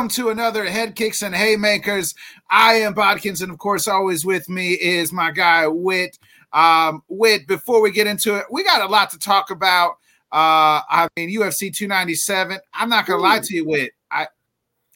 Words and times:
Welcome 0.00 0.14
to 0.14 0.30
another 0.30 0.64
Head 0.64 0.96
Kicks 0.96 1.20
and 1.20 1.34
Haymakers. 1.34 2.14
I 2.48 2.72
am 2.76 2.94
Bodkins, 2.94 3.42
and 3.42 3.52
of 3.52 3.58
course, 3.58 3.86
always 3.86 4.24
with 4.24 4.48
me 4.48 4.70
is 4.72 5.12
my 5.12 5.30
guy 5.30 5.66
Wit. 5.66 6.18
Um, 6.54 7.02
Wit, 7.08 7.46
before 7.46 7.82
we 7.82 7.90
get 7.90 8.06
into 8.06 8.34
it, 8.36 8.46
we 8.50 8.64
got 8.64 8.80
a 8.80 8.90
lot 8.90 9.10
to 9.10 9.18
talk 9.18 9.50
about. 9.50 9.98
Uh, 10.32 10.80
I 10.88 11.06
mean, 11.18 11.28
UFC 11.28 11.70
297. 11.70 12.58
I'm 12.72 12.88
not 12.88 13.04
gonna 13.04 13.18
Ooh. 13.18 13.22
lie 13.24 13.40
to 13.40 13.54
you, 13.54 13.66
Wit. 13.66 13.92
I, 14.10 14.22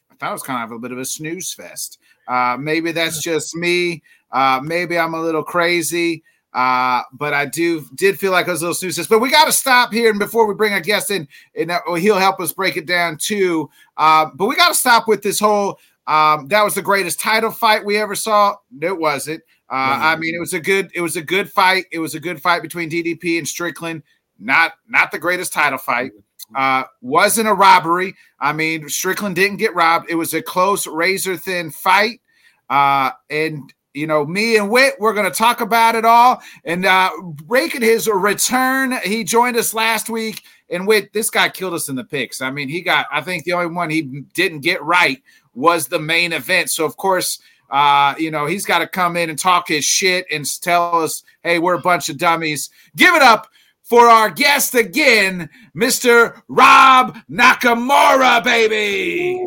I 0.09 0.15
thought 0.15 0.29
it 0.29 0.33
was 0.33 0.41
kind 0.41 0.63
of 0.63 0.75
a 0.75 0.79
bit 0.79 0.91
of 0.91 0.97
a 0.97 1.05
snooze 1.05 1.53
fest. 1.53 1.99
Uh, 2.27 2.57
maybe 2.59 2.91
that's 2.91 3.21
just 3.21 3.55
me. 3.55 4.01
Uh, 4.31 4.59
maybe 4.63 4.97
I'm 4.97 5.13
a 5.13 5.21
little 5.21 5.43
crazy. 5.43 6.23
Uh, 6.55 7.03
but 7.11 7.33
I 7.33 7.45
do 7.45 7.85
did 7.95 8.17
feel 8.17 8.31
like 8.31 8.47
it 8.47 8.51
was 8.51 8.61
a 8.61 8.65
little 8.65 8.75
snooze. 8.75 9.07
But 9.07 9.19
we 9.19 9.29
got 9.29 9.43
to 9.43 9.51
stop 9.51 9.91
here, 9.91 10.09
and 10.09 10.17
before 10.17 10.47
we 10.47 10.55
bring 10.55 10.73
a 10.73 10.79
guest 10.79 11.11
in, 11.11 11.27
and 11.53 11.69
uh, 11.69 11.81
he'll 11.95 12.17
help 12.17 12.39
us 12.39 12.53
break 12.53 12.77
it 12.77 12.85
down 12.85 13.17
too. 13.17 13.69
Uh, 13.97 14.27
but 14.33 14.45
we 14.45 14.55
got 14.55 14.69
to 14.69 14.73
stop 14.73 15.05
with 15.05 15.21
this 15.21 15.37
whole. 15.37 15.79
Um, 16.07 16.47
that 16.47 16.63
was 16.63 16.73
the 16.73 16.81
greatest 16.81 17.19
title 17.19 17.51
fight 17.51 17.83
we 17.83 17.97
ever 17.97 18.15
saw. 18.15 18.55
It 18.81 18.97
wasn't. 18.97 19.43
Uh, 19.69 19.99
I 19.99 20.15
mean, 20.15 20.33
it 20.33 20.39
was 20.39 20.53
a 20.53 20.61
good. 20.61 20.89
It 20.95 21.01
was 21.01 21.17
a 21.17 21.21
good 21.21 21.51
fight. 21.51 21.87
It 21.91 21.99
was 21.99 22.15
a 22.15 22.21
good 22.21 22.41
fight 22.41 22.61
between 22.61 22.89
DDP 22.89 23.37
and 23.37 23.45
Strickland. 23.45 24.03
Not 24.39 24.75
not 24.87 25.11
the 25.11 25.19
greatest 25.19 25.51
title 25.51 25.79
fight. 25.79 26.13
Uh, 26.55 26.83
wasn't 27.01 27.49
a 27.49 27.53
robbery. 27.53 28.15
I 28.39 28.53
mean, 28.53 28.87
Strickland 28.87 29.35
didn't 29.35 29.57
get 29.57 29.75
robbed. 29.75 30.09
It 30.09 30.15
was 30.15 30.33
a 30.33 30.41
close, 30.41 30.87
razor 30.87 31.35
thin 31.35 31.69
fight. 31.69 32.21
Uh, 32.69 33.11
and 33.29 33.73
you 33.95 34.07
know, 34.07 34.25
me 34.25 34.57
and 34.57 34.69
Wit, 34.69 34.95
we're 34.99 35.13
going 35.13 35.29
to 35.29 35.35
talk 35.35 35.61
about 35.61 35.95
it 35.95 36.05
all. 36.05 36.41
And 36.65 36.85
uh, 36.85 37.11
breaking 37.45 37.81
his 37.81 38.07
return, 38.07 38.93
he 39.03 39.23
joined 39.23 39.57
us 39.57 39.73
last 39.73 40.09
week. 40.09 40.43
And 40.69 40.85
Wit, 40.85 41.13
this 41.13 41.29
guy 41.29 41.49
killed 41.49 41.73
us 41.73 41.89
in 41.89 41.95
the 41.95 42.03
picks. 42.03 42.41
I 42.41 42.51
mean, 42.51 42.67
he 42.67 42.81
got, 42.81 43.07
I 43.11 43.21
think 43.21 43.45
the 43.45 43.53
only 43.53 43.73
one 43.73 43.89
he 43.89 44.23
didn't 44.33 44.59
get 44.59 44.83
right 44.83 45.21
was 45.53 45.87
the 45.87 45.99
main 45.99 46.33
event. 46.33 46.69
So, 46.69 46.85
of 46.85 46.97
course, 46.97 47.39
uh, 47.69 48.15
you 48.17 48.31
know, 48.31 48.45
he's 48.45 48.65
got 48.65 48.79
to 48.79 48.87
come 48.87 49.15
in 49.15 49.29
and 49.29 49.39
talk 49.39 49.69
his 49.69 49.85
shit 49.85 50.25
and 50.31 50.45
tell 50.61 51.01
us, 51.01 51.23
hey, 51.43 51.59
we're 51.59 51.75
a 51.75 51.81
bunch 51.81 52.09
of 52.09 52.17
dummies. 52.17 52.69
Give 52.95 53.15
it 53.15 53.21
up 53.21 53.47
for 53.83 54.07
our 54.07 54.29
guest 54.29 54.75
again, 54.75 55.49
Mr. 55.75 56.41
Rob 56.47 57.17
Nakamura, 57.29 58.43
baby. 58.43 59.39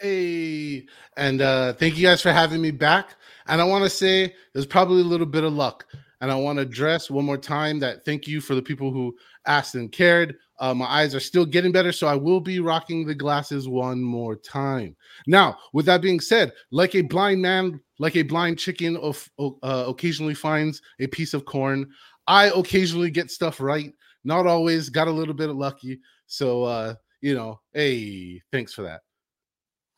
Hey. 0.00 0.86
And 1.16 1.40
uh, 1.40 1.74
thank 1.74 1.96
you 1.96 2.06
guys 2.06 2.20
for 2.20 2.32
having 2.32 2.60
me 2.60 2.70
back. 2.70 3.16
And 3.46 3.60
I 3.60 3.64
want 3.64 3.84
to 3.84 3.90
say 3.90 4.34
there's 4.52 4.66
probably 4.66 5.02
a 5.02 5.04
little 5.04 5.26
bit 5.26 5.44
of 5.44 5.52
luck. 5.52 5.86
And 6.20 6.32
I 6.32 6.36
want 6.36 6.56
to 6.56 6.62
address 6.62 7.10
one 7.10 7.24
more 7.24 7.36
time 7.36 7.78
that 7.80 8.04
thank 8.04 8.26
you 8.26 8.40
for 8.40 8.54
the 8.54 8.62
people 8.62 8.90
who 8.90 9.14
asked 9.46 9.74
and 9.74 9.92
cared. 9.92 10.36
Uh, 10.58 10.72
my 10.72 10.86
eyes 10.86 11.14
are 11.14 11.20
still 11.20 11.44
getting 11.44 11.72
better, 11.72 11.92
so 11.92 12.06
I 12.06 12.14
will 12.14 12.40
be 12.40 12.60
rocking 12.60 13.04
the 13.04 13.14
glasses 13.14 13.68
one 13.68 14.02
more 14.02 14.36
time. 14.36 14.96
Now, 15.26 15.58
with 15.72 15.84
that 15.86 16.00
being 16.00 16.20
said, 16.20 16.52
like 16.70 16.94
a 16.94 17.02
blind 17.02 17.42
man, 17.42 17.80
like 17.98 18.16
a 18.16 18.22
blind 18.22 18.58
chicken, 18.58 18.96
of, 18.96 19.28
uh, 19.38 19.50
occasionally 19.62 20.34
finds 20.34 20.80
a 21.00 21.08
piece 21.08 21.34
of 21.34 21.44
corn. 21.44 21.90
I 22.26 22.46
occasionally 22.54 23.10
get 23.10 23.30
stuff 23.30 23.60
right, 23.60 23.92
not 24.22 24.46
always. 24.46 24.88
Got 24.88 25.08
a 25.08 25.12
little 25.12 25.34
bit 25.34 25.50
of 25.50 25.56
lucky, 25.56 26.00
so 26.26 26.62
uh, 26.62 26.94
you 27.20 27.34
know, 27.34 27.60
hey, 27.72 28.40
thanks 28.52 28.72
for 28.72 28.82
that. 28.82 29.00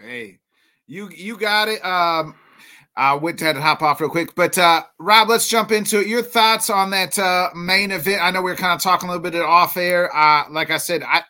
Hey, 0.01 0.41
you 0.87 1.09
you 1.15 1.37
got 1.37 1.69
it. 1.69 1.85
Um, 1.85 2.35
I 2.97 3.15
went 3.15 3.39
to, 3.41 3.45
had 3.45 3.57
to 3.57 3.61
hop 3.61 3.83
off 3.83 4.01
real 4.01 4.09
quick, 4.09 4.35
but 4.35 4.57
uh, 4.57 4.83
Rob, 4.99 5.29
let's 5.29 5.49
jump 5.49 5.71
into 5.71 6.01
it. 6.01 6.07
Your 6.07 6.23
thoughts 6.23 6.71
on 6.71 6.91
that 6.91 7.19
uh, 7.19 7.51
main 7.55 7.91
event? 7.91 8.23
I 8.23 8.31
know 8.31 8.41
we 8.41 8.51
are 8.51 8.57
kind 8.57 8.73
of 8.73 8.83
talking 8.83 9.09
a 9.09 9.13
little 9.13 9.31
bit 9.31 9.41
off 9.41 9.77
air. 9.77 10.15
Uh, 10.17 10.45
like 10.51 10.71
I 10.71 10.79
said, 10.79 11.03
I, 11.03 11.23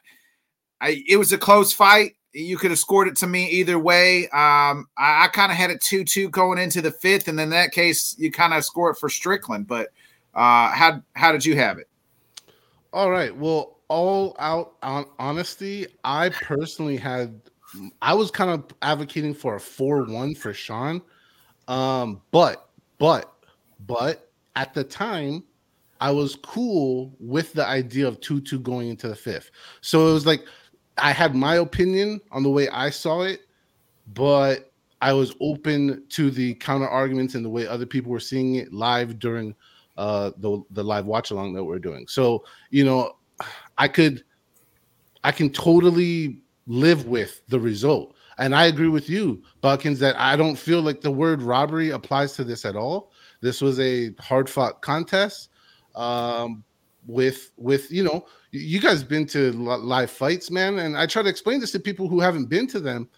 I 0.81 1.03
it 1.09 1.17
was 1.17 1.33
a 1.33 1.39
close 1.39 1.73
fight. 1.73 2.13
You 2.33 2.57
could 2.57 2.71
have 2.71 2.79
scored 2.79 3.09
it 3.09 3.17
to 3.17 3.27
me 3.27 3.49
either 3.51 3.79
way. 3.79 4.25
Um, 4.25 4.87
I, 4.97 5.25
I 5.25 5.29
kind 5.33 5.51
of 5.51 5.59
had 5.59 5.71
it 5.71 5.81
two 5.81 6.05
two 6.05 6.29
going 6.29 6.59
into 6.59 6.81
the 6.81 6.93
fifth, 6.93 7.27
and 7.27 7.41
in 7.41 7.51
that 7.51 7.73
case, 7.73 8.15
you 8.19 8.31
kind 8.31 8.55
of 8.55 8.65
score 8.65 8.91
it 8.91 8.99
for 8.99 9.09
Strickland. 9.09 9.67
But 9.67 9.89
uh, 10.35 10.69
how 10.69 11.03
how 11.15 11.33
did 11.33 11.45
you 11.45 11.57
have 11.57 11.79
it? 11.79 11.89
All 12.93 13.11
right. 13.11 13.37
Well, 13.37 13.79
all 13.89 14.37
out 14.39 14.75
on 14.83 15.07
honesty, 15.19 15.87
I 16.05 16.29
personally 16.29 16.97
had 16.97 17.41
I 18.03 18.15
was 18.15 18.31
kind 18.31 18.51
of 18.51 18.65
advocating 18.83 19.35
for 19.35 19.57
a 19.57 19.61
4-1 19.61 20.37
for 20.37 20.53
Sean. 20.53 21.03
Um, 21.69 22.23
but 22.31 22.71
but 22.99 23.33
but 23.87 24.31
at 24.55 24.73
the 24.75 24.85
time, 24.85 25.45
I 26.01 26.11
was 26.11 26.37
cool 26.37 27.15
with 27.19 27.53
the 27.53 27.67
idea 27.67 28.07
of 28.07 28.21
2-2 28.21 28.63
going 28.63 28.89
into 28.89 29.09
the 29.09 29.17
fifth. 29.17 29.51
So 29.81 30.09
it 30.09 30.13
was 30.13 30.27
like 30.27 30.45
I 30.99 31.13
had 31.13 31.35
my 31.35 31.57
opinion 31.57 32.21
on 32.31 32.43
the 32.43 32.51
way 32.51 32.69
I 32.69 32.91
saw 32.91 33.23
it, 33.23 33.43
but 34.15 34.73
I 35.03 35.13
was 35.13 35.35
open 35.41 36.05
to 36.11 36.31
the 36.31 36.55
counter 36.55 36.89
arguments 36.89 37.35
and 37.35 37.45
the 37.45 37.51
way 37.51 37.67
other 37.67 37.87
people 37.87 38.11
were 38.11 38.21
seeing 38.21 38.57
it 38.57 38.73
live 38.73 39.19
during 39.19 39.55
uh 39.99 40.31
the 40.39 40.63
the 40.71 40.85
live 40.85 41.07
watch 41.07 41.31
along 41.31 41.55
that 41.55 41.65
we're 41.65 41.79
doing. 41.79 42.07
So, 42.09 42.45
you 42.71 42.85
know, 42.85 43.17
I 43.79 43.89
could 43.89 44.25
I 45.25 45.33
can 45.33 45.51
totally 45.51 46.41
live 46.67 47.07
with 47.07 47.43
the 47.49 47.61
result. 47.61 48.15
And 48.39 48.55
I 48.55 48.67
agree 48.67 48.89
with 48.89 49.09
you, 49.09 49.43
Buckins, 49.61 49.99
that 50.01 50.19
I 50.19 50.37
don't 50.37 50.57
feel 50.57 50.83
like 50.83 51.01
the 51.01 51.11
word 51.11 51.41
robbery 51.41 51.91
applies 51.91 52.35
to 52.35 52.45
this 52.45 52.65
at 52.65 52.77
all. 52.77 53.13
This 53.41 53.61
was 53.61 53.81
a 53.81 54.13
hard 54.21 54.51
fought 54.51 54.83
contest. 54.83 55.49
Um, 55.95 56.65
with 57.07 57.53
with 57.57 57.91
you 57.91 58.03
know 58.03 58.27
you 58.51 58.81
guys 58.81 59.05
been 59.05 59.27
to 59.27 59.53
live 59.53 60.11
fights 60.11 60.51
man 60.51 60.79
and 60.81 60.97
i 60.97 61.07
try 61.07 61.23
to 61.23 61.29
explain 61.29 61.61
this 61.61 61.71
to 61.71 61.79
people 61.79 62.09
who 62.09 62.21
haven't 62.21 62.47
been 62.47 62.67
to 62.67 62.81
them 62.81 63.09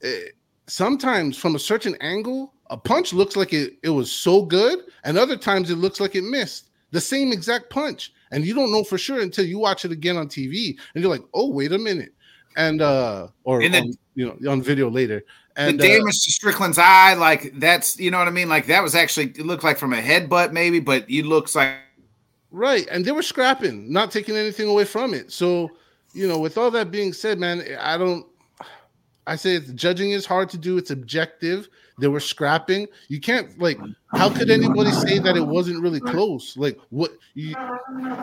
it, 0.00 0.28
eh, 0.28 0.30
sometimes 0.66 1.36
from 1.36 1.54
a 1.54 1.58
certain 1.58 1.96
angle 2.00 2.54
a 2.70 2.76
punch 2.76 3.12
looks 3.12 3.36
like 3.36 3.52
it, 3.52 3.74
it 3.82 3.90
was 3.90 4.10
so 4.10 4.42
good 4.42 4.80
and 5.04 5.18
other 5.18 5.36
times 5.36 5.70
it 5.70 5.76
looks 5.76 6.00
like 6.00 6.14
it 6.14 6.24
missed 6.24 6.70
the 6.90 7.00
same 7.00 7.32
exact 7.32 7.70
punch 7.70 8.12
and 8.30 8.44
you 8.44 8.54
don't 8.54 8.72
know 8.72 8.84
for 8.84 8.98
sure 8.98 9.20
until 9.20 9.44
you 9.44 9.58
watch 9.58 9.84
it 9.84 9.92
again 9.92 10.16
on 10.16 10.26
tv 10.26 10.76
and 10.94 11.02
you're 11.02 11.12
like 11.12 11.24
oh 11.34 11.48
wait 11.50 11.72
a 11.72 11.78
minute 11.78 12.14
and 12.56 12.82
uh 12.82 13.28
or 13.44 13.62
and 13.62 13.74
then, 13.74 13.84
on, 13.84 13.92
you 14.14 14.26
know 14.40 14.50
on 14.50 14.62
video 14.62 14.90
later. 14.90 15.24
And 15.56 15.78
the 15.78 15.84
uh, 15.84 15.88
damage 15.88 16.16
uh, 16.16 16.24
to 16.24 16.32
Strickland's 16.32 16.78
eye, 16.78 17.14
like 17.14 17.52
that's 17.58 17.98
you 17.98 18.10
know 18.10 18.18
what 18.18 18.28
I 18.28 18.32
mean. 18.32 18.48
Like 18.48 18.66
that 18.66 18.82
was 18.82 18.94
actually 18.94 19.26
it 19.26 19.46
looked 19.46 19.64
like 19.64 19.78
from 19.78 19.92
a 19.92 20.00
headbutt 20.00 20.52
maybe, 20.52 20.80
but 20.80 21.08
it 21.08 21.26
looks 21.26 21.54
like 21.54 21.76
right. 22.50 22.86
And 22.90 23.04
they 23.04 23.12
were 23.12 23.22
scrapping, 23.22 23.92
not 23.92 24.10
taking 24.10 24.36
anything 24.36 24.68
away 24.68 24.84
from 24.84 25.14
it. 25.14 25.30
So 25.30 25.70
you 26.12 26.28
know, 26.28 26.38
with 26.38 26.58
all 26.58 26.70
that 26.72 26.90
being 26.90 27.12
said, 27.12 27.38
man, 27.38 27.62
I 27.80 27.98
don't. 27.98 28.26
I 29.26 29.36
say 29.36 29.54
it's, 29.54 29.72
judging 29.72 30.10
is 30.10 30.26
hard 30.26 30.50
to 30.50 30.58
do. 30.58 30.76
It's 30.76 30.90
objective. 30.90 31.68
They 31.98 32.08
were 32.08 32.20
scrapping. 32.20 32.88
You 33.08 33.20
can't 33.20 33.58
like. 33.58 33.78
How 34.08 34.28
could 34.28 34.50
anybody 34.50 34.90
say 34.90 35.18
that 35.18 35.36
it 35.36 35.46
wasn't 35.46 35.80
really 35.82 36.00
close? 36.00 36.56
Like 36.56 36.78
what? 36.90 37.12
You, 37.34 37.54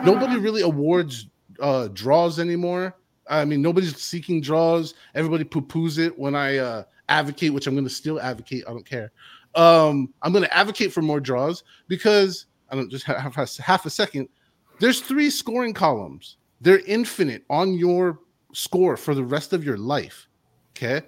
nobody 0.04 0.38
really 0.38 0.62
awards 0.62 1.26
uh 1.60 1.88
draws 1.88 2.38
anymore 2.38 2.94
I 3.28 3.44
mean, 3.44 3.62
nobody's 3.62 3.96
seeking 4.00 4.40
draws. 4.40 4.94
Everybody 5.14 5.44
poo 5.44 5.62
poos 5.62 5.98
it 5.98 6.18
when 6.18 6.34
I 6.34 6.58
uh, 6.58 6.84
advocate, 7.08 7.52
which 7.52 7.66
I'm 7.66 7.74
going 7.74 7.84
to 7.84 7.90
still 7.90 8.20
advocate. 8.20 8.64
I 8.66 8.70
don't 8.70 8.86
care. 8.86 9.12
Um, 9.54 10.12
I'm 10.22 10.32
going 10.32 10.44
to 10.44 10.56
advocate 10.56 10.92
for 10.92 11.02
more 11.02 11.20
draws 11.20 11.62
because 11.88 12.46
I 12.70 12.74
don't 12.74 12.90
just 12.90 13.04
have, 13.04 13.34
half 13.34 13.86
a 13.86 13.90
second. 13.90 14.28
There's 14.80 15.00
three 15.00 15.30
scoring 15.30 15.74
columns. 15.74 16.38
They're 16.60 16.80
infinite 16.86 17.44
on 17.50 17.74
your 17.74 18.20
score 18.52 18.96
for 18.96 19.14
the 19.14 19.24
rest 19.24 19.52
of 19.52 19.64
your 19.64 19.76
life. 19.76 20.28
Okay. 20.76 21.06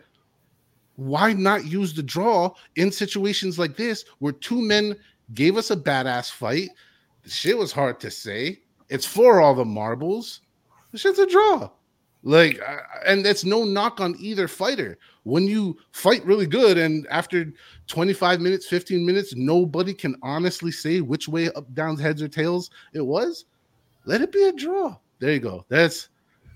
Why 0.96 1.32
not 1.32 1.64
use 1.64 1.94
the 1.94 2.02
draw 2.02 2.55
in 2.76 2.93
situations 2.93 3.58
like 3.58 3.76
this 3.76 4.05
where 4.19 4.32
two 4.32 4.61
men 4.62 4.96
gave 5.32 5.56
us 5.56 5.70
a 5.70 5.76
badass 5.76 6.31
fight? 6.31 6.70
The 7.25 7.31
shit 7.31 7.58
was 7.58 7.72
hard 7.72 7.99
to 8.00 8.11
say. 8.11 8.61
It's 8.88 9.06
for 9.06 9.40
all 9.40 9.55
the 9.55 9.64
marbles. 9.64 10.43
The 10.93 10.99
shit's 10.99 11.19
a 11.19 11.26
draw. 11.26 11.70
Like, 12.25 12.59
and 13.06 13.26
it's 13.26 13.44
no 13.44 13.65
knock 13.65 14.00
on 14.00 14.17
either 14.19 14.49
fighter. 14.49 14.99
When 15.25 15.47
you 15.47 15.76
fight 15.93 16.25
really 16.25 16.47
good, 16.47 16.79
and 16.79 17.06
after 17.11 17.53
25 17.87 18.41
minutes, 18.41 18.67
15 18.67 19.05
minutes, 19.05 19.35
nobody 19.37 19.93
can 19.93 20.17
honestly 20.23 20.73
say 20.73 21.03
which 21.03 21.29
way 21.29 21.50
up, 21.53 21.73
down, 21.75 21.99
heads, 21.99 22.23
or 22.23 22.29
tails 22.29 22.71
it 22.94 23.03
was, 23.03 23.44
let 24.06 24.23
it 24.23 24.32
be 24.32 24.43
a 24.44 24.53
draw. 24.53 24.97
There 25.19 25.32
you 25.32 25.38
go. 25.38 25.67
That's 25.69 26.09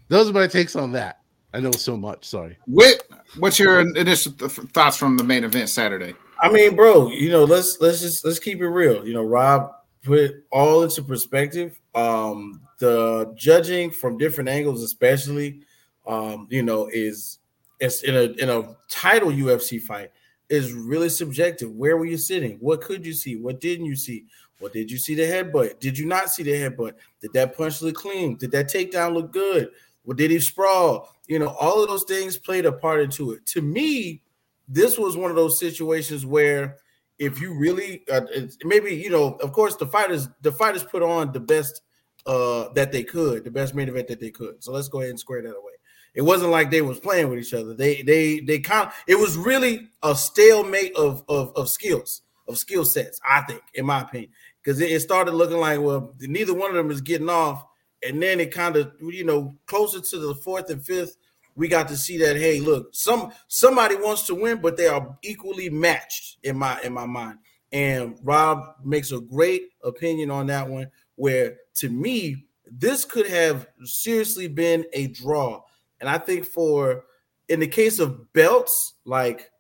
those 0.08 0.30
are 0.30 0.32
my 0.32 0.46
takes 0.46 0.74
on 0.74 0.90
that. 0.92 1.20
I 1.52 1.60
know 1.60 1.72
so 1.72 1.96
much. 1.96 2.24
Sorry. 2.24 2.56
What 2.66 3.04
what's 3.38 3.58
your 3.58 3.80
initial 3.80 4.32
thoughts 4.32 4.96
from 4.96 5.16
the 5.16 5.24
main 5.24 5.44
event 5.44 5.68
Saturday? 5.68 6.14
I 6.40 6.50
mean, 6.50 6.76
bro, 6.76 7.10
you 7.10 7.30
know, 7.30 7.44
let's 7.44 7.78
let's 7.80 8.00
just 8.00 8.24
let's 8.24 8.38
keep 8.38 8.60
it 8.60 8.68
real. 8.68 9.06
You 9.06 9.14
know, 9.14 9.22
Rob 9.22 9.72
put 10.02 10.18
it 10.18 10.44
all 10.50 10.82
into 10.82 11.02
perspective. 11.02 11.78
Um, 11.94 12.60
the 12.78 13.32
judging 13.36 13.90
from 13.90 14.18
different 14.18 14.48
angles, 14.48 14.82
especially, 14.82 15.62
um, 16.06 16.46
you 16.50 16.62
know, 16.62 16.88
is 16.92 17.38
it's 17.80 18.02
in 18.02 18.16
a 18.16 18.24
in 18.42 18.48
a 18.48 18.76
title 18.88 19.30
UFC 19.30 19.80
fight 19.80 20.10
is 20.48 20.72
really 20.72 21.08
subjective. 21.08 21.70
Where 21.72 21.96
were 21.96 22.06
you 22.06 22.16
sitting? 22.16 22.56
What 22.60 22.80
could 22.80 23.04
you 23.04 23.12
see? 23.12 23.36
What 23.36 23.60
didn't 23.60 23.86
you 23.86 23.96
see? 23.96 24.24
What 24.58 24.72
did 24.72 24.90
you 24.90 24.98
see 24.98 25.14
the 25.14 25.22
headbutt? 25.22 25.78
Did 25.78 25.96
you 25.98 26.06
not 26.06 26.30
see 26.30 26.42
the 26.42 26.52
headbutt? 26.52 26.94
Did 27.20 27.32
that 27.34 27.56
punch 27.56 27.80
look 27.82 27.94
clean? 27.94 28.36
Did 28.36 28.50
that 28.52 28.72
takedown 28.72 29.14
look 29.14 29.32
good? 29.32 29.70
What 30.04 30.16
did 30.16 30.30
he 30.30 30.40
sprawl? 30.40 31.14
you 31.28 31.38
know, 31.38 31.54
all 31.60 31.82
of 31.82 31.88
those 31.88 32.04
things 32.04 32.36
played 32.36 32.66
a 32.66 32.72
part 32.72 33.00
into 33.00 33.32
it. 33.32 33.46
To 33.46 33.62
me, 33.62 34.22
this 34.66 34.98
was 34.98 35.16
one 35.16 35.30
of 35.30 35.36
those 35.36 35.58
situations 35.58 36.26
where 36.26 36.78
if 37.18 37.40
you 37.40 37.54
really 37.54 38.02
uh, 38.10 38.22
maybe 38.64 38.94
you 38.94 39.10
know 39.10 39.36
of 39.42 39.52
course 39.52 39.76
the 39.76 39.86
fighters 39.86 40.28
the 40.42 40.52
fighters 40.52 40.84
put 40.84 41.02
on 41.02 41.32
the 41.32 41.40
best 41.40 41.82
uh 42.28 42.68
that 42.74 42.92
they 42.92 43.02
could 43.02 43.42
the 43.42 43.50
best 43.50 43.74
main 43.74 43.88
event 43.88 44.06
that 44.06 44.20
they 44.20 44.30
could. 44.30 44.62
So 44.62 44.70
let's 44.70 44.88
go 44.88 45.00
ahead 45.00 45.10
and 45.10 45.18
square 45.18 45.42
that 45.42 45.48
away. 45.48 45.72
It 46.14 46.22
wasn't 46.22 46.50
like 46.50 46.70
they 46.70 46.82
was 46.82 47.00
playing 47.00 47.28
with 47.28 47.38
each 47.38 47.54
other. 47.54 47.74
They 47.74 48.02
they 48.02 48.40
they 48.40 48.58
kind 48.60 48.88
of 48.88 48.94
it 49.06 49.18
was 49.18 49.36
really 49.36 49.88
a 50.02 50.14
stalemate 50.14 50.94
of 50.94 51.24
of, 51.28 51.52
of 51.56 51.68
skills 51.68 52.22
of 52.46 52.56
skill 52.56 52.82
sets 52.84 53.20
i 53.28 53.40
think 53.42 53.62
in 53.74 53.86
my 53.86 54.02
opinion. 54.02 54.30
Because 54.62 54.80
it, 54.80 54.90
it 54.90 55.00
started 55.00 55.32
looking 55.32 55.58
like 55.58 55.80
well 55.80 56.14
neither 56.20 56.54
one 56.54 56.70
of 56.70 56.76
them 56.76 56.90
is 56.90 57.00
getting 57.00 57.30
off. 57.30 57.64
And 58.06 58.22
then 58.22 58.38
it 58.40 58.52
kind 58.52 58.76
of 58.76 58.92
you 59.00 59.24
know 59.24 59.54
closer 59.66 60.00
to 60.00 60.18
the 60.18 60.34
fourth 60.34 60.70
and 60.70 60.84
fifth 60.84 61.16
we 61.56 61.66
got 61.66 61.88
to 61.88 61.96
see 61.96 62.18
that 62.18 62.36
hey 62.36 62.60
look 62.60 62.88
some 62.92 63.32
somebody 63.48 63.96
wants 63.96 64.26
to 64.26 64.34
win 64.34 64.60
but 64.60 64.76
they 64.76 64.86
are 64.86 65.16
equally 65.22 65.70
matched 65.70 66.38
in 66.42 66.58
my 66.58 66.80
in 66.82 66.92
my 66.92 67.06
mind. 67.06 67.38
And 67.70 68.18
rob 68.22 68.76
makes 68.84 69.12
a 69.12 69.20
great 69.20 69.68
opinion 69.82 70.30
on 70.30 70.46
that 70.46 70.68
one 70.68 70.90
where 71.18 71.56
to 71.74 71.88
me 71.88 72.46
this 72.70 73.04
could 73.04 73.26
have 73.26 73.66
seriously 73.82 74.46
been 74.46 74.84
a 74.92 75.08
draw. 75.08 75.62
And 76.00 76.08
i 76.08 76.18
think 76.18 76.46
for 76.46 77.04
in 77.48 77.60
the 77.60 77.66
case 77.66 77.98
of 77.98 78.32
belts 78.32 78.94
like 79.04 79.50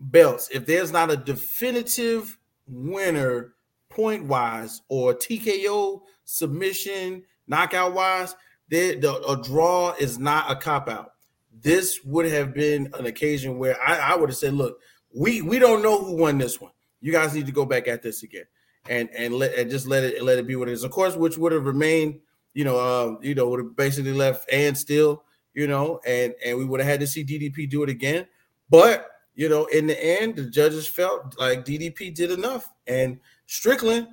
belts 0.00 0.48
if 0.52 0.66
there's 0.66 0.92
not 0.92 1.10
a 1.10 1.16
definitive 1.16 2.38
winner 2.66 3.54
point 3.88 4.24
wise 4.24 4.82
or 4.88 5.14
tko 5.14 6.02
submission 6.24 7.22
knockout 7.46 7.94
wise 7.94 8.34
the, 8.68 8.98
a 9.26 9.42
draw 9.42 9.94
is 9.98 10.18
not 10.18 10.50
a 10.50 10.56
cop 10.56 10.88
out 10.88 11.12
this 11.62 12.00
would 12.04 12.26
have 12.26 12.54
been 12.54 12.90
an 12.98 13.06
occasion 13.06 13.58
where 13.58 13.80
I, 13.82 14.12
I 14.12 14.16
would 14.16 14.28
have 14.28 14.36
said, 14.36 14.54
look, 14.54 14.80
we 15.14 15.42
we 15.42 15.58
don't 15.58 15.82
know 15.82 15.98
who 15.98 16.16
won 16.16 16.38
this 16.38 16.60
one. 16.60 16.72
You 17.00 17.12
guys 17.12 17.34
need 17.34 17.46
to 17.46 17.52
go 17.52 17.64
back 17.64 17.88
at 17.88 18.02
this 18.02 18.22
again 18.22 18.44
and 18.88 19.08
and 19.10 19.34
let 19.34 19.54
and 19.54 19.70
just 19.70 19.86
let 19.86 20.04
it 20.04 20.22
let 20.22 20.38
it 20.38 20.46
be 20.46 20.56
what 20.56 20.68
it 20.68 20.72
is. 20.72 20.84
Of 20.84 20.90
course, 20.90 21.16
which 21.16 21.38
would 21.38 21.52
have 21.52 21.66
remained, 21.66 22.20
you 22.54 22.64
know, 22.64 22.78
um, 22.78 23.18
you 23.22 23.34
know, 23.34 23.48
would 23.48 23.60
have 23.60 23.76
basically 23.76 24.12
left 24.12 24.50
and 24.52 24.76
still, 24.76 25.24
you 25.54 25.66
know, 25.66 26.00
and 26.06 26.34
and 26.44 26.58
we 26.58 26.64
would 26.64 26.80
have 26.80 26.88
had 26.88 27.00
to 27.00 27.06
see 27.06 27.24
DDP 27.24 27.68
do 27.68 27.82
it 27.82 27.88
again. 27.88 28.26
But 28.70 29.10
you 29.34 29.48
know, 29.48 29.66
in 29.66 29.86
the 29.86 30.04
end, 30.04 30.36
the 30.36 30.44
judges 30.44 30.86
felt 30.88 31.38
like 31.38 31.64
DDP 31.64 32.14
did 32.14 32.30
enough, 32.30 32.72
and 32.86 33.20
Strickland 33.46 34.08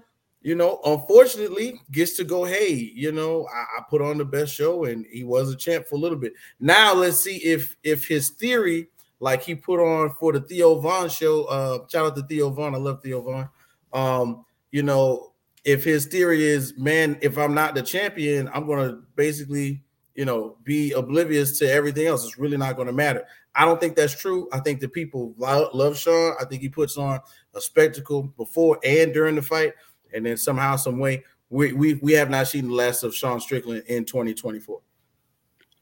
you 0.45 0.54
know, 0.54 0.80
unfortunately, 0.86 1.81
gets 1.92 2.16
to 2.18 2.24
go, 2.24 2.44
hey, 2.44 2.72
you 2.72 3.12
know, 3.12 3.48
I, 3.51 3.80
I, 3.80 3.83
put 3.89 4.04
on 4.04 4.19
the 4.19 4.25
best 4.25 4.54
show 4.54 4.86
and 4.86 5.04
he 5.12 5.24
was 5.24 5.51
a 5.51 5.56
champ 5.56 5.88
for 5.88 5.95
a 5.95 5.98
little 5.98 6.19
bit. 6.19 6.33
Now 6.60 6.94
let's 6.94 7.19
see 7.19 7.38
if 7.38 7.75
if 7.83 8.07
his 8.07 8.30
theory, 8.30 8.89
like 9.19 9.42
he 9.42 9.56
put 9.56 9.80
on 9.80 10.12
for 10.19 10.33
the 10.33 10.42
Theo 10.42 10.80
Von 10.80 11.10
show, 11.10 11.45
uh, 11.45 11.80
shout 11.92 12.06
out 12.06 12.16
to 12.18 12.22
Theo 12.22 12.51
Von. 12.51 12.75
I 12.75 12.77
love 12.77 13.01
Theo 13.01 13.24
Von. 13.24 13.50
Um, 13.92 14.45
you 14.72 14.84
know, 14.84 15.34
if 15.64 15.84
his 15.84 16.06
theory 16.06 16.44
is, 16.44 16.78
man, 16.78 17.18
if 17.22 17.38
I'm 17.38 17.54
not 17.54 17.76
the 17.76 17.82
champion, 17.82 18.50
I'm 18.54 18.68
gonna 18.68 19.02
basically, 19.16 19.84
you 20.14 20.26
know, 20.26 20.58
be 20.64 20.92
oblivious 20.92 21.58
to 21.60 21.72
everything 21.72 22.08
else. 22.08 22.24
It's 22.24 22.38
really 22.38 22.58
not 22.58 22.78
gonna 22.78 22.94
matter. 22.94 23.26
I 23.56 23.66
don't 23.66 23.80
think 23.80 23.96
that's 23.96 24.20
true. 24.20 24.50
I 24.52 24.60
think 24.60 24.80
the 24.80 24.90
people 24.90 25.34
love, 25.38 25.74
love 25.74 25.98
Sean. 25.98 26.36
I 26.40 26.46
think 26.46 26.62
he 26.62 26.70
puts 26.70 26.98
on 26.98 27.20
a 27.54 27.62
spectacle 27.62 28.24
before 28.24 28.80
and 28.84 29.14
during 29.14 29.36
the 29.36 29.42
fight 29.42 29.74
and 30.14 30.26
then 30.26 30.38
somehow, 30.38 30.78
some 30.78 30.98
way, 30.98 31.24
we 31.50 31.74
we 31.74 31.96
we 31.96 32.14
have 32.14 32.30
not 32.30 32.48
seen 32.48 32.68
the 32.68 32.74
last 32.74 33.04
of 33.04 33.14
Sean 33.14 33.40
Strickland 33.40 33.84
in 33.88 34.06
2024. 34.06 34.82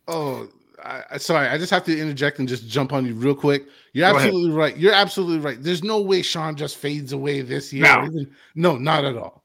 Oh, 0.07 0.50
I, 0.83 1.18
sorry, 1.18 1.47
I 1.47 1.57
just 1.57 1.71
have 1.71 1.85
to 1.85 1.97
interject 1.97 2.39
and 2.39 2.47
just 2.47 2.68
jump 2.68 2.91
on 2.91 3.06
you 3.06 3.13
real 3.13 3.35
quick. 3.35 3.68
You're 3.94 4.09
Go 4.12 4.18
absolutely 4.18 4.50
ahead. 4.50 4.57
right. 4.57 4.77
You're 4.77 4.94
absolutely 4.94 5.39
right. 5.39 5.62
There's 5.62 5.83
no 5.83 6.01
way 6.01 6.21
Sean 6.21 6.56
just 6.56 6.77
fades 6.77 7.13
away 7.13 7.41
this 7.41 7.71
year. 7.71 7.83
No, 7.83 8.06
Even, 8.06 8.31
no 8.56 8.77
not 8.77 9.06
at 9.06 9.15
all. 9.15 9.44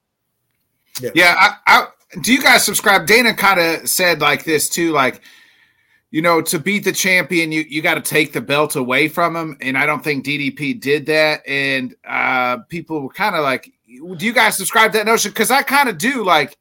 Yeah, 1.00 1.10
yeah. 1.14 1.34
I, 1.38 1.54
I, 1.66 1.86
do 2.22 2.32
you 2.32 2.42
guys 2.42 2.64
subscribe? 2.64 3.06
Dana 3.06 3.34
kind 3.34 3.60
of 3.60 3.88
said 3.88 4.20
like 4.20 4.44
this 4.44 4.68
too, 4.68 4.90
like 4.92 5.22
you 6.10 6.22
know, 6.22 6.40
to 6.40 6.58
beat 6.58 6.84
the 6.84 6.92
champion, 6.92 7.52
you 7.52 7.64
you 7.68 7.82
got 7.82 7.94
to 7.94 8.00
take 8.00 8.32
the 8.32 8.40
belt 8.40 8.76
away 8.76 9.08
from 9.08 9.36
him, 9.36 9.56
and 9.60 9.76
I 9.76 9.84
don't 9.86 10.02
think 10.02 10.24
DDP 10.24 10.80
did 10.80 11.06
that. 11.06 11.46
And 11.46 11.94
uh, 12.06 12.58
people 12.68 13.02
were 13.02 13.10
kind 13.10 13.36
of 13.36 13.42
like, 13.42 13.72
do 13.86 14.26
you 14.26 14.32
guys 14.32 14.56
subscribe 14.56 14.92
to 14.92 14.98
that 14.98 15.06
notion? 15.06 15.30
Because 15.30 15.50
I 15.50 15.62
kind 15.62 15.88
of 15.88 15.98
do. 15.98 16.24
Like, 16.24 16.56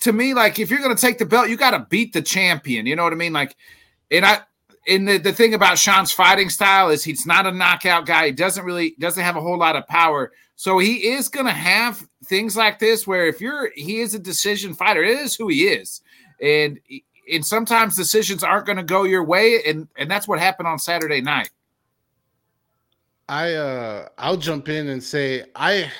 to 0.00 0.12
me, 0.12 0.34
like 0.34 0.58
if 0.58 0.70
you're 0.70 0.80
going 0.80 0.94
to 0.94 1.00
take 1.00 1.18
the 1.18 1.26
belt, 1.26 1.48
you 1.48 1.56
got 1.56 1.72
to 1.72 1.86
beat 1.90 2.12
the 2.12 2.22
champion. 2.22 2.86
You 2.86 2.96
know 2.96 3.04
what 3.04 3.12
I 3.12 3.16
mean? 3.16 3.32
Like, 3.32 3.56
and 4.10 4.24
I. 4.24 4.40
And 4.88 5.06
the, 5.06 5.16
the 5.16 5.32
thing 5.32 5.54
about 5.54 5.78
Sean's 5.78 6.10
fighting 6.10 6.50
style 6.50 6.90
is 6.90 7.04
he's 7.04 7.24
not 7.24 7.46
a 7.46 7.52
knockout 7.52 8.04
guy. 8.04 8.26
He 8.26 8.32
doesn't 8.32 8.64
really 8.64 8.96
doesn't 8.98 9.22
have 9.22 9.36
a 9.36 9.40
whole 9.40 9.56
lot 9.56 9.76
of 9.76 9.86
power. 9.86 10.32
So 10.56 10.78
he 10.78 11.08
is 11.12 11.28
going 11.28 11.46
to 11.46 11.52
have 11.52 12.04
things 12.24 12.56
like 12.56 12.78
this 12.78 13.06
where 13.06 13.26
if 13.26 13.40
you're 13.40 13.70
he 13.74 14.00
is 14.00 14.14
a 14.14 14.18
decision 14.18 14.74
fighter, 14.74 15.02
it 15.02 15.18
is 15.18 15.36
who 15.36 15.46
he 15.46 15.68
is. 15.68 16.00
And 16.40 16.80
and 17.32 17.46
sometimes 17.46 17.96
decisions 17.96 18.42
aren't 18.42 18.66
going 18.66 18.76
to 18.76 18.82
go 18.82 19.04
your 19.04 19.24
way 19.24 19.62
and 19.64 19.88
and 19.96 20.10
that's 20.10 20.26
what 20.26 20.38
happened 20.38 20.68
on 20.68 20.78
Saturday 20.78 21.20
night. 21.20 21.50
I 23.28 23.54
uh 23.54 24.08
I'll 24.18 24.36
jump 24.36 24.68
in 24.68 24.88
and 24.88 25.02
say 25.02 25.44
I 25.54 25.90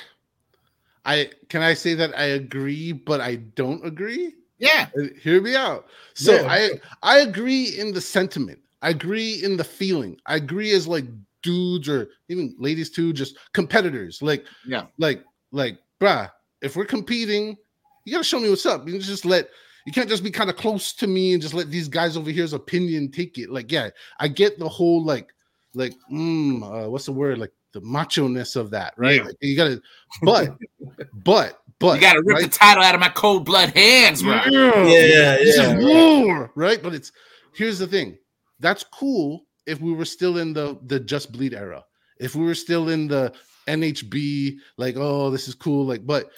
I 1.05 1.29
can 1.49 1.61
I 1.61 1.73
say 1.73 1.93
that 1.95 2.17
I 2.17 2.25
agree, 2.25 2.91
but 2.91 3.21
I 3.21 3.35
don't 3.35 3.85
agree. 3.85 4.35
Yeah, 4.57 4.87
uh, 4.97 5.07
hear 5.21 5.41
me 5.41 5.55
out. 5.55 5.87
So 6.13 6.33
yeah. 6.33 6.47
I 6.47 6.69
I 7.01 7.19
agree 7.19 7.77
in 7.77 7.93
the 7.93 8.01
sentiment. 8.01 8.59
I 8.81 8.89
agree 8.89 9.43
in 9.43 9.57
the 9.57 9.63
feeling. 9.63 10.19
I 10.25 10.35
agree 10.35 10.71
as 10.71 10.87
like 10.87 11.05
dudes 11.41 11.89
or 11.89 12.09
even 12.29 12.55
ladies 12.57 12.89
too, 12.89 13.11
just 13.13 13.37
competitors. 13.53 14.21
Like 14.21 14.45
yeah, 14.65 14.85
like 14.97 15.23
like 15.51 15.77
bruh, 15.99 16.29
if 16.61 16.75
we're 16.75 16.85
competing, 16.85 17.57
you 18.05 18.13
gotta 18.13 18.23
show 18.23 18.39
me 18.39 18.49
what's 18.49 18.65
up. 18.65 18.87
You 18.87 18.97
just 18.99 19.25
let 19.25 19.49
you 19.85 19.91
can't 19.91 20.09
just 20.09 20.23
be 20.23 20.31
kind 20.31 20.49
of 20.49 20.55
close 20.55 20.93
to 20.93 21.07
me 21.07 21.33
and 21.33 21.41
just 21.41 21.53
let 21.53 21.69
these 21.69 21.89
guys 21.89 22.15
over 22.15 22.31
here's 22.31 22.53
opinion 22.53 23.11
take 23.11 23.37
it. 23.37 23.49
Like, 23.49 23.71
yeah, 23.71 23.89
I 24.19 24.29
get 24.29 24.57
the 24.57 24.69
whole 24.69 25.03
like 25.03 25.33
like 25.73 25.93
mm, 26.11 26.63
uh, 26.63 26.89
what's 26.89 27.05
the 27.05 27.11
word 27.11 27.37
like 27.37 27.51
the 27.73 27.81
macho 27.81 28.27
ness 28.27 28.55
of 28.55 28.69
that, 28.71 28.93
right? 28.97 29.17
Yeah. 29.17 29.23
Like, 29.23 29.35
you 29.41 29.57
gotta, 29.57 29.81
but, 30.21 30.55
but, 31.13 31.59
but 31.79 31.95
you 31.95 32.01
gotta 32.01 32.21
rip 32.23 32.37
right? 32.37 32.51
the 32.51 32.57
title 32.57 32.83
out 32.83 32.95
of 32.95 33.01
my 33.01 33.09
cold 33.09 33.45
blood 33.45 33.69
hands, 33.75 34.23
right? 34.23 34.51
Yeah, 34.51 34.85
yeah, 34.85 35.37
yeah, 35.41 35.77
war, 35.77 36.51
right? 36.55 36.81
But 36.81 36.93
it's 36.93 37.11
here's 37.53 37.79
the 37.79 37.87
thing 37.87 38.17
that's 38.59 38.83
cool 38.83 39.45
if 39.65 39.79
we 39.81 39.93
were 39.93 40.05
still 40.05 40.37
in 40.37 40.53
the 40.53 40.77
the 40.85 40.99
just 40.99 41.31
bleed 41.31 41.53
era, 41.53 41.83
if 42.19 42.35
we 42.35 42.45
were 42.45 42.55
still 42.55 42.89
in 42.89 43.07
the 43.07 43.33
NHB, 43.67 44.57
like, 44.77 44.95
oh, 44.97 45.29
this 45.29 45.47
is 45.47 45.55
cool, 45.55 45.85
like, 45.85 46.05
but 46.05 46.29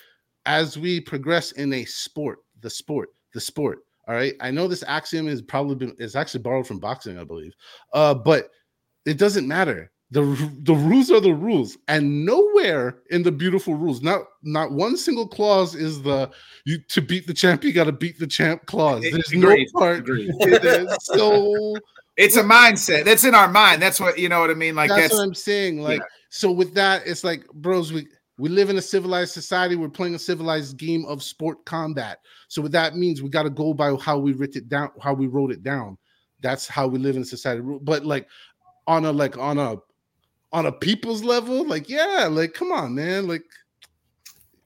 as 0.46 0.78
we 0.78 1.00
progress 1.00 1.52
in 1.54 1.74
a 1.74 1.86
sport, 1.86 2.40
the 2.62 2.70
sport, 2.70 3.10
the 3.34 3.42
sport, 3.42 3.80
all 4.08 4.14
right. 4.14 4.36
I 4.40 4.52
know 4.52 4.68
this 4.68 4.84
axiom 4.84 5.28
is 5.28 5.42
probably 5.42 5.76
been 5.76 5.96
is 5.98 6.16
actually 6.16 6.44
borrowed 6.44 6.68
from 6.68 6.80
boxing, 6.80 7.18
I 7.18 7.24
believe, 7.24 7.54
uh, 7.94 8.14
but 8.14 8.50
it 9.06 9.18
doesn't 9.18 9.48
matter 9.48 9.92
the 10.12 10.22
the 10.62 10.74
rules 10.74 11.10
are 11.10 11.20
the 11.20 11.34
rules 11.34 11.78
and 11.88 12.26
nowhere 12.26 13.00
in 13.10 13.24
the 13.24 13.32
beautiful 13.32 13.74
rules 13.74 14.04
not 14.04 14.22
not 14.44 14.72
one 14.72 14.96
single 14.96 15.28
clause 15.28 15.74
is 15.74 16.02
the 16.04 16.30
you 16.64 16.78
to 16.90 17.02
beat 17.02 17.26
the 17.26 17.34
champ 17.34 17.64
you 17.64 17.74
got 17.74 17.86
to 17.86 17.92
beat 17.92 18.20
the 18.20 18.28
champ 18.28 18.66
clause. 18.68 19.02
There's 19.02 19.32
Agreed. 19.32 19.68
no 19.74 19.80
part 19.80 20.06
it. 20.08 21.02
So 21.02 21.76
it's 22.18 22.38
a 22.38 22.44
mindset. 22.44 23.04
That's 23.04 23.24
in 23.24 23.34
our 23.34 23.48
mind. 23.52 23.82
That's 23.82 24.00
what 24.00 24.20
you 24.20 24.30
know 24.30 24.42
what 24.42 24.52
i 24.52 24.54
mean? 24.54 24.76
Like 24.76 24.90
that's, 24.90 25.02
that's 25.02 25.14
what 25.16 25.24
i'm 25.24 25.34
saying. 25.34 25.82
Like 25.82 26.00
yeah. 26.00 26.06
so 26.30 26.52
with 26.52 26.76
that 26.76 27.02
it's 27.08 27.24
like 27.24 27.48
bros 27.54 27.92
we 27.92 28.08
we 28.38 28.50
live 28.50 28.70
in 28.70 28.78
a 28.78 28.82
civilized 28.82 29.34
society. 29.34 29.76
We're 29.76 29.90
playing 29.90 30.14
a 30.14 30.20
civilized 30.20 30.78
game 30.78 31.06
of 31.06 31.24
sport 31.24 31.66
combat. 31.66 32.20
So 32.48 32.62
what 32.62 32.74
that 32.74 32.96
means 32.96 33.24
we 33.24 33.30
got 33.30 33.44
to 33.44 33.50
go 33.50 33.74
by 33.74 33.96
how 33.96 34.20
we 34.20 34.34
wrote 34.34 34.56
it 34.56 34.70
down 34.70 34.92
how 35.02 35.16
we 35.16 35.26
wrote 35.26 35.52
it 35.52 35.64
down. 35.64 35.98
That's 36.42 36.68
how 36.68 36.86
we 36.86 37.00
live 37.00 37.16
in 37.16 37.26
society. 37.26 37.64
But 37.82 38.06
like 38.06 38.28
on 38.86 39.06
a 39.06 39.12
like 39.12 39.38
on 39.40 39.58
a 39.58 39.78
on 40.56 40.66
a 40.66 40.72
people's 40.72 41.22
level, 41.22 41.68
like 41.68 41.90
yeah, 41.90 42.30
like 42.32 42.54
come 42.54 42.72
on, 42.72 42.96
man, 42.96 43.28
like 43.28 43.44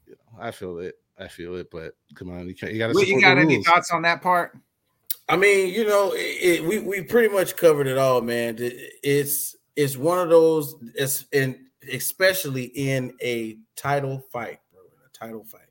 you 0.06 0.14
know, 0.14 0.40
I 0.40 0.52
feel 0.52 0.78
it, 0.78 0.94
I 1.18 1.28
feel 1.28 1.56
it, 1.56 1.72
but 1.72 1.96
come 2.14 2.30
on, 2.30 2.48
you 2.48 2.54
can't, 2.54 2.72
you 2.72 2.78
got 2.78 2.94
to. 2.94 3.06
You 3.06 3.20
got 3.20 3.40
any 3.40 3.56
rules. 3.56 3.66
thoughts 3.66 3.92
on 3.92 4.04
that 4.04 4.22
part? 4.22 4.56
I 5.28 5.36
mean, 5.36 5.74
you 5.74 5.88
know, 5.88 6.12
it, 6.14 6.60
it, 6.60 6.64
we 6.64 6.78
we 6.78 7.02
pretty 7.02 7.34
much 7.34 7.56
covered 7.56 7.88
it 7.88 7.98
all, 7.98 8.22
man. 8.22 8.56
It's 8.60 9.56
it's 9.76 9.98
one 9.98 10.20
of 10.20 10.30
those, 10.30 10.76
it's 10.94 11.26
in 11.32 11.66
especially 11.92 12.66
in 12.66 13.16
a 13.24 13.58
title 13.76 14.24
fight, 14.32 14.60
bro, 14.72 14.82
in 14.82 15.06
a 15.08 15.12
title 15.12 15.44
fight, 15.44 15.70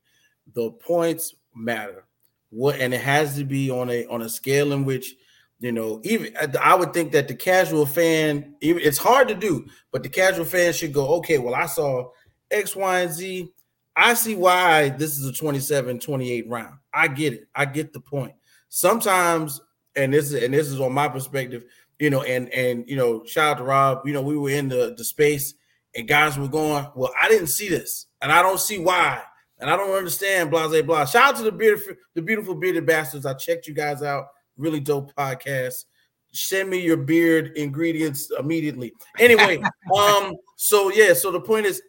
the 0.52 0.72
points 0.72 1.36
matter. 1.54 2.06
What 2.50 2.80
and 2.80 2.92
it 2.92 3.02
has 3.02 3.36
to 3.36 3.44
be 3.44 3.70
on 3.70 3.88
a 3.88 4.04
on 4.06 4.22
a 4.22 4.28
scale 4.28 4.72
in 4.72 4.84
which 4.84 5.14
you 5.60 5.72
know, 5.72 6.00
even 6.04 6.34
I 6.60 6.74
would 6.74 6.92
think 6.92 7.12
that 7.12 7.26
the 7.26 7.34
casual 7.34 7.84
fan, 7.84 8.54
even 8.60 8.82
it's 8.82 8.98
hard 8.98 9.28
to 9.28 9.34
do, 9.34 9.66
but 9.90 10.02
the 10.02 10.08
casual 10.08 10.44
fan 10.44 10.72
should 10.72 10.92
go, 10.92 11.16
okay, 11.16 11.38
well, 11.38 11.54
I 11.54 11.66
saw 11.66 12.10
X, 12.50 12.76
Y, 12.76 13.00
and 13.00 13.12
Z. 13.12 13.52
I 13.96 14.14
see 14.14 14.36
why 14.36 14.90
this 14.90 15.18
is 15.18 15.26
a 15.26 15.32
27 15.32 15.98
28 15.98 16.48
round. 16.48 16.78
I 16.94 17.08
get 17.08 17.32
it. 17.32 17.48
I 17.54 17.64
get 17.64 17.92
the 17.92 18.00
point. 18.00 18.34
Sometimes, 18.68 19.60
and 19.96 20.14
this 20.14 20.32
is 20.32 20.42
and 20.42 20.54
this 20.54 20.68
is 20.68 20.80
on 20.80 20.92
my 20.92 21.08
perspective, 21.08 21.64
you 21.98 22.10
know, 22.10 22.22
and 22.22 22.48
and 22.54 22.88
you 22.88 22.94
know, 22.94 23.24
shout 23.24 23.52
out 23.52 23.58
to 23.58 23.64
Rob. 23.64 24.06
You 24.06 24.12
know, 24.12 24.22
we 24.22 24.38
were 24.38 24.50
in 24.50 24.68
the 24.68 24.94
the 24.96 25.04
space, 25.04 25.54
and 25.96 26.06
guys 26.06 26.38
were 26.38 26.46
going, 26.46 26.86
"Well, 26.94 27.12
I 27.20 27.28
didn't 27.28 27.48
see 27.48 27.68
this, 27.68 28.06
and 28.22 28.30
I 28.30 28.42
don't 28.42 28.60
see 28.60 28.78
why." 28.78 29.22
And 29.60 29.68
I 29.68 29.76
don't 29.76 29.90
understand, 29.90 30.52
blah, 30.52 30.68
blah, 30.68 30.82
blah. 30.82 31.04
Shout 31.04 31.30
out 31.30 31.36
to 31.38 31.42
the 31.42 31.50
beautiful, 31.50 31.94
the 32.14 32.22
beautiful 32.22 32.54
bearded 32.54 32.86
bastards. 32.86 33.26
I 33.26 33.34
checked 33.34 33.66
you 33.66 33.74
guys 33.74 34.04
out. 34.04 34.28
Really 34.58 34.80
dope 34.80 35.14
podcast. 35.14 35.86
Send 36.32 36.68
me 36.68 36.78
your 36.78 36.98
beard 36.98 37.52
ingredients 37.56 38.30
immediately. 38.38 38.92
Anyway, 39.18 39.62
um, 39.96 40.34
so 40.56 40.92
yeah, 40.92 41.14
so 41.14 41.30
the 41.30 41.40
point 41.40 41.64
is 41.64 41.80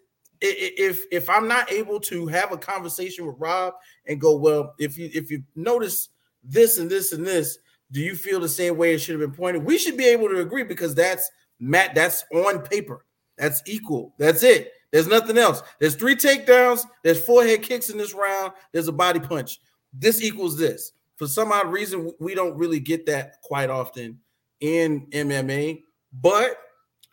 if 0.41 1.03
if 1.11 1.29
I'm 1.29 1.47
not 1.47 1.71
able 1.71 1.99
to 2.01 2.27
have 2.27 2.51
a 2.51 2.57
conversation 2.57 3.25
with 3.25 3.35
Rob 3.37 3.73
and 4.05 4.21
go, 4.21 4.37
well, 4.37 4.73
if 4.79 4.97
you 4.97 5.09
if 5.13 5.29
you 5.29 5.43
notice 5.55 6.09
this 6.43 6.77
and 6.77 6.89
this 6.89 7.11
and 7.11 7.25
this, 7.25 7.57
do 7.91 7.99
you 7.99 8.15
feel 8.15 8.39
the 8.39 8.47
same 8.47 8.77
way 8.77 8.93
it 8.93 8.99
should 8.99 9.19
have 9.19 9.29
been 9.29 9.37
pointed? 9.37 9.65
We 9.65 9.77
should 9.77 9.97
be 9.97 10.07
able 10.07 10.29
to 10.29 10.39
agree 10.39 10.63
because 10.63 10.95
that's 10.95 11.29
Matt, 11.59 11.95
that's 11.95 12.23
on 12.33 12.61
paper. 12.61 13.05
That's 13.37 13.61
equal. 13.65 14.13
That's 14.17 14.43
it. 14.43 14.71
There's 14.91 15.07
nothing 15.07 15.37
else. 15.37 15.61
There's 15.79 15.95
three 15.95 16.15
takedowns. 16.15 16.85
There's 17.03 17.23
four 17.23 17.43
head 17.43 17.61
kicks 17.61 17.89
in 17.89 17.97
this 17.97 18.13
round. 18.13 18.53
There's 18.71 18.87
a 18.87 18.93
body 18.93 19.19
punch. 19.19 19.59
This 19.93 20.21
equals 20.21 20.57
this. 20.57 20.93
For 21.19 21.27
some 21.27 21.51
odd 21.51 21.67
reason, 21.67 22.13
we 22.19 22.33
don't 22.33 22.57
really 22.57 22.79
get 22.79 23.05
that 23.07 23.41
quite 23.43 23.69
often 23.69 24.19
in 24.61 25.05
MMA, 25.11 25.83
but 26.13 26.57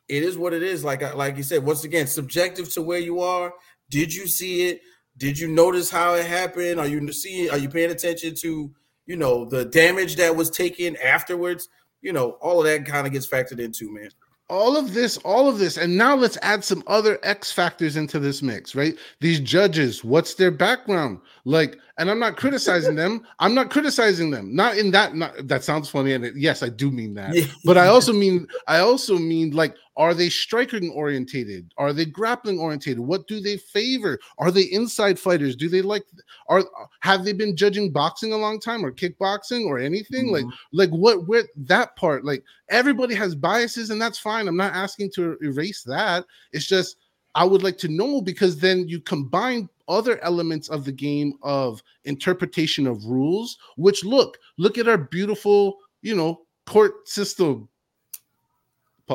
it 0.09 0.23
is 0.23 0.39
what 0.39 0.55
it 0.55 0.63
is. 0.63 0.85
Like 0.85 1.03
like 1.17 1.37
you 1.37 1.43
said, 1.43 1.65
once 1.65 1.83
again, 1.83 2.07
subjective 2.07 2.73
to 2.75 2.83
where 2.83 3.01
you 3.01 3.21
are. 3.21 3.53
Did 3.91 4.15
you 4.15 4.29
see 4.29 4.69
it? 4.69 4.81
Did 5.17 5.37
you 5.37 5.49
notice 5.49 5.91
how 5.91 6.15
it 6.15 6.25
happened? 6.25 6.79
Are 6.79 6.87
you 6.87 7.13
seeing? 7.13 7.51
Are 7.51 7.59
you 7.59 7.69
paying 7.69 7.91
attention 7.91 8.37
to 8.37 8.71
you 9.07 9.17
know 9.17 9.45
the 9.45 9.65
damage 9.65 10.15
that 10.17 10.37
was 10.37 10.51
taken 10.51 10.97
afterwards? 10.99 11.69
You 12.01 12.13
know, 12.13 12.33
all 12.41 12.61
of 12.61 12.67
that 12.67 12.87
kind 12.87 13.09
of 13.09 13.13
gets 13.13 13.27
factored 13.27 13.59
into, 13.59 13.93
man 13.93 14.11
all 14.49 14.77
of 14.77 14.95
this, 14.95 15.17
all 15.19 15.49
of 15.49 15.59
this, 15.59 15.77
and 15.77 15.97
now 15.97 16.15
let's 16.15 16.39
add 16.43 16.63
some 16.63 16.83
other 16.87 17.19
X 17.23 17.51
factors 17.51 17.97
into 17.97 18.19
this 18.19 18.43
mix, 18.43 18.75
right? 18.75 18.95
These 19.21 19.41
judges, 19.41 20.05
what's 20.05 20.35
their 20.35 20.51
background? 20.51 21.21
Like, 21.45 21.79
and 21.99 22.11
I'm 22.11 22.19
not 22.19 22.37
criticizing 22.43 22.95
them. 22.95 23.27
I'm 23.41 23.55
not 23.55 23.71
criticizing 23.71 24.31
them. 24.31 24.55
Not 24.55 24.77
in 24.77 24.91
that. 24.93 25.15
Not, 25.15 25.49
that 25.49 25.65
sounds 25.65 25.89
funny, 25.89 26.13
and 26.13 26.25
it, 26.25 26.37
yes, 26.37 26.63
I 26.63 26.69
do 26.69 26.91
mean 26.91 27.15
that. 27.15 27.35
but 27.65 27.77
I 27.77 27.89
also 27.89 28.13
mean, 28.13 28.47
I 28.69 28.79
also 28.79 29.19
mean 29.19 29.51
like, 29.51 29.75
are 29.97 30.15
they 30.15 30.29
striking 30.29 30.91
orientated? 30.91 31.73
Are 31.79 31.93
they 31.93 32.05
grappling 32.05 32.59
orientated? 32.59 33.01
What 33.01 33.27
do 33.29 33.41
they 33.41 33.57
favor? 33.57 34.19
Are 34.39 34.51
they 34.51 34.63
inside 34.63 35.19
fighters? 35.19 35.57
Do 35.57 35.69
they 35.69 35.83
like? 35.83 36.05
Are 36.49 36.65
have 37.01 37.25
they 37.25 37.33
been 37.33 37.57
judging 37.57 37.91
boxing 37.91 38.33
a 38.33 38.37
long 38.37 38.61
time 38.61 38.85
or 38.85 38.93
kickboxing 38.93 39.65
or 39.65 39.79
anything? 39.79 40.27
Mm-hmm. 40.27 40.49
Like, 40.49 40.91
like 40.91 40.91
what? 40.91 41.27
Where 41.27 41.45
that 41.57 41.97
part? 41.97 42.25
Like, 42.25 42.45
everybody 42.69 43.15
has 43.15 43.35
biases, 43.35 43.91
and 43.91 44.01
that's 44.01 44.19
fine. 44.19 44.49
I'm 44.49 44.57
not 44.57 44.75
asking 44.75 45.13
to 45.15 45.39
erase 45.43 45.83
that. 45.85 46.25
It's 46.53 46.67
just 46.67 46.97
I 47.37 47.45
would 47.45 47.63
like 47.63 47.77
to 47.79 47.89
know 47.89 48.23
because 48.23 48.59
then 48.59 48.89
you 48.89 48.99
combine 48.99 49.69
other 49.89 50.23
elements 50.25 50.69
of 50.69 50.85
the 50.85 50.93
game 50.93 51.35
of 51.43 51.83
interpretation 52.05 52.87
of 52.87 53.05
rules, 53.05 53.59
which 53.77 54.05
look, 54.05 54.39
look 54.57 54.79
at 54.79 54.89
our 54.89 54.99
beautiful, 54.99 55.77
you 56.01 56.15
know, 56.15 56.41
court 56.67 57.07
system. 57.07 57.69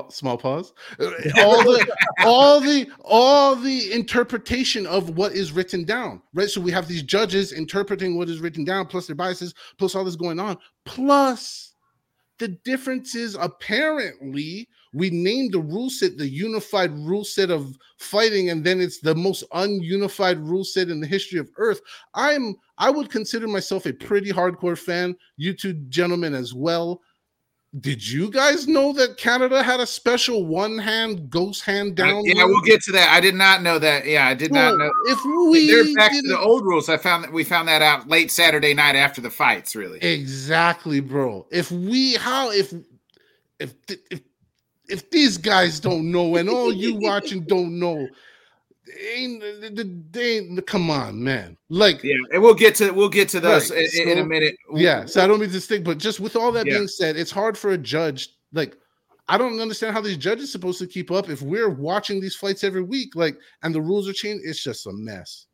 Small 0.09 0.37
pause. 0.37 0.73
all 0.99 1.63
the, 1.63 1.95
all 2.25 2.61
the, 2.61 2.87
all 3.03 3.55
the 3.55 3.91
interpretation 3.91 4.85
of 4.85 5.17
what 5.17 5.33
is 5.33 5.51
written 5.51 5.83
down, 5.83 6.21
right? 6.33 6.49
So 6.49 6.61
we 6.61 6.71
have 6.71 6.87
these 6.87 7.03
judges 7.03 7.51
interpreting 7.51 8.17
what 8.17 8.29
is 8.29 8.39
written 8.39 8.63
down, 8.63 8.87
plus 8.87 9.07
their 9.07 9.15
biases, 9.15 9.53
plus 9.77 9.93
all 9.95 10.05
this 10.05 10.15
going 10.15 10.39
on, 10.39 10.57
plus 10.85 11.71
the 12.41 12.47
differences 12.47 13.35
apparently 13.35 14.67
we 14.95 15.11
named 15.11 15.53
the 15.53 15.59
rule 15.59 15.91
set 15.91 16.17
the 16.17 16.27
unified 16.27 16.91
rule 16.91 17.23
set 17.23 17.51
of 17.51 17.77
fighting 17.99 18.49
and 18.49 18.63
then 18.63 18.81
it's 18.81 18.99
the 18.99 19.13
most 19.13 19.43
ununified 19.51 20.43
rule 20.43 20.63
set 20.63 20.89
in 20.89 20.99
the 20.99 21.05
history 21.05 21.37
of 21.37 21.51
earth 21.57 21.81
i'm 22.15 22.55
i 22.79 22.89
would 22.89 23.11
consider 23.11 23.47
myself 23.47 23.85
a 23.85 23.93
pretty 23.93 24.31
hardcore 24.31 24.77
fan 24.77 25.15
you 25.37 25.53
two 25.53 25.73
gentlemen 25.89 26.33
as 26.33 26.51
well 26.51 26.99
did 27.79 28.05
you 28.05 28.29
guys 28.29 28.67
know 28.67 28.91
that 28.93 29.15
Canada 29.15 29.63
had 29.63 29.79
a 29.79 29.87
special 29.87 30.45
one 30.45 30.77
hand 30.77 31.29
ghost 31.29 31.63
hand 31.63 31.95
down? 31.95 32.21
yeah, 32.25 32.43
we'll 32.43 32.61
get 32.61 32.81
to 32.83 32.91
that. 32.91 33.09
I 33.09 33.21
did 33.21 33.33
not 33.33 33.63
know 33.63 33.79
that. 33.79 34.05
Yeah, 34.05 34.27
I 34.27 34.33
did 34.33 34.51
well, 34.51 34.77
not 34.77 34.85
know. 34.85 34.91
If 35.05 35.23
we 35.23 35.67
they're 35.67 35.95
back 35.95 36.11
to 36.11 36.21
the 36.21 36.37
old 36.37 36.65
rules, 36.65 36.89
I 36.89 36.97
found 36.97 37.23
that 37.23 37.31
we 37.31 37.45
found 37.45 37.69
that 37.69 37.81
out 37.81 38.09
late 38.09 38.29
Saturday 38.29 38.73
night 38.73 38.97
after 38.97 39.21
the 39.21 39.29
fights. 39.29 39.73
Really, 39.73 39.99
exactly, 39.99 40.99
bro. 40.99 41.47
If 41.49 41.71
we 41.71 42.15
how 42.15 42.51
if 42.51 42.73
if 43.59 43.73
if 43.87 44.19
if 44.89 45.09
these 45.09 45.37
guys 45.37 45.79
don't 45.79 46.11
know 46.11 46.35
and 46.35 46.49
all 46.49 46.73
you 46.73 46.95
watching 46.99 47.45
don't 47.45 47.79
know, 47.79 48.05
ain't 48.99 49.41
the 49.41 50.63
come 50.65 50.89
on, 50.89 51.23
man. 51.23 51.57
Like 51.69 52.03
yeah, 52.03 52.15
and 52.33 52.41
we'll 52.41 52.53
get 52.53 52.75
to 52.75 52.91
we'll 52.91 53.09
get 53.09 53.29
to 53.29 53.39
those 53.39 53.71
right. 53.71 53.81
in, 53.81 53.89
so, 53.89 54.03
in, 54.03 54.17
a 54.19 54.25
minute. 54.25 54.55
Yeah, 54.73 55.05
so 55.05 55.23
I 55.23 55.27
don't 55.27 55.39
mean 55.39 55.49
to 55.51 55.61
stick, 55.61 55.83
but 55.83 55.97
just 55.97 56.19
with 56.19 56.35
all 56.35 56.51
that 56.53 56.65
yeah. 56.65 56.75
being 56.75 56.87
said, 56.87 57.17
it's 57.17 57.31
hard 57.31 57.57
for 57.57 57.71
a 57.71 57.77
judge. 57.77 58.29
Like, 58.53 58.75
I 59.27 59.37
don't 59.37 59.59
understand 59.59 59.93
how 59.93 60.01
these 60.01 60.17
judges 60.17 60.49
are 60.49 60.51
supposed 60.51 60.79
to 60.79 60.87
keep 60.87 61.11
up 61.11 61.29
if 61.29 61.41
we're 61.41 61.69
watching 61.69 62.19
these 62.19 62.35
fights 62.35 62.63
every 62.63 62.83
week, 62.83 63.15
like, 63.15 63.37
and 63.63 63.73
the 63.73 63.81
rules 63.81 64.09
are 64.09 64.13
changed. 64.13 64.43
It's 64.45 64.63
just 64.63 64.87
a 64.87 64.93
mess. 64.93 65.47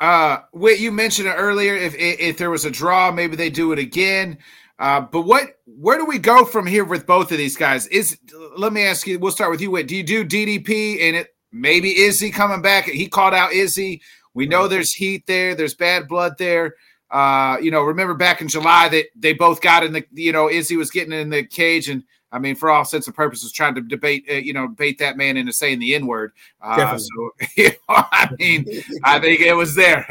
Uh, 0.00 0.38
wait, 0.52 0.80
you 0.80 0.92
mentioned 0.92 1.28
it 1.28 1.32
earlier. 1.32 1.74
If 1.74 1.94
if 1.96 2.36
there 2.36 2.50
was 2.50 2.64
a 2.64 2.70
draw, 2.70 3.10
maybe 3.10 3.36
they 3.36 3.50
do 3.50 3.72
it 3.72 3.78
again. 3.78 4.38
Uh, 4.78 5.00
but 5.00 5.22
what 5.22 5.60
where 5.66 5.98
do 5.98 6.04
we 6.04 6.18
go 6.18 6.44
from 6.44 6.66
here 6.66 6.84
with 6.84 7.06
both 7.06 7.30
of 7.30 7.38
these 7.38 7.56
guys? 7.56 7.86
Is 7.88 8.18
let 8.56 8.72
me 8.72 8.84
ask 8.84 9.06
you, 9.06 9.18
we'll 9.18 9.30
start 9.30 9.50
with 9.50 9.60
you. 9.60 9.70
Wait, 9.70 9.86
do 9.86 9.96
you 9.96 10.02
do 10.02 10.24
DDP 10.24 11.00
and 11.02 11.16
it 11.16 11.28
maybe 11.52 11.98
Izzy 11.98 12.30
coming 12.30 12.62
back? 12.62 12.84
He 12.84 13.08
called 13.08 13.34
out 13.34 13.52
Izzy. 13.52 14.02
We 14.34 14.46
know 14.46 14.66
there's 14.66 14.92
heat 14.92 15.26
there, 15.26 15.54
there's 15.54 15.74
bad 15.74 16.08
blood 16.08 16.38
there. 16.38 16.74
Uh, 17.10 17.58
you 17.60 17.70
know, 17.70 17.82
remember 17.82 18.14
back 18.14 18.40
in 18.40 18.48
July 18.48 18.88
that 18.88 19.06
they 19.14 19.34
both 19.34 19.60
got 19.60 19.84
in 19.84 19.92
the, 19.92 20.04
you 20.12 20.32
know, 20.32 20.48
Izzy 20.48 20.76
was 20.76 20.90
getting 20.90 21.12
in 21.12 21.28
the 21.28 21.44
cage 21.44 21.90
and 21.90 22.02
I 22.32 22.38
mean, 22.38 22.56
for 22.56 22.70
all 22.70 22.84
sense 22.86 23.06
and 23.06 23.14
purposes, 23.14 23.52
trying 23.52 23.74
to 23.74 23.82
debate, 23.82 24.24
uh, 24.30 24.34
you 24.34 24.54
know, 24.54 24.66
bait 24.66 24.98
that 24.98 25.18
man 25.18 25.36
into 25.36 25.52
saying 25.52 25.80
the 25.80 25.94
N 25.94 26.06
word. 26.06 26.32
Uh, 26.62 26.96
so, 26.96 27.30
you 27.56 27.68
know, 27.68 27.74
I 27.88 28.30
mean, 28.38 28.64
I 29.04 29.20
think 29.20 29.40
it 29.40 29.52
was 29.52 29.74
there. 29.74 30.06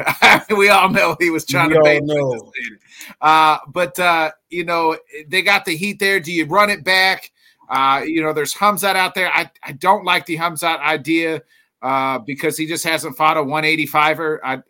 we 0.56 0.68
all 0.68 0.88
know 0.88 1.16
he 1.18 1.30
was 1.30 1.44
trying 1.44 1.70
we 1.70 1.74
to 1.74 1.82
bait. 1.82 2.04
Know. 2.04 2.52
Uh, 3.20 3.58
but 3.66 3.98
uh, 3.98 4.30
you 4.50 4.64
know, 4.64 4.96
they 5.26 5.42
got 5.42 5.64
the 5.64 5.76
heat 5.76 5.98
there. 5.98 6.20
Do 6.20 6.32
you 6.32 6.46
run 6.46 6.70
it 6.70 6.84
back? 6.84 7.32
Uh, 7.72 8.02
you 8.04 8.22
know, 8.22 8.34
there's 8.34 8.54
Khamzat 8.54 8.96
out 8.96 9.14
there. 9.14 9.30
I, 9.32 9.50
I 9.64 9.72
don't 9.72 10.04
like 10.04 10.26
the 10.26 10.36
Khamzat 10.36 10.80
idea 10.80 11.40
uh, 11.80 12.18
because 12.18 12.56
he 12.56 12.66
just 12.66 12.84
hasn't 12.84 13.16
fought 13.16 13.38
a 13.38 13.40
185er. 13.40 14.38
I, 14.44 14.62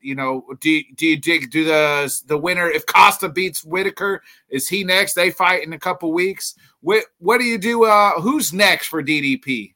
you 0.00 0.14
know, 0.14 0.42
do 0.60 0.82
do 0.94 1.06
you 1.06 1.16
dig 1.18 1.50
do 1.50 1.64
the 1.64 2.22
the 2.26 2.38
winner 2.38 2.68
if 2.68 2.86
Costa 2.86 3.28
beats 3.28 3.62
Whittaker? 3.62 4.22
Is 4.48 4.68
he 4.68 4.84
next? 4.84 5.14
They 5.14 5.30
fight 5.30 5.64
in 5.64 5.74
a 5.74 5.78
couple 5.78 6.12
weeks. 6.12 6.54
What 6.80 7.04
what 7.18 7.38
do 7.38 7.44
you 7.44 7.58
do? 7.58 7.84
Uh, 7.84 8.20
who's 8.20 8.52
next 8.54 8.86
for 8.86 9.02
DDP? 9.02 9.74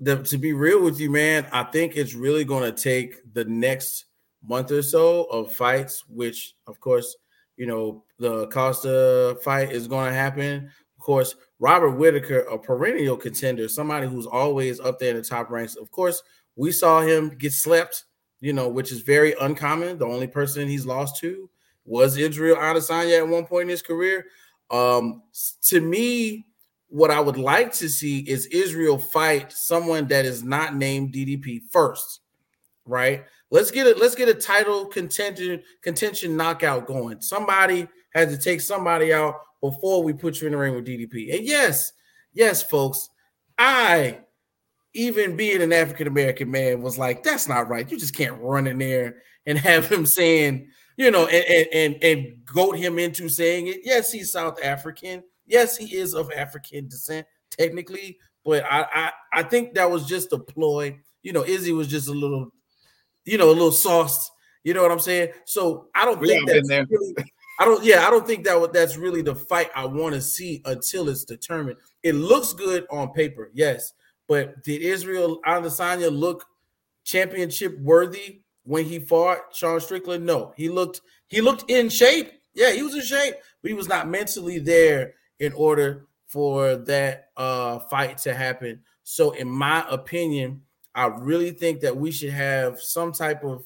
The, 0.00 0.22
to 0.22 0.38
be 0.38 0.52
real 0.52 0.82
with 0.82 0.98
you, 1.00 1.10
man, 1.10 1.46
I 1.52 1.64
think 1.64 1.96
it's 1.96 2.14
really 2.14 2.44
going 2.44 2.64
to 2.64 2.82
take 2.82 3.16
the 3.34 3.44
next 3.44 4.06
month 4.42 4.70
or 4.70 4.82
so 4.82 5.24
of 5.24 5.52
fights, 5.52 6.04
which 6.08 6.54
of 6.66 6.80
course, 6.80 7.16
you 7.56 7.66
know, 7.66 8.04
the 8.18 8.46
Costa 8.46 9.38
fight 9.42 9.72
is 9.72 9.86
going 9.86 10.08
to 10.08 10.16
happen. 10.16 10.70
Of 10.96 11.04
course, 11.04 11.34
Robert 11.62 11.90
Whittaker, 11.90 12.40
a 12.40 12.58
perennial 12.58 13.16
contender, 13.16 13.68
somebody 13.68 14.08
who's 14.08 14.26
always 14.26 14.80
up 14.80 14.98
there 14.98 15.10
in 15.10 15.16
the 15.16 15.22
top 15.22 15.48
ranks. 15.48 15.76
Of 15.76 15.92
course, 15.92 16.20
we 16.56 16.72
saw 16.72 17.02
him 17.02 17.28
get 17.38 17.52
slept, 17.52 18.06
you 18.40 18.52
know, 18.52 18.68
which 18.68 18.90
is 18.90 19.02
very 19.02 19.36
uncommon. 19.40 19.96
The 19.96 20.04
only 20.04 20.26
person 20.26 20.66
he's 20.66 20.86
lost 20.86 21.20
to 21.20 21.48
was 21.84 22.16
Israel 22.16 22.56
Adesanya 22.56 23.18
at 23.18 23.28
one 23.28 23.46
point 23.46 23.62
in 23.62 23.68
his 23.68 23.80
career. 23.80 24.26
Um, 24.72 25.22
to 25.68 25.80
me, 25.80 26.48
what 26.88 27.12
I 27.12 27.20
would 27.20 27.36
like 27.36 27.72
to 27.74 27.88
see 27.88 28.28
is 28.28 28.46
Israel 28.46 28.98
fight 28.98 29.52
someone 29.52 30.08
that 30.08 30.24
is 30.24 30.42
not 30.42 30.74
named 30.74 31.14
DDP 31.14 31.60
first, 31.70 32.22
right? 32.86 33.24
Let's 33.52 33.70
get 33.70 33.86
it. 33.86 33.98
Let's 33.98 34.16
get 34.16 34.28
a 34.28 34.34
title 34.34 34.86
contention 34.86 35.62
contention 35.80 36.36
knockout 36.36 36.88
going. 36.88 37.20
Somebody 37.20 37.86
had 38.14 38.30
to 38.30 38.38
take 38.38 38.60
somebody 38.60 39.12
out 39.12 39.36
before 39.60 40.02
we 40.02 40.12
put 40.12 40.40
you 40.40 40.46
in 40.46 40.52
the 40.52 40.58
ring 40.58 40.74
with 40.74 40.86
DDP. 40.86 41.34
And 41.36 41.46
yes, 41.46 41.92
yes, 42.32 42.62
folks, 42.62 43.08
I, 43.58 44.20
even 44.94 45.36
being 45.36 45.62
an 45.62 45.72
African 45.72 46.06
American 46.06 46.50
man, 46.50 46.82
was 46.82 46.98
like, 46.98 47.22
that's 47.22 47.48
not 47.48 47.68
right. 47.68 47.90
You 47.90 47.98
just 47.98 48.16
can't 48.16 48.40
run 48.40 48.66
in 48.66 48.78
there 48.78 49.22
and 49.46 49.58
have 49.58 49.90
him 49.90 50.04
saying, 50.04 50.68
you 50.96 51.10
know, 51.10 51.26
and 51.26 51.44
and 51.44 51.68
and, 51.72 52.04
and 52.04 52.44
goat 52.44 52.76
him 52.76 52.98
into 52.98 53.28
saying 53.28 53.68
it. 53.68 53.80
Yes, 53.84 54.12
he's 54.12 54.32
South 54.32 54.62
African. 54.62 55.22
Yes, 55.46 55.76
he 55.76 55.96
is 55.96 56.14
of 56.14 56.30
African 56.32 56.88
descent, 56.88 57.26
technically, 57.50 58.18
but 58.44 58.64
I 58.64 58.86
I, 58.92 59.12
I 59.32 59.42
think 59.42 59.74
that 59.74 59.90
was 59.90 60.06
just 60.06 60.32
a 60.32 60.38
ploy. 60.38 60.98
You 61.22 61.32
know, 61.32 61.44
Izzy 61.44 61.72
was 61.72 61.88
just 61.88 62.08
a 62.08 62.12
little, 62.12 62.50
you 63.24 63.38
know, 63.38 63.48
a 63.48 63.52
little 63.52 63.72
sauce. 63.72 64.30
You 64.64 64.74
know 64.74 64.82
what 64.82 64.92
I'm 64.92 65.00
saying? 65.00 65.30
So 65.44 65.88
I 65.94 66.04
don't 66.04 66.22
think 66.22 66.48
that's 66.48 66.68
really, 66.68 67.14
I 67.62 67.64
don't. 67.64 67.84
Yeah, 67.84 68.04
I 68.04 68.10
don't 68.10 68.26
think 68.26 68.42
that 68.44 68.72
that's 68.72 68.96
really 68.96 69.22
the 69.22 69.36
fight 69.36 69.70
I 69.72 69.84
want 69.84 70.16
to 70.16 70.20
see 70.20 70.62
until 70.64 71.08
it's 71.08 71.24
determined. 71.24 71.76
It 72.02 72.16
looks 72.16 72.52
good 72.52 72.88
on 72.90 73.12
paper, 73.12 73.52
yes, 73.54 73.92
but 74.26 74.64
did 74.64 74.82
Israel 74.82 75.40
Adesanya 75.46 76.10
look 76.10 76.44
championship 77.04 77.78
worthy 77.78 78.40
when 78.64 78.84
he 78.84 78.98
fought 78.98 79.54
Sean 79.54 79.80
Strickland? 79.80 80.26
No, 80.26 80.52
he 80.56 80.68
looked 80.68 81.02
he 81.28 81.40
looked 81.40 81.70
in 81.70 81.88
shape. 81.88 82.32
Yeah, 82.52 82.72
he 82.72 82.82
was 82.82 82.96
in 82.96 83.02
shape, 83.02 83.36
but 83.62 83.68
he 83.68 83.76
was 83.76 83.86
not 83.88 84.08
mentally 84.08 84.58
there 84.58 85.14
in 85.38 85.52
order 85.52 86.08
for 86.26 86.74
that 86.74 87.28
uh, 87.36 87.78
fight 87.78 88.18
to 88.18 88.34
happen. 88.34 88.80
So, 89.04 89.30
in 89.30 89.48
my 89.48 89.84
opinion, 89.88 90.62
I 90.96 91.06
really 91.06 91.52
think 91.52 91.78
that 91.82 91.96
we 91.96 92.10
should 92.10 92.32
have 92.32 92.80
some 92.80 93.12
type 93.12 93.44
of 93.44 93.64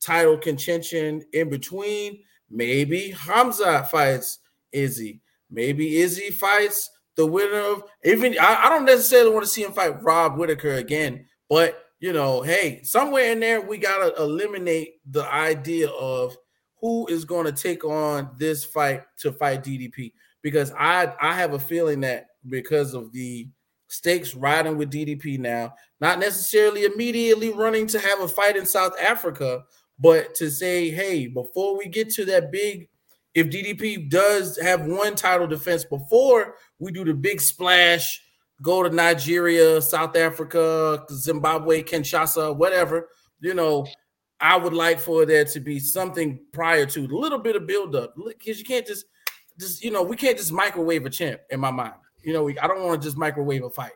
title 0.00 0.36
contention 0.36 1.22
in 1.32 1.48
between. 1.48 2.24
Maybe 2.50 3.14
Khamzat 3.16 3.88
fights 3.88 4.38
Izzy. 4.72 5.20
Maybe 5.50 5.98
Izzy 5.98 6.30
fights 6.30 6.90
the 7.16 7.26
winner 7.26 7.60
of 7.60 7.84
even. 8.04 8.36
I, 8.38 8.64
I 8.64 8.68
don't 8.68 8.84
necessarily 8.84 9.30
want 9.30 9.44
to 9.44 9.50
see 9.50 9.62
him 9.62 9.72
fight 9.72 10.02
Rob 10.02 10.36
Whittaker 10.36 10.74
again, 10.74 11.26
but 11.48 11.82
you 11.98 12.12
know, 12.12 12.42
hey, 12.42 12.82
somewhere 12.82 13.32
in 13.32 13.40
there 13.40 13.60
we 13.60 13.78
gotta 13.78 14.14
eliminate 14.22 14.94
the 15.10 15.24
idea 15.32 15.88
of 15.90 16.36
who 16.80 17.06
is 17.06 17.24
going 17.24 17.46
to 17.46 17.52
take 17.52 17.84
on 17.84 18.30
this 18.38 18.64
fight 18.64 19.02
to 19.18 19.32
fight 19.32 19.64
DDP 19.64 20.12
because 20.42 20.72
I 20.78 21.12
I 21.20 21.32
have 21.34 21.54
a 21.54 21.58
feeling 21.58 22.00
that 22.00 22.26
because 22.48 22.94
of 22.94 23.12
the 23.12 23.48
stakes 23.88 24.34
riding 24.34 24.76
with 24.76 24.92
DDP 24.92 25.38
now, 25.38 25.72
not 26.00 26.18
necessarily 26.18 26.84
immediately 26.84 27.50
running 27.50 27.86
to 27.88 27.98
have 27.98 28.20
a 28.20 28.28
fight 28.28 28.56
in 28.56 28.66
South 28.66 28.94
Africa, 29.00 29.62
but 29.98 30.34
to 30.36 30.50
say, 30.50 30.90
hey, 30.90 31.26
before 31.26 31.76
we 31.76 31.88
get 31.88 32.10
to 32.10 32.24
that 32.26 32.52
big, 32.52 32.88
if 33.34 33.48
DDP 33.48 34.08
does 34.08 34.58
have 34.58 34.86
one 34.86 35.14
title 35.14 35.46
defense 35.46 35.84
before 35.84 36.54
we 36.78 36.90
do 36.90 37.04
the 37.04 37.14
big 37.14 37.40
splash, 37.40 38.22
go 38.62 38.82
to 38.82 38.90
Nigeria, 38.90 39.80
South 39.82 40.16
Africa, 40.16 41.04
Zimbabwe, 41.10 41.82
Kinshasa, 41.82 42.56
whatever, 42.56 43.08
you 43.40 43.54
know, 43.54 43.86
I 44.40 44.56
would 44.56 44.74
like 44.74 44.98
for 45.00 45.24
there 45.24 45.44
to 45.44 45.60
be 45.60 45.78
something 45.78 46.38
prior 46.52 46.86
to 46.86 47.00
a 47.00 47.08
little 47.08 47.38
bit 47.38 47.56
of 47.56 47.66
build 47.66 47.96
up 47.96 48.14
because 48.26 48.58
you 48.58 48.64
can't 48.64 48.86
just, 48.86 49.06
just 49.58 49.82
you 49.82 49.90
know, 49.90 50.02
we 50.02 50.16
can't 50.16 50.36
just 50.36 50.52
microwave 50.52 51.06
a 51.06 51.10
champ 51.10 51.40
in 51.50 51.60
my 51.60 51.70
mind. 51.70 51.94
You 52.22 52.32
know, 52.32 52.42
we, 52.42 52.58
I 52.58 52.66
don't 52.66 52.82
want 52.82 53.00
to 53.00 53.06
just 53.06 53.16
microwave 53.16 53.64
a 53.64 53.70
fight. 53.70 53.92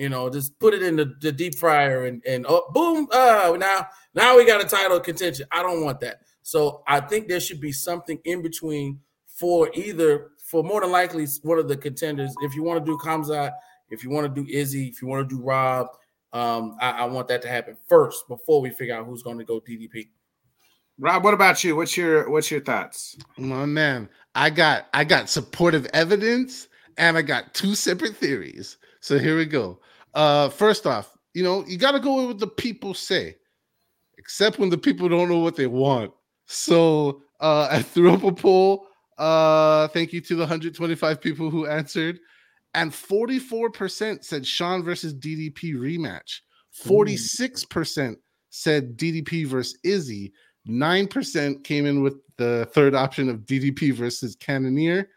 You 0.00 0.08
know, 0.08 0.30
just 0.30 0.58
put 0.58 0.72
it 0.72 0.82
in 0.82 0.96
the, 0.96 1.14
the 1.20 1.30
deep 1.30 1.56
fryer 1.56 2.06
and 2.06 2.22
and 2.26 2.46
oh, 2.48 2.70
boom, 2.72 3.06
uh, 3.12 3.54
now 3.58 3.86
now 4.14 4.34
we 4.34 4.46
got 4.46 4.64
a 4.64 4.66
title 4.66 4.98
contention. 4.98 5.44
I 5.52 5.62
don't 5.62 5.84
want 5.84 6.00
that. 6.00 6.22
So 6.40 6.82
I 6.88 7.00
think 7.00 7.28
there 7.28 7.38
should 7.38 7.60
be 7.60 7.70
something 7.70 8.18
in 8.24 8.40
between 8.40 9.00
for 9.26 9.70
either 9.74 10.30
for 10.42 10.64
more 10.64 10.80
than 10.80 10.90
likely 10.90 11.26
one 11.42 11.58
of 11.58 11.68
the 11.68 11.76
contenders. 11.76 12.34
If 12.40 12.54
you 12.54 12.62
want 12.62 12.82
to 12.82 12.90
do 12.90 12.96
Khamzat, 12.96 13.52
if 13.90 14.02
you 14.02 14.08
want 14.08 14.34
to 14.34 14.42
do 14.42 14.50
Izzy, 14.50 14.88
if 14.88 15.02
you 15.02 15.08
want 15.08 15.28
to 15.28 15.36
do 15.36 15.42
Rob, 15.42 15.88
um, 16.32 16.78
I, 16.80 16.92
I 16.92 17.04
want 17.04 17.28
that 17.28 17.42
to 17.42 17.48
happen 17.48 17.76
first 17.86 18.26
before 18.26 18.62
we 18.62 18.70
figure 18.70 18.96
out 18.96 19.04
who's 19.04 19.22
going 19.22 19.36
to 19.36 19.44
go 19.44 19.60
DDP. 19.60 20.08
Rob, 20.98 21.24
what 21.24 21.34
about 21.34 21.62
you? 21.62 21.76
What's 21.76 21.94
your 21.94 22.30
what's 22.30 22.50
your 22.50 22.60
thoughts? 22.60 23.18
My 23.36 23.66
man, 23.66 24.08
I 24.34 24.48
got 24.48 24.86
I 24.94 25.04
got 25.04 25.28
supportive 25.28 25.86
evidence 25.92 26.68
and 26.96 27.18
I 27.18 27.22
got 27.22 27.52
two 27.52 27.74
separate 27.74 28.16
theories. 28.16 28.78
So 29.00 29.18
here 29.18 29.36
we 29.36 29.44
go. 29.44 29.78
Uh, 30.14 30.48
first 30.48 30.86
off, 30.86 31.16
you 31.34 31.42
know, 31.42 31.64
you 31.66 31.78
got 31.78 31.92
to 31.92 32.00
go 32.00 32.16
with 32.16 32.26
what 32.26 32.38
the 32.38 32.46
people 32.46 32.94
say, 32.94 33.36
except 34.18 34.58
when 34.58 34.70
the 34.70 34.78
people 34.78 35.08
don't 35.08 35.28
know 35.28 35.38
what 35.38 35.56
they 35.56 35.66
want. 35.66 36.12
So 36.46 37.22
uh, 37.40 37.68
I 37.70 37.82
threw 37.82 38.12
up 38.12 38.24
a 38.24 38.32
poll. 38.32 38.86
Uh, 39.18 39.88
thank 39.88 40.12
you 40.12 40.20
to 40.22 40.34
the 40.34 40.40
125 40.40 41.20
people 41.20 41.50
who 41.50 41.66
answered. 41.66 42.18
And 42.74 42.90
44% 42.90 44.24
said 44.24 44.46
Sean 44.46 44.82
versus 44.82 45.12
DDP 45.12 45.74
rematch. 45.74 46.40
46% 46.84 48.16
said 48.50 48.96
DDP 48.96 49.46
versus 49.46 49.78
Izzy. 49.82 50.32
9% 50.68 51.64
came 51.64 51.86
in 51.86 52.02
with 52.02 52.16
the 52.36 52.68
third 52.72 52.94
option 52.94 53.28
of 53.28 53.40
DDP 53.40 53.92
versus 53.92 54.36
Cannonier. 54.36 55.08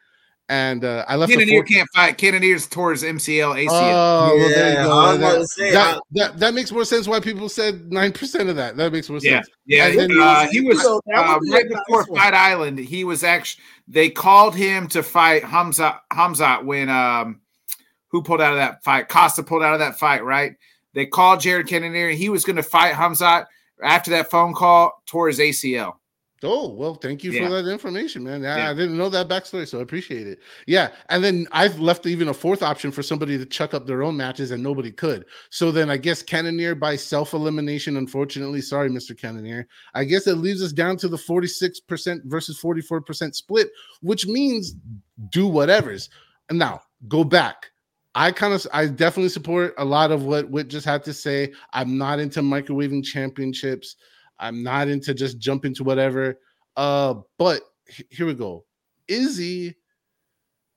And 0.50 0.84
uh, 0.84 1.06
I 1.08 1.16
left. 1.16 1.32
Cannonier 1.32 1.64
can't 1.64 1.88
fight. 1.96 2.18
Cannonier's 2.18 2.68
towards 2.68 3.02
MCL, 3.02 3.66
ACL. 3.66 3.70
Oh, 3.72 4.36
well, 4.38 4.50
there 4.50 4.70
you 4.72 4.88
go. 4.88 5.18
That, 5.18 5.48
say, 5.48 5.72
that, 5.72 6.02
that, 6.12 6.40
that, 6.40 6.54
makes 6.54 6.70
more 6.70 6.84
sense. 6.84 7.08
Why 7.08 7.22
people 7.22 7.48
said 7.48 7.92
nine 7.92 8.12
percent 8.12 8.50
of 8.50 8.58
that. 8.58 8.76
That 8.76 8.92
makes 8.92 9.10
more 9.10 9.22
sense. 9.22 9.48
Yeah, 9.66 9.88
yeah. 9.88 9.96
Then, 9.96 10.20
uh, 10.20 10.48
he 10.48 10.60
was 10.60 10.86
uh, 10.86 11.40
right 11.50 11.68
before 11.68 12.06
Fight 12.08 12.34
Island. 12.34 12.78
He 12.78 13.06
was 13.06 13.24
actually. 13.24 13.64
They 13.88 14.10
called 14.10 14.54
him 14.54 14.88
to 14.90 15.02
fight 15.02 15.44
Khamzat. 15.44 16.00
Khamzat 16.12 16.66
when 16.66 16.90
um, 16.90 17.40
who 18.10 18.22
pulled 18.22 18.42
out 18.42 18.52
of 18.52 18.58
that 18.58 18.84
fight? 18.84 19.08
Costa 19.08 19.44
pulled 19.44 19.64
out 19.64 19.74
of 19.74 19.80
that 19.80 19.98
fight. 19.98 20.26
Right. 20.26 20.56
They 20.94 21.06
called 21.06 21.40
Jared 21.40 21.68
Cannonier. 21.68 22.10
He 22.10 22.30
was 22.30 22.44
going 22.44 22.58
to 22.58 22.64
fight 22.64 22.94
Khamzat 22.94 23.46
after 23.82 24.12
that 24.12 24.30
phone 24.30 24.54
call 24.54 25.02
towards 25.06 25.40
ACL. 25.40 25.96
Oh 26.44 26.68
well, 26.68 26.96
thank 26.96 27.24
you 27.24 27.32
yeah. 27.32 27.48
for 27.48 27.50
that 27.62 27.72
information, 27.72 28.24
man. 28.24 28.46
I, 28.46 28.58
yeah. 28.58 28.70
I, 28.70 28.74
didn't 28.74 28.98
know 28.98 29.10
that 29.10 29.30
backstory, 29.30 29.68
so 29.68 29.80
I 29.80 29.82
appreciate 29.82 30.28
it. 30.28 30.40
Yeah, 30.68 30.90
and 31.10 31.24
then 31.24 31.48
I've 31.52 31.80
left 31.80 32.06
even 32.06 32.28
a 32.28 32.34
fourth 32.34 32.62
option 32.62 32.92
for 32.92 33.02
somebody 33.02 33.38
to 33.38 33.46
chuck 33.46 33.74
up 33.74 33.88
their 33.88 34.04
own 34.04 34.18
matches, 34.18 34.52
and 34.52 34.62
nobody 34.62 34.92
could. 34.92 35.26
So 35.50 35.72
then 35.72 35.90
I 35.90 35.98
guess 35.98 36.22
Cannonier 36.22 36.76
by 36.76 36.96
self 36.96 37.34
elimination. 37.34 37.98
Unfortunately, 37.98 38.62
sorry, 38.62 38.90
Mister 38.90 39.14
Cannonier. 39.14 39.68
I 39.94 40.04
guess 40.04 40.28
it 40.28 40.36
leaves 40.36 40.62
us 40.62 40.74
down 40.74 40.98
to 40.98 41.08
the 41.08 41.18
forty 41.18 41.48
six 41.48 41.80
percent 41.80 42.24
versus 42.26 42.58
forty 42.58 42.82
four 42.82 43.02
percent 43.02 43.36
split, 43.36 43.70
which 44.02 44.28
means 44.28 44.76
do 45.30 45.48
whatever's. 45.48 46.10
And 46.50 46.60
now 46.60 46.82
go 47.08 47.24
back. 47.24 47.72
I 48.16 48.32
kind 48.32 48.54
of, 48.54 48.68
I 48.72 48.86
definitely 48.88 49.30
support 49.30 49.74
a 49.78 49.86
lot 49.86 50.12
of 50.12 50.26
what 50.26 50.50
Whit 50.50 50.68
just 50.68 50.86
had 50.86 51.04
to 51.06 51.14
say. 51.14 51.52
I'm 51.74 51.98
not 51.98 52.20
into 52.20 52.42
microwaving 52.42 53.04
championships. 53.04 53.96
I'm 54.44 54.62
not 54.62 54.90
into 54.90 55.14
just 55.14 55.40
jumping 55.40 55.74
to 55.76 55.84
whatever. 55.84 56.38
Uh, 56.76 57.16
but 57.38 57.62
here 58.10 58.26
we 58.26 58.34
go. 58.34 58.66
Izzy, 59.08 59.76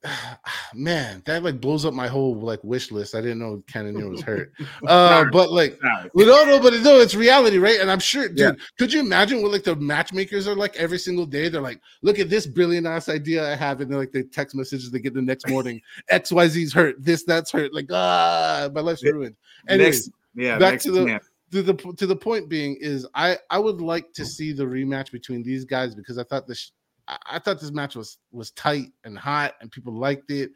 man, 0.75 1.21
that 1.27 1.43
like 1.43 1.61
blows 1.61 1.85
up 1.85 1.93
my 1.93 2.07
whole 2.07 2.35
like 2.37 2.63
wish 2.63 2.93
list. 2.93 3.17
I 3.17 3.21
didn't 3.21 3.41
know 3.41 3.63
Cannonier 3.67 4.09
was 4.09 4.23
hurt. 4.23 4.53
Uh, 4.87 5.25
but 5.33 5.51
like, 5.51 5.81
we 6.15 6.25
don't 6.25 6.47
know, 6.49 6.61
but 6.61 6.73
no, 6.75 7.01
it's 7.01 7.15
reality, 7.15 7.59
right? 7.59 7.81
And 7.81 7.91
I'm 7.91 7.99
sure, 7.99 8.29
dude. 8.29 8.39
Yeah. 8.39 8.53
Could 8.79 8.93
you 8.93 9.01
imagine 9.01 9.43
what 9.43 9.51
like 9.51 9.65
the 9.65 9.75
matchmakers 9.75 10.47
are 10.47 10.55
like 10.55 10.77
every 10.77 10.99
single 10.99 11.27
day? 11.27 11.49
They're 11.49 11.61
like, 11.61 11.81
look 12.03 12.21
at 12.21 12.31
this 12.31 12.47
brilliant 12.47 12.87
ass 12.87 13.09
idea 13.09 13.51
I 13.51 13.57
have, 13.57 13.81
and 13.81 13.91
then 13.91 13.99
like 13.99 14.13
the 14.13 14.23
text 14.23 14.55
messages 14.55 14.91
they 14.91 15.01
get 15.01 15.15
the 15.15 15.23
next 15.23 15.49
morning. 15.49 15.81
XYZ's 16.13 16.73
hurt. 16.73 16.97
This 17.03 17.25
that's 17.25 17.51
hurt. 17.51 17.75
Like 17.75 17.89
ah, 17.91 18.69
my 18.73 18.81
life's 18.81 19.03
ruined. 19.03 19.35
Anyways, 19.69 20.07
next, 20.07 20.11
yeah, 20.37 20.59
back 20.59 20.79
to 20.81 20.93
the 20.93 21.21
to 21.53 21.63
the 21.63 21.75
to 21.75 22.07
the 22.07 22.17
point 22.17 22.49
being 22.49 22.77
is 22.81 23.07
I 23.15 23.39
I 23.51 23.59
would 23.59 23.81
like 23.81 24.13
to 24.15 24.25
see 24.25 24.53
the 24.53 24.65
rematch 24.65 25.13
between 25.13 25.43
these 25.43 25.65
guys 25.65 25.95
because 25.95 26.19
I 26.19 26.25
thought 26.25 26.47
this 26.47 26.73
I 27.09 27.39
thought 27.39 27.61
this 27.61 27.73
match 27.73 27.95
was 27.97 28.19
was 28.33 28.51
tight 28.53 28.89
and 29.05 29.19
hot 29.19 29.55
and 29.61 29.71
people 29.71 29.93
liked 29.93 30.31
it. 30.31 30.51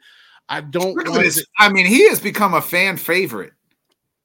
I 0.49 0.61
don't. 0.61 0.95
To, 0.95 1.45
I 1.59 1.69
mean, 1.69 1.85
he 1.85 2.09
has 2.09 2.19
become 2.19 2.53
a 2.53 2.61
fan 2.61 2.97
favorite. 2.97 3.53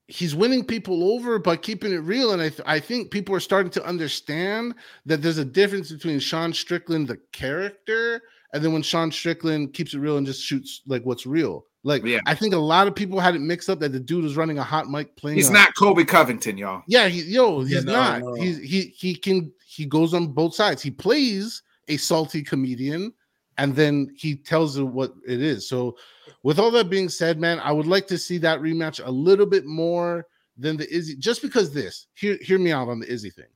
He's 0.09 0.35
winning 0.35 0.65
people 0.65 1.13
over 1.13 1.39
by 1.39 1.57
keeping 1.57 1.93
it 1.93 1.99
real, 1.99 2.33
and 2.33 2.43
I 2.43 2.49
th- 2.49 2.63
I 2.67 2.81
think 2.81 3.11
people 3.11 3.35
are 3.35 3.41
starting 3.41 3.71
to 3.73 3.85
understand 3.85 4.75
that 5.05 5.23
there's 5.23 5.39
a 5.39 5.45
difference 5.45 5.91
between 5.93 6.19
Sean 6.19 6.53
Strickland 6.53 7.09
the 7.09 7.19
character 7.33 8.23
and 8.53 8.65
then 8.65 8.73
when 8.73 8.83
Sean 8.83 9.11
Strickland 9.13 9.75
keeps 9.75 9.95
it 9.95 9.99
real 9.99 10.17
and 10.17 10.27
just 10.27 10.43
shoots 10.43 10.83
like 10.87 11.05
what's 11.05 11.27
real. 11.27 11.67
Like, 11.87 12.05
yeah. 12.05 12.19
I 12.27 12.35
think 12.35 12.53
a 12.53 12.59
lot 12.59 12.89
of 12.89 12.97
people 12.97 13.21
had 13.21 13.37
it 13.37 13.41
mixed 13.41 13.71
up 13.71 13.79
that 13.79 13.93
the 13.93 14.01
dude 14.01 14.25
was 14.25 14.37
running 14.37 14.59
a 14.59 14.63
hot 14.65 14.91
mic 14.91 15.15
playing. 15.15 15.37
He's 15.37 15.51
not 15.51 15.73
Colby 15.77 16.05
Covington, 16.05 16.59
y'all. 16.59 16.83
Yeah, 16.89 17.07
he, 17.07 17.23
yo, 17.23 17.61
he's 17.61 17.75
yeah, 17.75 17.81
no, 17.81 17.93
not. 17.93 18.21
No. 18.23 18.35
He's 18.35 18.59
he 18.59 18.93
he 18.97 19.15
can 19.15 19.53
he 19.65 19.87
goes 19.87 20.13
on 20.13 20.33
both 20.33 20.53
sides. 20.53 20.83
He 20.83 20.91
plays 20.91 21.63
a 21.87 21.97
salty 21.97 22.43
comedian, 22.43 23.13
and 23.57 23.77
then 23.77 24.13
he 24.17 24.35
tells 24.35 24.77
you 24.77 24.85
what 24.85 25.15
it 25.29 25.41
is. 25.41 25.69
So, 25.69 25.97
with 26.43 26.59
all 26.59 26.73
that 26.73 26.91
being 26.91 27.09
said, 27.09 27.39
man, 27.39 27.61
I 27.61 27.71
would 27.71 27.87
like 27.87 28.09
to 28.09 28.19
see 28.19 28.39
that 28.39 28.59
rematch 28.59 29.01
a 29.07 29.11
little 29.11 29.47
bit 29.47 29.65
more 29.65 30.27
than 30.59 30.77
the 30.77 30.93
Izzy. 30.93 31.15
Just 31.15 31.41
because 31.41 31.73
this, 31.73 32.09
hear 32.15 32.37
hear 32.41 32.59
me 32.59 32.73
out 32.73 32.89
on 32.89 32.99
the 32.99 33.09
Izzy 33.09 33.31
thing. 33.31 33.47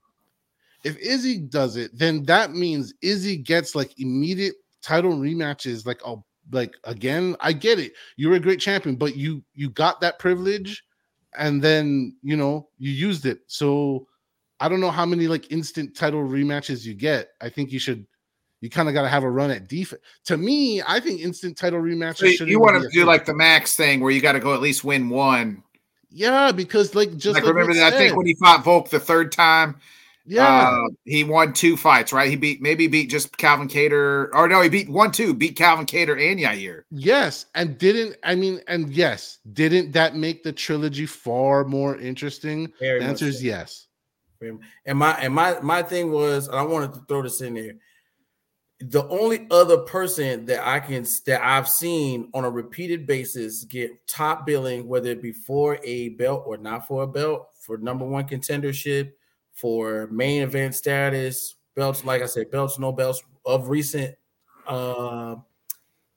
If 0.85 0.97
Izzy 0.99 1.39
does 1.39 1.75
it, 1.75 1.91
then 1.99 2.23
that 2.27 2.53
means 2.53 2.95
Izzy 3.03 3.39
gets 3.39 3.75
like 3.75 3.99
immediate 3.99 4.55
title 4.83 5.15
rematches, 5.15 5.85
like 5.85 6.01
oh 6.07 6.25
like 6.53 6.75
again, 6.85 7.37
I 7.41 7.53
get 7.53 7.79
it. 7.79 7.93
You're 8.17 8.35
a 8.35 8.41
great 8.41 8.61
champion, 8.61 8.97
but 8.97 9.17
you 9.17 9.43
you 9.55 9.71
got 9.71 10.01
that 10.01 10.19
privilege 10.19 10.85
and 11.39 11.63
then 11.63 12.17
you 12.23 12.37
know 12.37 12.69
you 12.79 12.91
used 12.91 13.27
it. 13.27 13.41
So 13.47 14.07
I 14.59 14.69
don't 14.69 14.81
know 14.81 14.91
how 14.91 15.07
many 15.07 15.27
like 15.27 15.51
instant 15.53 15.97
title 15.97 16.23
rematches 16.23 16.85
you 16.85 16.95
get. 16.95 17.31
I 17.41 17.49
think 17.49 17.73
you 17.73 17.79
should 17.79 18.07
you 18.61 18.69
kind 18.69 18.89
of 18.89 18.95
got 18.95 19.03
to 19.03 19.09
have 19.09 19.23
a 19.23 19.31
run 19.31 19.51
at 19.51 19.69
defense. 19.69 20.03
To 20.27 20.37
me, 20.37 20.83
I 20.87 21.01
think 21.01 21.21
instant 21.21 21.57
title 21.57 21.81
rematches. 21.81 22.37
So 22.37 22.45
you 22.45 22.61
want 22.61 22.83
to 22.83 22.89
do 22.91 23.05
like 23.05 23.25
the 23.25 23.35
max 23.35 23.75
thing 23.75 24.01
where 24.01 24.11
you 24.11 24.21
got 24.21 24.33
to 24.33 24.41
go 24.41 24.53
at 24.53 24.61
least 24.61 24.85
win 24.85 25.09
one. 25.09 25.63
Yeah, 26.11 26.53
because 26.53 26.95
like 26.95 27.17
just 27.17 27.35
like, 27.35 27.45
like 27.45 27.55
remember 27.55 27.75
that 27.75 27.95
I 27.95 27.97
think 27.97 28.17
when 28.17 28.27
he 28.27 28.35
fought 28.35 28.65
Volk 28.65 28.91
the 28.91 29.01
third 29.01 29.33
time, 29.33 29.77
Yeah, 30.31 30.71
Uh, 30.71 30.89
he 31.05 31.25
won 31.25 31.53
two 31.53 31.77
fights, 31.77 32.13
right? 32.13 32.31
He 32.31 32.37
beat 32.37 32.63
maybe 32.63 32.87
beat 32.87 33.11
just 33.11 33.37
Calvin 33.37 33.67
Kattar, 33.67 34.29
or 34.33 34.47
no, 34.49 34.63
he 34.63 34.69
beat 34.69 34.89
one 34.89 35.11
two, 35.11 35.35
beat 35.35 35.57
Calvin 35.57 35.87
Kattar 35.87 36.21
and 36.21 36.39
Yair. 36.39 36.83
yes, 36.91 37.47
and 37.57 37.77
didn't 37.79 38.17
I 38.23 38.37
mean, 38.37 38.61
and 38.69 38.93
yes, 38.95 39.39
didn't 39.53 39.91
that 39.93 40.15
make 40.15 40.45
the 40.45 40.53
trilogy 40.53 41.07
far 41.07 41.65
more 41.65 41.97
interesting? 41.97 42.73
Very 42.79 43.01
the 43.01 43.07
answer 43.07 43.27
is 43.27 43.41
so. 43.41 43.45
yes. 43.45 43.87
And 44.87 44.99
my 44.99 45.13
and 45.21 45.35
my 45.35 45.59
my 45.61 45.83
thing 45.83 46.13
was, 46.13 46.47
and 46.47 46.57
I 46.57 46.63
wanted 46.63 46.95
to 46.95 47.01
throw 47.09 47.23
this 47.23 47.41
in 47.41 47.55
there. 47.55 47.75
The 48.79 49.07
only 49.09 49.47
other 49.51 49.79
person 49.79 50.47
that 50.47 50.67
I 50.67 50.79
can 50.81 51.05
that 51.27 51.45
I've 51.45 51.69
seen 51.69 52.31
on 52.35 52.45
a 52.45 52.51
repeated 52.51 53.07
basis 53.07 53.65
get 53.65 54.07
top 54.07 54.47
billing, 54.47 54.87
whether 54.87 55.11
it 55.11 55.21
be 55.21 55.33
for 55.33 55.79
a 55.85 56.11
belt 56.11 56.45
or 56.47 56.57
not 56.57 56.87
for 56.87 57.03
a 57.03 57.07
belt, 57.07 57.49
for 57.61 57.77
number 57.79 58.07
one 58.07 58.27
contendership, 58.27 59.11
for 59.61 60.09
main 60.11 60.43
event 60.43 60.75
status, 60.75 61.57
belts, 61.77 62.05
like 62.05 62.23
I 62.23 62.27
said, 62.27 62.51
belts, 62.51 62.79
no 62.79 62.93
belts 62.93 63.23
of 63.45 63.69
recent, 63.69 64.17
uh, 64.67 65.37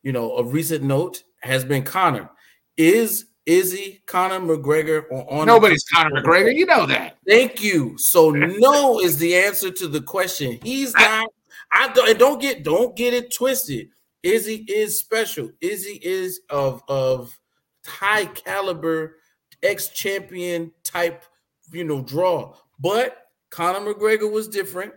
you 0.02 0.12
know, 0.12 0.32
of 0.32 0.54
recent 0.54 0.84
note 0.84 1.24
has 1.42 1.66
been 1.66 1.84
Conor. 1.84 2.30
Is 2.78 3.26
Izzy 3.46 4.02
Conor 4.06 4.40
McGregor 4.40 5.04
or 5.12 5.32
on 5.32 5.48
Nobody's 5.48 5.84
Conor 5.84 6.22
McGregor, 6.22 6.56
you 6.56 6.66
know 6.66 6.86
that. 6.86 7.18
Thank 7.28 7.62
you. 7.62 7.98
So 7.98 8.32
no 8.32 9.00
is 9.00 9.18
the 9.18 9.36
answer 9.36 9.70
to 9.72 9.88
the 9.88 10.02
question. 10.02 10.60
He's 10.64 10.94
not. 10.94 11.28
I 11.72 11.90
don't 11.90 12.18
don't 12.18 12.42
get 12.42 12.64
don't 12.64 12.96
get 12.96 13.14
it 13.14 13.34
twisted. 13.34 13.90
Izzy 14.22 14.66
is 14.68 14.98
special. 14.98 15.50
Izzy 15.60 16.00
is 16.02 16.40
of 16.50 16.82
of 16.88 17.38
high 17.86 18.26
caliber 18.26 19.18
ex 19.62 19.90
champion 19.90 20.72
type, 20.84 21.26
you 21.72 21.84
know, 21.84 22.02
draw. 22.02 22.56
But 22.80 23.23
Conor 23.54 23.94
McGregor 23.94 24.32
was 24.32 24.48
different. 24.48 24.94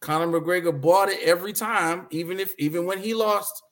Conor 0.00 0.26
McGregor 0.26 0.78
bought 0.78 1.08
it 1.08 1.20
every 1.22 1.52
time, 1.52 2.08
even 2.10 2.40
if 2.40 2.52
even 2.58 2.84
when 2.84 2.98
he 2.98 3.14
lost. 3.14 3.62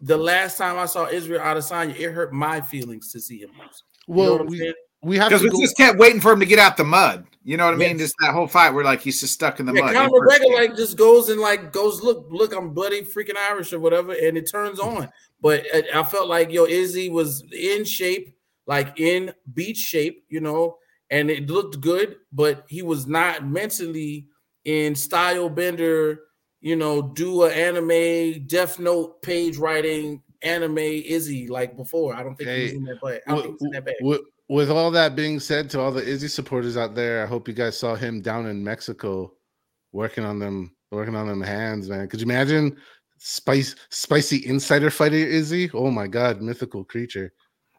The 0.00 0.16
last 0.16 0.56
time 0.56 0.78
I 0.78 0.86
saw 0.86 1.06
Israel 1.06 1.40
Adesanya, 1.42 1.94
it 1.94 2.10
hurt 2.10 2.32
my 2.32 2.62
feelings 2.62 3.12
to 3.12 3.20
see 3.20 3.42
him 3.42 3.50
lose. 3.50 3.82
You 4.06 4.14
know 4.14 4.22
Well, 4.22 4.32
what 4.32 4.40
I'm 4.40 4.46
we, 4.46 4.58
saying? 4.58 4.74
we 5.02 5.16
have 5.18 5.28
Because 5.28 5.42
we 5.42 5.50
go. 5.50 5.60
just 5.60 5.76
kept 5.76 5.98
waiting 5.98 6.20
for 6.20 6.32
him 6.32 6.40
to 6.40 6.46
get 6.46 6.58
out 6.58 6.78
the 6.78 6.84
mud. 6.84 7.26
You 7.42 7.58
know 7.58 7.66
what 7.66 7.74
I 7.74 7.76
mean? 7.76 7.98
Yes. 7.98 8.08
Just 8.08 8.14
that 8.20 8.32
whole 8.32 8.46
fight 8.46 8.70
where 8.70 8.84
like 8.84 9.00
he's 9.02 9.20
just 9.20 9.34
stuck 9.34 9.60
in 9.60 9.66
the 9.66 9.74
Yeah, 9.74 9.82
mud. 9.82 9.94
Conor 9.94 10.08
McGregor 10.08 10.54
like 10.54 10.76
just 10.76 10.96
goes 10.96 11.28
and 11.28 11.38
like 11.38 11.70
goes, 11.70 12.02
look, 12.02 12.26
look, 12.30 12.54
I'm 12.54 12.70
bloody 12.70 13.02
freaking 13.02 13.36
Irish 13.36 13.74
or 13.74 13.80
whatever, 13.80 14.12
and 14.12 14.38
it 14.38 14.50
turns 14.50 14.80
mm. 14.80 14.96
on. 14.96 15.10
But 15.42 15.66
I, 15.74 16.00
I 16.00 16.02
felt 16.04 16.28
like 16.28 16.50
yo, 16.50 16.64
Izzy 16.64 17.10
was 17.10 17.44
in 17.52 17.84
shape, 17.84 18.34
like 18.66 18.98
in 18.98 19.34
beach 19.52 19.76
shape, 19.76 20.24
you 20.30 20.40
know, 20.40 20.78
and 21.10 21.30
it 21.30 21.48
looked 21.50 21.80
good, 21.80 22.16
but 22.32 22.64
he 22.68 22.82
was 22.82 23.06
not 23.06 23.46
mentally 23.46 24.26
in 24.64 24.94
Stylebender, 24.94 26.18
you 26.60 26.76
know, 26.76 27.02
do 27.02 27.44
a 27.44 27.50
anime 27.50 28.46
Death 28.46 28.78
Note 28.78 29.20
page 29.22 29.56
writing 29.56 30.22
anime 30.42 30.78
Izzy 30.78 31.48
like 31.48 31.76
before. 31.76 32.14
I 32.14 32.22
don't 32.22 32.36
think 32.36 32.50
he 32.50 32.62
was 32.62 32.70
Hey, 32.72 32.76
in 32.76 32.84
that 32.84 33.00
bag. 33.00 33.20
I 33.26 33.30
don't 33.32 33.42
think 33.42 33.52
with, 33.52 33.60
he 33.60 33.66
in 33.66 33.72
that 33.72 33.84
bag. 33.84 33.94
with, 34.00 34.20
with 34.48 34.70
all 34.70 34.90
that 34.90 35.16
being 35.16 35.40
said, 35.40 35.70
to 35.70 35.80
all 35.80 35.92
the 35.92 36.02
Izzy 36.02 36.28
supporters 36.28 36.76
out 36.76 36.94
there, 36.94 37.22
I 37.22 37.26
hope 37.26 37.48
you 37.48 37.54
guys 37.54 37.78
saw 37.78 37.94
him 37.94 38.20
down 38.20 38.46
in 38.46 38.62
Mexico 38.62 39.32
working 39.92 40.24
on 40.24 40.38
them, 40.38 40.74
working 40.90 41.14
on 41.14 41.28
them 41.28 41.40
hands, 41.42 41.88
man. 41.88 42.08
Could 42.08 42.20
you 42.20 42.26
imagine 42.26 42.76
spice 43.18 43.74
spicy 43.90 44.46
insider 44.46 44.90
fighter 44.90 45.16
Izzy? 45.16 45.70
Oh 45.72 45.90
my 45.90 46.06
god, 46.06 46.42
mythical 46.42 46.84
creature. 46.84 47.32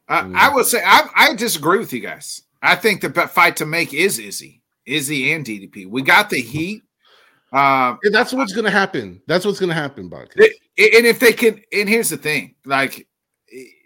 I, 0.08 0.22
mm. 0.22 0.36
I 0.36 0.54
would 0.54 0.66
say 0.66 0.82
I, 0.86 1.08
I 1.16 1.36
disagree 1.36 1.80
with 1.80 1.92
you 1.92 2.00
guys. 2.00 2.42
I 2.66 2.76
think 2.76 3.02
the 3.02 3.10
fight 3.28 3.58
to 3.58 3.66
make 3.66 3.94
is 3.94 4.20
Izzy, 4.20 4.62
Izzy 4.86 5.32
and 5.32 5.46
DDP. 5.46 5.88
We 5.88 6.02
got 6.02 6.30
the 6.30 6.42
heat. 6.42 6.84
Uh, 7.54 7.96
that's 8.12 8.34
what's 8.34 8.54
gonna 8.54 8.72
happen. 8.72 9.22
That's 9.28 9.46
what's 9.46 9.60
gonna 9.60 9.74
happen, 9.74 10.10
Buck. 10.10 10.34
And 10.36 11.06
if 11.06 11.20
they 11.20 11.32
can, 11.32 11.62
and 11.72 11.88
here's 11.88 12.10
the 12.10 12.18
thing, 12.18 12.56
like 12.66 13.08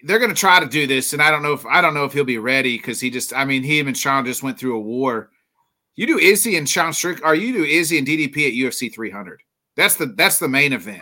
they're 0.04 0.20
going 0.20 0.34
to 0.34 0.36
try 0.36 0.60
to 0.60 0.66
do 0.66 0.88
this, 0.88 1.14
and 1.14 1.22
I 1.22 1.32
don't 1.32 1.44
know 1.44 1.54
if 1.54 1.66
I 1.66 1.82
don't 1.82 1.94
know 1.94 2.06
if 2.06 2.14
he'll 2.14 2.24
be 2.24 2.38
ready 2.38 2.78
because 2.78 3.00
he 3.00 3.10
just, 3.10 3.34
I 3.34 3.46
mean, 3.46 3.64
him 3.64 3.88
and 3.88 3.98
Sean 3.98 4.26
just 4.26 4.44
went 4.44 4.60
through 4.60 4.78
a 4.78 4.82
war. 4.82 5.30
You 5.96 6.08
do 6.08 6.18
Izzy 6.18 6.56
and 6.56 6.68
Sean 6.68 6.94
Strick, 6.94 7.24
or 7.26 7.36
you 7.36 7.54
do 7.54 7.64
Izzy 7.64 7.98
and 7.98 8.08
DDP 8.08 8.48
at 8.48 8.54
UFC 8.54 8.94
300. 8.94 9.42
That's 9.76 9.96
the 9.96 10.08
that's 10.08 10.40
the 10.40 10.48
main 10.48 10.74
event. 10.74 11.02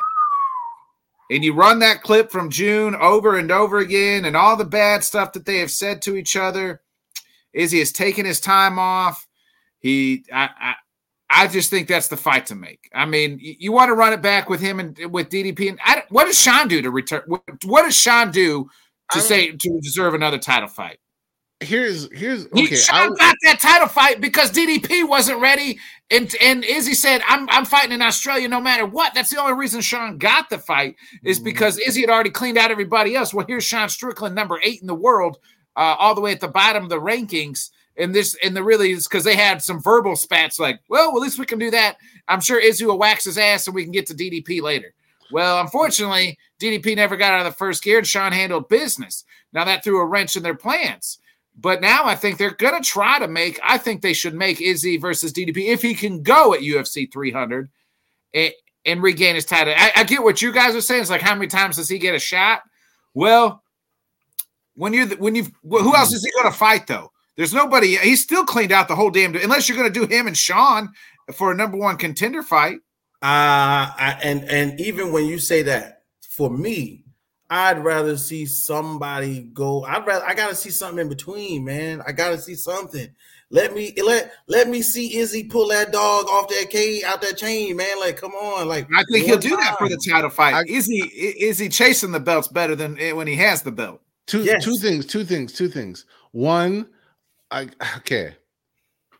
And 1.30 1.44
you 1.44 1.54
run 1.54 1.80
that 1.80 2.04
clip 2.04 2.32
from 2.32 2.50
June 2.50 2.96
over 2.96 3.38
and 3.38 3.52
over 3.52 3.80
again, 3.80 4.26
and 4.26 4.36
all 4.36 4.58
the 4.58 4.66
bad 4.66 5.04
stuff 5.04 5.34
that 5.34 5.46
they 5.46 5.60
have 5.60 5.72
said 5.72 6.02
to 6.04 6.16
each 6.16 6.36
other. 6.36 6.82
Izzy 7.54 7.80
has 7.80 7.92
taken 7.92 8.26
his 8.26 8.40
time 8.40 8.78
off. 8.80 9.28
He, 9.80 10.26
I, 10.32 10.50
I 10.60 10.76
I 11.30 11.48
just 11.48 11.70
think 11.70 11.88
that's 11.88 12.08
the 12.08 12.18
fight 12.18 12.46
to 12.48 12.56
make. 12.56 12.90
I 12.94 13.06
mean, 13.06 13.38
you, 13.40 13.56
you 13.60 13.72
want 13.72 13.90
to 13.90 13.94
run 13.94 14.14
it 14.14 14.22
back 14.22 14.50
with 14.50 14.62
him 14.62 14.80
and 14.80 14.98
with 15.12 15.30
DDP. 15.30 15.70
And 15.70 15.80
I, 15.84 16.04
what 16.10 16.26
does 16.26 16.40
Sean 16.40 16.68
do 16.68 16.82
to 16.82 16.90
return? 16.90 17.24
What, 17.28 17.44
what 17.66 17.84
does 17.84 17.96
Sean 17.96 18.32
do 18.32 18.70
to 19.12 19.20
say 19.20 19.52
to 19.52 19.80
deserve 19.82 20.14
another 20.14 20.38
title 20.38 20.70
fight? 20.70 21.00
Here's 21.60 22.08
here's 22.16 22.48
He, 22.54 22.66
okay. 22.66 22.76
Sean 22.76 23.14
I, 23.14 23.16
got 23.16 23.36
that 23.44 23.60
title 23.60 23.88
fight 23.88 24.22
because 24.22 24.52
DDP 24.52 25.08
wasn't 25.10 25.42
ready, 25.42 25.80
and 26.12 26.34
and 26.40 26.64
Izzy 26.64 26.94
said, 26.94 27.22
"I'm 27.28 27.50
I'm 27.50 27.66
fighting 27.66 27.94
in 27.94 28.02
Australia 28.04 28.48
no 28.48 28.62
matter 28.62 28.86
what." 28.86 29.16
That's 29.16 29.32
the 29.32 29.42
only 29.42 29.54
reason 29.54 29.82
Sean 29.82 30.20
got 30.20 30.52
the 30.52 30.60
fight 30.60 30.96
is 31.24 31.40
Mhm. 31.40 31.46
because 31.46 31.80
Izzy 31.80 32.02
had 32.02 32.12
already 32.12 32.30
cleaned 32.30 32.60
out 32.60 32.70
everybody 32.70 33.16
else. 33.16 33.34
Well, 33.34 33.46
here's 33.48 33.64
Sean 33.64 33.90
Strickland, 33.90 34.36
number 34.36 34.60
eight 34.64 34.82
in 34.82 34.88
the 34.88 34.94
world, 34.94 35.40
uh, 35.78 35.96
all 35.98 36.16
the 36.16 36.22
way 36.22 36.32
at 36.32 36.42
the 36.42 36.48
bottom 36.48 36.84
of 36.84 36.90
the 36.90 37.00
rankings. 37.00 37.70
And 37.96 38.14
this 38.14 38.36
and 38.44 38.56
the 38.56 38.64
really 38.64 38.92
is 38.92 39.08
because 39.08 39.24
they 39.24 39.36
had 39.36 39.62
some 39.62 39.82
verbal 39.82 40.16
spats 40.16 40.60
like, 40.60 40.82
well, 40.90 41.10
at 41.10 41.22
least 41.22 41.40
we 41.40 41.46
can 41.46 41.60
do 41.60 41.72
that. 41.72 41.98
I'm 42.28 42.42
sure 42.42 42.60
Izzy 42.60 42.86
will 42.86 42.98
wax 42.98 43.24
his 43.24 43.38
ass 43.38 43.68
and 43.68 43.76
we 43.76 43.84
can 43.84 43.92
get 43.92 44.08
to 44.08 44.14
DDP 44.14 44.62
later. 44.62 44.94
Well, 45.32 45.60
unfortunately, 45.60 46.38
DDP 46.60 46.96
never 46.96 47.18
got 47.18 47.34
out 47.34 47.46
of 47.46 47.52
the 47.52 47.58
first 47.58 47.84
gear 47.84 47.98
and 48.00 48.08
Sean 48.08 48.32
handled 48.32 48.70
business. 48.70 49.24
Now 49.54 49.64
that 49.64 49.84
threw 49.84 50.00
a 50.00 50.06
wrench 50.06 50.36
in 50.36 50.44
their 50.44 50.56
plans. 50.56 51.20
But 51.60 51.82
now 51.82 52.06
I 52.06 52.16
think 52.16 52.38
they're 52.38 52.52
going 52.52 52.82
to 52.82 52.88
try 52.88 53.18
to 53.18 53.28
make, 53.28 53.60
I 53.64 53.80
think 53.80 54.02
they 54.02 54.14
should 54.14 54.36
make 54.36 54.62
Izzy 54.62 54.98
versus 54.98 55.34
DDP 55.34 55.68
if 55.68 55.82
he 55.82 55.96
can 55.96 56.22
go 56.22 56.54
at 56.54 56.62
UFC 56.62 57.12
300 57.12 57.68
and, 58.34 58.52
and 58.86 59.02
regain 59.02 59.36
his 59.36 59.46
title. 59.46 59.74
I, 59.76 59.92
I 59.96 60.04
get 60.04 60.24
what 60.24 60.42
you 60.42 60.54
guys 60.54 60.76
are 60.76 60.82
saying. 60.82 61.02
It's 61.02 61.10
like, 61.10 61.22
how 61.22 61.34
many 61.34 61.48
times 61.48 61.78
does 61.78 61.90
he 61.90 61.98
get 61.98 62.14
a 62.14 62.20
shot? 62.20 62.62
Well, 63.16 63.64
when 64.78 64.94
you're, 64.94 65.06
the, 65.08 65.16
when 65.18 65.36
you've, 65.36 65.52
well, 65.64 65.84
who 65.84 65.96
else 65.96 66.14
is 66.14 66.24
he 66.24 66.32
going 66.32 66.52
to 66.52 66.58
fight 66.58 66.88
though? 66.88 67.12
There's 67.36 67.54
nobody, 67.54 67.98
he's 67.98 68.24
still 68.24 68.46
cleaned 68.46 68.72
out 68.72 68.88
the 68.88 68.96
whole 68.96 69.12
damn, 69.12 69.36
unless 69.36 69.68
you're 69.68 69.78
going 69.78 69.92
to 69.92 70.00
do 70.00 70.08
him 70.08 70.26
and 70.28 70.38
Sean 70.38 70.90
for 71.34 71.52
a 71.52 71.56
number 71.56 71.78
one 71.78 71.98
contender 71.98 72.42
fight. 72.42 72.78
Uh 73.24 73.90
I, 73.98 74.20
and 74.22 74.44
and 74.44 74.80
even 74.80 75.12
when 75.12 75.26
you 75.26 75.40
say 75.40 75.64
that, 75.64 76.04
for 76.22 76.52
me, 76.52 77.04
I'd 77.50 77.84
rather 77.84 78.16
see 78.16 78.46
somebody 78.46 79.50
go. 79.54 79.84
I'd 79.86 80.06
rather 80.06 80.24
I 80.24 80.36
gotta 80.36 80.54
see 80.54 80.70
something 80.70 81.00
in 81.00 81.10
between, 81.10 81.66
man. 81.66 82.04
I 82.06 82.12
gotta 82.12 82.38
see 82.38 82.54
something. 82.54 83.08
Let 83.50 83.74
me 83.74 83.94
let 84.06 84.34
let 84.48 84.70
me 84.70 84.84
see 84.84 85.18
Izzy 85.18 85.46
pull 85.46 85.70
that 85.70 85.92
dog 85.92 86.28
off 86.28 86.48
that 86.50 86.70
cage 86.70 87.04
out 87.04 87.24
that 87.24 87.38
chain, 87.38 87.76
man. 87.76 88.00
Like, 88.00 88.18
come 88.18 88.34
on, 88.34 88.68
like 88.68 88.88
I 88.96 89.04
think 89.12 89.26
he'll 89.26 89.36
one 89.38 89.42
do 89.42 89.56
that 89.56 89.78
for 89.80 89.90
the 89.90 89.98
title 90.08 90.30
fight. 90.30 90.54
I- 90.54 90.64
is 90.68 90.86
he 90.86 91.00
is 91.00 91.58
he 91.58 91.70
chasing 91.70 92.12
the 92.12 92.20
belts 92.20 92.50
better 92.50 92.76
than 92.76 93.00
eh, 93.00 93.14
when 93.14 93.26
he 93.26 93.36
has 93.38 93.64
the 93.64 93.72
belt? 93.72 94.00
Two 94.28 94.44
Yes. 94.44 94.64
two 94.64 94.76
things, 94.82 95.06
two 95.06 95.24
things, 95.24 95.54
two 95.54 95.68
things. 95.70 96.06
One, 96.32 96.88
I 97.52 97.70
okay. 97.98 98.36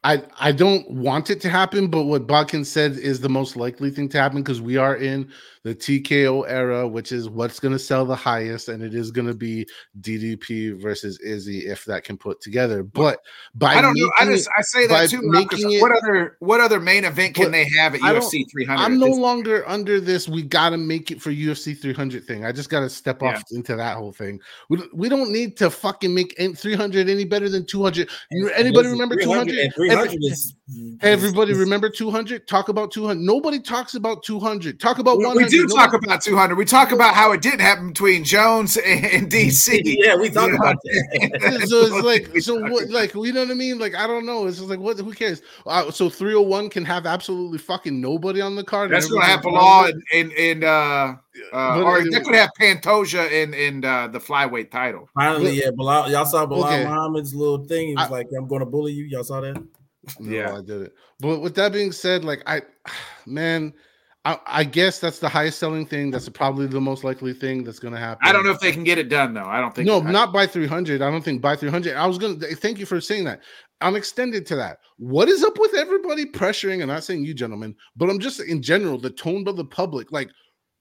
I 0.04 0.22
I 0.40 0.52
don't 0.52 0.90
want 0.92 1.30
it 1.30 1.42
to 1.42 1.50
happen, 1.50 1.88
but 1.88 2.04
what 2.04 2.28
Bodkin 2.28 2.64
said 2.66 2.94
is 2.98 3.20
the 3.20 3.30
most 3.30 3.56
likely 3.56 3.90
thing 3.90 4.08
to 4.10 4.20
happen 4.22 4.42
because 4.42 4.62
we 4.62 4.78
are 4.78 4.96
in 4.96 5.30
the 5.68 5.76
TKO 5.76 6.46
era, 6.48 6.88
which 6.88 7.12
is 7.12 7.30
what's 7.30 7.60
going 7.60 7.74
to 7.74 7.80
sell 7.80 8.06
the 8.06 8.16
highest, 8.16 8.70
and 8.70 8.82
it 8.82 8.94
is 8.96 9.12
going 9.12 9.28
to 9.28 9.34
be 9.34 9.68
DDP 10.00 10.80
versus 10.82 11.20
Izzy 11.20 11.68
if 11.68 11.84
that 11.86 12.06
can 12.06 12.18
put 12.18 12.40
together. 12.40 12.84
But 12.84 13.20
by 13.54 13.76
I 13.76 13.82
don't 13.82 13.98
know. 13.98 14.10
I 14.18 14.24
just 14.26 14.48
I 14.58 14.62
say 14.62 14.88
that 14.88 15.10
too. 15.10 15.20
Making 15.24 15.74
it- 15.74 15.82
what 15.82 15.92
other 15.92 16.38
what 16.40 16.62
other 16.62 16.80
main 16.80 17.04
event 17.04 17.36
can 17.36 17.52
they 17.52 17.66
have 17.78 17.96
at 17.96 18.02
UFC 18.02 18.46
300? 18.50 18.82
I'm 18.82 18.98
no 18.98 19.08
longer 19.08 19.68
under 19.68 20.00
this. 20.00 20.30
We 20.30 20.42
got 20.42 20.70
to 20.70 20.78
make 20.78 21.12
it 21.12 21.22
for 21.22 21.32
UFC 21.32 21.78
300 21.78 22.24
thing. 22.24 22.46
I 22.46 22.54
just 22.54 22.70
got 22.70 22.80
to 22.80 22.90
step 22.90 23.22
Yeah. 23.22 23.30
off 23.36 23.44
into 23.52 23.76
that 23.76 23.98
whole 23.98 24.14
thing. 24.14 24.40
We, 24.70 24.82
we 24.94 25.10
don't 25.10 25.32
need 25.32 25.58
to 25.58 25.70
fucking 25.70 26.14
make 26.14 26.36
300 26.58 27.10
any 27.10 27.26
better 27.26 27.50
than 27.50 27.66
200. 27.66 28.10
Anybody 28.56 28.88
remember 28.88 29.16
300 29.16 29.52
200? 29.52 29.58
and 29.60 29.74
300 29.76 30.18
is, 30.22 30.56
Hey 31.00 31.14
everybody 31.14 31.54
remember 31.54 31.90
200? 31.90 32.46
Talk 32.46 32.68
about 32.68 32.92
200. 32.92 33.22
Nobody 33.22 33.58
talks 33.58 33.96
about 33.96 34.22
200. 34.24 34.82
Talk 34.82 35.00
about 35.00 35.18
We, 35.18 35.24
100. 35.26 35.46
we 35.46 35.50
do 35.50 35.62
Nobody- 35.66 35.76
talk 35.76 35.94
about 35.94 36.22
200. 36.22 36.56
We 36.58 36.66
talk 36.66 36.92
about 36.92 37.14
how 37.14 37.32
it 37.32 37.42
didn't 37.42 37.62
happen 37.62 37.88
between 37.90 38.26
Jones 38.26 38.76
and 38.76 39.32
DC. 39.32 39.80
Yeah, 39.86 40.18
we 40.18 40.30
talk 40.30 40.50
You 40.50 40.58
about 40.58 40.76
that. 40.84 41.68
so 41.70 41.84
it's 41.86 42.06
like 42.06 42.42
so 42.42 42.60
what 42.70 42.90
like 42.90 43.14
you 43.14 43.32
know 43.32 43.44
what 43.44 43.52
I 43.52 43.54
mean? 43.54 43.80
Like 43.80 43.96
I 43.96 44.08
don't 44.08 44.26
know. 44.26 44.46
It's 44.48 44.58
just 44.58 44.70
like 44.70 44.80
what 44.80 45.00
who 45.00 45.14
cares? 45.14 45.42
Uh, 45.66 45.90
so 45.90 46.10
301 46.10 46.70
can 46.70 46.84
have 46.84 47.06
absolutely 47.06 47.60
fucking 47.60 48.02
nobody 48.02 48.42
on 48.42 48.58
the 48.58 48.64
card. 48.66 48.92
That's 48.92 49.08
going 49.08 49.22
to 49.22 49.26
have 49.28 49.40
everyone's 49.40 49.64
Belal 49.64 49.82
running 49.84 50.02
and 50.12 50.32
and, 50.34 50.40
and 50.40 50.64
uh, 50.66 51.16
uh 51.54 51.82
or 51.82 52.00
anyway. 52.00 52.10
that 52.14 52.24
could 52.26 52.36
have 52.36 52.50
Pantoja 52.60 53.32
in 53.32 53.54
in 53.54 53.86
uh, 53.86 54.10
the 54.10 54.20
flyweight 54.20 54.70
title. 54.72 55.08
Finally, 55.14 55.62
yeah, 55.62 55.70
Belal, 55.70 56.12
y'all 56.12 56.26
saw 56.26 56.46
Belal 56.46 56.66
Okay. 56.66 56.84
Muhammad's 56.84 57.34
little 57.34 57.64
thing. 57.64 57.88
He 57.88 57.96
was 57.96 58.08
I- 58.08 58.10
like, 58.10 58.28
"I'm 58.38 58.50
going 58.50 58.60
to 58.60 58.66
bully 58.66 58.92
you." 58.92 59.06
Y'all 59.06 59.24
saw 59.24 59.40
that? 59.40 59.64
No, 60.20 60.32
yeah, 60.32 60.56
I 60.56 60.62
did 60.62 60.82
it. 60.84 60.94
But 61.20 61.42
with 61.42 61.56
that 61.56 61.74
being 61.74 61.92
said, 61.92 62.24
like 62.24 62.44
I, 62.46 62.62
man, 63.26 63.74
I, 64.26 64.40
I, 64.46 64.64
guess 64.66 65.00
that's 65.00 65.20
the 65.20 65.30
highest 65.30 65.58
selling 65.58 65.86
thing. 65.86 66.12
That's 66.12 66.28
probably 66.28 66.68
the 66.68 66.82
most 66.82 67.04
likely 67.04 67.34
thing 67.34 67.64
that's 67.64 67.80
going 67.80 67.94
to 67.94 68.00
happen. 68.00 68.28
I 68.28 68.34
don't 68.34 68.46
know 68.46 68.52
if 68.52 68.60
they 68.60 68.74
can 68.74 68.84
get 68.84 68.98
it 68.98 69.10
done 69.10 69.34
though. 69.34 69.46
I 69.46 69.62
don't 69.62 69.74
think. 69.74 69.88
No, 69.88 70.02
not 70.02 70.34
by 70.34 70.46
300. 70.46 71.02
I 71.02 71.10
don't 71.10 71.24
think 71.24 71.42
by 71.42 71.56
300. 71.56 71.96
I 71.96 72.06
was 72.06 72.18
going 72.18 72.40
to 72.40 72.56
thank 72.56 72.78
you 72.78 72.86
for 72.86 73.00
saying 73.00 73.24
that. 73.24 73.42
I'm 73.80 73.96
extended 73.96 74.46
to 74.48 74.56
that. 74.58 74.80
What 74.98 75.30
is 75.30 75.44
up 75.44 75.58
with 75.60 75.76
everybody 75.76 76.26
pressuring? 76.26 76.80
And 76.80 76.88
not 76.88 77.04
saying 77.04 77.24
you 77.24 77.34
gentlemen, 77.34 77.76
but 77.96 78.10
I'm 78.10 78.20
just 78.20 78.40
in 78.40 78.62
general 78.62 78.98
the 78.98 79.12
tone 79.12 79.48
of 79.48 79.56
the 79.56 79.66
public. 79.66 80.12
Like 80.12 80.30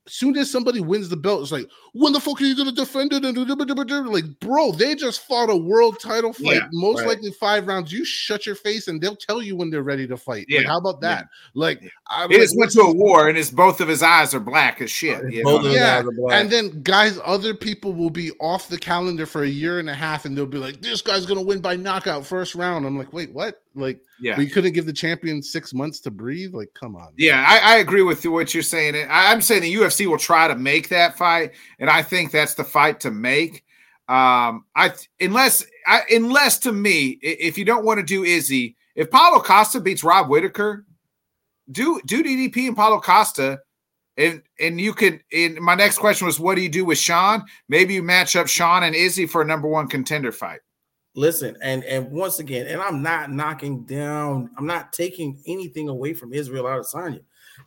soon 0.09 0.37
as 0.37 0.51
somebody 0.51 0.81
wins 0.81 1.09
the 1.09 1.17
belt, 1.17 1.43
it's 1.43 1.53
like, 1.53 1.69
when 1.93 2.13
the 2.13 2.21
fuck 2.21 2.41
are 2.41 2.45
you 2.45 2.57
gonna 2.57 2.73
defend 2.73 3.13
it? 3.13 3.25
And 3.25 4.13
like, 4.13 4.41
bro, 4.41 4.73
they 4.73 4.95
just 4.95 5.27
fought 5.27 5.51
a 5.51 5.57
world 5.57 5.99
title 6.01 6.33
fight, 6.33 6.57
yeah, 6.57 6.69
most 6.73 7.01
right. 7.01 7.09
likely 7.09 7.31
five 7.33 7.67
rounds. 7.67 7.93
You 7.93 8.05
shut 8.05 8.47
your 8.47 8.55
face 8.55 8.89
and 8.89 9.01
they'll 9.01 9.17
tell 9.17 9.41
you 9.43 9.57
when 9.57 9.71
they're 9.71 9.83
ready 9.83 10.07
to 10.07 10.17
fight. 10.17 10.47
Yeah. 10.49 10.59
Like, 10.59 10.69
how 10.69 10.79
about 10.79 11.01
that? 11.01 11.29
Yeah. 11.55 11.61
Like, 11.61 11.93
I, 12.09 12.27
he 12.29 12.37
just 12.37 12.57
went 12.59 12.73
to 12.73 12.83
a 12.83 12.93
war 12.93 13.29
and 13.29 13.37
his 13.37 13.51
both 13.51 13.81
of 13.81 13.89
his 13.89 14.03
eyes 14.03 14.35
are 14.35 14.41
black 14.41 14.81
as 14.81 14.91
shit. 14.91 15.33
You 15.33 15.45
know? 15.45 15.61
yeah, 15.63 16.03
and 16.31 16.51
then 16.51 16.83
guys, 16.83 17.19
other 17.25 17.55
people 17.55 17.93
will 17.93 18.11
be 18.11 18.31
off 18.41 18.69
the 18.69 18.79
calendar 18.79 19.27
for 19.27 19.43
a 19.43 19.49
year 19.49 19.79
and 19.79 19.89
a 19.89 19.95
half, 19.95 20.25
and 20.25 20.37
they'll 20.37 20.47
be 20.47 20.59
like, 20.59 20.81
"This 20.81 21.03
guy's 21.03 21.27
gonna 21.27 21.43
win 21.43 21.61
by 21.61 21.77
knockout 21.77 22.27
first 22.27 22.55
round." 22.55 22.87
I'm 22.87 22.99
like, 22.99 23.13
wait, 23.13 23.33
what? 23.33 23.63
Like, 23.77 24.01
yeah, 24.21 24.37
we 24.39 24.49
couldn't 24.49 24.73
give 24.73 24.87
the 24.87 24.93
champion 24.93 25.43
six 25.43 25.75
months 25.75 26.01
to 26.01 26.11
breathe. 26.11 26.55
Like, 26.55 26.73
come 26.75 26.97
on. 26.97 27.13
Yeah, 27.17 27.45
I, 27.47 27.75
I, 27.75 27.77
agree 27.77 28.03
with 28.03 28.25
what 28.25 28.55
you're 28.55 28.63
saying. 28.63 29.07
I'm 29.11 29.43
saying 29.43 29.63
the 29.63 29.75
UFC 29.75 30.07
will 30.07 30.19
try 30.19 30.49
to 30.49 30.57
make 30.57 30.89
that 30.89 31.19
fight, 31.19 31.53
and 31.79 31.91
I 31.91 32.03
think 32.03 32.31
that's 32.31 32.55
the 32.55 32.65
fight 32.65 33.01
to 33.01 33.11
make. 33.11 33.65
Um, 34.09 34.65
I 34.75 34.93
unless 35.21 35.65
I, 35.87 36.03
unless 36.11 36.59
to 36.61 36.73
me, 36.73 37.19
if 37.21 37.59
you 37.59 37.65
don't 37.65 37.85
want 37.85 37.99
to 37.99 38.07
do 38.07 38.25
Izzy, 38.25 38.77
if 38.95 39.11
Paulo 39.11 39.41
Costa 39.41 39.81
beats 39.81 40.03
Rob 40.03 40.29
Whittaker, 40.29 40.87
do 41.71 42.01
do 42.07 42.25
DDP 42.25 42.69
and 42.69 42.77
Paulo 42.77 43.01
Costa. 43.01 43.61
And 44.19 44.43
and 44.59 44.81
you 44.81 44.95
could. 44.95 45.21
And 45.31 45.61
my 45.61 45.75
next 45.75 45.99
question 45.99 46.27
was, 46.27 46.41
what 46.41 46.55
do 46.55 46.63
you 46.63 46.71
do 46.71 46.87
with 46.87 46.97
Sean? 46.97 47.45
Maybe 47.69 47.93
you 47.93 48.03
match 48.03 48.35
up 48.35 48.47
Sean 48.47 48.85
and 48.85 48.95
Izzy 48.95 49.27
for 49.27 49.43
a 49.43 49.45
number 49.45 49.69
one 49.69 49.89
contender 49.89 50.33
fight 50.33 50.61
listen 51.17 51.57
and 51.63 51.83
and 51.85 52.11
once 52.11 52.39
again 52.39 52.67
and 52.67 52.81
i'm 52.81 53.03
not 53.03 53.33
knocking 53.33 53.83
down 53.85 54.51
i'm 54.57 54.67
not 54.67 54.93
taking 54.93 55.41
anything 55.47 55.89
away 55.89 56.13
from 56.13 56.33
israel 56.33 56.65
adesanya 56.65 57.21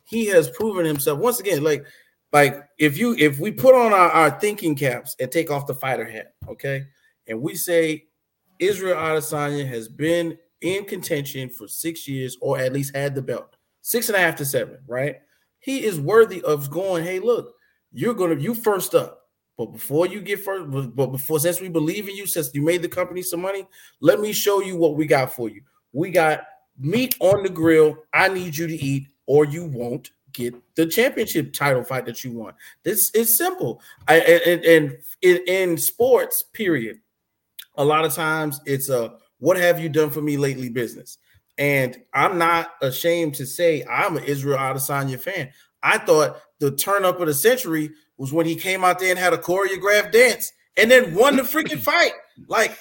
he 0.04 0.24
has 0.24 0.48
proven 0.50 0.86
himself 0.86 1.18
once 1.18 1.40
again 1.40 1.62
like 1.62 1.84
like 2.32 2.62
if 2.78 2.96
you 2.96 3.14
if 3.18 3.40
we 3.40 3.50
put 3.50 3.74
on 3.74 3.92
our, 3.92 4.08
our 4.10 4.30
thinking 4.38 4.74
caps 4.74 5.16
and 5.18 5.32
take 5.32 5.50
off 5.50 5.66
the 5.66 5.74
fighter 5.74 6.08
hat 6.08 6.34
okay 6.48 6.84
and 7.26 7.42
we 7.42 7.54
say 7.54 8.04
israel 8.60 8.96
adesanya 8.96 9.66
has 9.66 9.88
been 9.88 10.38
in 10.60 10.84
contention 10.84 11.48
for 11.48 11.66
six 11.66 12.06
years 12.06 12.36
or 12.40 12.58
at 12.58 12.72
least 12.72 12.94
had 12.94 13.14
the 13.14 13.22
belt 13.22 13.56
six 13.82 14.08
and 14.08 14.16
a 14.16 14.20
half 14.20 14.36
to 14.36 14.44
seven 14.44 14.78
right? 14.86 15.16
He 15.58 15.84
is 15.84 16.00
worthy 16.00 16.40
of 16.42 16.70
going 16.70 17.04
hey 17.04 17.18
look 17.18 17.54
you're 17.92 18.14
gonna 18.14 18.36
you 18.36 18.54
first 18.54 18.94
up 18.94 19.19
but 19.60 19.72
before 19.72 20.06
you 20.06 20.22
get 20.22 20.40
first, 20.40 20.70
but 20.96 21.08
before 21.08 21.38
since 21.38 21.60
we 21.60 21.68
believe 21.68 22.08
in 22.08 22.16
you, 22.16 22.26
since 22.26 22.50
you 22.54 22.62
made 22.62 22.80
the 22.80 22.88
company 22.88 23.20
some 23.20 23.42
money, 23.42 23.68
let 24.00 24.18
me 24.18 24.32
show 24.32 24.62
you 24.62 24.74
what 24.74 24.96
we 24.96 25.04
got 25.04 25.34
for 25.34 25.50
you. 25.50 25.60
We 25.92 26.10
got 26.10 26.44
meat 26.78 27.14
on 27.20 27.42
the 27.42 27.50
grill. 27.50 27.98
I 28.14 28.28
need 28.28 28.56
you 28.56 28.66
to 28.66 28.74
eat, 28.74 29.08
or 29.26 29.44
you 29.44 29.66
won't 29.66 30.12
get 30.32 30.54
the 30.76 30.86
championship 30.86 31.52
title 31.52 31.84
fight 31.84 32.06
that 32.06 32.24
you 32.24 32.32
want. 32.32 32.56
This 32.84 33.10
is 33.10 33.36
simple. 33.36 33.82
I 34.08 34.20
and, 34.20 34.64
and 34.64 34.98
in, 35.20 35.40
in 35.46 35.76
sports, 35.76 36.42
period. 36.54 37.00
A 37.74 37.84
lot 37.84 38.06
of 38.06 38.14
times 38.14 38.62
it's 38.64 38.88
a 38.88 39.12
what 39.40 39.58
have 39.58 39.78
you 39.78 39.90
done 39.90 40.08
for 40.08 40.22
me 40.22 40.38
lately 40.38 40.70
business. 40.70 41.18
And 41.58 41.98
I'm 42.14 42.38
not 42.38 42.70
ashamed 42.80 43.34
to 43.34 43.44
say 43.44 43.84
I'm 43.84 44.16
an 44.16 44.24
Israel 44.24 44.56
Adesanya 44.56 45.20
fan. 45.20 45.50
I 45.82 45.98
thought 45.98 46.40
the 46.60 46.70
turn 46.70 47.04
up 47.04 47.20
of 47.20 47.26
the 47.26 47.34
century 47.34 47.90
was 48.20 48.34
when 48.34 48.44
he 48.44 48.54
came 48.54 48.84
out 48.84 48.98
there 48.98 49.08
and 49.08 49.18
had 49.18 49.32
a 49.32 49.38
choreographed 49.38 50.12
dance 50.12 50.52
and 50.76 50.90
then 50.90 51.14
won 51.14 51.36
the 51.36 51.42
freaking 51.42 51.78
fight. 51.80 52.12
Like, 52.48 52.76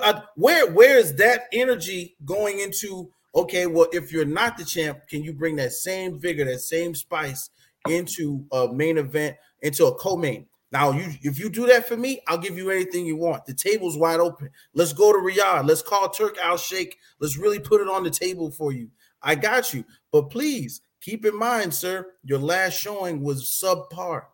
uh, 0.00 0.20
where 0.36 0.72
where 0.72 0.98
is 0.98 1.16
that 1.16 1.46
energy 1.52 2.16
going 2.24 2.60
into? 2.60 3.10
Okay, 3.34 3.66
well, 3.66 3.88
if 3.92 4.12
you're 4.12 4.24
not 4.24 4.56
the 4.56 4.64
champ, 4.64 5.00
can 5.08 5.24
you 5.24 5.32
bring 5.32 5.56
that 5.56 5.72
same 5.72 6.20
vigor, 6.20 6.44
that 6.44 6.60
same 6.60 6.94
spice 6.94 7.50
into 7.88 8.46
a 8.52 8.72
main 8.72 8.96
event, 8.96 9.36
into 9.62 9.86
a 9.86 9.94
co-main? 9.96 10.46
Now, 10.70 10.92
you 10.92 11.12
if 11.22 11.40
you 11.40 11.50
do 11.50 11.66
that 11.66 11.88
for 11.88 11.96
me, 11.96 12.20
I'll 12.28 12.38
give 12.38 12.56
you 12.56 12.70
anything 12.70 13.04
you 13.04 13.16
want. 13.16 13.46
The 13.46 13.54
table's 13.54 13.98
wide 13.98 14.20
open. 14.20 14.48
Let's 14.74 14.92
go 14.92 15.12
to 15.12 15.18
Riyadh. 15.18 15.66
Let's 15.66 15.82
call 15.82 16.08
Turk 16.08 16.38
Al 16.38 16.56
Sheikh. 16.56 16.96
Let's 17.18 17.36
really 17.36 17.58
put 17.58 17.80
it 17.80 17.88
on 17.88 18.04
the 18.04 18.10
table 18.10 18.52
for 18.52 18.70
you. 18.70 18.88
I 19.20 19.34
got 19.34 19.74
you. 19.74 19.84
But 20.12 20.30
please 20.30 20.82
keep 21.00 21.26
in 21.26 21.36
mind, 21.36 21.74
sir, 21.74 22.06
your 22.22 22.38
last 22.38 22.78
showing 22.78 23.22
was 23.22 23.44
subpar. 23.44 24.26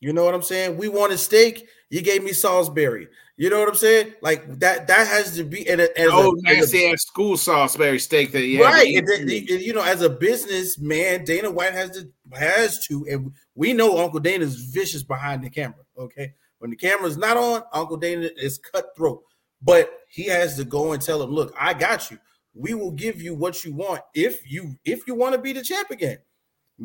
You 0.00 0.14
know 0.14 0.24
what 0.24 0.34
I'm 0.34 0.42
saying? 0.42 0.76
We 0.78 0.88
wanted 0.88 1.18
steak. 1.18 1.68
You 1.90 2.00
gave 2.02 2.24
me 2.24 2.32
Salisbury. 2.32 3.08
You 3.36 3.50
know 3.50 3.58
what 3.58 3.68
I'm 3.68 3.74
saying? 3.74 4.14
Like 4.22 4.58
that. 4.60 4.86
That 4.86 5.06
has 5.06 5.36
to 5.36 5.44
be 5.44 5.68
and 5.68 5.80
oh 5.98 6.34
nasty 6.42 6.90
ass 6.90 7.02
school 7.02 7.36
Salisbury 7.36 7.98
steak 7.98 8.32
that 8.32 8.42
you 8.42 8.62
right. 8.62 8.94
And, 8.94 9.08
and, 9.08 9.30
you 9.30 9.72
know, 9.72 9.82
as 9.82 10.02
a 10.02 10.10
businessman, 10.10 11.24
Dana 11.24 11.50
White 11.50 11.72
has 11.72 11.90
to 11.90 12.10
has 12.32 12.86
to, 12.86 13.06
and 13.10 13.32
we 13.54 13.72
know 13.72 13.98
Uncle 13.98 14.20
Dana's 14.20 14.56
vicious 14.56 15.02
behind 15.02 15.44
the 15.44 15.50
camera. 15.50 15.84
Okay, 15.98 16.34
when 16.58 16.70
the 16.70 16.76
camera's 16.76 17.16
not 17.16 17.36
on, 17.36 17.62
Uncle 17.72 17.96
Dana 17.96 18.28
is 18.36 18.58
cutthroat, 18.58 19.22
but 19.62 19.90
he 20.08 20.24
has 20.24 20.56
to 20.56 20.64
go 20.64 20.92
and 20.92 21.02
tell 21.02 21.22
him, 21.22 21.30
"Look, 21.30 21.54
I 21.58 21.74
got 21.74 22.10
you. 22.10 22.18
We 22.54 22.74
will 22.74 22.92
give 22.92 23.22
you 23.22 23.34
what 23.34 23.64
you 23.64 23.74
want 23.74 24.02
if 24.14 24.50
you 24.50 24.76
if 24.84 25.06
you 25.06 25.14
want 25.14 25.34
to 25.34 25.40
be 25.40 25.52
the 25.52 25.62
champ 25.62 25.90
again." 25.90 26.18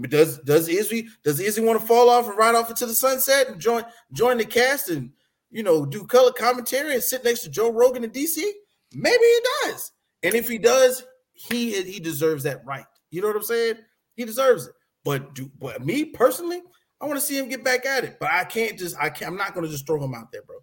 Does 0.01 0.39
does 0.39 0.67
Izzy 0.67 1.08
does 1.23 1.39
Izzy 1.39 1.62
want 1.62 1.79
to 1.79 1.86
fall 1.86 2.10
off 2.10 2.27
and 2.27 2.38
ride 2.38 2.55
off 2.55 2.69
into 2.69 2.86
the 2.86 2.93
sunset 2.93 3.47
and 3.47 3.60
join 3.60 3.84
join 4.12 4.38
the 4.38 4.45
cast 4.45 4.89
and 4.89 5.12
you 5.51 5.63
know 5.63 5.86
do 5.86 6.05
color 6.05 6.34
commentary 6.34 6.93
and 6.93 7.03
sit 7.03 7.23
next 7.23 7.41
to 7.41 7.49
Joe 7.49 7.71
Rogan 7.71 8.03
in 8.03 8.12
DC? 8.12 8.41
Maybe 8.93 9.23
he 9.23 9.39
does. 9.63 9.91
And 10.23 10.36
if 10.36 10.49
he 10.49 10.58
does, 10.58 11.05
he 11.34 11.81
he 11.81 11.99
deserves 11.99 12.43
that 12.43 12.65
right. 12.65 12.86
You 13.12 13.21
know 13.21 13.27
what 13.27 13.38
I'm 13.38 13.43
saying? 13.43 13.75
He 14.15 14.25
deserves 14.25 14.67
it. 14.67 14.73
But 15.05 15.34
do 15.34 15.49
but 15.60 15.86
me 15.86 16.05
personally, 16.05 16.62
I 16.99 17.05
want 17.05 17.19
to 17.19 17.25
see 17.25 17.38
him 17.38 17.47
get 17.47 17.63
back 17.63 17.86
at 17.86 18.03
it. 18.03 18.17
But 18.19 18.31
I 18.31 18.43
can't 18.43 18.77
just 18.77 18.97
I 18.99 19.10
can't 19.10 19.31
I'm 19.31 19.38
not 19.38 19.53
gonna 19.53 19.69
just 19.69 19.88
throw 19.88 20.03
him 20.03 20.13
out 20.13 20.31
there, 20.31 20.41
bro. 20.41 20.58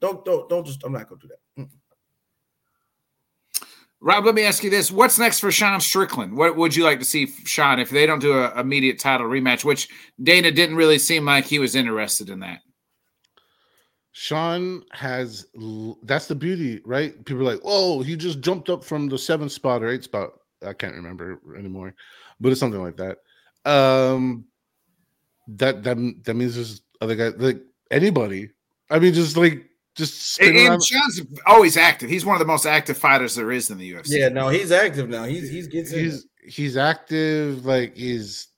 Don't 0.00 0.24
don't 0.24 0.48
don't 0.48 0.66
just 0.66 0.84
I'm 0.84 0.92
not 0.92 1.08
gonna 1.08 1.20
do 1.22 1.28
that. 1.28 1.62
Mm-mm. 1.62 1.78
Rob, 4.04 4.26
let 4.26 4.34
me 4.34 4.42
ask 4.42 4.62
you 4.62 4.68
this: 4.68 4.90
What's 4.90 5.18
next 5.18 5.40
for 5.40 5.50
Sean 5.50 5.80
Strickland? 5.80 6.36
What 6.36 6.56
would 6.56 6.76
you 6.76 6.84
like 6.84 6.98
to 6.98 7.06
see 7.06 7.26
Sean 7.46 7.78
if 7.78 7.88
they 7.88 8.04
don't 8.04 8.18
do 8.18 8.38
an 8.38 8.52
immediate 8.58 8.98
title 8.98 9.26
rematch? 9.26 9.64
Which 9.64 9.88
Dana 10.22 10.50
didn't 10.50 10.76
really 10.76 10.98
seem 10.98 11.24
like 11.24 11.46
he 11.46 11.58
was 11.58 11.74
interested 11.74 12.28
in 12.28 12.40
that. 12.40 12.58
Sean 14.12 14.84
has 14.92 15.46
that's 16.02 16.26
the 16.26 16.34
beauty, 16.34 16.82
right? 16.84 17.24
People 17.24 17.48
are 17.48 17.52
like, 17.54 17.62
"Oh, 17.64 18.02
he 18.02 18.14
just 18.14 18.42
jumped 18.42 18.68
up 18.68 18.84
from 18.84 19.08
the 19.08 19.16
seventh 19.16 19.52
spot 19.52 19.82
or 19.82 19.88
eighth 19.88 20.04
spot." 20.04 20.32
I 20.62 20.74
can't 20.74 20.94
remember 20.94 21.40
anymore, 21.56 21.94
but 22.40 22.52
it's 22.52 22.60
something 22.60 22.82
like 22.82 22.98
that. 22.98 23.18
Um, 23.64 24.44
that 25.48 25.82
that 25.82 25.96
that 26.24 26.34
means 26.34 26.56
there's 26.56 26.82
other 27.00 27.16
guys 27.16 27.36
like 27.38 27.62
anybody. 27.90 28.50
I 28.90 28.98
mean, 28.98 29.14
just 29.14 29.38
like 29.38 29.64
just 29.94 30.40
and, 30.40 30.56
and 30.56 30.82
Sean's 30.82 31.22
always 31.46 31.76
active. 31.76 32.10
He's 32.10 32.24
one 32.24 32.34
of 32.34 32.40
the 32.40 32.46
most 32.46 32.66
active 32.66 32.98
fighters 32.98 33.36
there 33.36 33.52
is 33.52 33.70
in 33.70 33.78
the 33.78 33.92
UFC. 33.92 34.18
Yeah, 34.18 34.28
no, 34.28 34.48
he's 34.48 34.72
active 34.72 35.08
now. 35.08 35.24
He's 35.24 35.48
he's 35.48 35.68
gets 35.68 35.90
he's 35.90 36.26
he's 36.44 36.76
active. 36.76 37.64
Like 37.64 37.96
he's, 37.96 38.48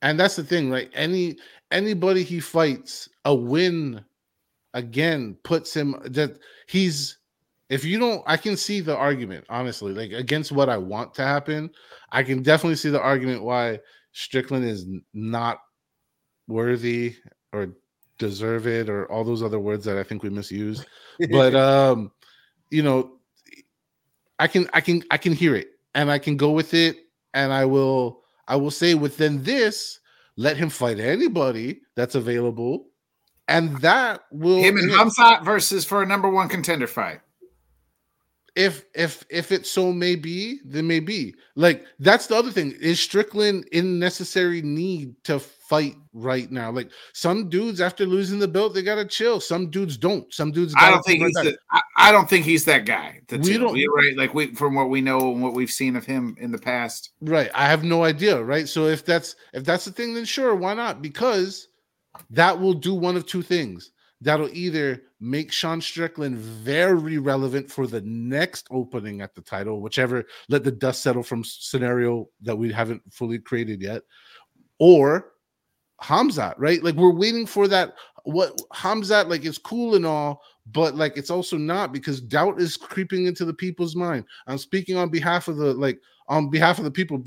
and 0.00 0.18
that's 0.18 0.36
the 0.36 0.44
thing, 0.44 0.70
right? 0.70 0.90
Any 0.94 1.36
anybody 1.70 2.22
he 2.22 2.40
fights, 2.40 3.08
a 3.26 3.34
win 3.34 4.02
again 4.74 5.36
puts 5.42 5.74
him 5.74 5.96
that 6.04 6.38
he's. 6.66 7.16
If 7.68 7.84
you 7.84 7.98
don't, 7.98 8.22
I 8.26 8.38
can 8.38 8.56
see 8.56 8.80
the 8.80 8.96
argument 8.96 9.44
honestly. 9.50 9.92
Like 9.92 10.12
against 10.12 10.52
what 10.52 10.70
I 10.70 10.78
want 10.78 11.12
to 11.16 11.22
happen, 11.22 11.68
I 12.10 12.22
can 12.22 12.42
definitely 12.42 12.76
see 12.76 12.88
the 12.88 13.02
argument 13.02 13.42
why 13.42 13.80
Strickland 14.12 14.64
is 14.64 14.86
not 15.12 15.58
worthy 16.46 17.14
or 17.52 17.74
deserve 18.18 18.66
it 18.66 18.88
or 18.88 19.10
all 19.10 19.24
those 19.24 19.42
other 19.42 19.58
words 19.58 19.84
that 19.84 19.96
I 19.96 20.02
think 20.02 20.22
we 20.22 20.30
misuse. 20.30 20.84
but 21.30 21.54
um, 21.54 22.10
you 22.70 22.82
know, 22.82 23.12
I 24.38 24.46
can 24.46 24.68
I 24.72 24.80
can 24.80 25.02
I 25.10 25.16
can 25.16 25.32
hear 25.32 25.54
it 25.54 25.68
and 25.94 26.10
I 26.10 26.18
can 26.18 26.36
go 26.36 26.50
with 26.50 26.74
it 26.74 26.96
and 27.34 27.52
I 27.52 27.64
will 27.64 28.22
I 28.46 28.56
will 28.56 28.70
say 28.70 28.94
within 28.94 29.42
this, 29.42 30.00
let 30.36 30.56
him 30.56 30.70
fight 30.70 30.98
anybody 30.98 31.80
that's 31.96 32.14
available. 32.14 32.86
And 33.46 33.78
that 33.78 34.22
will 34.30 34.58
him 34.58 34.76
and 34.76 34.90
Khamzat 34.90 35.44
versus 35.44 35.84
for 35.84 36.02
a 36.02 36.06
number 36.06 36.28
one 36.28 36.48
contender 36.48 36.86
fight. 36.86 37.20
If 38.58 38.84
if 38.92 39.24
if 39.30 39.52
it 39.52 39.66
so 39.66 39.92
may 39.92 40.16
be, 40.16 40.58
then 40.64 40.88
may 40.88 40.98
be. 40.98 41.32
Like 41.54 41.84
that's 42.00 42.26
the 42.26 42.34
other 42.34 42.50
thing. 42.50 42.74
Is 42.80 42.98
Strickland 42.98 43.68
in 43.70 44.00
necessary 44.00 44.62
need 44.62 45.14
to 45.24 45.38
fight 45.38 45.94
right 46.12 46.50
now? 46.50 46.72
Like 46.72 46.90
some 47.12 47.48
dudes 47.48 47.80
after 47.80 48.04
losing 48.04 48.40
the 48.40 48.48
belt, 48.48 48.74
they 48.74 48.82
gotta 48.82 49.04
chill. 49.04 49.38
Some 49.38 49.70
dudes 49.70 49.96
don't. 49.96 50.34
Some 50.34 50.50
dudes. 50.50 50.74
I 50.76 50.90
don't 50.90 51.04
think 51.04 51.24
he's. 51.24 51.34
The, 51.34 51.56
I, 51.70 51.80
I, 51.96 52.12
don't 52.12 52.28
think 52.28 52.44
he's 52.44 52.64
that 52.64 52.84
guy. 52.84 53.20
we 53.30 53.38
chill. 53.38 53.60
don't. 53.60 53.76
You're 53.76 53.94
right. 53.94 54.16
Like 54.16 54.34
we 54.34 54.52
from 54.56 54.74
what 54.74 54.90
we 54.90 55.00
know 55.00 55.32
and 55.32 55.40
what 55.40 55.54
we've 55.54 55.70
seen 55.70 55.94
of 55.94 56.04
him 56.04 56.34
in 56.40 56.50
the 56.50 56.58
past. 56.58 57.10
Right. 57.20 57.52
I 57.54 57.66
have 57.66 57.84
no 57.84 58.02
idea. 58.02 58.42
Right. 58.42 58.68
So 58.68 58.86
if 58.86 59.04
that's 59.04 59.36
if 59.54 59.62
that's 59.62 59.84
the 59.84 59.92
thing, 59.92 60.14
then 60.14 60.24
sure, 60.24 60.56
why 60.56 60.74
not? 60.74 61.00
Because 61.00 61.68
that 62.30 62.58
will 62.58 62.74
do 62.74 62.92
one 62.92 63.16
of 63.16 63.24
two 63.24 63.42
things 63.42 63.92
that'll 64.20 64.50
either 64.50 65.02
make 65.20 65.52
Sean 65.52 65.80
Strickland 65.80 66.36
very 66.36 67.18
relevant 67.18 67.70
for 67.70 67.86
the 67.86 68.00
next 68.02 68.66
opening 68.70 69.20
at 69.20 69.34
the 69.34 69.40
title, 69.40 69.80
whichever 69.80 70.24
let 70.48 70.64
the 70.64 70.72
dust 70.72 71.02
settle 71.02 71.22
from 71.22 71.44
scenario 71.44 72.28
that 72.42 72.56
we 72.56 72.72
haven't 72.72 73.02
fully 73.12 73.38
created 73.38 73.80
yet, 73.80 74.02
or 74.78 75.32
Khamzat, 76.02 76.54
right? 76.58 76.82
Like 76.82 76.94
we're 76.94 77.12
waiting 77.12 77.46
for 77.46 77.68
that. 77.68 77.94
What 78.24 78.60
Khamzat 78.74 79.28
like 79.28 79.44
is 79.44 79.58
cool 79.58 79.94
and 79.94 80.06
all, 80.06 80.42
but 80.66 80.94
like 80.94 81.16
it's 81.16 81.30
also 81.30 81.56
not 81.56 81.92
because 81.92 82.20
doubt 82.20 82.60
is 82.60 82.76
creeping 82.76 83.26
into 83.26 83.44
the 83.44 83.54
people's 83.54 83.96
mind. 83.96 84.24
I'm 84.46 84.58
speaking 84.58 84.96
on 84.96 85.08
behalf 85.08 85.48
of 85.48 85.56
the 85.56 85.74
like 85.74 85.98
on 86.28 86.50
behalf 86.50 86.78
of 86.78 86.84
the 86.84 86.90
people. 86.90 87.22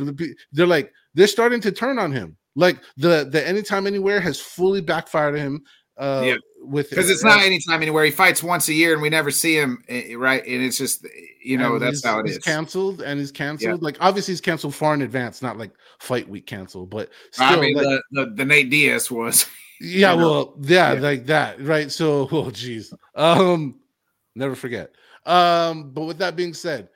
They're 0.52 0.68
like 0.68 0.92
they're 1.14 1.28
starting 1.28 1.62
to 1.62 1.72
turn 1.72 2.00
on 2.00 2.12
him. 2.12 2.38
Like 2.56 2.82
the 2.98 3.28
the 3.30 3.46
anytime 3.46 3.88
anywhere 3.88 4.20
has 4.20 4.40
fully 4.40 4.82
backfired 4.82 5.38
him 5.38 5.64
uh, 5.98 6.24
yeah, 6.26 6.36
with 6.64 6.90
because 6.90 7.10
it's 7.10 7.24
not 7.24 7.42
anytime 7.42 7.82
anywhere. 7.82 8.06
He 8.06 8.12
fights 8.12 8.42
once 8.42 8.68
a 8.70 8.74
year, 8.74 8.94
and 8.94 9.02
we 9.02 9.10
never 9.10 9.32
see 9.32 9.56
him, 9.56 9.84
eh, 9.88 10.12
eh, 10.12 10.16
right? 10.16 10.44
And 10.46 10.64
it's 10.64 10.78
just 10.78 11.06
you 11.44 11.58
know 11.58 11.80
that's 11.80 12.04
how 12.04 12.20
it 12.20 12.30
is. 12.30 12.38
Canceled 12.40 13.02
and 13.02 13.20
he's 13.20 13.32
canceled. 13.32 13.82
Yeah. 13.82 13.86
Like 13.86 13.98
obviously 14.00 14.34
he's 14.34 14.42
canceled 14.42 14.76
far 14.76 14.94
in 14.94 15.02
advance, 15.02 15.42
not 15.42 15.58
like 15.58 15.72
fight 16.00 16.28
week 16.30 16.46
canceled, 16.46 16.90
but 16.90 17.10
still, 17.32 17.48
I 17.48 17.60
mean 17.60 17.76
like, 17.76 17.84
the, 17.84 18.02
the, 18.12 18.34
the 18.36 18.46
Nate 18.46 18.70
Diaz 18.70 19.12
was. 19.12 19.46
Yeah, 19.84 20.14
well, 20.14 20.54
yeah, 20.62 20.94
yeah, 20.94 21.00
like 21.00 21.26
that, 21.26 21.60
right? 21.60 21.92
So, 21.92 22.30
oh, 22.32 22.52
geez, 22.52 22.94
um, 23.16 23.80
never 24.36 24.54
forget. 24.54 24.92
Um, 25.26 25.90
but 25.90 26.04
with 26.04 26.20
that 26.20 26.36
being 26.36 26.54
said, 26.54 26.88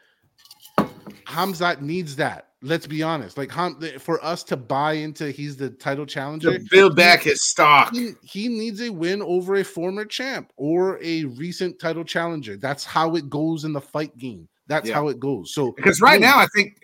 Khamzat 1.25 1.81
needs 1.81 2.15
that 2.17 2.49
let's 2.65 2.87
be 2.87 3.03
honest. 3.03 3.37
Like 3.37 3.51
for 3.99 4.23
us 4.23 4.43
to 4.45 4.57
buy 4.57 4.93
into 4.93 5.31
he's 5.31 5.55
the 5.55 5.69
title 5.69 6.05
challenger, 6.05 6.57
to 6.57 6.65
build 6.69 6.95
back 6.95 7.23
his 7.23 7.43
stock. 7.43 7.93
He, 7.93 8.11
he, 8.23 8.47
needs 8.47 8.81
a 8.81 8.89
win 8.89 9.21
over 9.21 9.55
a 9.55 9.63
former 9.63 10.05
champ 10.05 10.51
or 10.57 10.99
a 11.01 11.25
recent 11.25 11.79
title 11.79 12.03
challenger. 12.03 12.57
That's 12.57 12.83
how 12.83 13.15
it 13.15 13.29
goes 13.29 13.63
in 13.63 13.73
the 13.73 13.81
fight 13.81 14.17
game. 14.17 14.47
That's 14.67 14.89
yeah. 14.89 14.95
how 14.95 15.09
it 15.09 15.19
goes. 15.19 15.53
So 15.53 15.71
because 15.71 16.01
right 16.01 16.19
now 16.19 16.39
I 16.39 16.47
think 16.55 16.79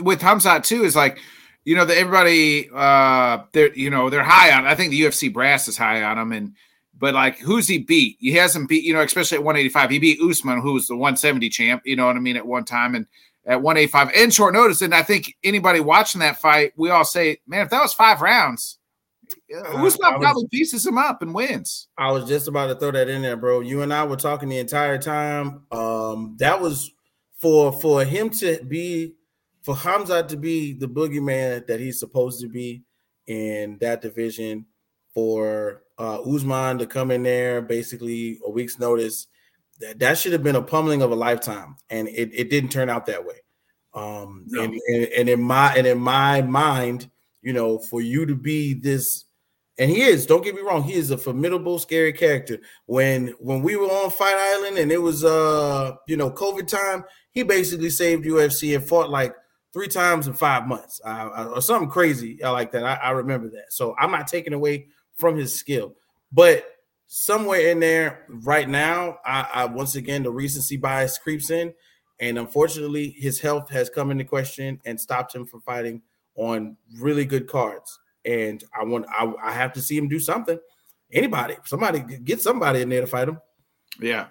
with 0.00 0.20
Khamzat 0.20 0.64
too 0.64 0.84
is 0.84 0.94
like 0.94 1.18
you 1.64 1.74
know 1.74 1.86
that 1.86 1.96
everybody 1.96 2.68
uh 2.74 3.38
they're 3.52 3.74
you 3.74 3.88
know 3.88 4.10
they're 4.10 4.22
high 4.22 4.52
on 4.52 4.66
I 4.66 4.74
think 4.74 4.90
the 4.90 5.00
UFC 5.00 5.32
brass 5.32 5.66
is 5.66 5.78
high 5.78 6.02
on 6.02 6.18
him 6.18 6.32
and 6.32 6.54
but 6.98 7.14
like 7.14 7.38
who's 7.38 7.68
he 7.68 7.78
beat? 7.78 8.16
He 8.20 8.32
hasn't 8.32 8.68
beat, 8.68 8.84
you 8.84 8.92
know, 8.92 9.00
especially 9.00 9.36
at 9.36 9.44
185. 9.44 9.90
He 9.90 9.98
beat 9.98 10.20
Usman, 10.20 10.60
who 10.60 10.74
was 10.74 10.88
the 10.88 10.94
170 10.94 11.48
champ, 11.48 11.82
you 11.84 11.96
know 11.96 12.06
what 12.06 12.16
I 12.16 12.20
mean, 12.20 12.36
at 12.36 12.46
one 12.46 12.64
time. 12.64 12.94
And 12.94 13.06
at 13.46 13.62
185 13.62 14.14
in 14.14 14.30
short 14.30 14.54
notice. 14.54 14.82
And 14.82 14.94
I 14.94 15.02
think 15.02 15.34
anybody 15.44 15.80
watching 15.80 16.20
that 16.20 16.40
fight, 16.40 16.72
we 16.76 16.90
all 16.90 17.04
say, 17.04 17.38
man, 17.46 17.62
if 17.62 17.70
that 17.70 17.80
was 17.80 17.94
five 17.94 18.20
rounds, 18.20 18.78
uh, 19.54 19.84
Usman 19.84 20.20
probably 20.20 20.46
pieces 20.50 20.86
him 20.86 20.98
up 20.98 21.22
and 21.22 21.34
wins. 21.34 21.88
I 21.96 22.10
was 22.10 22.28
just 22.28 22.48
about 22.48 22.66
to 22.66 22.74
throw 22.74 22.90
that 22.92 23.08
in 23.08 23.22
there, 23.22 23.36
bro. 23.36 23.60
You 23.60 23.82
and 23.82 23.92
I 23.92 24.04
were 24.04 24.16
talking 24.16 24.48
the 24.48 24.58
entire 24.58 24.98
time. 24.98 25.62
Um, 25.70 26.36
that 26.38 26.60
was 26.60 26.92
for 27.38 27.72
for 27.80 28.04
him 28.04 28.30
to 28.30 28.62
be 28.64 29.14
for 29.62 29.74
Hamza 29.76 30.22
to 30.24 30.36
be 30.36 30.72
the 30.72 30.88
boogeyman 30.88 31.66
that 31.66 31.80
he's 31.80 31.98
supposed 31.98 32.40
to 32.40 32.48
be 32.48 32.82
in 33.26 33.78
that 33.80 34.00
division, 34.00 34.66
for 35.12 35.82
uh 35.98 36.20
Usman 36.22 36.78
to 36.78 36.86
come 36.86 37.10
in 37.10 37.22
there 37.22 37.60
basically 37.62 38.38
a 38.44 38.50
week's 38.50 38.78
notice 38.78 39.26
that, 39.80 39.98
that 39.98 40.18
should 40.18 40.32
have 40.32 40.42
been 40.42 40.56
a 40.56 40.62
pummeling 40.62 41.02
of 41.02 41.10
a 41.10 41.16
lifetime, 41.16 41.76
and 41.90 42.08
it, 42.08 42.30
it 42.32 42.50
didn't 42.50 42.70
turn 42.70 42.88
out 42.88 43.06
that 43.06 43.24
way. 43.24 43.36
Um, 43.94 44.44
no. 44.48 44.62
and, 44.62 44.74
and, 44.88 45.04
and 45.04 45.28
in 45.28 45.42
my 45.42 45.74
and 45.74 45.86
in 45.86 45.98
my 45.98 46.42
mind, 46.42 47.10
you 47.42 47.52
know, 47.52 47.78
for 47.78 48.00
you 48.00 48.26
to 48.26 48.34
be 48.34 48.74
this, 48.74 49.24
and 49.78 49.90
he 49.90 50.02
is. 50.02 50.26
Don't 50.26 50.44
get 50.44 50.54
me 50.54 50.60
wrong, 50.60 50.82
he 50.82 50.94
is 50.94 51.10
a 51.10 51.18
formidable, 51.18 51.78
scary 51.78 52.12
character. 52.12 52.58
When 52.86 53.28
when 53.38 53.62
we 53.62 53.76
were 53.76 53.86
on 53.86 54.10
Fight 54.10 54.36
Island 54.36 54.78
and 54.78 54.92
it 54.92 55.00
was 55.00 55.24
uh 55.24 55.94
you 56.06 56.16
know 56.16 56.30
COVID 56.30 56.68
time, 56.68 57.04
he 57.32 57.42
basically 57.42 57.90
saved 57.90 58.24
UFC 58.24 58.76
and 58.76 58.86
fought 58.86 59.10
like 59.10 59.34
three 59.72 59.88
times 59.88 60.26
in 60.26 60.32
five 60.32 60.66
months 60.66 61.00
uh, 61.04 61.50
or 61.54 61.60
something 61.60 61.90
crazy 61.90 62.38
like 62.42 62.72
that. 62.72 62.84
I, 62.84 62.94
I 62.94 63.10
remember 63.10 63.50
that. 63.50 63.66
So 63.70 63.94
I'm 63.98 64.10
not 64.10 64.26
taking 64.26 64.54
away 64.54 64.86
from 65.16 65.36
his 65.36 65.54
skill, 65.54 65.94
but 66.32 66.64
somewhere 67.06 67.70
in 67.70 67.80
there 67.80 68.24
right 68.28 68.68
now, 68.68 69.18
I, 69.24 69.48
I, 69.54 69.64
once 69.66 69.94
again 69.94 70.22
the 70.22 70.30
recency 70.30 70.76
bias 70.76 71.18
creeps 71.18 71.50
in, 71.50 71.72
and 72.20 72.38
unfortunately, 72.38 73.10
his 73.10 73.40
health 73.40 73.70
has 73.70 73.90
come 73.90 74.10
into 74.10 74.24
question 74.24 74.80
and 74.84 75.00
stopped 75.00 75.34
him 75.34 75.46
from 75.46 75.62
fighting 75.62 76.02
on 76.36 76.76
really 76.98 77.24
good 77.24 77.46
cards. 77.46 77.98
And 78.24 78.62
I 78.78 78.84
want 78.84 79.06
I, 79.08 79.32
I 79.42 79.52
have 79.52 79.72
to 79.74 79.82
see 79.82 79.96
him 79.96 80.08
do 80.08 80.18
something. 80.18 80.58
Anybody, 81.12 81.56
somebody 81.64 82.00
get 82.00 82.40
somebody 82.40 82.82
in 82.82 82.88
there 82.88 83.02
to 83.02 83.06
fight 83.06 83.28
him. 83.28 83.38
Yeah. 84.00 84.26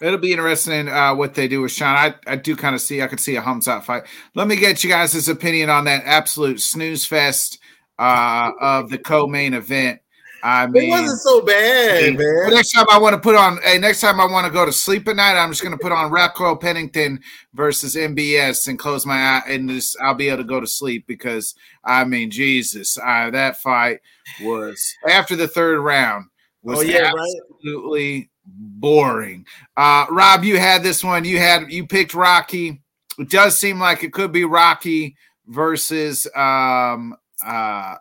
It'll 0.00 0.18
be 0.18 0.32
interesting 0.32 0.88
uh, 0.88 1.14
what 1.14 1.34
they 1.34 1.48
do 1.48 1.62
with 1.62 1.72
Sean. 1.72 1.96
I, 1.96 2.14
I 2.26 2.36
do 2.36 2.54
kind 2.54 2.74
of 2.74 2.80
see 2.80 3.02
I 3.02 3.08
could 3.08 3.18
see 3.18 3.36
a 3.36 3.42
Khamzat 3.42 3.82
fight. 3.82 4.04
Let 4.34 4.46
me 4.46 4.56
get 4.56 4.84
you 4.84 4.90
guys' 4.90 5.28
opinion 5.28 5.70
on 5.70 5.84
that 5.86 6.04
absolute 6.04 6.60
snooze 6.60 7.04
fest 7.04 7.58
uh, 7.98 8.52
of 8.60 8.90
the 8.90 8.98
co-main 8.98 9.54
event. 9.54 10.00
I 10.42 10.66
mean, 10.66 10.84
it 10.84 10.90
wasn't 10.90 11.20
so 11.20 11.40
bad, 11.40 12.16
man. 12.16 12.50
Next 12.50 12.72
time 12.72 12.86
I 12.90 12.98
want 12.98 13.14
to 13.14 13.20
put 13.20 13.34
on, 13.34 13.58
hey, 13.62 13.78
next 13.78 14.00
time 14.00 14.20
I 14.20 14.26
want 14.26 14.46
to 14.46 14.52
go 14.52 14.64
to 14.64 14.72
sleep 14.72 15.08
at 15.08 15.16
night, 15.16 15.36
I'm 15.36 15.50
just 15.50 15.62
going 15.62 15.76
to 15.76 15.82
put 15.82 15.92
on 15.92 16.10
Raquel 16.10 16.56
Pennington 16.56 17.20
versus 17.54 17.96
MBS 17.96 18.68
and 18.68 18.78
close 18.78 19.04
my 19.04 19.16
eye, 19.16 19.42
and 19.48 19.68
just 19.68 19.96
I'll 20.00 20.14
be 20.14 20.28
able 20.28 20.38
to 20.38 20.44
go 20.44 20.60
to 20.60 20.66
sleep 20.66 21.06
because 21.06 21.54
I 21.84 22.04
mean, 22.04 22.30
Jesus, 22.30 22.96
uh, 22.98 23.30
that 23.30 23.58
fight 23.58 24.00
was 24.42 24.94
after 25.08 25.34
the 25.36 25.48
third 25.48 25.80
round 25.80 26.26
was 26.62 26.78
oh, 26.78 26.82
yeah, 26.82 27.12
absolutely 27.12 28.14
right? 28.14 28.28
boring. 28.46 29.46
Uh, 29.76 30.06
Rob, 30.10 30.44
you 30.44 30.58
had 30.58 30.82
this 30.82 31.02
one. 31.02 31.24
You 31.24 31.38
had 31.38 31.72
you 31.72 31.86
picked 31.86 32.14
Rocky. 32.14 32.82
It 33.18 33.30
does 33.30 33.58
seem 33.58 33.80
like 33.80 34.04
it 34.04 34.12
could 34.12 34.32
be 34.32 34.44
Rocky 34.44 35.16
versus 35.46 36.26
um, 36.36 37.16
uh, 37.44 37.96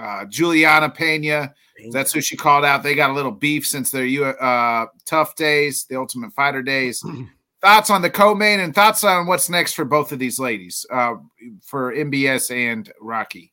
uh, 0.00 0.24
Juliana 0.26 0.88
Pena. 0.88 1.54
That's 1.92 2.12
who 2.12 2.20
she 2.20 2.36
called 2.36 2.64
out. 2.64 2.82
They 2.82 2.94
got 2.94 3.10
a 3.10 3.14
little 3.14 3.30
beef 3.32 3.66
since 3.66 3.90
their 3.90 4.42
uh, 4.42 4.86
tough 5.06 5.34
days, 5.34 5.84
the 5.88 5.96
Ultimate 5.96 6.32
Fighter 6.32 6.62
days. 6.62 7.04
thoughts 7.60 7.90
on 7.90 8.02
the 8.02 8.10
co-main 8.10 8.60
and 8.60 8.74
thoughts 8.74 9.04
on 9.04 9.26
what's 9.26 9.50
next 9.50 9.74
for 9.74 9.84
both 9.84 10.12
of 10.12 10.18
these 10.18 10.38
ladies, 10.38 10.86
uh, 10.90 11.14
for 11.62 11.92
MBS 11.94 12.50
and 12.54 12.90
Rocky. 13.00 13.52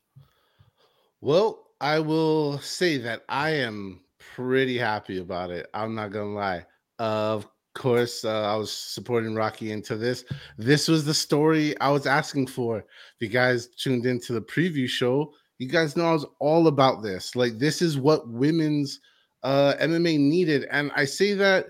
Well, 1.22 1.66
I 1.82 2.00
will 2.00 2.60
say 2.60 2.98
that 2.98 3.24
I 3.28 3.52
am 3.52 4.02
pretty 4.20 4.78
happy 4.78 5.20
about 5.20 5.52
it. 5.52 5.68
I'm 5.74 5.96
not 5.96 6.12
gonna 6.12 6.34
lie. 6.34 6.66
Of 7.00 7.48
course, 7.74 8.24
uh, 8.26 8.42
I 8.42 8.56
was 8.56 8.72
supporting 8.72 9.36
Rocky 9.36 9.72
into 9.72 9.96
this. 9.96 10.26
This 10.58 10.88
was 10.88 11.06
the 11.06 11.14
story 11.14 11.80
I 11.80 11.90
was 11.90 12.08
asking 12.08 12.48
for. 12.48 12.80
If 12.80 12.86
you 13.20 13.28
guys 13.30 13.68
tuned 13.68 14.06
into 14.06 14.34
the 14.34 14.42
preview 14.42 14.88
show, 14.88 15.34
you 15.60 15.68
guys 15.68 15.96
know 15.96 16.06
I 16.06 16.14
was 16.14 16.26
all 16.40 16.68
about 16.68 17.02
this. 17.02 17.36
Like 17.36 17.58
this 17.58 17.82
is 17.82 17.98
what 17.98 18.28
women's 18.28 19.00
uh 19.44 19.74
MMA 19.80 20.20
needed. 20.20 20.68
And 20.72 20.92
I 20.96 21.06
say 21.06 21.34
that 21.34 21.68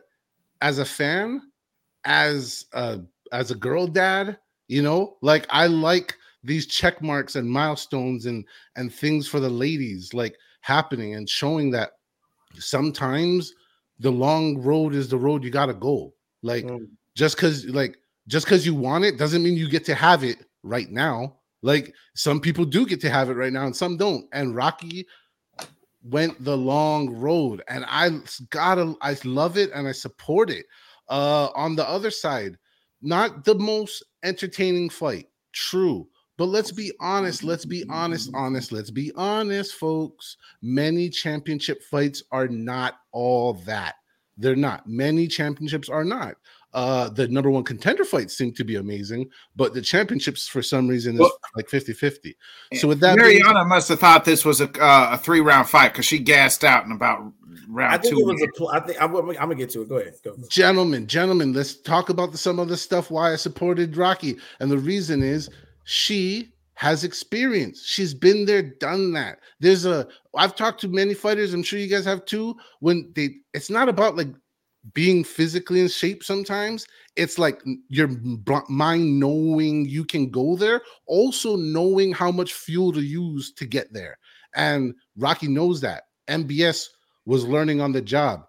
as 0.61 0.79
a 0.79 0.85
fan, 0.85 1.41
as 2.05 2.65
a 2.73 2.99
as 3.31 3.51
a 3.51 3.55
girl 3.55 3.87
dad, 3.87 4.37
you 4.67 4.81
know, 4.81 5.17
like 5.21 5.45
I 5.49 5.67
like 5.67 6.15
these 6.43 6.65
check 6.65 7.01
marks 7.01 7.35
and 7.35 7.49
milestones 7.49 8.25
and 8.25 8.45
and 8.75 8.93
things 8.93 9.27
for 9.27 9.39
the 9.39 9.49
ladies 9.49 10.13
like 10.13 10.35
happening 10.61 11.15
and 11.15 11.29
showing 11.29 11.71
that 11.71 11.91
sometimes 12.55 13.53
the 13.99 14.11
long 14.11 14.61
road 14.61 14.93
is 14.93 15.09
the 15.09 15.17
road 15.17 15.43
you 15.43 15.49
got 15.49 15.67
to 15.67 15.73
go. 15.73 16.13
Like 16.43 16.65
mm. 16.65 16.87
just 17.15 17.37
cuz 17.37 17.65
like 17.65 17.97
just 18.27 18.47
cuz 18.47 18.65
you 18.65 18.75
want 18.75 19.05
it 19.05 19.17
doesn't 19.17 19.43
mean 19.43 19.55
you 19.55 19.69
get 19.69 19.85
to 19.85 19.95
have 19.95 20.23
it 20.23 20.45
right 20.63 20.91
now. 20.91 21.37
Like 21.67 21.93
some 22.15 22.39
people 22.39 22.63
do 22.63 22.85
get 22.85 23.01
to 23.01 23.09
have 23.09 23.29
it 23.29 23.33
right 23.33 23.51
now 23.51 23.65
and 23.65 23.75
some 23.75 23.97
don't. 23.97 24.25
And 24.31 24.55
Rocky 24.55 25.05
went 26.01 26.41
the 26.41 26.57
long 26.57 27.09
road 27.09 27.61
and 27.67 27.83
I 27.89 28.05
gotta 28.51 28.95
I 29.01 29.17
love 29.25 29.57
it 29.57 29.71
and 29.75 29.85
I 29.85 29.91
support 29.91 30.49
it. 30.49 30.65
Uh 31.09 31.49
on 31.55 31.75
the 31.75 31.87
other 31.87 32.11
side, 32.11 32.57
not 33.01 33.43
the 33.43 33.55
most 33.55 34.03
entertaining 34.23 34.89
fight, 34.89 35.27
true. 35.51 36.07
But 36.37 36.45
let's 36.45 36.71
be 36.71 36.93
honest, 37.01 37.43
let's 37.43 37.65
be 37.65 37.83
honest, 37.89 38.31
honest, 38.33 38.71
let's 38.71 38.91
be 38.91 39.11
honest, 39.15 39.73
folks. 39.75 40.37
Many 40.61 41.09
championship 41.09 41.83
fights 41.83 42.23
are 42.31 42.47
not 42.47 42.93
all 43.11 43.53
that. 43.65 43.95
they're 44.37 44.55
not. 44.55 44.87
Many 44.87 45.27
championships 45.27 45.89
are 45.89 46.05
not. 46.05 46.35
Uh, 46.73 47.09
the 47.09 47.27
number 47.29 47.49
one 47.49 47.63
contender 47.63 48.03
fights 48.03 48.37
seem 48.37 48.53
to 48.53 48.63
be 48.63 48.75
amazing, 48.75 49.29
but 49.55 49.73
the 49.73 49.81
championships 49.81 50.47
for 50.47 50.61
some 50.61 50.87
reason 50.87 51.15
is 51.15 51.21
well, 51.21 51.39
like 51.55 51.69
50 51.69 51.93
50. 51.93 52.37
So, 52.73 52.89
with 52.89 52.99
that, 52.99 53.17
Mariana 53.17 53.53
being, 53.53 53.67
must 53.69 53.89
have 53.89 53.99
thought 53.99 54.25
this 54.25 54.43
was 54.43 54.61
a, 54.61 54.69
uh, 54.83 55.11
a 55.13 55.17
three 55.17 55.39
round 55.39 55.69
fight 55.69 55.93
because 55.93 56.05
she 56.05 56.19
gassed 56.19 56.63
out 56.63 56.85
in 56.85 56.91
about 56.91 57.31
round 57.69 57.93
I 57.93 57.97
think 57.97 58.15
two. 58.15 58.19
It 58.19 58.25
was 58.25 58.41
a, 58.41 58.75
I 58.75 58.79
think 58.81 59.01
I'm, 59.01 59.15
I'm, 59.15 59.33
gonna 59.33 59.55
get 59.55 59.69
to 59.71 59.81
it. 59.81 59.89
Go 59.89 59.97
ahead. 59.97 60.15
Go. 60.23 60.35
Gentlemen, 60.49 61.07
gentlemen, 61.07 61.53
let's 61.53 61.75
talk 61.75 62.09
about 62.09 62.31
the, 62.31 62.37
some 62.37 62.59
of 62.59 62.67
the 62.67 62.77
stuff 62.77 63.09
why 63.09 63.31
I 63.31 63.37
supported 63.37 63.95
Rocky. 63.95 64.37
And 64.59 64.69
the 64.69 64.77
reason 64.77 65.23
is 65.23 65.49
she 65.85 66.51
has 66.73 67.03
experience. 67.03 67.83
She's 67.83 68.13
been 68.13 68.45
there, 68.45 68.61
done 68.61 69.13
that. 69.13 69.39
There's 69.59 69.85
a 69.85 70.07
I've 70.35 70.55
talked 70.55 70.81
to 70.81 70.87
many 70.87 71.13
fighters, 71.13 71.53
I'm 71.53 71.63
sure 71.63 71.79
you 71.79 71.87
guys 71.87 72.05
have 72.05 72.25
too, 72.25 72.55
when 72.81 73.11
they 73.15 73.37
it's 73.53 73.69
not 73.69 73.89
about 73.89 74.15
like 74.15 74.27
being 74.93 75.23
physically 75.23 75.81
in 75.81 75.87
shape 75.87 76.23
sometimes. 76.23 76.85
It's 77.15 77.39
like 77.39 77.61
your 77.89 78.09
mind 78.69 79.19
knowing 79.19 79.85
you 79.85 80.05
can 80.05 80.29
go 80.29 80.55
there, 80.55 80.81
also 81.05 81.55
knowing 81.55 82.13
how 82.13 82.31
much 82.31 82.53
fuel 82.53 82.91
to 82.93 83.01
use 83.01 83.51
to 83.53 83.65
get 83.65 83.91
there. 83.93 84.17
And 84.55 84.93
Rocky 85.17 85.47
knows 85.47 85.81
that. 85.81 86.03
MBS 86.27 86.87
was 87.25 87.45
learning 87.45 87.81
on 87.81 87.91
the 87.91 88.01
job. 88.01 88.45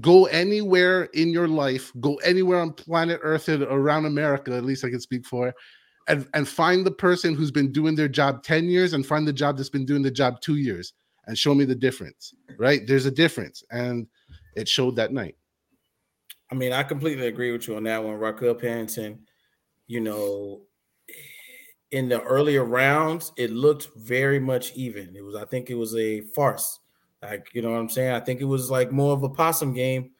Go 0.00 0.26
anywhere 0.26 1.04
in 1.14 1.30
your 1.30 1.48
life, 1.48 1.92
go 2.00 2.14
anywhere 2.16 2.60
on 2.60 2.72
planet 2.72 3.20
Earth 3.22 3.48
and 3.48 3.62
around 3.64 4.06
America, 4.06 4.56
at 4.56 4.64
least 4.64 4.84
I 4.84 4.90
can 4.90 5.00
speak 5.00 5.26
for, 5.26 5.52
and, 6.08 6.26
and 6.32 6.48
find 6.48 6.86
the 6.86 6.90
person 6.90 7.34
who's 7.34 7.50
been 7.50 7.70
doing 7.70 7.94
their 7.94 8.08
job 8.08 8.42
10 8.42 8.64
years 8.64 8.94
and 8.94 9.04
find 9.04 9.28
the 9.28 9.32
job 9.32 9.56
that's 9.56 9.68
been 9.68 9.84
doing 9.84 10.02
the 10.02 10.10
job 10.10 10.40
two 10.40 10.56
years 10.56 10.94
and 11.26 11.36
show 11.36 11.54
me 11.54 11.66
the 11.66 11.74
difference. 11.74 12.32
Right? 12.58 12.86
There's 12.86 13.04
a 13.04 13.10
difference. 13.10 13.62
And 13.70 14.06
it 14.56 14.68
showed 14.68 14.96
that 14.96 15.12
night. 15.12 15.36
I 16.50 16.54
mean, 16.54 16.72
I 16.72 16.82
completely 16.82 17.26
agree 17.26 17.52
with 17.52 17.68
you 17.68 17.76
on 17.76 17.84
that 17.84 18.02
one. 18.02 18.14
Raquel 18.14 18.54
Pennington, 18.54 19.20
you 19.86 20.00
know, 20.00 20.62
in 21.90 22.08
the 22.08 22.22
earlier 22.22 22.64
rounds, 22.64 23.32
it 23.36 23.50
looked 23.50 23.88
very 23.96 24.38
much 24.38 24.74
even. 24.74 25.14
It 25.16 25.22
was, 25.22 25.36
I 25.36 25.44
think 25.44 25.70
it 25.70 25.74
was 25.74 25.94
a 25.96 26.20
farce. 26.20 26.80
Like, 27.22 27.48
you 27.52 27.62
know 27.62 27.70
what 27.70 27.80
I'm 27.80 27.88
saying? 27.88 28.12
I 28.12 28.20
think 28.20 28.40
it 28.40 28.44
was 28.44 28.70
like 28.70 28.92
more 28.92 29.12
of 29.12 29.22
a 29.22 29.28
possum 29.28 29.72
game. 29.72 30.10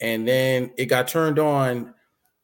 And 0.00 0.26
then 0.26 0.72
it 0.76 0.86
got 0.86 1.08
turned 1.08 1.38
on, 1.38 1.94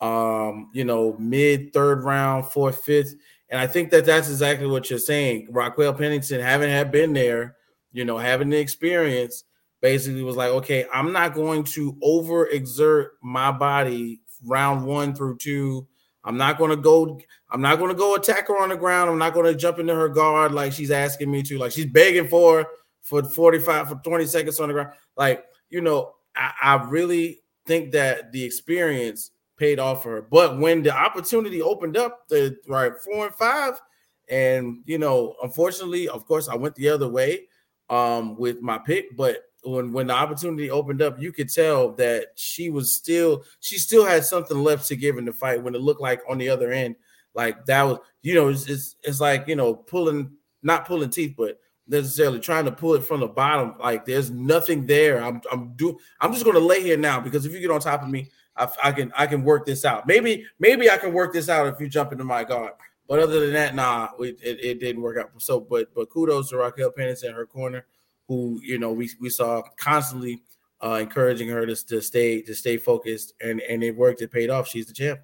um, 0.01 0.71
you 0.73 0.85
know, 0.85 1.17
mid 1.19 1.73
third 1.73 2.05
round, 2.05 2.47
fourth, 2.47 2.85
fifth. 2.85 3.15
And 3.51 3.61
I 3.61 3.67
think 3.67 3.91
that 3.91 4.07
that's 4.07 4.31
exactly 4.31 4.67
what 4.67 4.89
you're 4.89 4.99
saying. 4.99 5.49
Raquel 5.51 5.93
Pennington, 5.93 6.41
having 6.41 6.71
had 6.71 6.91
been 6.91 7.13
there, 7.13 7.57
you 7.93 8.05
know, 8.05 8.17
having 8.17 8.49
the 8.49 8.59
experience, 8.59 9.45
basically 9.81 10.23
was 10.23 10.37
like, 10.37 10.51
okay, 10.51 10.87
I'm 10.93 11.13
not 11.13 11.35
going 11.35 11.65
to 11.65 11.95
overexert 12.05 13.09
my 13.23 13.51
body 13.51 14.21
round 14.45 14.85
one 14.85 15.15
through 15.15 15.39
two. 15.39 15.87
I'm 16.25 16.37
not 16.37 16.59
going 16.59 16.71
to 16.71 16.77
go. 16.77 17.19
I'm 17.51 17.63
not 17.63 17.79
going 17.79 17.91
to 17.91 17.97
go 17.97 18.15
attack 18.15 18.49
her 18.49 18.59
on 18.61 18.69
the 18.69 18.77
ground. 18.77 19.11
I'm 19.11 19.19
not 19.19 19.33
going 19.33 19.47
to 19.47 19.59
jump 19.59 19.79
into 19.79 19.95
her 19.95 20.09
guard 20.09 20.53
like 20.53 20.73
she's 20.73 20.91
asking 20.91 21.31
me 21.31 21.43
to. 21.45 21.59
Like 21.59 21.73
she's 21.73 21.87
begging 21.87 22.29
for 22.29 22.67
for 23.03 23.23
45 23.23 23.89
for 23.89 23.95
20 24.05 24.27
seconds 24.27 24.61
on 24.61 24.69
the 24.69 24.75
ground. 24.75 24.91
Like 25.17 25.45
you 25.71 25.81
know, 25.81 26.13
I, 26.37 26.53
I 26.63 26.75
really 26.89 27.41
think 27.67 27.93
that 27.93 28.33
the 28.33 28.45
experience 28.45 29.31
paid 29.57 29.79
off 29.79 30.03
for 30.03 30.17
her. 30.17 30.23
But 30.23 30.59
when 30.59 30.83
the 30.83 30.95
opportunity 30.95 31.63
opened 31.63 31.97
up, 31.97 32.29
the 32.29 32.57
right 32.69 32.93
four 33.03 33.27
and 33.27 33.35
five, 33.35 33.81
and 34.29 34.81
you 34.85 34.99
know, 34.99 35.37
unfortunately, 35.43 36.09
of 36.09 36.27
course, 36.27 36.49
I 36.49 36.55
went 36.55 36.75
the 36.75 36.91
other 36.91 37.09
way 37.09 37.47
um 37.89 38.37
with 38.37 38.61
my 38.61 38.79
pick, 38.79 39.17
but 39.17 39.39
when 39.63 39.93
when 39.93 40.07
the 40.07 40.15
opportunity 40.15 40.71
opened 40.71 41.03
up, 41.03 41.21
you 41.21 41.33
could 41.33 41.53
tell 41.53 41.93
that 41.93 42.29
she 42.35 42.71
was 42.71 42.95
still 42.95 43.45
she 43.61 43.79
still 43.79 44.05
had 44.05 44.25
something 44.25 44.59
left 44.59 44.89
to 44.89 44.97
give 44.97 45.19
in 45.19 45.25
the 45.25 45.33
fight. 45.33 45.63
When 45.63 45.75
it 45.75 45.81
looked 45.81 46.01
like 46.01 46.23
on 46.29 46.39
the 46.39 46.49
other 46.49 46.73
end, 46.73 46.97
like 47.35 47.65
that 47.67 47.83
was 47.83 47.99
you 48.23 48.35
know 48.35 48.49
it's 48.49 48.69
it's, 48.69 48.97
it's 49.03 49.21
like 49.21 49.49
you 49.49 49.57
know 49.57 49.75
pulling 49.75 50.31
not 50.63 50.87
pulling 50.87 51.11
teeth, 51.11 51.35
but 51.37 51.59
necessarily 51.87 52.39
trying 52.39 52.65
to 52.65 52.73
pull 52.73 52.95
it 52.95 53.05
from 53.05 53.21
the 53.21 53.29
bottom. 53.29 53.75
Like 53.79 54.05
there's 54.05 54.31
nothing 54.31 54.87
there. 54.87 55.23
I'm 55.23 55.41
I'm 55.51 55.73
do 55.75 55.99
I'm 56.21 56.33
just 56.33 56.45
gonna 56.45 56.59
lay 56.59 56.83
here 56.83 56.97
now 56.97 57.21
because 57.21 57.45
if 57.45 57.53
you 57.53 57.61
get 57.61 57.71
on 57.71 57.81
top 57.81 58.03
of 58.03 58.09
me, 58.09 58.31
I, 58.57 58.69
I 58.83 58.93
can 58.93 59.13
I 59.17 59.27
can 59.27 59.43
work 59.45 59.67
this 59.67 59.85
out. 59.85 60.07
Maybe 60.07 60.47
maybe 60.59 60.91
I 60.91 60.97
can 60.97 61.13
work 61.13 61.33
this 61.33 61.49
out 61.49 61.67
if 61.67 61.81
you 61.81 61.89
jump 61.89 62.13
into 62.13 62.25
my 62.25 62.45
guard. 62.45 62.73
But 63.09 63.19
other 63.19 63.41
than 63.41 63.53
that, 63.55 63.75
nah, 63.75 64.11
it, 64.21 64.39
it 64.41 64.79
didn't 64.79 65.03
work 65.03 65.19
out. 65.19 65.31
So, 65.39 65.59
but 65.59 65.93
but 65.95 66.09
kudos 66.11 66.51
to 66.51 66.59
Raquel 66.59 66.93
Pennington 66.93 67.31
in 67.31 67.35
her 67.35 67.45
corner 67.45 67.85
who 68.31 68.61
you 68.63 68.79
know 68.79 68.93
we, 68.93 69.11
we 69.21 69.29
saw 69.29 69.61
constantly 69.77 70.41
uh, 70.81 70.99
encouraging 71.01 71.49
her 71.49 71.67
to, 71.67 71.75
to 71.87 72.01
stay 72.01 72.41
to 72.43 72.55
stay 72.55 72.77
focused, 72.77 73.35
and 73.41 73.61
and 73.63 73.83
it 73.83 73.97
worked. 73.97 74.23
It 74.23 74.31
paid 74.31 74.51
off. 74.51 74.69
She's 74.69 74.87
the 74.87 74.95
champ. 74.95 75.21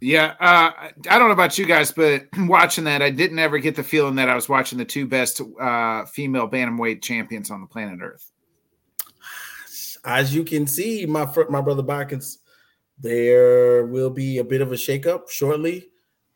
Yeah, 0.00 0.34
uh, 0.38 0.90
I 1.10 1.18
don't 1.18 1.28
know 1.28 1.32
about 1.32 1.56
you 1.56 1.64
guys, 1.64 1.90
but 1.90 2.26
watching 2.40 2.84
that, 2.84 3.00
I 3.00 3.10
didn't 3.10 3.38
ever 3.38 3.58
get 3.58 3.76
the 3.76 3.82
feeling 3.82 4.14
that 4.16 4.28
I 4.28 4.34
was 4.34 4.48
watching 4.48 4.76
the 4.76 4.84
two 4.84 5.06
best 5.06 5.40
uh, 5.58 6.04
female 6.04 6.48
bantamweight 6.48 7.02
champions 7.02 7.50
on 7.50 7.62
the 7.62 7.66
planet 7.66 8.00
Earth. 8.02 8.30
As 10.04 10.34
you 10.34 10.44
can 10.44 10.66
see, 10.66 11.06
my 11.06 11.24
fr- 11.24 11.48
my 11.48 11.62
brother 11.62 11.82
Bikens, 11.82 12.36
there 13.00 13.86
will 13.86 14.10
be 14.10 14.36
a 14.36 14.44
bit 14.44 14.60
of 14.60 14.70
a 14.70 14.76
shakeup 14.76 15.30
shortly 15.30 15.88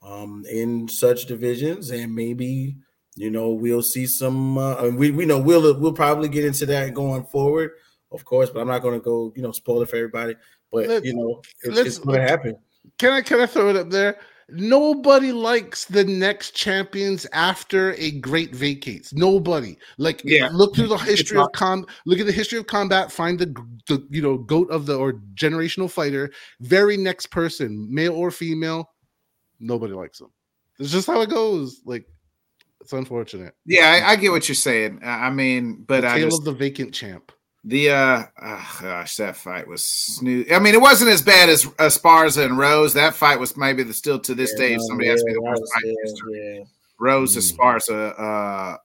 um, 0.02 0.42
in 0.50 0.88
such 0.88 1.26
divisions, 1.26 1.90
and 1.90 2.14
maybe 2.14 2.78
you 3.14 3.30
know, 3.30 3.50
we'll 3.50 3.82
see 3.82 4.06
some. 4.06 4.56
Uh, 4.58 4.88
we 4.88 5.10
we 5.10 5.26
know 5.26 5.38
we'll 5.38 5.78
we'll 5.78 5.92
probably 5.92 6.28
get 6.28 6.44
into 6.44 6.66
that 6.66 6.94
going 6.94 7.24
forward, 7.24 7.72
of 8.10 8.24
course. 8.24 8.50
But 8.50 8.60
I'm 8.60 8.68
not 8.68 8.82
going 8.82 8.98
to 8.98 9.04
go, 9.04 9.32
you 9.36 9.42
know, 9.42 9.52
spoil 9.52 9.82
it 9.82 9.90
for 9.90 9.96
everybody. 9.96 10.34
But 10.70 10.88
let's, 10.88 11.06
you 11.06 11.14
know, 11.14 11.42
it's, 11.62 11.78
it's 11.78 11.98
going 11.98 12.20
to 12.20 12.26
happen. 12.26 12.56
Can 12.98 13.12
I 13.12 13.20
can 13.20 13.40
I 13.40 13.46
throw 13.46 13.68
it 13.68 13.76
up 13.76 13.90
there? 13.90 14.18
Nobody 14.48 15.32
likes 15.32 15.84
the 15.86 16.04
next 16.04 16.50
champions 16.50 17.26
after 17.32 17.94
a 17.94 18.10
great 18.12 18.54
vacates. 18.54 19.12
Nobody. 19.12 19.78
Like 19.98 20.22
yeah. 20.24 20.48
look 20.52 20.74
through 20.74 20.88
the 20.88 20.96
history 20.96 21.38
of 21.38 21.52
com 21.52 21.86
look 22.06 22.18
at 22.18 22.26
the 22.26 22.32
history 22.32 22.58
of 22.58 22.66
combat, 22.66 23.12
find 23.12 23.38
the, 23.38 23.46
the 23.88 24.06
you 24.10 24.20
know 24.20 24.38
goat 24.38 24.70
of 24.70 24.86
the 24.86 24.96
or 24.96 25.14
generational 25.34 25.90
fighter, 25.90 26.30
very 26.60 26.96
next 26.96 27.26
person, 27.26 27.88
male 27.90 28.14
or 28.14 28.30
female, 28.30 28.90
nobody 29.60 29.92
likes 29.92 30.18
them. 30.18 30.30
It's 30.78 30.90
just 30.90 31.06
how 31.06 31.20
it 31.20 31.30
goes. 31.30 31.80
Like 31.84 32.06
it's 32.83 32.93
unfortunate. 32.93 33.55
Yeah, 33.64 34.03
I, 34.05 34.12
I, 34.12 34.16
get 34.16 34.33
what 34.33 34.49
you're 34.49 34.57
saying. 34.57 35.01
I 35.03 35.30
mean, 35.30 35.85
but 35.87 36.03
the 36.03 36.09
I 36.09 36.20
just, 36.20 36.41
of 36.41 36.45
the 36.45 36.53
vacant 36.53 36.93
champ. 36.93 37.33
The 37.64 37.91
uh 37.91 38.24
oh 38.43 38.78
gosh, 38.83 39.16
that 39.16 39.37
fight 39.37 39.68
was 39.68 39.83
snoo. 39.83 40.51
I 40.51 40.59
mean, 40.59 40.74
it 40.74 40.80
wasn't 40.80 41.12
as 41.12 41.22
bad 41.22 41.49
as 41.49 41.64
Esparza 41.64 42.45
and 42.45 42.59
Rose. 42.59 42.95
That 42.95 43.14
fight 43.14 43.39
was 43.39 43.57
maybe 43.57 43.85
the 43.85 43.95
still 43.95 44.18
to 44.20 44.35
this 44.35 44.53
yeah, 44.57 44.66
day. 44.66 44.74
If 44.74 44.80
somebody 44.83 45.07
yeah, 45.07 45.14
asked 45.14 45.24
me 45.24 45.33
the 45.33 45.43
worst 45.43 45.62
fight 45.72 45.85
yeah, 45.85 46.55
yeah. 46.59 46.64
Rose 46.99 47.37
mm. 47.37 47.39
Esparza, 47.39 48.18
uh, 48.18 48.78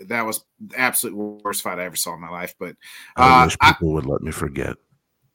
that 0.00 0.26
was 0.26 0.44
the 0.60 0.76
absolute 0.76 1.14
worst 1.44 1.62
fight 1.62 1.78
I 1.78 1.84
ever 1.84 1.94
saw 1.94 2.14
in 2.14 2.20
my 2.20 2.30
life. 2.30 2.56
But 2.58 2.70
uh, 3.16 3.20
I 3.20 3.44
wish 3.44 3.56
people 3.56 3.90
I, 3.90 3.94
would 3.94 4.06
let 4.06 4.22
me 4.22 4.32
forget. 4.32 4.76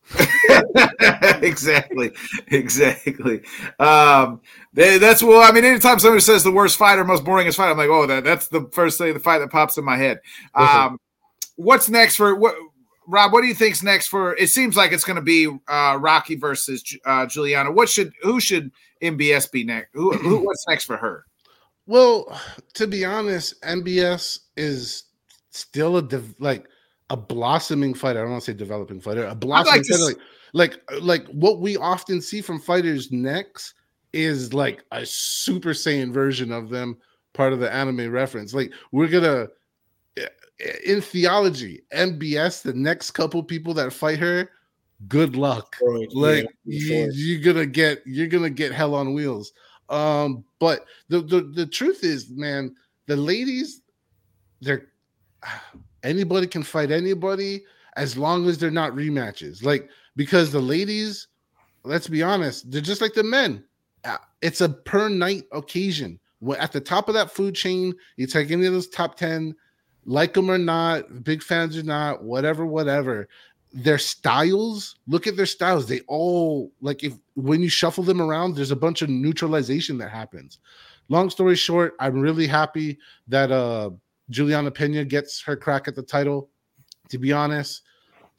exactly, 1.41 2.11
exactly. 2.47 3.41
Um, 3.79 4.41
they, 4.73 4.97
that's 4.97 5.21
well. 5.21 5.41
I 5.41 5.51
mean, 5.51 5.65
anytime 5.65 5.99
somebody 5.99 6.21
says 6.21 6.43
the 6.43 6.51
worst 6.51 6.77
fight 6.77 6.97
or 6.97 7.03
most 7.03 7.23
boringest 7.23 7.55
fight, 7.55 7.69
I'm 7.69 7.77
like, 7.77 7.89
oh, 7.89 8.07
that, 8.07 8.23
that's 8.23 8.47
the 8.47 8.69
first 8.73 8.97
thing, 8.97 9.13
the 9.13 9.19
fight 9.19 9.39
that 9.39 9.51
pops 9.51 9.77
in 9.77 9.85
my 9.85 9.97
head. 9.97 10.19
Um, 10.55 10.99
what's 11.55 11.89
next 11.89 12.15
for 12.15 12.35
what? 12.35 12.55
Rob, 13.07 13.33
what 13.33 13.41
do 13.41 13.47
you 13.47 13.55
think's 13.55 13.81
next 13.81 14.07
for? 14.07 14.35
It 14.35 14.49
seems 14.49 14.77
like 14.77 14.91
it's 14.91 15.03
going 15.03 15.15
to 15.15 15.21
be 15.21 15.47
uh, 15.67 15.97
Rocky 15.99 16.35
versus 16.35 16.83
uh, 17.05 17.25
Juliana. 17.25 17.71
What 17.71 17.89
should 17.89 18.11
who 18.21 18.39
should 18.39 18.71
MBS 19.01 19.51
be 19.51 19.63
next? 19.63 19.89
Who, 19.93 20.13
who 20.13 20.37
what's 20.45 20.65
next 20.67 20.85
for 20.85 20.97
her? 20.97 21.25
Well, 21.87 22.39
to 22.75 22.85
be 22.85 23.03
honest, 23.03 23.59
MBS 23.63 24.39
is 24.55 25.05
still 25.49 25.97
a 25.97 26.03
div- 26.03 26.35
like 26.39 26.67
a 27.09 27.17
blossoming 27.17 27.93
fighter. 27.93 28.19
I 28.19 28.21
don't 28.23 28.31
want 28.31 28.43
to 28.43 28.51
say 28.51 28.57
developing 28.57 29.01
fighter. 29.01 29.25
A 29.25 29.35
blossoming 29.35 29.79
like 29.79 29.87
fighter, 29.87 30.03
like, 30.03 30.17
like 30.53 31.01
like 31.01 31.27
what 31.27 31.59
we 31.59 31.77
often 31.77 32.21
see 32.21 32.41
from 32.41 32.59
fighters 32.59 33.11
next 33.11 33.73
is 34.13 34.53
like 34.53 34.83
a 34.91 35.05
super 35.05 35.69
saiyan 35.69 36.11
version 36.11 36.51
of 36.51 36.69
them 36.69 36.97
part 37.33 37.53
of 37.53 37.59
the 37.59 37.71
anime 37.71 38.11
reference 38.11 38.53
like 38.53 38.71
we're 38.91 39.07
gonna 39.07 39.47
in 40.85 40.99
theology 40.99 41.81
mbs 41.93 42.61
the 42.61 42.73
next 42.73 43.11
couple 43.11 43.41
people 43.43 43.73
that 43.73 43.93
fight 43.93 44.19
her 44.19 44.49
good 45.07 45.35
luck 45.35 45.77
like 46.11 46.45
yeah, 46.65 47.07
you, 47.11 47.39
are 47.39 47.41
gonna 47.41 47.65
get 47.65 48.01
you're 48.05 48.27
gonna 48.27 48.49
get 48.49 48.71
hell 48.71 48.95
on 48.95 49.13
wheels 49.13 49.53
um 49.89 50.43
but 50.59 50.85
the, 51.07 51.21
the 51.21 51.41
the 51.53 51.65
truth 51.65 52.03
is 52.03 52.29
man 52.31 52.75
the 53.05 53.15
ladies 53.15 53.81
they're 54.61 54.87
anybody 56.03 56.47
can 56.47 56.63
fight 56.63 56.91
anybody 56.91 57.63
as 57.95 58.17
long 58.17 58.47
as 58.47 58.57
they're 58.57 58.71
not 58.71 58.93
rematches. 58.93 59.63
Like 59.63 59.89
because 60.15 60.51
the 60.51 60.59
ladies, 60.61 61.27
let's 61.83 62.07
be 62.07 62.23
honest, 62.23 62.71
they're 62.71 62.81
just 62.81 63.01
like 63.01 63.13
the 63.13 63.23
men. 63.23 63.63
Uh, 64.03 64.17
it's 64.41 64.61
a 64.61 64.69
per 64.69 65.09
night 65.09 65.43
occasion. 65.51 66.19
At 66.57 66.71
the 66.71 66.79
top 66.81 67.09
of 67.09 67.15
that 67.15 67.31
food 67.31 67.55
chain, 67.55 67.93
you 68.15 68.25
take 68.27 68.51
any 68.51 68.65
of 68.65 68.73
those 68.73 68.87
top 68.87 69.15
ten, 69.17 69.55
like 70.05 70.33
them 70.33 70.49
or 70.49 70.57
not, 70.57 71.23
big 71.23 71.43
fans 71.43 71.77
or 71.77 71.83
not, 71.83 72.23
whatever, 72.23 72.65
whatever. 72.65 73.27
their 73.71 73.97
styles, 73.97 74.95
look 75.07 75.27
at 75.27 75.35
their 75.37 75.45
styles. 75.45 75.87
They 75.87 76.01
all 76.07 76.71
like 76.81 77.03
if 77.03 77.13
when 77.35 77.61
you 77.61 77.69
shuffle 77.69 78.03
them 78.03 78.21
around, 78.21 78.55
there's 78.55 78.71
a 78.71 78.75
bunch 78.75 79.01
of 79.01 79.09
neutralization 79.09 79.97
that 79.99 80.09
happens. 80.09 80.59
Long 81.09 81.29
story 81.29 81.55
short, 81.55 81.95
I'm 81.99 82.19
really 82.19 82.47
happy 82.47 82.97
that 83.27 83.51
uh 83.51 83.91
Juliana 84.29 84.71
Pena 84.71 85.03
gets 85.05 85.41
her 85.41 85.55
crack 85.55 85.87
at 85.87 85.95
the 85.95 86.03
title. 86.03 86.49
To 87.09 87.17
be 87.17 87.33
honest, 87.33 87.81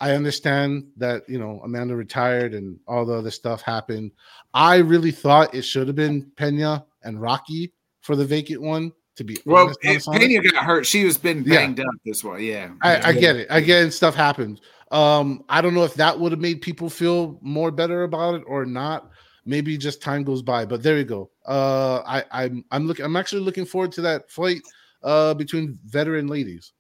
I 0.00 0.12
understand 0.12 0.86
that 0.96 1.28
you 1.28 1.38
know 1.38 1.60
Amanda 1.64 1.94
retired 1.96 2.54
and 2.54 2.78
all 2.86 3.04
the 3.04 3.14
other 3.14 3.30
stuff 3.30 3.62
happened. 3.62 4.12
I 4.54 4.76
really 4.76 5.10
thought 5.10 5.54
it 5.54 5.62
should 5.62 5.86
have 5.88 5.96
been 5.96 6.30
Pena 6.36 6.84
and 7.02 7.20
Rocky 7.20 7.72
for 8.00 8.16
the 8.16 8.24
vacant 8.24 8.62
one. 8.62 8.92
To 9.16 9.24
be 9.24 9.36
well, 9.44 9.64
honest, 9.64 9.78
if 9.82 10.08
honest. 10.08 10.10
Pena 10.12 10.42
got 10.50 10.64
hurt. 10.64 10.86
She 10.86 11.04
was 11.04 11.18
been 11.18 11.42
Yeah. 11.44 11.56
banged 11.56 11.80
up 11.80 11.86
this 12.06 12.24
way. 12.24 12.44
Yeah, 12.44 12.70
I, 12.80 13.08
I 13.08 13.12
get 13.12 13.36
it. 13.36 13.50
I 13.50 13.60
get 13.60 13.84
it. 13.84 13.92
Stuff 13.92 14.14
happens. 14.14 14.60
Um, 14.90 15.44
I 15.48 15.60
don't 15.60 15.74
know 15.74 15.84
if 15.84 15.94
that 15.94 16.18
would 16.18 16.32
have 16.32 16.40
made 16.40 16.62
people 16.62 16.88
feel 16.88 17.38
more 17.42 17.70
better 17.70 18.04
about 18.04 18.36
it 18.36 18.42
or 18.46 18.64
not. 18.64 19.10
Maybe 19.44 19.76
just 19.76 20.00
time 20.00 20.22
goes 20.22 20.42
by. 20.42 20.64
But 20.64 20.82
there 20.82 20.96
you 20.96 21.04
go. 21.04 21.30
Uh, 21.46 22.02
I, 22.06 22.24
I'm 22.30 22.64
I'm 22.70 22.86
looking. 22.86 23.04
I'm 23.04 23.16
actually 23.16 23.42
looking 23.42 23.66
forward 23.66 23.92
to 23.92 24.00
that 24.02 24.30
fight 24.30 24.62
uh 25.02 25.34
between 25.34 25.78
veteran 25.86 26.26
ladies. 26.26 26.72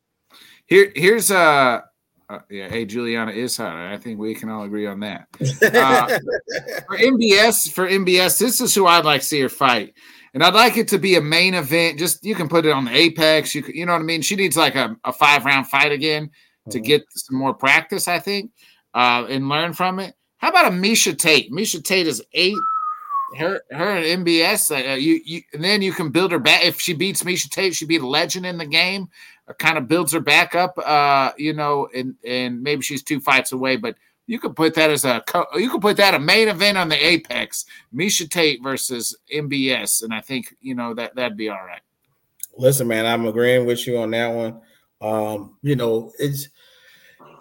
Here, 0.66 0.92
here's 0.94 1.30
uh, 1.30 1.80
uh 2.28 2.38
yeah. 2.48 2.68
Hey, 2.68 2.84
Juliana 2.84 3.32
is 3.32 3.56
hot. 3.56 3.74
I 3.74 3.96
think 3.96 4.18
we 4.20 4.34
can 4.34 4.48
all 4.48 4.62
agree 4.64 4.86
on 4.86 5.00
that. 5.00 5.26
Uh, 5.40 6.06
for 6.86 6.96
MBS, 6.96 7.72
for 7.72 7.88
MBS, 7.88 8.38
this 8.38 8.60
is 8.60 8.74
who 8.74 8.86
I'd 8.86 9.04
like 9.04 9.20
to 9.22 9.26
see 9.26 9.40
her 9.40 9.48
fight, 9.48 9.94
and 10.34 10.42
I'd 10.44 10.54
like 10.54 10.76
it 10.76 10.86
to 10.88 10.98
be 10.98 11.16
a 11.16 11.20
main 11.20 11.54
event. 11.54 11.98
Just 11.98 12.24
you 12.24 12.34
can 12.36 12.48
put 12.48 12.66
it 12.66 12.72
on 12.72 12.84
the 12.84 12.94
Apex. 12.96 13.54
You 13.54 13.64
you 13.72 13.84
know 13.86 13.92
what 13.92 14.02
I 14.02 14.04
mean. 14.04 14.22
She 14.22 14.36
needs 14.36 14.56
like 14.56 14.76
a, 14.76 14.96
a 15.04 15.12
five 15.12 15.44
round 15.44 15.66
fight 15.66 15.92
again 15.92 16.30
to 16.70 16.78
Mhm. 16.78 16.84
get 16.84 17.04
some 17.10 17.36
more 17.36 17.54
practice, 17.54 18.06
I 18.06 18.18
think, 18.20 18.52
uh, 18.94 19.26
and 19.28 19.48
learn 19.48 19.72
from 19.72 19.98
it. 19.98 20.14
How 20.38 20.50
about 20.50 20.66
a 20.72 20.76
Miesha 20.76 21.18
Tate? 21.18 21.50
Miesha 21.50 21.82
Tate 21.82 22.06
is 22.06 22.22
eight. 22.32 22.56
Her, 23.36 23.62
her 23.70 23.96
and 23.96 24.26
MBS. 24.26 24.70
Uh, 24.70 24.94
you, 24.94 25.20
you, 25.24 25.42
and 25.52 25.62
then 25.62 25.82
you 25.82 25.92
can 25.92 26.10
build 26.10 26.32
her 26.32 26.38
back. 26.38 26.64
If 26.64 26.80
she 26.80 26.92
beats 26.92 27.22
Miesha 27.22 27.48
Tate, 27.48 27.74
she'd 27.74 27.88
be 27.88 27.98
a 27.98 28.04
legend 28.04 28.44
in 28.44 28.58
the 28.58 28.66
game. 28.66 29.08
Uh, 29.48 29.52
kind 29.54 29.78
of 29.78 29.88
builds 29.88 30.12
her 30.12 30.20
back 30.20 30.54
up. 30.54 30.76
Uh, 30.78 31.32
you 31.36 31.52
know, 31.52 31.88
and 31.94 32.16
and 32.26 32.62
maybe 32.62 32.82
she's 32.82 33.02
two 33.02 33.20
fights 33.20 33.52
away, 33.52 33.76
but 33.76 33.96
you 34.26 34.38
could 34.38 34.54
put 34.54 34.74
that 34.74 34.90
as 34.90 35.04
a 35.04 35.22
you 35.56 35.70
could 35.70 35.80
put 35.80 35.96
that 35.96 36.14
a 36.14 36.18
main 36.18 36.48
event 36.48 36.78
on 36.78 36.88
the 36.88 37.06
Apex. 37.06 37.64
Miesha 37.94 38.28
Tate 38.28 38.62
versus 38.62 39.16
MBS, 39.32 40.02
and 40.02 40.14
I 40.14 40.20
think 40.20 40.54
you 40.60 40.74
know 40.74 40.94
that 40.94 41.14
that'd 41.14 41.36
be 41.36 41.48
all 41.48 41.64
right. 41.64 41.82
Listen, 42.56 42.88
man, 42.88 43.06
I'm 43.06 43.26
agreeing 43.26 43.66
with 43.66 43.86
you 43.86 43.98
on 43.98 44.10
that 44.10 44.28
one. 44.28 44.60
Um, 45.00 45.56
you 45.62 45.76
know, 45.76 46.12
it's 46.18 46.48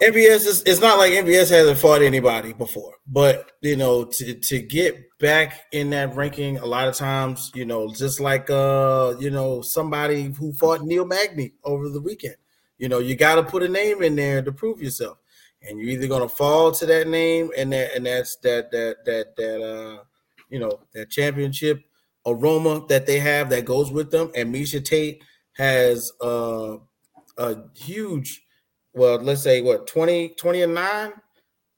MBS 0.00 0.46
is 0.46 0.62
it's 0.64 0.80
not 0.80 0.98
like 0.98 1.12
MBS 1.12 1.50
hasn't 1.50 1.78
fought 1.78 2.02
anybody 2.02 2.52
before, 2.52 2.94
but 3.06 3.52
you 3.60 3.76
know, 3.76 4.04
to 4.04 4.34
to 4.34 4.60
get 4.60 4.96
back 5.18 5.66
in 5.72 5.90
that 5.90 6.14
ranking 6.16 6.58
a 6.58 6.66
lot 6.66 6.88
of 6.88 6.94
times, 6.94 7.50
you 7.54 7.64
know, 7.64 7.92
just 7.92 8.18
like 8.20 8.48
uh, 8.48 9.14
you 9.18 9.30
know, 9.30 9.60
somebody 9.60 10.32
who 10.32 10.52
fought 10.54 10.82
Neil 10.82 11.04
Magny 11.04 11.52
over 11.64 11.88
the 11.88 12.00
weekend. 12.00 12.36
You 12.78 12.88
know, 12.88 12.98
you 12.98 13.14
gotta 13.14 13.42
put 13.42 13.62
a 13.62 13.68
name 13.68 14.02
in 14.02 14.16
there 14.16 14.42
to 14.42 14.52
prove 14.52 14.80
yourself. 14.82 15.18
And 15.62 15.78
you're 15.78 15.90
either 15.90 16.08
gonna 16.08 16.28
fall 16.28 16.72
to 16.72 16.86
that 16.86 17.06
name 17.06 17.50
and 17.56 17.70
that 17.72 17.94
and 17.94 18.06
that's 18.06 18.36
that 18.36 18.70
that 18.70 19.04
that 19.04 19.36
that 19.36 19.62
uh 19.62 20.04
you 20.48 20.58
know 20.58 20.80
that 20.94 21.10
championship 21.10 21.82
aroma 22.26 22.86
that 22.88 23.06
they 23.06 23.18
have 23.18 23.50
that 23.50 23.64
goes 23.64 23.90
with 23.90 24.10
them. 24.10 24.30
And 24.34 24.54
Miesha 24.54 24.84
Tate 24.84 25.22
has 25.56 26.12
uh, 26.22 26.76
a 27.38 27.56
huge, 27.74 28.42
well, 28.92 29.18
let's 29.20 29.42
say 29.42 29.62
what 29.62 29.86
20, 29.86 30.30
20 30.30 30.62
and 30.62 30.74
nine. 30.74 31.12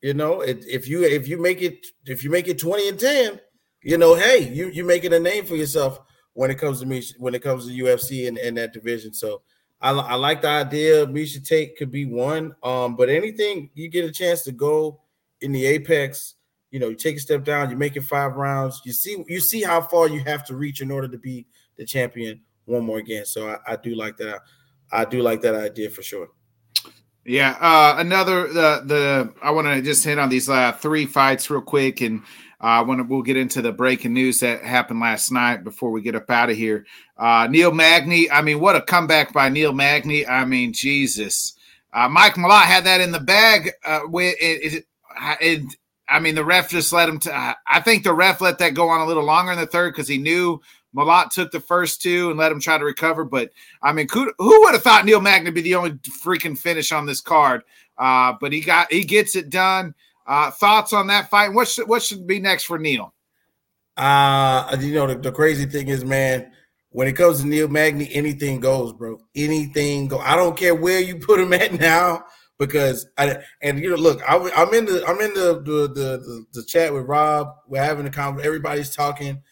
You 0.00 0.14
know, 0.14 0.40
it, 0.40 0.64
if 0.68 0.88
you 0.88 1.04
if 1.04 1.28
you 1.28 1.40
make 1.40 1.62
it 1.62 1.86
if 2.06 2.24
you 2.24 2.30
make 2.30 2.48
it 2.48 2.58
20 2.58 2.88
and 2.88 2.98
10, 2.98 3.40
you 3.82 3.98
know, 3.98 4.14
hey, 4.14 4.48
you 4.52 4.68
you 4.68 4.84
making 4.84 5.12
a 5.12 5.20
name 5.20 5.44
for 5.44 5.54
yourself 5.54 6.00
when 6.34 6.50
it 6.50 6.58
comes 6.58 6.80
to 6.80 6.86
Miesha, 6.86 7.14
when 7.18 7.34
it 7.34 7.42
comes 7.42 7.66
to 7.66 7.72
UFC 7.72 8.26
and, 8.26 8.38
and 8.38 8.56
that 8.56 8.72
division. 8.72 9.12
So 9.12 9.42
I, 9.80 9.90
I 9.90 10.14
like 10.14 10.42
the 10.42 10.48
idea. 10.48 11.06
Miesha 11.06 11.46
Tate 11.46 11.76
could 11.76 11.90
be 11.90 12.06
one. 12.06 12.54
Um, 12.62 12.96
but 12.96 13.08
anything 13.08 13.70
you 13.74 13.88
get 13.88 14.04
a 14.04 14.12
chance 14.12 14.42
to 14.42 14.52
go 14.52 15.00
in 15.40 15.52
the 15.52 15.66
apex, 15.66 16.34
you 16.70 16.80
know, 16.80 16.88
you 16.88 16.96
take 16.96 17.16
a 17.16 17.20
step 17.20 17.44
down, 17.44 17.70
you 17.70 17.76
make 17.76 17.96
it 17.96 18.04
five 18.04 18.34
rounds. 18.34 18.80
You 18.84 18.92
see, 18.92 19.22
you 19.28 19.40
see 19.40 19.62
how 19.62 19.82
far 19.82 20.08
you 20.08 20.20
have 20.24 20.44
to 20.46 20.56
reach 20.56 20.80
in 20.80 20.90
order 20.90 21.08
to 21.08 21.18
be 21.18 21.46
the 21.76 21.84
champion 21.84 22.40
one 22.64 22.84
more 22.84 22.98
again. 22.98 23.26
So 23.26 23.50
I, 23.50 23.72
I 23.72 23.76
do 23.76 23.94
like 23.94 24.16
that. 24.18 24.40
I 24.90 25.04
do 25.04 25.22
like 25.22 25.42
that 25.42 25.54
idea 25.54 25.90
for 25.90 26.02
sure. 26.02 26.28
Yeah, 27.24 27.56
uh, 27.60 27.96
another 27.98 28.48
the 28.48 28.82
the 28.84 29.32
I 29.42 29.52
want 29.52 29.68
to 29.68 29.80
just 29.80 30.04
hit 30.04 30.18
on 30.18 30.28
these 30.28 30.48
uh, 30.48 30.72
three 30.72 31.06
fights 31.06 31.50
real 31.50 31.60
quick, 31.60 32.00
and 32.00 32.22
uh, 32.60 32.84
want 32.86 33.08
we'll 33.08 33.22
get 33.22 33.36
into 33.36 33.62
the 33.62 33.70
breaking 33.72 34.12
news 34.12 34.40
that 34.40 34.64
happened 34.64 34.98
last 34.98 35.30
night 35.30 35.62
before 35.62 35.92
we 35.92 36.02
get 36.02 36.16
up 36.16 36.28
out 36.30 36.50
of 36.50 36.56
here. 36.56 36.84
Uh, 37.16 37.46
Neil 37.48 37.70
Magny, 37.70 38.28
I 38.28 38.42
mean, 38.42 38.58
what 38.58 38.74
a 38.74 38.82
comeback 38.82 39.32
by 39.32 39.48
Neil 39.48 39.72
Magny! 39.72 40.26
I 40.26 40.44
mean, 40.44 40.72
Jesus, 40.72 41.54
uh, 41.92 42.08
Mike 42.08 42.34
Malott 42.34 42.64
had 42.64 42.84
that 42.84 43.00
in 43.00 43.12
the 43.12 43.20
bag. 43.20 43.70
Uh, 43.84 44.00
with 44.06 44.34
it, 44.40 44.74
it, 44.74 44.84
it, 45.40 45.64
I 46.08 46.18
mean, 46.18 46.34
the 46.34 46.44
ref 46.44 46.70
just 46.70 46.92
let 46.92 47.08
him. 47.08 47.20
T- 47.20 47.30
I 47.30 47.80
think 47.84 48.02
the 48.02 48.14
ref 48.14 48.40
let 48.40 48.58
that 48.58 48.74
go 48.74 48.88
on 48.88 49.00
a 49.00 49.06
little 49.06 49.24
longer 49.24 49.52
in 49.52 49.60
the 49.60 49.66
third 49.66 49.94
because 49.94 50.08
he 50.08 50.18
knew 50.18 50.60
Malott 50.96 51.30
took 51.30 51.50
the 51.50 51.60
first 51.60 52.02
two 52.02 52.30
and 52.30 52.38
let 52.38 52.52
him 52.52 52.60
try 52.60 52.78
to 52.78 52.84
recover. 52.84 53.24
But 53.24 53.50
I 53.82 53.92
mean, 53.92 54.08
who, 54.12 54.32
who 54.38 54.60
would 54.62 54.74
have 54.74 54.82
thought 54.82 55.04
Neil 55.04 55.20
Magny 55.20 55.46
would 55.46 55.54
be 55.54 55.62
the 55.62 55.74
only 55.74 55.92
freaking 56.24 56.58
finish 56.58 56.92
on 56.92 57.06
this 57.06 57.20
card? 57.20 57.62
Uh, 57.98 58.34
but 58.40 58.52
he 58.52 58.60
got 58.60 58.92
he 58.92 59.04
gets 59.04 59.36
it 59.36 59.50
done. 59.50 59.94
Uh, 60.26 60.50
thoughts 60.50 60.92
on 60.92 61.08
that 61.08 61.30
fight? 61.30 61.52
What 61.52 61.68
should 61.68 61.88
what 61.88 62.02
should 62.02 62.26
be 62.26 62.40
next 62.40 62.64
for 62.64 62.78
Neil? 62.78 63.12
Uh, 63.96 64.76
you 64.80 64.94
know, 64.94 65.06
the, 65.06 65.16
the 65.16 65.32
crazy 65.32 65.66
thing 65.66 65.88
is, 65.88 66.04
man, 66.04 66.50
when 66.90 67.08
it 67.08 67.12
comes 67.12 67.40
to 67.40 67.46
Neil 67.46 67.68
Magny, 67.68 68.08
anything 68.12 68.60
goes, 68.60 68.92
bro. 68.92 69.18
Anything 69.34 70.08
go. 70.08 70.18
I 70.18 70.36
don't 70.36 70.56
care 70.56 70.74
where 70.74 71.00
you 71.00 71.16
put 71.18 71.40
him 71.40 71.52
at 71.52 71.72
now 71.72 72.24
because 72.58 73.06
I 73.18 73.38
and 73.62 73.80
you 73.80 73.90
know, 73.90 73.96
look, 73.96 74.22
I, 74.28 74.36
am 74.36 74.72
in 74.72 74.84
the 74.84 75.04
I'm 75.06 75.20
in 75.20 75.34
the 75.34 75.62
the, 75.64 75.88
the 75.88 76.18
the 76.18 76.44
the 76.52 76.64
chat 76.64 76.92
with 76.92 77.06
Rob. 77.06 77.48
We're 77.66 77.82
having 77.82 78.06
a 78.06 78.10
conversation. 78.10 78.46
Everybody's 78.46 78.94
talking, 78.94 79.42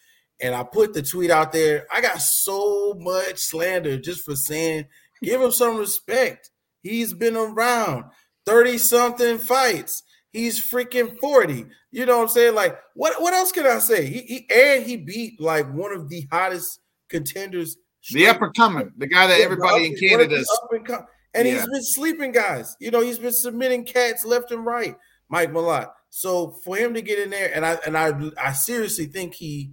and 0.43 0.55
I 0.55 0.62
put 0.62 0.95
the 0.95 1.03
tweet 1.03 1.30
out 1.30 1.53
there. 1.53 1.86
I 1.93 2.01
got 2.01 2.20
so 2.20 2.95
much 2.99 3.38
slander 3.38 3.99
just 3.99 4.24
for 4.24 4.34
saying, 4.36 4.86
give 5.22 5.41
him 5.41 5.51
some 5.53 5.76
respect. 5.76 6.51
He's 6.82 7.12
been 7.12 7.36
around 7.36 8.05
30 8.47 8.78
something 8.78 9.38
fights. 9.38 10.03
He's 10.32 10.61
freaking 10.61 11.18
40. 11.20 11.66
You 11.91 12.07
know 12.07 12.16
what 12.18 12.22
I'm 12.24 12.28
saying? 12.28 12.55
Like, 12.55 12.78
what, 12.95 13.20
what 13.20 13.34
else 13.34 13.53
can 13.53 13.66
I 13.66 13.78
say? 13.80 14.07
He, 14.07 14.20
he 14.20 14.47
and 14.55 14.84
he 14.84 14.97
beat 14.97 15.41
like 15.41 15.70
one 15.72 15.93
of 15.93 16.09
the 16.09 16.26
hottest 16.30 16.80
contenders. 17.09 17.76
The 18.12 18.28
upper 18.28 18.51
coming, 18.53 18.93
the 18.97 19.07
guy 19.09 19.26
that 19.26 19.41
everybody 19.41 19.86
in 19.86 19.97
Canada 19.97 20.30
one 20.36 20.41
of 20.41 20.47
the 20.47 20.59
up 20.62 20.72
and 20.72 20.86
com- 20.86 21.07
and 21.34 21.47
Yeah. 21.47 21.55
he's 21.55 21.66
been 21.66 21.82
sleeping 21.82 22.32
guys. 22.32 22.74
You 22.80 22.91
know, 22.91 23.01
he's 23.03 23.18
been 23.18 23.32
submitting 23.32 23.84
cats 23.84 24.24
left 24.24 24.53
and 24.53 24.64
right, 24.64 24.97
Mike 25.28 25.51
Malott. 25.53 25.91
So 26.09 26.53
for 26.64 26.76
him 26.76 26.95
to 26.95 27.03
get 27.03 27.18
in 27.18 27.28
there, 27.30 27.53
and 27.55 27.66
I 27.66 27.78
and 27.86 27.99
I 27.99 28.12
I 28.43 28.53
seriously 28.53 29.05
think 29.07 29.34
he 29.34 29.72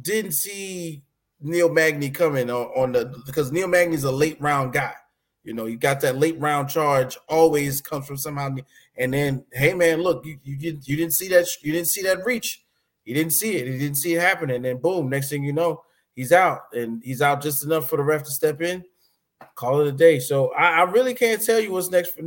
didn't 0.00 0.32
see 0.32 1.02
Neil 1.40 1.72
Magny 1.72 2.10
coming 2.10 2.50
on, 2.50 2.66
on 2.76 2.92
the 2.92 3.14
because 3.26 3.52
Neil 3.52 3.68
Magny's 3.68 4.04
a 4.04 4.12
late 4.12 4.40
round 4.40 4.72
guy. 4.72 4.94
You 5.44 5.54
know, 5.54 5.66
you 5.66 5.76
got 5.76 6.00
that 6.00 6.18
late 6.18 6.38
round 6.40 6.68
charge 6.68 7.16
always 7.28 7.80
comes 7.80 8.06
from 8.06 8.16
somehow. 8.16 8.56
And 8.98 9.14
then, 9.14 9.44
hey 9.52 9.74
man, 9.74 10.02
look, 10.02 10.24
you, 10.26 10.38
you 10.42 10.56
didn't 10.56 10.88
you 10.88 10.96
didn't 10.96 11.14
see 11.14 11.28
that 11.28 11.46
you 11.62 11.72
didn't 11.72 11.88
see 11.88 12.02
that 12.02 12.24
reach. 12.24 12.64
You 13.04 13.14
didn't 13.14 13.32
see 13.32 13.56
it. 13.56 13.66
You 13.66 13.78
didn't 13.78 13.96
see 13.96 14.14
it 14.14 14.20
happen. 14.20 14.50
And 14.50 14.64
then 14.64 14.78
boom, 14.78 15.08
next 15.08 15.28
thing 15.30 15.44
you 15.44 15.52
know, 15.52 15.82
he's 16.14 16.32
out. 16.32 16.62
And 16.72 17.00
he's 17.04 17.22
out 17.22 17.42
just 17.42 17.64
enough 17.64 17.88
for 17.88 17.96
the 17.96 18.02
ref 18.02 18.24
to 18.24 18.30
step 18.30 18.60
in, 18.60 18.84
call 19.54 19.80
it 19.80 19.86
a 19.86 19.92
day. 19.92 20.18
So 20.18 20.52
I, 20.54 20.80
I 20.80 20.82
really 20.82 21.14
can't 21.14 21.44
tell 21.44 21.60
you 21.60 21.70
what's 21.70 21.90
next 21.90 22.14
for 22.14 22.22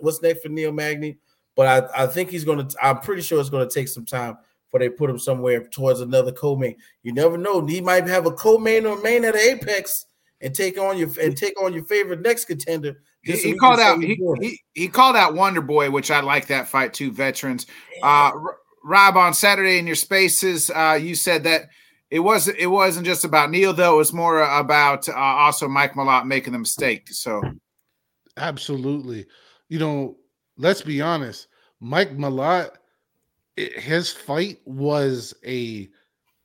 what's 0.00 0.22
next 0.22 0.42
for 0.42 0.48
Neil 0.48 0.70
Magny, 0.70 1.18
but 1.56 1.90
I, 1.96 2.04
I 2.04 2.06
think 2.06 2.30
he's 2.30 2.44
gonna 2.44 2.68
I'm 2.80 3.00
pretty 3.00 3.22
sure 3.22 3.40
it's 3.40 3.50
gonna 3.50 3.68
take 3.68 3.88
some 3.88 4.06
time 4.06 4.38
before 4.70 4.80
they 4.80 4.88
put 4.88 5.10
him 5.10 5.18
somewhere 5.18 5.64
towards 5.64 6.00
another 6.00 6.32
co-main. 6.32 6.76
You 7.02 7.12
never 7.12 7.36
know. 7.36 7.64
He 7.66 7.80
might 7.80 8.06
have 8.06 8.26
a 8.26 8.30
co-main 8.30 8.86
or 8.86 9.00
main 9.02 9.24
at 9.24 9.34
the 9.34 9.40
Apex 9.40 10.06
and 10.40 10.54
take 10.54 10.78
on 10.78 10.96
your 10.96 11.08
and 11.20 11.36
take 11.36 11.60
on 11.62 11.72
your 11.72 11.84
favorite 11.84 12.22
next 12.22 12.44
contender. 12.46 13.02
He, 13.22 13.36
so 13.36 13.48
he 13.48 13.54
called 13.58 13.80
out 13.80 14.00
he, 14.00 14.08
he's 14.08 14.18
doing 14.18 14.42
it. 14.42 14.44
he 14.44 14.60
he 14.82 14.88
called 14.88 15.16
out 15.16 15.34
Wonder 15.34 15.60
Boy, 15.60 15.90
which 15.90 16.10
I 16.10 16.20
like 16.20 16.46
that 16.46 16.68
fight 16.68 16.94
too. 16.94 17.12
Veterans, 17.12 17.66
uh, 18.02 18.30
R- 18.32 18.58
Rob, 18.84 19.16
on 19.16 19.34
Saturday 19.34 19.78
in 19.78 19.86
your 19.86 19.96
spaces, 19.96 20.70
uh, 20.70 20.98
you 21.00 21.14
said 21.14 21.44
that 21.44 21.68
it 22.10 22.20
wasn't 22.20 22.58
it 22.58 22.68
wasn't 22.68 23.06
just 23.06 23.24
about 23.24 23.50
Neil 23.50 23.74
though; 23.74 23.94
it 23.94 23.98
was 23.98 24.12
more 24.12 24.40
about 24.40 25.08
uh, 25.08 25.14
also 25.14 25.68
Mike 25.68 25.94
Malott 25.94 26.26
making 26.26 26.52
the 26.52 26.58
mistake. 26.58 27.08
So 27.10 27.42
Absolutely. 28.36 29.26
You 29.68 29.78
know, 29.78 30.16
let's 30.56 30.82
be 30.82 31.00
honest. 31.00 31.48
Mike 31.80 32.16
Malott, 32.16 32.70
his 33.56 34.12
fight 34.12 34.58
was 34.64 35.34
a 35.46 35.88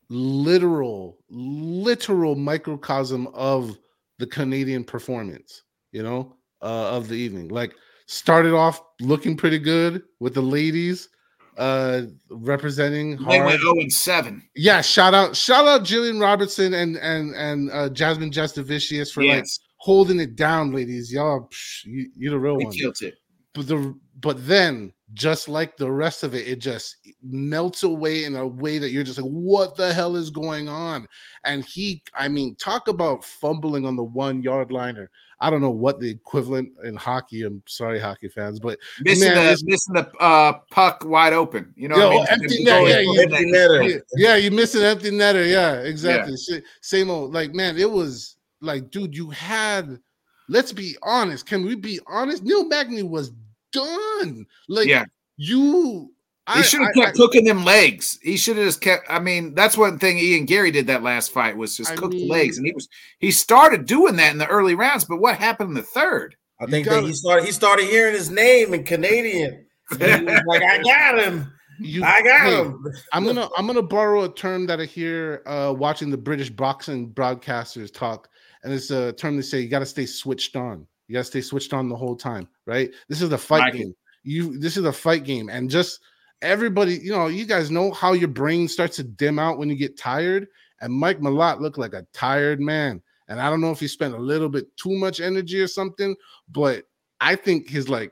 literal, 0.10 1.18
literal 1.30 2.36
microcosm 2.36 3.28
of 3.34 3.78
the 4.20 4.28
Canadian 4.28 4.84
performance, 4.84 5.64
you 5.92 6.04
know, 6.04 6.36
uh, 6.62 6.90
of 6.96 7.08
the 7.08 7.16
evening. 7.16 7.50
Like 7.50 7.76
started 8.08 8.54
off 8.54 8.82
looking 9.02 9.36
pretty 9.36 9.60
good 9.60 10.04
with 10.20 10.34
the 10.34 10.42
ladies 10.42 11.10
uh 11.58 12.02
representing 12.30 13.12
They 13.30 13.38
hard. 13.38 13.46
went 13.46 13.62
0 13.62 13.74
and 13.76 13.92
7. 13.92 14.42
Yeah, 14.56 14.82
shout 14.82 15.14
out, 15.14 15.38
shout 15.38 15.66
out 15.66 15.84
Jillian 15.84 16.20
Robertson 16.22 16.74
and 16.74 16.98
and 16.98 17.34
and 17.34 17.72
uh 17.72 17.88
Jasmine 17.90 18.32
Jasudavicius 18.32 19.12
for 19.14 19.24
like 19.24 19.46
holding 19.78 20.20
it 20.20 20.36
down, 20.36 20.72
ladies. 20.74 21.14
Y'all, 21.14 21.48
psh, 21.50 21.86
you, 21.86 22.10
you're 22.18 22.32
the 22.32 22.40
real 22.40 22.58
they 22.58 22.66
one. 22.66 22.74
killed 22.74 23.02
it. 23.02 23.16
But 23.54 23.68
the 23.68 23.98
but 24.20 24.46
then 24.46 24.92
just 25.14 25.48
like 25.48 25.78
the 25.78 25.92
rest 25.92 26.24
of 26.24 26.34
it, 26.34 26.48
it 26.48 26.60
just 26.60 26.98
melts 27.22 27.84
away 27.84 28.24
in 28.24 28.36
a 28.36 28.46
way 28.48 28.80
that 28.80 28.90
you're 28.92 29.04
just 29.04 29.20
like, 29.20 29.30
what 29.30 29.76
the 29.76 29.94
hell 29.94 30.16
is 30.16 30.30
going 30.30 30.68
on? 30.68 31.08
And 31.44 31.64
he, 31.64 32.02
I 32.16 32.28
mean, 32.28 32.56
talk 32.56 32.88
about 32.88 33.24
fumbling 33.24 33.86
on 33.86 33.96
the 33.96 34.04
one 34.04 34.42
yard 34.42 34.72
liner. 34.72 35.10
I 35.40 35.50
don't 35.50 35.62
know 35.62 35.70
what 35.70 36.00
the 36.00 36.10
equivalent 36.10 36.70
in 36.86 36.96
hockey. 36.96 37.44
I'm 37.44 37.62
sorry, 37.68 38.00
hockey 38.00 38.30
fans, 38.30 38.60
but 38.60 38.80
Missing 39.02 39.34
Man, 39.34 39.46
the 39.46 39.62
missing 39.66 39.94
the 39.94 40.10
uh, 40.20 40.54
puck 40.72 41.04
wide 41.06 41.34
open. 41.34 41.74
You 41.76 41.90
know 41.90 41.98
Yo, 41.98 42.08
I 42.08 42.10
mean? 42.12 42.26
empty 42.30 42.64
net, 42.64 42.88
yeah, 42.88 43.00
you- 43.00 43.22
Empty 43.22 43.52
netter. 43.52 43.90
yeah, 43.92 43.98
yeah, 44.16 44.36
you 44.38 44.50
missed 44.50 44.76
an 44.76 44.84
empty 44.84 45.12
netter. 45.12 45.48
Yeah, 45.48 45.82
exactly. 45.82 46.36
Sa- 46.38 46.56
Same 46.82 47.10
old. 47.10 47.34
Like, 47.34 47.54
man, 47.54 47.78
it 47.78 47.90
was 47.92 48.38
like, 48.62 48.90
dude, 48.92 49.16
you 49.16 49.30
had. 49.30 50.00
Let's 50.48 50.72
be 50.72 50.96
honest. 51.04 51.46
Can 51.46 51.66
we 51.66 51.76
be 51.76 52.00
honest? 52.08 52.44
Neil 52.44 52.66
Magny 52.68 53.04
was 53.04 53.32
done. 53.76 54.46
Like, 54.68 54.88
Yeah. 54.88 55.06
you. 55.38 56.12
He 56.54 56.62
should 56.62 56.82
have 56.82 56.94
kept 56.94 57.18
cooking 57.18 57.44
them 57.46 57.66
legs. 57.66 58.20
He 58.22 58.38
should 58.38 58.58
have 58.58 58.68
just 58.68 58.80
kept. 58.80 59.08
I 59.10 59.18
mean, 59.18 59.56
that's 59.56 59.76
one 59.76 59.98
thing 59.98 60.20
Ian 60.20 60.46
Garry 60.46 60.70
did 60.70 60.86
that 60.88 61.02
last 61.02 61.32
fight 61.32 61.58
was 61.58 61.76
just 61.76 61.92
I 61.92 61.96
cook 61.96 62.12
the 62.12 62.18
mean- 62.18 62.28
legs, 62.28 62.58
and 62.60 62.68
he 62.68 62.72
was 62.74 62.88
he 63.18 63.32
started 63.32 63.88
doing 63.88 64.16
that 64.18 64.32
in 64.32 64.38
the 64.38 64.46
early 64.46 64.76
rounds. 64.76 65.06
But 65.06 65.18
what 65.18 65.38
happened 65.38 65.70
in 65.70 65.74
the 65.74 65.82
third? 65.82 66.36
I 66.62 66.68
think 66.68 66.88
that 66.88 67.04
he 67.04 67.14
started 67.14 67.46
he 67.46 67.52
started 67.52 67.86
hearing 67.86 68.14
his 68.14 68.30
name 68.30 68.76
in 68.76 68.84
Canadian. 68.84 69.66
He 69.90 69.98
was 69.98 70.42
like, 70.48 70.62
I 70.62 70.82
got 70.84 71.18
him. 71.20 71.52
You, 71.80 72.04
I 72.04 72.22
got 72.22 72.42
hey, 72.42 72.56
him. 72.62 72.86
I'm 73.12 73.26
gonna 73.26 73.50
I'm 73.58 73.66
gonna 73.66 73.82
borrow 73.82 74.26
a 74.26 74.34
term 74.34 74.68
that 74.68 74.80
I 74.80 74.86
hear 74.86 75.42
uh, 75.48 75.74
watching 75.76 76.12
the 76.12 76.18
British 76.18 76.52
boxing 76.52 77.10
broadcasters 77.12 77.92
talk, 77.92 78.30
and 78.64 78.72
it's 78.72 78.92
a 78.92 79.14
term 79.14 79.36
they 79.36 79.42
say 79.42 79.62
you 79.62 79.68
got 79.68 79.80
to 79.80 79.86
stay 79.88 80.06
switched 80.06 80.56
on. 80.56 80.86
You 81.08 81.14
got 81.14 81.20
to 81.20 81.26
stay 81.26 81.42
switched 81.42 81.74
on 81.74 81.90
the 81.90 81.96
whole 81.96 82.16
time, 82.16 82.48
right? 82.66 82.92
This 83.10 83.22
is 83.22 83.32
a 83.32 83.38
fight 83.38 83.74
game. 83.74 83.94
You 84.24 84.58
this 84.58 84.78
is 84.78 84.86
a 84.86 84.94
fight 84.94 85.24
game, 85.24 85.50
and 85.50 85.70
just 85.70 86.00
everybody, 86.42 86.98
you 86.98 87.12
know, 87.12 87.28
you 87.28 87.46
guys 87.46 87.70
know 87.70 87.92
how 87.92 88.14
your 88.14 88.28
brain 88.28 88.68
starts 88.68 88.96
to 88.98 89.04
dim 89.04 89.40
out 89.40 89.58
when 89.58 89.70
you 89.70 89.76
get 89.76 89.98
tired. 89.98 90.48
And 90.82 90.94
Mike 90.94 91.20
Malott 91.20 91.62
looked 91.62 91.78
like 91.78 91.94
a 91.94 92.06
tired 92.14 92.60
man, 92.60 93.02
and 93.28 93.40
I 93.40 93.50
don't 93.50 93.62
know 93.62 93.72
if 93.72 93.80
he 93.80 93.88
spent 93.88 94.14
a 94.16 94.20
little 94.20 94.50
bit 94.50 94.76
too 94.78 94.98
much 94.98 95.20
energy 95.20 95.62
or 95.62 95.68
something, 95.68 96.16
but 96.50 96.84
I 97.22 97.36
think 97.36 97.70
his 97.70 97.90
like. 97.90 98.12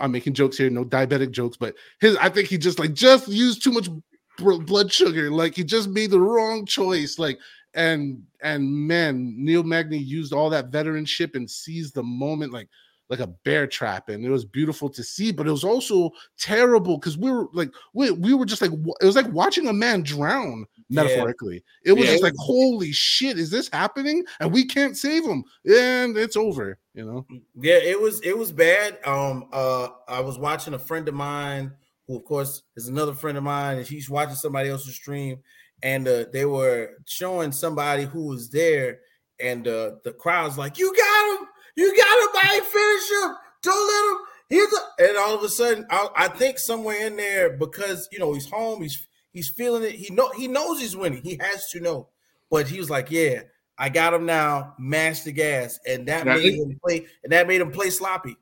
I'm 0.00 0.10
making 0.10 0.32
jokes 0.32 0.56
here, 0.56 0.70
no 0.70 0.86
diabetic 0.86 1.32
jokes, 1.32 1.58
but 1.58 1.74
his 2.00 2.16
I 2.16 2.30
think 2.30 2.48
he 2.48 2.56
just 2.56 2.78
like 2.78 2.94
just 2.94 3.28
used 3.28 3.62
too 3.62 3.72
much 3.72 3.90
blood 4.38 4.90
sugar. 4.90 5.30
Like 5.30 5.54
he 5.54 5.64
just 5.64 5.90
made 5.90 6.10
the 6.10 6.18
wrong 6.18 6.64
choice. 6.64 7.18
Like 7.18 7.38
and 7.76 8.22
and 8.42 8.68
man, 8.68 9.34
Neil 9.36 9.62
Magny 9.62 9.98
used 9.98 10.32
all 10.32 10.50
that 10.50 10.70
veteranship 10.70 11.36
and 11.36 11.48
seized 11.48 11.94
the 11.94 12.02
moment 12.02 12.52
like 12.52 12.68
like 13.08 13.20
a 13.20 13.28
bear 13.28 13.68
trap, 13.68 14.08
and 14.08 14.24
it 14.24 14.30
was 14.30 14.44
beautiful 14.44 14.88
to 14.88 15.04
see. 15.04 15.30
But 15.30 15.46
it 15.46 15.52
was 15.52 15.62
also 15.62 16.10
terrible 16.40 16.98
because 16.98 17.16
we 17.16 17.30
were 17.30 17.46
like 17.52 17.70
we, 17.92 18.10
we 18.10 18.34
were 18.34 18.46
just 18.46 18.60
like 18.62 18.72
it 18.72 19.04
was 19.04 19.14
like 19.14 19.28
watching 19.28 19.68
a 19.68 19.72
man 19.72 20.02
drown 20.02 20.64
Yeah. 20.88 21.02
metaphorically. 21.02 21.62
It 21.84 21.92
was 21.92 22.06
Yeah. 22.06 22.12
just 22.14 22.24
like 22.24 22.34
holy 22.36 22.90
shit, 22.90 23.38
is 23.38 23.50
this 23.50 23.68
happening? 23.72 24.24
And 24.40 24.52
we 24.52 24.64
can't 24.64 24.96
save 24.96 25.24
him, 25.24 25.44
and 25.64 26.16
it's 26.16 26.36
over. 26.36 26.78
You 26.94 27.04
know. 27.04 27.26
Yeah, 27.54 27.76
it 27.76 28.00
was 28.00 28.20
it 28.22 28.36
was 28.36 28.50
bad. 28.50 28.98
Um, 29.06 29.48
uh, 29.52 29.88
I 30.08 30.20
was 30.20 30.38
watching 30.38 30.74
a 30.74 30.78
friend 30.78 31.06
of 31.06 31.14
mine, 31.14 31.72
who 32.08 32.16
of 32.16 32.24
course 32.24 32.62
is 32.74 32.88
another 32.88 33.12
friend 33.12 33.36
of 33.38 33.44
mine, 33.44 33.76
and 33.78 33.86
she's 33.86 34.10
watching 34.10 34.34
somebody 34.34 34.70
else's 34.70 34.94
stream, 34.94 35.38
and 35.82 36.08
uh, 36.08 36.24
they 36.32 36.44
were 36.44 36.90
showing 37.06 37.52
somebody 37.52 38.04
who 38.04 38.26
was 38.26 38.50
there, 38.50 39.00
and 39.40 39.66
uh, 39.66 39.92
the 40.04 40.12
crowd's 40.12 40.58
like, 40.58 40.78
"You 40.78 40.94
got 40.94 41.38
him! 41.40 41.48
You 41.76 41.96
got 41.96 41.98
him! 41.98 42.50
I 42.50 42.54
ain't 42.56 42.64
finish 42.64 43.10
him! 43.10 43.36
Don't 43.62 43.88
let 43.88 44.12
him!" 44.12 44.26
He's 44.48 44.72
a-" 44.72 45.08
and 45.08 45.18
all 45.18 45.34
of 45.34 45.42
a 45.42 45.48
sudden, 45.48 45.86
I, 45.90 46.08
I 46.16 46.28
think 46.28 46.58
somewhere 46.58 47.06
in 47.06 47.16
there 47.16 47.56
because 47.56 48.08
you 48.12 48.18
know 48.18 48.32
he's 48.32 48.50
home, 48.50 48.82
he's 48.82 49.06
he's 49.32 49.48
feeling 49.48 49.84
it. 49.84 49.92
He 49.92 50.12
know 50.12 50.30
he 50.30 50.48
knows 50.48 50.80
he's 50.80 50.96
winning. 50.96 51.22
He 51.22 51.38
has 51.40 51.70
to 51.70 51.80
know, 51.80 52.08
but 52.50 52.68
he 52.68 52.78
was 52.78 52.90
like, 52.90 53.10
"Yeah." 53.10 53.42
I 53.78 53.90
got 53.90 54.14
him 54.14 54.24
now. 54.24 54.74
Mash 54.78 55.20
the 55.20 55.32
gas, 55.32 55.78
and 55.86 56.08
that 56.08 56.24
made 56.24 56.54
him 56.54 56.80
play. 56.82 57.06
And 57.22 57.32
that 57.32 57.46
made 57.46 57.60
him 57.60 57.70
play 57.70 57.90
sloppy. 57.90 58.34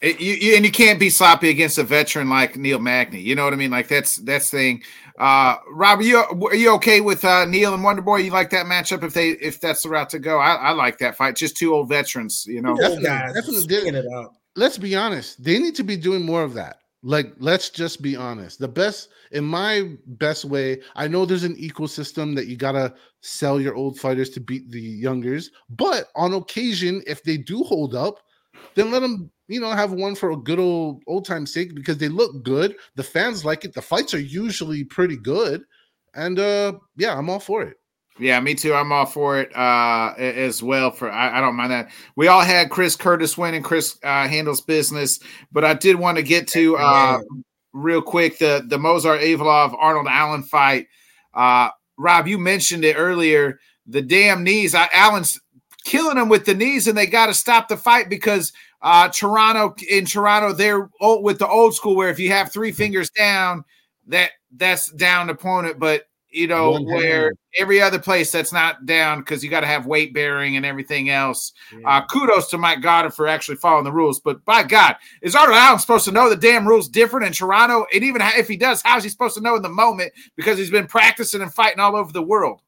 It- 0.00 0.20
you, 0.20 0.34
you- 0.34 0.56
and 0.56 0.64
you 0.64 0.70
can't 0.72 0.98
be 0.98 1.10
sloppy 1.10 1.48
against 1.50 1.78
a 1.78 1.82
veteran 1.84 2.28
like 2.30 2.56
Neil 2.56 2.78
Magny. 2.78 3.20
You 3.20 3.34
know 3.34 3.44
what 3.44 3.52
I 3.52 3.56
mean? 3.56 3.70
Like 3.70 3.88
that's 3.88 4.16
that's 4.16 4.50
the 4.50 4.56
thing. 4.56 4.82
Uh, 5.18 5.56
Rob, 5.70 5.98
are 5.98 6.02
you 6.02 6.18
are 6.18 6.54
you 6.54 6.72
okay 6.76 7.00
with 7.02 7.24
uh, 7.24 7.44
Neil 7.44 7.74
and 7.74 7.84
Wonder 7.84 8.00
Boy? 8.02 8.18
You 8.18 8.30
like 8.30 8.48
that 8.50 8.64
matchup 8.66 9.02
if 9.04 9.12
they 9.12 9.30
if 9.30 9.60
that's 9.60 9.82
the 9.82 9.90
route 9.90 10.08
to 10.10 10.18
go? 10.18 10.38
I, 10.38 10.54
I 10.54 10.70
like 10.72 10.98
that 10.98 11.16
fight. 11.16 11.36
Just 11.36 11.56
two 11.56 11.74
old 11.74 11.88
veterans. 11.90 12.46
You 12.46 12.62
know. 12.62 12.74
Definitely, 12.76 13.04
guys 13.04 13.34
definitely 13.34 13.60
swinging 13.62 13.94
it 13.94 14.06
out. 14.14 14.32
let's 14.56 14.78
be 14.78 14.96
honest 14.96 15.42
they 15.44 15.58
need 15.58 15.74
to 15.76 15.84
be 15.84 15.96
doing 15.96 16.24
more 16.24 16.42
of 16.42 16.54
that 16.54 16.78
like 17.02 17.32
let's 17.38 17.70
just 17.70 18.02
be 18.02 18.16
honest 18.16 18.58
the 18.58 18.66
best 18.68 19.08
in 19.30 19.44
my 19.44 19.94
best 20.06 20.44
way 20.44 20.78
i 20.96 21.06
know 21.08 21.24
there's 21.24 21.44
an 21.44 21.54
ecosystem 21.56 22.34
that 22.34 22.46
you 22.46 22.56
gotta 22.56 22.92
sell 23.22 23.60
your 23.60 23.74
old 23.76 23.98
fighters 23.98 24.28
to 24.28 24.40
beat 24.40 24.68
the 24.70 24.80
youngers 24.80 25.50
but 25.70 26.08
on 26.16 26.34
occasion 26.34 27.00
if 27.06 27.22
they 27.22 27.36
do 27.38 27.62
hold 27.62 27.94
up 27.94 28.18
then 28.74 28.90
let 28.90 29.00
them 29.00 29.30
you 29.50 29.60
know 29.60 29.70
have 29.70 29.92
one 29.92 30.14
for 30.14 30.30
a 30.30 30.36
good 30.36 30.58
old 30.58 31.02
old 31.06 31.24
time 31.24 31.44
sake 31.44 31.74
because 31.74 31.98
they 31.98 32.08
look 32.08 32.42
good 32.44 32.76
the 32.94 33.02
fans 33.02 33.44
like 33.44 33.64
it 33.64 33.74
the 33.74 33.82
fights 33.82 34.14
are 34.14 34.20
usually 34.20 34.84
pretty 34.84 35.16
good 35.16 35.62
and 36.14 36.38
uh 36.38 36.72
yeah 36.96 37.16
i'm 37.16 37.28
all 37.28 37.40
for 37.40 37.62
it 37.62 37.76
Yeah, 38.18 38.38
me 38.40 38.54
too. 38.54 38.74
I'm 38.74 38.92
all 38.92 39.06
for 39.06 39.40
it 39.40 39.56
uh, 39.56 40.12
as 40.18 40.62
well. 40.62 40.90
For 40.90 41.10
I, 41.10 41.38
I 41.38 41.40
don't 41.40 41.56
mind 41.56 41.72
that. 41.72 41.90
We 42.16 42.28
all 42.28 42.42
had 42.42 42.68
Chris 42.68 42.94
Curtis 42.94 43.38
win, 43.38 43.54
and 43.54 43.64
Chris 43.64 43.98
uh, 44.02 44.28
handles 44.28 44.60
business. 44.60 45.20
But 45.50 45.64
I 45.64 45.72
did 45.72 45.96
want 45.96 46.18
to 46.18 46.22
get 46.22 46.46
to 46.48 46.76
uh, 46.76 47.20
real 47.72 48.02
quick 48.02 48.38
the 48.38 48.62
the 48.66 48.76
Movsar 48.76 49.18
Evloev 49.18 49.74
Arnold 49.78 50.06
Allen 50.06 50.42
fight. 50.42 50.88
Uh, 51.32 51.70
Rob, 51.96 52.28
you 52.28 52.36
mentioned 52.36 52.84
it 52.84 52.94
earlier. 52.94 53.58
The 53.86 54.02
damn 54.02 54.44
knees. 54.44 54.74
I, 54.74 54.90
Allen's 54.92 55.40
killing 55.84 56.18
him 56.18 56.28
with 56.28 56.44
the 56.44 56.54
knees, 56.54 56.86
and 56.86 56.98
they 56.98 57.06
got 57.06 57.26
to 57.26 57.34
stop 57.34 57.68
the 57.68 57.76
fight 57.78 58.10
because 58.10 58.52
uh, 58.82 59.08
Toronto 59.08 59.74
in 59.88 60.06
Toronto 60.06 60.52
they're 60.52 60.88
old, 61.00 61.24
with 61.24 61.38
the 61.38 61.48
old 61.48 61.74
school 61.74 61.96
where 61.96 62.08
if 62.08 62.18
you 62.18 62.30
have 62.30 62.52
three 62.52 62.72
fingers 62.72 63.10
down, 63.10 63.64
that 64.06 64.30
that's 64.56 64.90
down 64.92 65.30
opponent. 65.30 65.78
But 65.78 66.04
you 66.30 66.46
know 66.46 66.70
One 66.70 66.86
where 66.86 67.24
hand. 67.24 67.38
every 67.58 67.82
other 67.82 67.98
place 67.98 68.30
that's 68.30 68.52
not 68.52 68.86
down 68.86 69.18
because 69.18 69.42
you 69.42 69.50
got 69.50 69.60
to 69.60 69.66
have 69.66 69.86
weight 69.86 70.14
bearing 70.14 70.56
and 70.56 70.64
everything 70.64 71.10
else. 71.10 71.52
Uh, 71.84 72.06
kudos 72.06 72.48
to 72.50 72.58
Mike 72.58 72.80
Goddard 72.82 73.10
for 73.10 73.26
actually 73.26 73.56
following 73.56 73.84
the 73.84 73.92
rules. 73.92 74.20
But 74.20 74.44
by 74.44 74.62
God, 74.62 74.96
is 75.22 75.34
Arnold 75.34 75.58
Allen 75.58 75.78
supposed 75.78 76.04
to 76.04 76.12
know 76.12 76.30
the 76.30 76.36
damn 76.36 76.66
rules 76.66 76.88
different 76.88 77.26
in 77.26 77.32
Toronto? 77.32 77.84
And 77.92 78.04
even 78.04 78.22
if 78.22 78.48
he 78.48 78.56
does, 78.56 78.80
how's 78.82 79.02
he 79.02 79.10
supposed 79.10 79.34
to 79.36 79.42
know 79.42 79.56
in 79.56 79.62
the 79.62 79.68
moment 79.68 80.12
because 80.36 80.56
he's 80.56 80.70
been 80.70 80.86
practicing 80.86 81.42
and 81.42 81.52
fighting 81.52 81.80
all 81.80 81.96
over 81.96 82.12
the 82.12 82.22
world? 82.22 82.60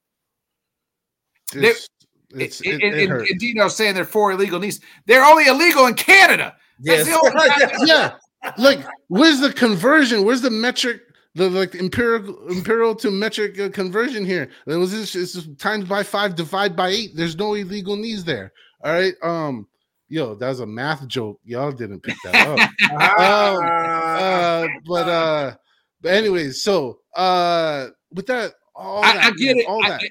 It's, 2.35 2.61
it, 2.63 2.83
it 2.83 2.95
and, 2.95 3.11
hurts. 3.11 3.31
and 3.31 3.41
Dino's 3.41 3.77
saying 3.77 3.95
they're 3.95 4.05
four 4.05 4.33
illegal 4.33 4.59
knees. 4.61 4.81
They're 5.07 5.25
only 5.25 5.47
illegal 5.47 5.87
in 5.87 5.95
Canada. 5.95 6.57
That's 6.81 7.07
Yes. 7.07 7.09
the 7.09 7.15
only 7.15 7.49
time- 7.77 7.87
yeah 7.87 8.15
like 8.59 8.81
where's 9.07 9.39
the 9.39 9.53
conversion 9.53 10.25
where's 10.25 10.41
the 10.41 10.51
metric 10.51 11.01
the 11.37 11.49
like 11.49 11.77
empirical 11.77 12.37
imperial 12.49 12.93
to 12.93 13.09
metric 13.09 13.57
uh, 13.61 13.69
conversion 13.69 14.25
here 14.25 14.49
it 14.67 14.75
was 14.75 14.91
this 14.91 15.15
it's 15.15 15.33
just 15.35 15.57
times 15.61 15.85
by 15.89 16.03
five 16.03 16.35
divide 16.35 16.75
by 16.75 16.89
eight 16.89 17.11
there's 17.15 17.37
no 17.37 17.55
illegal 17.55 17.95
knees 17.95 18.25
there 18.25 18.53
all 18.85 18.93
right 18.95 19.15
um 19.23 19.65
yo 20.09 20.35
that 20.35 20.49
was 20.49 20.59
a 20.59 20.67
math 20.67 21.07
joke 21.07 21.39
y'all 21.45 21.71
didn't 21.71 22.01
pick 22.03 22.17
that 22.25 22.49
up 22.49 22.71
Ah. 22.91 24.63
uh 24.65 24.69
but 24.87 25.09
uh 25.09 25.55
but 26.01 26.13
anyways 26.13 26.65
so 26.65 26.99
uh 27.15 27.87
with 28.13 28.27
that 28.27 28.55
all 28.75 29.05
I, 29.05 29.13
that 29.15 29.25
I 29.25 29.31
get 29.37 29.57
man, 29.57 29.59
it. 29.59 29.67
all 29.69 29.85
I, 29.85 29.89
that 29.91 30.03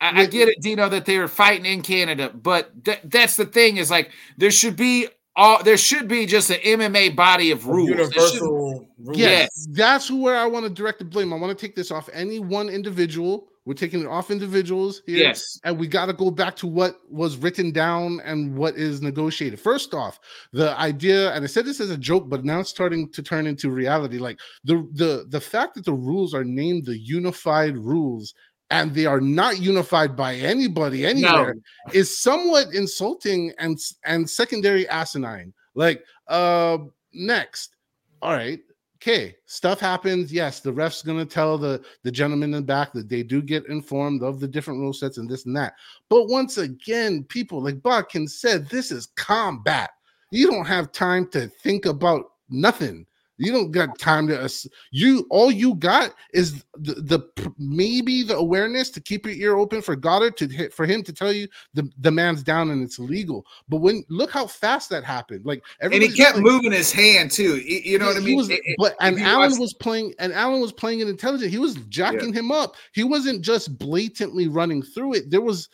I, 0.00 0.22
I 0.22 0.26
get 0.26 0.48
it, 0.48 0.60
Dino, 0.60 0.88
that 0.88 1.06
they 1.06 1.18
were 1.18 1.28
fighting 1.28 1.66
in 1.66 1.82
Canada, 1.82 2.30
but 2.30 2.84
th- 2.84 3.00
that's 3.04 3.36
the 3.36 3.46
thing 3.46 3.78
is 3.78 3.90
like 3.90 4.10
there 4.36 4.50
should 4.50 4.76
be 4.76 5.08
all 5.38 5.62
there 5.62 5.76
should 5.76 6.08
be 6.08 6.26
just 6.26 6.50
an 6.50 6.58
MMA 6.58 7.14
body 7.16 7.50
of 7.50 7.66
rules. 7.66 7.90
Universal 7.90 8.88
rules. 8.98 9.18
Yes, 9.18 9.68
that's 9.70 10.10
where 10.10 10.36
I 10.36 10.46
want 10.46 10.64
to 10.66 10.70
direct 10.70 10.98
the 10.98 11.04
blame. 11.04 11.32
I 11.32 11.36
want 11.36 11.56
to 11.56 11.66
take 11.66 11.76
this 11.76 11.90
off 11.90 12.08
any 12.12 12.38
one 12.40 12.68
individual. 12.68 13.48
We're 13.64 13.74
taking 13.74 14.00
it 14.00 14.06
off 14.06 14.30
individuals 14.30 15.02
here. 15.04 15.18
Yes. 15.18 15.60
And 15.62 15.78
we 15.78 15.88
got 15.88 16.06
to 16.06 16.14
go 16.14 16.30
back 16.30 16.56
to 16.56 16.66
what 16.66 17.00
was 17.10 17.36
written 17.36 17.70
down 17.70 18.18
and 18.24 18.56
what 18.56 18.76
is 18.76 19.02
negotiated. 19.02 19.60
First 19.60 19.92
off, 19.92 20.18
the 20.54 20.74
idea, 20.80 21.34
and 21.34 21.44
I 21.44 21.48
said 21.48 21.66
this 21.66 21.78
as 21.78 21.90
a 21.90 21.98
joke, 21.98 22.30
but 22.30 22.46
now 22.46 22.60
it's 22.60 22.70
starting 22.70 23.10
to 23.10 23.22
turn 23.22 23.46
into 23.46 23.70
reality. 23.70 24.16
Like 24.16 24.40
the 24.64 24.88
the 24.94 25.26
the 25.28 25.40
fact 25.40 25.74
that 25.74 25.84
the 25.84 25.92
rules 25.92 26.32
are 26.34 26.44
named 26.44 26.86
the 26.86 26.98
unified 26.98 27.76
rules 27.76 28.34
and 28.70 28.94
they 28.94 29.06
are 29.06 29.20
not 29.20 29.60
unified 29.60 30.16
by 30.16 30.34
anybody 30.34 31.06
anywhere 31.06 31.56
is 31.92 32.18
somewhat 32.18 32.68
insulting 32.74 33.52
and 33.58 33.78
and 34.04 34.28
secondary 34.28 34.86
asinine. 34.88 35.52
Like, 35.74 36.04
uh, 36.28 36.78
next, 37.12 37.76
all 38.20 38.32
right, 38.32 38.60
okay, 38.96 39.36
stuff 39.46 39.80
happens. 39.80 40.32
Yes, 40.32 40.60
the 40.60 40.72
ref's 40.72 41.02
gonna 41.02 41.24
tell 41.24 41.56
the 41.56 41.82
the 42.02 42.10
gentleman 42.10 42.52
in 42.54 42.60
the 42.60 42.66
back 42.66 42.92
that 42.92 43.08
they 43.08 43.22
do 43.22 43.40
get 43.40 43.66
informed 43.66 44.22
of 44.22 44.40
the 44.40 44.48
different 44.48 44.80
rule 44.80 44.92
sets 44.92 45.18
and 45.18 45.30
this 45.30 45.46
and 45.46 45.56
that. 45.56 45.74
But 46.08 46.28
once 46.28 46.58
again, 46.58 47.24
people 47.24 47.62
like 47.62 47.82
Bodkin 47.82 48.28
said, 48.28 48.68
this 48.68 48.90
is 48.90 49.06
combat. 49.16 49.90
You 50.30 50.50
don't 50.50 50.66
have 50.66 50.92
time 50.92 51.28
to 51.30 51.48
think 51.48 51.86
about 51.86 52.32
nothing. 52.50 53.06
You 53.38 53.52
don't 53.52 53.70
got 53.70 53.98
time 53.98 54.26
to 54.28 54.50
you. 54.90 55.26
All 55.30 55.50
you 55.50 55.76
got 55.76 56.12
is 56.34 56.64
the, 56.76 56.94
the 56.94 57.52
maybe 57.56 58.22
the 58.24 58.36
awareness 58.36 58.90
to 58.90 59.00
keep 59.00 59.24
your 59.26 59.34
ear 59.34 59.56
open 59.56 59.80
for 59.80 59.94
Goddard 59.96 60.36
to 60.38 60.48
hit 60.48 60.74
for 60.74 60.86
him 60.86 61.02
to 61.04 61.12
tell 61.12 61.32
you 61.32 61.46
the, 61.72 61.88
the 62.00 62.10
man's 62.10 62.42
down 62.42 62.70
and 62.70 62.82
it's 62.82 62.98
illegal. 62.98 63.46
But 63.68 63.76
when 63.76 64.04
look 64.08 64.30
how 64.32 64.46
fast 64.48 64.90
that 64.90 65.04
happened, 65.04 65.46
like 65.46 65.62
And 65.80 65.92
he 65.94 66.08
kept 66.10 66.36
like- 66.36 66.44
moving 66.44 66.72
his 66.72 66.90
hand 66.92 67.30
too. 67.30 67.58
You, 67.58 67.98
know 67.98 68.06
yeah, 68.06 68.12
what 68.14 68.20
I 68.22 68.24
mean? 68.26 68.36
was- 68.36 68.50
It- 68.50 68.60
but 68.76 68.96
and 69.00 69.20
Allen 69.20 69.50
watch- 69.52 69.60
was 69.60 69.72
playing, 69.74 70.14
and 70.18 70.32
Allen 70.32 70.60
was 70.60 70.72
playing 70.72 71.00
it 71.00 71.08
intelligent. 71.08 71.50
He 71.50 71.58
was 71.58 71.76
jacking 71.88 72.32
him 72.32 72.50
up. 72.50 72.74
He 72.92 73.04
wasn't 73.04 73.42
just 73.42 73.78
blatantly 73.78 74.48
running 74.48 74.82
through 74.82 75.14
it. 75.14 75.30
There 75.30 75.40
was 75.42 75.68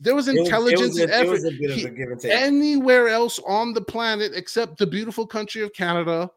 there 0.00 0.14
was 0.14 0.28
It 0.28 0.32
was- 0.32 0.38
it 0.38 0.44
intelligence 0.44 0.80
was, 0.94 0.98
and 1.00 1.10
a, 1.10 1.14
effort. 1.16 1.30
was 1.32 1.44
a 1.44 1.50
bit 1.50 1.70
He- 1.72 1.84
of 1.84 1.90
a 1.92 1.94
give 1.94 2.08
and 2.10 2.20
take. 2.20 2.32
Anywhere 2.32 3.08
else 3.08 3.40
on 3.46 3.74
the 3.74 3.80
planet 3.80 4.32
except 4.34 4.78
the 4.78 4.86
beautiful 4.86 5.26
country 5.26 5.60
of 5.62 5.72
Canada, 5.72 6.30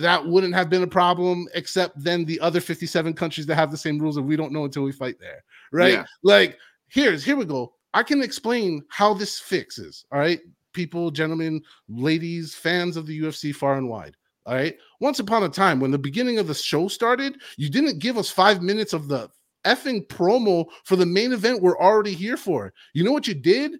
that 0.00 0.26
wouldn't 0.26 0.54
have 0.54 0.70
been 0.70 0.82
a 0.82 0.88
problem. 0.88 1.46
Except 1.54 2.02
then 2.02 2.24
the 2.24 2.40
other 2.40 2.60
fifty-seven 2.60 3.14
countries 3.14 3.46
that 3.46 3.56
have 3.56 3.70
the 3.70 3.76
same 3.76 3.98
rules, 3.98 4.16
and 4.16 4.26
we 4.26 4.36
don't 4.36 4.52
know 4.52 4.64
until 4.64 4.82
we 4.82 4.92
fight 4.92 5.18
there, 5.18 5.44
right? 5.72 5.94
Yeah. 5.94 6.04
Like 6.22 6.58
here's 6.88 7.24
here 7.24 7.36
we 7.36 7.44
go. 7.44 7.74
I 7.94 8.02
can 8.02 8.22
explain 8.22 8.82
how 8.88 9.14
this 9.14 9.38
fixes. 9.40 10.04
All 10.12 10.18
right, 10.18 10.40
people, 10.72 11.10
gentlemen, 11.10 11.62
ladies, 11.88 12.54
fans 12.54 12.96
of 12.96 13.06
the 13.06 13.20
UFC 13.20 13.54
far 13.54 13.76
and 13.76 13.88
wide. 13.88 14.16
All 14.46 14.54
right. 14.54 14.76
Once 15.00 15.18
upon 15.18 15.42
a 15.42 15.48
time, 15.48 15.78
when 15.78 15.90
the 15.90 15.98
beginning 15.98 16.38
of 16.38 16.46
the 16.46 16.54
show 16.54 16.88
started, 16.88 17.40
you 17.56 17.68
didn't 17.68 17.98
give 17.98 18.16
us 18.16 18.30
five 18.30 18.62
minutes 18.62 18.92
of 18.92 19.08
the 19.08 19.28
effing 19.66 20.06
promo 20.06 20.66
for 20.84 20.96
the 20.96 21.04
main 21.04 21.32
event 21.32 21.60
we're 21.60 21.78
already 21.78 22.14
here 22.14 22.36
for. 22.36 22.72
You 22.94 23.04
know 23.04 23.12
what 23.12 23.26
you 23.26 23.34
did? 23.34 23.72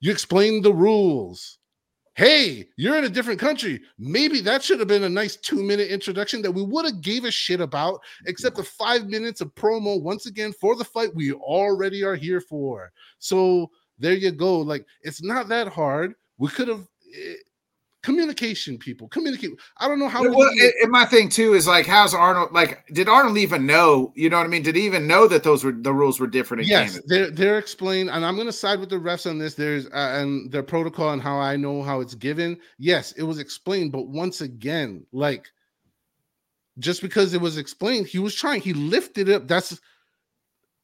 You 0.00 0.10
explained 0.10 0.64
the 0.64 0.72
rules. 0.72 1.58
Hey, 2.16 2.66
you're 2.78 2.96
in 2.96 3.04
a 3.04 3.10
different 3.10 3.38
country. 3.38 3.82
Maybe 3.98 4.40
that 4.40 4.62
should 4.62 4.78
have 4.78 4.88
been 4.88 5.04
a 5.04 5.08
nice 5.08 5.36
two 5.36 5.62
minute 5.62 5.88
introduction 5.88 6.40
that 6.42 6.50
we 6.50 6.62
would 6.62 6.86
have 6.86 7.02
gave 7.02 7.26
a 7.26 7.30
shit 7.30 7.60
about, 7.60 8.00
except 8.24 8.56
the 8.56 8.62
five 8.62 9.06
minutes 9.06 9.42
of 9.42 9.54
promo 9.54 10.00
once 10.00 10.24
again 10.24 10.54
for 10.58 10.74
the 10.74 10.84
fight 10.84 11.14
we 11.14 11.34
already 11.34 12.02
are 12.02 12.16
here 12.16 12.40
for. 12.40 12.90
So 13.18 13.70
there 13.98 14.14
you 14.14 14.30
go. 14.30 14.60
Like 14.60 14.86
it's 15.02 15.22
not 15.22 15.48
that 15.48 15.68
hard. 15.68 16.14
We 16.38 16.48
could 16.48 16.68
have 16.68 16.88
eh, 17.14 17.34
communication, 18.06 18.78
people 18.78 19.08
communicate. 19.08 19.50
I 19.78 19.88
don't 19.88 19.98
know 19.98 20.08
how. 20.08 20.22
Well, 20.22 20.48
and- 20.48 20.92
my 20.92 21.04
thing 21.04 21.28
too 21.28 21.54
is 21.54 21.66
like, 21.66 21.86
how's 21.86 22.14
Arnold? 22.14 22.52
Like, 22.52 22.86
did 22.92 23.08
Arnold 23.08 23.36
even 23.36 23.66
know? 23.66 24.12
You 24.14 24.30
know 24.30 24.36
what 24.36 24.46
I 24.46 24.48
mean? 24.48 24.62
Did 24.62 24.76
he 24.76 24.86
even 24.86 25.08
know 25.08 25.26
that 25.26 25.42
those 25.42 25.64
were 25.64 25.72
the 25.72 25.92
rules 25.92 26.20
were 26.20 26.28
different 26.28 26.66
yes, 26.66 26.92
Canada? 26.92 27.06
they're 27.08 27.30
they're 27.32 27.58
explained, 27.58 28.08
and 28.10 28.24
I'm 28.24 28.36
going 28.36 28.46
to 28.46 28.52
side 28.52 28.78
with 28.78 28.90
the 28.90 28.96
refs 28.96 29.28
on 29.28 29.38
this. 29.38 29.54
There's 29.54 29.86
uh, 29.86 30.20
and 30.20 30.52
their 30.52 30.62
protocol 30.62 31.10
and 31.10 31.20
how 31.20 31.40
I 31.40 31.56
know 31.56 31.82
how 31.82 32.00
it's 32.00 32.14
given. 32.14 32.58
Yes, 32.78 33.10
it 33.12 33.24
was 33.24 33.40
explained, 33.40 33.90
but 33.90 34.06
once 34.06 34.40
again, 34.40 35.04
like 35.10 35.48
just 36.78 37.02
because 37.02 37.34
it 37.34 37.40
was 37.40 37.58
explained, 37.58 38.06
he 38.06 38.20
was 38.20 38.36
trying. 38.36 38.60
He 38.60 38.72
lifted 38.72 39.28
it 39.28 39.34
up. 39.34 39.48
That's. 39.48 39.80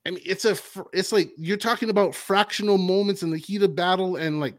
I 0.05 0.11
mean, 0.11 0.23
it's 0.27 0.45
a. 0.45 0.57
It's 0.93 1.13
like 1.13 1.31
you're 1.37 1.57
talking 1.57 1.89
about 1.89 2.17
fractional 2.17 2.79
moments 2.79 3.23
in 3.23 3.31
the 3.31 3.39
heat 3.39 3.63
of 3.63 3.77
battle, 3.77 4.17
and 4.17 4.41
like 4.41 4.57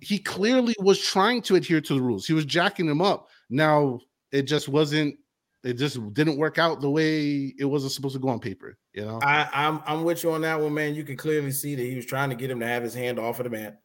he 0.00 0.18
clearly 0.18 0.74
was 0.78 1.00
trying 1.00 1.42
to 1.42 1.56
adhere 1.56 1.80
to 1.80 1.94
the 1.94 2.02
rules. 2.02 2.26
He 2.26 2.32
was 2.32 2.44
jacking 2.44 2.86
them 2.86 3.02
up. 3.02 3.28
Now 3.48 4.00
it 4.32 4.42
just 4.42 4.68
wasn't. 4.68 5.16
It 5.62 5.74
just 5.74 5.98
didn't 6.14 6.38
work 6.38 6.58
out 6.58 6.80
the 6.80 6.88
way 6.88 7.54
it 7.58 7.66
wasn't 7.66 7.92
supposed 7.92 8.14
to 8.14 8.20
go 8.20 8.30
on 8.30 8.40
paper. 8.40 8.78
You 8.94 9.04
know. 9.04 9.20
I, 9.22 9.48
I'm 9.52 9.82
I'm 9.86 10.04
with 10.04 10.22
you 10.24 10.32
on 10.32 10.40
that 10.42 10.58
one, 10.58 10.72
man. 10.72 10.94
You 10.94 11.04
can 11.04 11.16
clearly 11.16 11.52
see 11.52 11.74
that 11.74 11.82
he 11.82 11.96
was 11.96 12.06
trying 12.06 12.30
to 12.30 12.36
get 12.36 12.50
him 12.50 12.60
to 12.60 12.66
have 12.66 12.82
his 12.82 12.94
hand 12.94 13.18
off 13.18 13.40
of 13.40 13.44
the 13.44 13.50
mat 13.50 13.80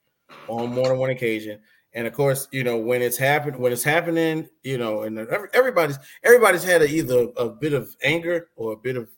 on 0.47 0.74
more 0.74 0.88
than 0.88 0.97
one 0.97 1.09
occasion. 1.09 1.59
And 1.93 2.07
of 2.07 2.13
course, 2.13 2.47
you 2.51 2.63
know 2.63 2.78
when 2.78 3.01
it's 3.01 3.18
happened, 3.18 3.57
when 3.57 3.74
it's 3.74 3.84
happening, 3.84 4.47
you 4.63 4.78
know, 4.78 5.03
and 5.03 5.20
everybody's 5.53 5.97
everybody's 6.24 6.63
had 6.63 6.82
a, 6.82 6.88
either 6.88 7.28
a 7.38 7.49
bit 7.49 7.74
of 7.74 7.95
anger 8.03 8.49
or 8.55 8.74
a 8.74 8.78
bit 8.78 8.95
of 8.95 9.09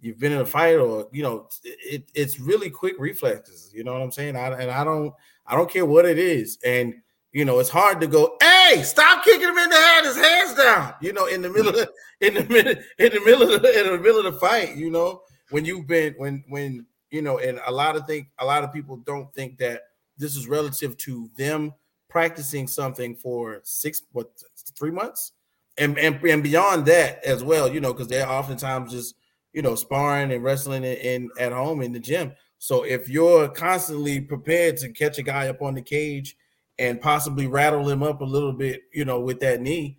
you've 0.00 0.18
been 0.18 0.32
in 0.32 0.40
a 0.40 0.46
fight, 0.46 0.76
or 0.76 1.08
you 1.12 1.22
know, 1.22 1.48
it, 1.64 2.10
it's 2.14 2.38
really 2.38 2.68
quick 2.68 2.94
reflexes. 2.98 3.72
You 3.72 3.84
know 3.84 3.92
what 3.92 4.02
I'm 4.02 4.12
saying? 4.12 4.36
I, 4.36 4.60
and 4.60 4.70
I 4.70 4.84
don't 4.84 5.14
I 5.46 5.56
don't 5.56 5.70
care 5.70 5.86
what 5.86 6.06
it 6.06 6.18
is, 6.18 6.58
and 6.64 6.94
you 7.32 7.46
know, 7.46 7.58
it's 7.58 7.70
hard 7.70 8.00
to 8.02 8.06
go, 8.06 8.36
hey, 8.42 8.82
stop 8.82 9.24
kicking 9.24 9.48
him 9.48 9.56
in 9.56 9.70
the 9.70 9.76
head, 9.76 10.04
his 10.04 10.16
hands 10.16 10.54
down, 10.54 10.94
you 11.00 11.14
know, 11.14 11.26
in 11.26 11.40
the 11.40 11.48
mm-hmm. 11.48 11.64
middle 11.64 11.80
of 11.80 11.88
in 12.20 12.34
the 12.34 12.44
middle 12.44 12.74
in 12.98 13.12
the 13.12 13.20
middle 13.24 13.54
of 13.54 13.62
the, 13.62 13.80
in 13.80 13.86
the 13.92 13.98
middle 13.98 14.26
of 14.26 14.34
the 14.34 14.38
fight, 14.38 14.76
you 14.76 14.90
know, 14.90 15.22
when 15.50 15.64
you've 15.64 15.86
been 15.86 16.14
when 16.18 16.44
when 16.48 16.86
you 17.10 17.22
know, 17.22 17.38
and 17.38 17.60
a 17.66 17.72
lot 17.72 17.96
of 17.96 18.06
think 18.06 18.28
a 18.38 18.44
lot 18.44 18.64
of 18.64 18.72
people 18.72 18.96
don't 18.98 19.32
think 19.34 19.58
that 19.58 19.82
this 20.18 20.36
is 20.36 20.46
relative 20.46 20.96
to 20.98 21.30
them 21.36 21.72
practicing 22.08 22.68
something 22.68 23.14
for 23.14 23.60
six 23.64 24.02
what 24.12 24.30
three 24.78 24.90
months? 24.90 25.32
And 25.78 25.98
and, 25.98 26.22
and 26.24 26.42
beyond 26.42 26.86
that 26.86 27.24
as 27.24 27.42
well, 27.42 27.72
you 27.72 27.80
know, 27.80 27.92
because 27.92 28.08
they're 28.08 28.28
oftentimes 28.28 28.92
just 28.92 29.14
you 29.54 29.62
know 29.62 29.74
sparring 29.74 30.32
and 30.32 30.44
wrestling 30.44 30.84
in, 30.84 30.96
in 30.96 31.30
at 31.38 31.52
home 31.52 31.80
in 31.80 31.92
the 31.92 32.00
gym. 32.00 32.32
So 32.62 32.84
if 32.84 33.08
you're 33.08 33.48
constantly 33.48 34.20
prepared 34.20 34.76
to 34.76 34.92
catch 34.92 35.18
a 35.18 35.22
guy 35.24 35.48
up 35.48 35.62
on 35.62 35.74
the 35.74 35.82
cage 35.82 36.36
and 36.78 37.00
possibly 37.00 37.48
rattle 37.48 37.88
him 37.88 38.04
up 38.04 38.20
a 38.20 38.24
little 38.24 38.52
bit, 38.52 38.82
you 38.92 39.04
know, 39.04 39.18
with 39.18 39.40
that 39.40 39.60
knee, 39.60 39.98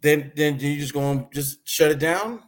then 0.00 0.30
then 0.36 0.60
you 0.60 0.78
just 0.78 0.94
going 0.94 1.18
to 1.18 1.26
just 1.32 1.66
shut 1.66 1.90
it 1.90 1.98
down. 1.98 2.44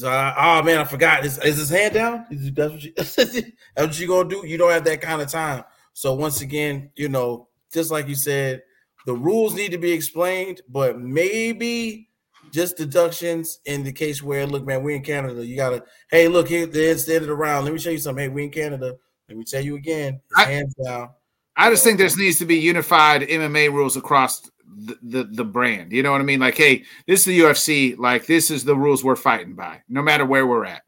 Uh, 0.00 0.32
oh 0.38 0.62
man, 0.62 0.78
I 0.78 0.84
forgot. 0.84 1.24
Is, 1.24 1.38
is 1.38 1.56
his 1.58 1.70
hand 1.70 1.94
down? 1.94 2.24
That's 2.30 2.72
what 2.72 2.84
you 2.84 2.92
that's 2.96 3.16
what 3.16 3.98
you 3.98 4.06
gonna 4.06 4.28
do? 4.28 4.46
You 4.46 4.58
don't 4.58 4.70
have 4.70 4.84
that 4.84 5.00
kind 5.00 5.20
of 5.20 5.28
time. 5.28 5.64
So 5.92 6.14
once 6.14 6.40
again, 6.40 6.92
you 6.94 7.08
know, 7.08 7.48
just 7.72 7.90
like 7.90 8.06
you 8.06 8.14
said, 8.14 8.62
the 9.06 9.14
rules 9.14 9.56
need 9.56 9.72
to 9.72 9.78
be 9.78 9.90
explained, 9.90 10.60
but 10.68 11.00
maybe 11.00 12.10
just 12.54 12.76
deductions 12.76 13.58
in 13.66 13.82
the 13.82 13.92
case 13.92 14.22
where 14.22 14.46
look, 14.46 14.64
man, 14.64 14.82
we're 14.82 14.94
in 14.96 15.02
Canada. 15.02 15.44
You 15.44 15.56
gotta, 15.56 15.82
hey, 16.10 16.28
look 16.28 16.48
here, 16.48 16.66
they're 16.66 16.96
standing 16.96 17.28
around. 17.28 17.64
Let 17.64 17.74
me 17.74 17.80
show 17.80 17.90
you 17.90 17.98
something. 17.98 18.22
Hey, 18.24 18.28
we're 18.28 18.44
in 18.44 18.50
Canada. 18.50 18.94
Let 19.28 19.36
me 19.36 19.44
tell 19.44 19.62
you 19.62 19.74
again, 19.74 20.20
I- 20.36 20.44
hands 20.44 20.74
down. 20.74 21.10
I 21.56 21.70
just 21.70 21.84
think 21.84 21.98
there 21.98 22.08
needs 22.16 22.38
to 22.40 22.44
be 22.44 22.56
unified 22.56 23.22
MMA 23.22 23.72
rules 23.72 23.96
across 23.96 24.40
the, 24.66 24.98
the 25.02 25.24
the 25.24 25.44
brand. 25.44 25.92
You 25.92 26.02
know 26.02 26.10
what 26.10 26.20
I 26.20 26.24
mean? 26.24 26.40
Like, 26.40 26.56
hey, 26.56 26.84
this 27.06 27.20
is 27.20 27.26
the 27.26 27.40
UFC. 27.40 27.96
Like, 27.96 28.26
this 28.26 28.50
is 28.50 28.64
the 28.64 28.74
rules 28.74 29.04
we're 29.04 29.14
fighting 29.14 29.54
by, 29.54 29.82
no 29.88 30.02
matter 30.02 30.24
where 30.24 30.46
we're 30.46 30.64
at. 30.64 30.82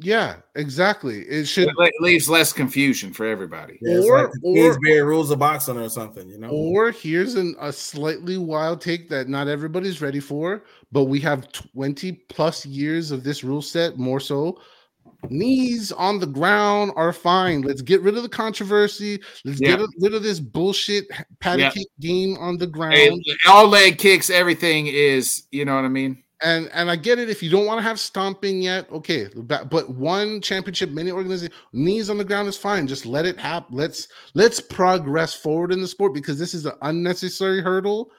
Yeah, 0.00 0.36
exactly. 0.54 1.20
It 1.22 1.46
should 1.46 1.68
It 1.68 1.92
leaves 2.00 2.28
less 2.28 2.52
confusion 2.52 3.12
for 3.12 3.26
everybody. 3.26 3.78
Yeah, 3.82 3.96
it's 3.98 4.06
Or- 4.06 4.18
like 4.24 4.30
or- 4.42 4.54
Kingsbury 4.54 5.02
rules 5.02 5.30
of 5.30 5.38
boxing 5.38 5.76
or 5.78 5.88
something, 5.88 6.28
you 6.28 6.38
know. 6.38 6.48
Or 6.50 6.90
here's 6.90 7.34
an, 7.34 7.56
a 7.60 7.72
slightly 7.72 8.36
wild 8.38 8.80
take 8.80 9.08
that 9.10 9.28
not 9.28 9.48
everybody's 9.48 10.00
ready 10.00 10.20
for, 10.20 10.64
but 10.92 11.04
we 11.04 11.20
have 11.20 11.50
20 11.52 12.12
plus 12.28 12.64
years 12.64 13.10
of 13.10 13.24
this 13.24 13.42
rule 13.42 13.62
set, 13.62 13.98
more 13.98 14.20
so. 14.20 14.60
Knees 15.30 15.90
on 15.90 16.20
the 16.20 16.26
ground 16.26 16.92
are 16.94 17.12
fine. 17.12 17.62
Let's 17.62 17.82
get 17.82 18.00
rid 18.02 18.16
of 18.16 18.22
the 18.22 18.28
controversy. 18.28 19.20
Let's 19.44 19.60
Yeah. 19.60 19.76
get 19.76 19.88
rid 20.00 20.14
of 20.14 20.22
this 20.22 20.38
bullshit 20.38 21.06
patty 21.40 21.62
Yeah. 21.62 21.70
cake 21.70 21.88
game 21.98 22.36
on 22.38 22.56
the 22.56 22.68
ground. 22.68 22.94
Hey, 22.94 23.10
all 23.48 23.66
leg 23.66 23.98
kicks, 23.98 24.30
everything 24.30 24.86
is. 24.86 25.42
You 25.50 25.64
know 25.64 25.74
what 25.74 25.84
I 25.84 25.88
mean? 25.88 26.22
And 26.42 26.68
and 26.72 26.90
I 26.90 26.96
get 26.96 27.18
it 27.18 27.28
if 27.28 27.42
you 27.42 27.50
don't 27.50 27.66
want 27.66 27.78
to 27.78 27.82
have 27.82 27.98
stomping 27.98 28.62
yet, 28.62 28.90
okay. 28.92 29.28
But, 29.34 29.70
but 29.70 29.90
one 29.90 30.40
championship, 30.40 30.90
many 30.90 31.10
organizations, 31.10 31.54
knees 31.72 32.10
on 32.10 32.18
the 32.18 32.24
ground 32.24 32.48
is 32.48 32.56
fine. 32.56 32.86
Just 32.86 33.06
let 33.06 33.26
it 33.26 33.38
happen. 33.38 33.76
Let's 33.76 34.08
let's 34.34 34.60
progress 34.60 35.34
forward 35.34 35.72
in 35.72 35.80
the 35.80 35.88
sport 35.88 36.14
because 36.14 36.38
this 36.38 36.54
is 36.54 36.66
an 36.66 36.74
unnecessary 36.82 37.60
hurdle 37.60 38.10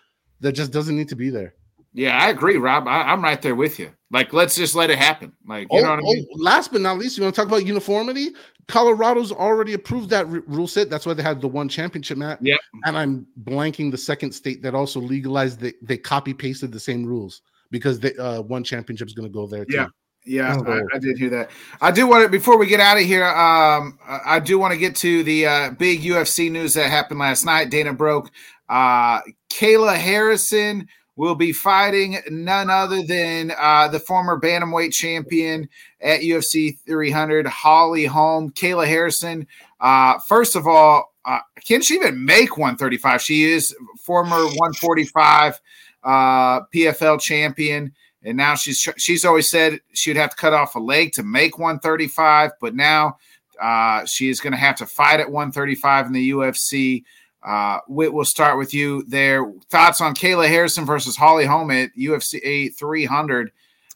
that 0.42 0.54
just 0.54 0.72
doesn't 0.72 0.96
need 0.96 1.10
to 1.10 1.16
be 1.16 1.30
there. 1.30 1.56
Yeah, 1.94 2.18
I 2.18 2.30
agree, 2.30 2.58
Rob. 2.58 2.88
I, 2.88 3.02
I'm 3.02 3.24
right 3.24 3.42
there 3.42 3.56
with 3.56 3.80
you. 3.80 3.92
Like, 4.12 4.32
let's 4.32 4.56
just 4.56 4.76
let 4.76 4.92
it 4.92 5.00
happen. 5.00 5.34
Like, 5.48 5.68
you 5.72 5.80
Oh, 5.80 5.82
know 5.82 5.90
what 5.90 6.00
I 6.00 6.02
oh, 6.06 6.14
mean? 6.14 6.28
oh, 6.32 6.38
last 6.38 6.72
but 6.72 6.82
not 6.82 6.98
least, 7.00 7.18
you 7.18 7.24
want 7.24 7.34
to 7.34 7.42
talk 7.42 7.48
about 7.48 7.66
uniformity? 7.66 8.30
Colorado's 8.68 9.32
already 9.32 9.74
approved 9.74 10.10
that 10.12 10.28
r- 10.28 10.44
rule 10.46 10.68
set. 10.68 10.90
That's 10.92 11.08
why 11.08 11.14
they 11.16 11.24
had 11.24 11.42
the 11.42 11.48
one 11.48 11.68
championship 11.68 12.18
match. 12.20 12.38
Yep. 12.42 12.60
And 12.86 12.96
I'm 12.96 13.28
blanking 13.44 13.90
the 13.90 13.98
second 13.98 14.32
state 14.34 14.62
that 14.62 14.76
also 14.76 15.00
legalized. 15.00 15.60
They 15.60 15.74
they 15.82 15.98
copy 15.98 16.34
pasted 16.34 16.72
the 16.72 16.80
same 16.80 17.04
rules 17.06 17.42
because 17.72 18.00
the 18.00 18.18
uh, 18.22 18.42
one 18.42 18.64
championship 18.64 19.08
is 19.08 19.14
going 19.14 19.28
to 19.28 19.34
go 19.34 19.48
there 19.48 19.66
too. 19.66 19.76
Yeah. 19.76 19.88
Yeah, 20.26 20.58
Oh. 20.60 20.72
I, 20.72 20.82
I 20.96 21.00
did 21.00 21.18
hear 21.18 21.30
that. 21.30 21.50
I 21.82 21.92
do 21.92 22.06
want 22.06 22.24
to 22.24 22.30
before 22.30 22.58
we 22.58 22.68
get 22.68 22.82
out 22.82 22.98
of 22.98 23.04
here. 23.04 23.26
Um, 23.26 23.98
I 24.06 24.20
I 24.26 24.40
do 24.40 24.60
want 24.60 24.74
to 24.74 24.78
get 24.78 24.96
to 24.98 25.24
the 25.24 25.48
uh, 25.48 25.70
big 25.72 26.02
UFC 26.02 26.52
news 26.52 26.74
that 26.74 26.90
happened 26.90 27.20
last 27.22 27.46
night. 27.46 27.70
Dana 27.72 27.94
broke. 27.94 28.30
Uh, 28.68 29.22
Kayla 29.50 29.96
Harrison 29.96 30.88
will 31.16 31.36
be 31.36 31.52
fighting 31.54 32.18
none 32.30 32.70
other 32.70 33.02
than 33.02 33.54
uh, 33.58 33.88
the 33.88 34.00
former 34.00 34.40
bantamweight 34.40 34.94
champion 34.94 35.68
at 36.02 36.20
UFC 36.22 36.78
300, 36.86 37.48
Holly 37.48 38.06
Holm. 38.06 38.52
Kayla 38.52 38.86
Harrison. 38.88 39.48
Uh, 39.80 40.20
first 40.28 40.56
of 40.56 40.68
all, 40.68 41.14
uh, 41.26 41.40
can 41.66 41.82
she 41.82 41.96
even 41.96 42.24
make 42.24 42.58
135? 42.58 43.22
She 43.22 43.46
is 43.46 43.76
former 44.04 44.36
145 44.46 45.60
uh, 46.04 46.62
PFL 46.74 47.20
champion, 47.20 47.94
and 48.24 48.38
now 48.38 48.56
she's 48.56 48.88
she's 48.98 49.26
always 49.26 49.50
said 49.50 49.80
she'd 49.94 50.18
have 50.18 50.32
to 50.32 50.36
cut 50.36 50.54
off 50.54 50.76
a 50.76 50.80
leg 50.80 51.14
to 51.14 51.24
make 51.24 51.58
135, 51.58 52.52
but 52.60 52.76
now 52.76 53.18
uh, 53.62 54.06
she 54.06 54.30
is 54.30 54.40
going 54.40 54.54
to 54.54 54.60
have 54.60 54.76
to 54.78 54.86
fight 54.86 55.20
at 55.20 55.30
135 55.30 56.08
in 56.08 56.14
the 56.14 56.32
UFC. 56.32 57.04
Uh, 57.44 57.80
Whit, 57.88 58.14
we'll 58.14 58.26
start 58.26 58.58
with 58.58 58.74
you 58.74 59.04
there. 59.04 59.52
Thoughts 59.70 60.02
on 60.02 60.14
Kayla 60.14 60.48
Harrison 60.48 60.86
versus 60.86 61.16
Holly 61.16 61.46
Holm 61.46 61.72
at 61.72 61.96
UFC 61.96 62.76
300? 62.76 63.52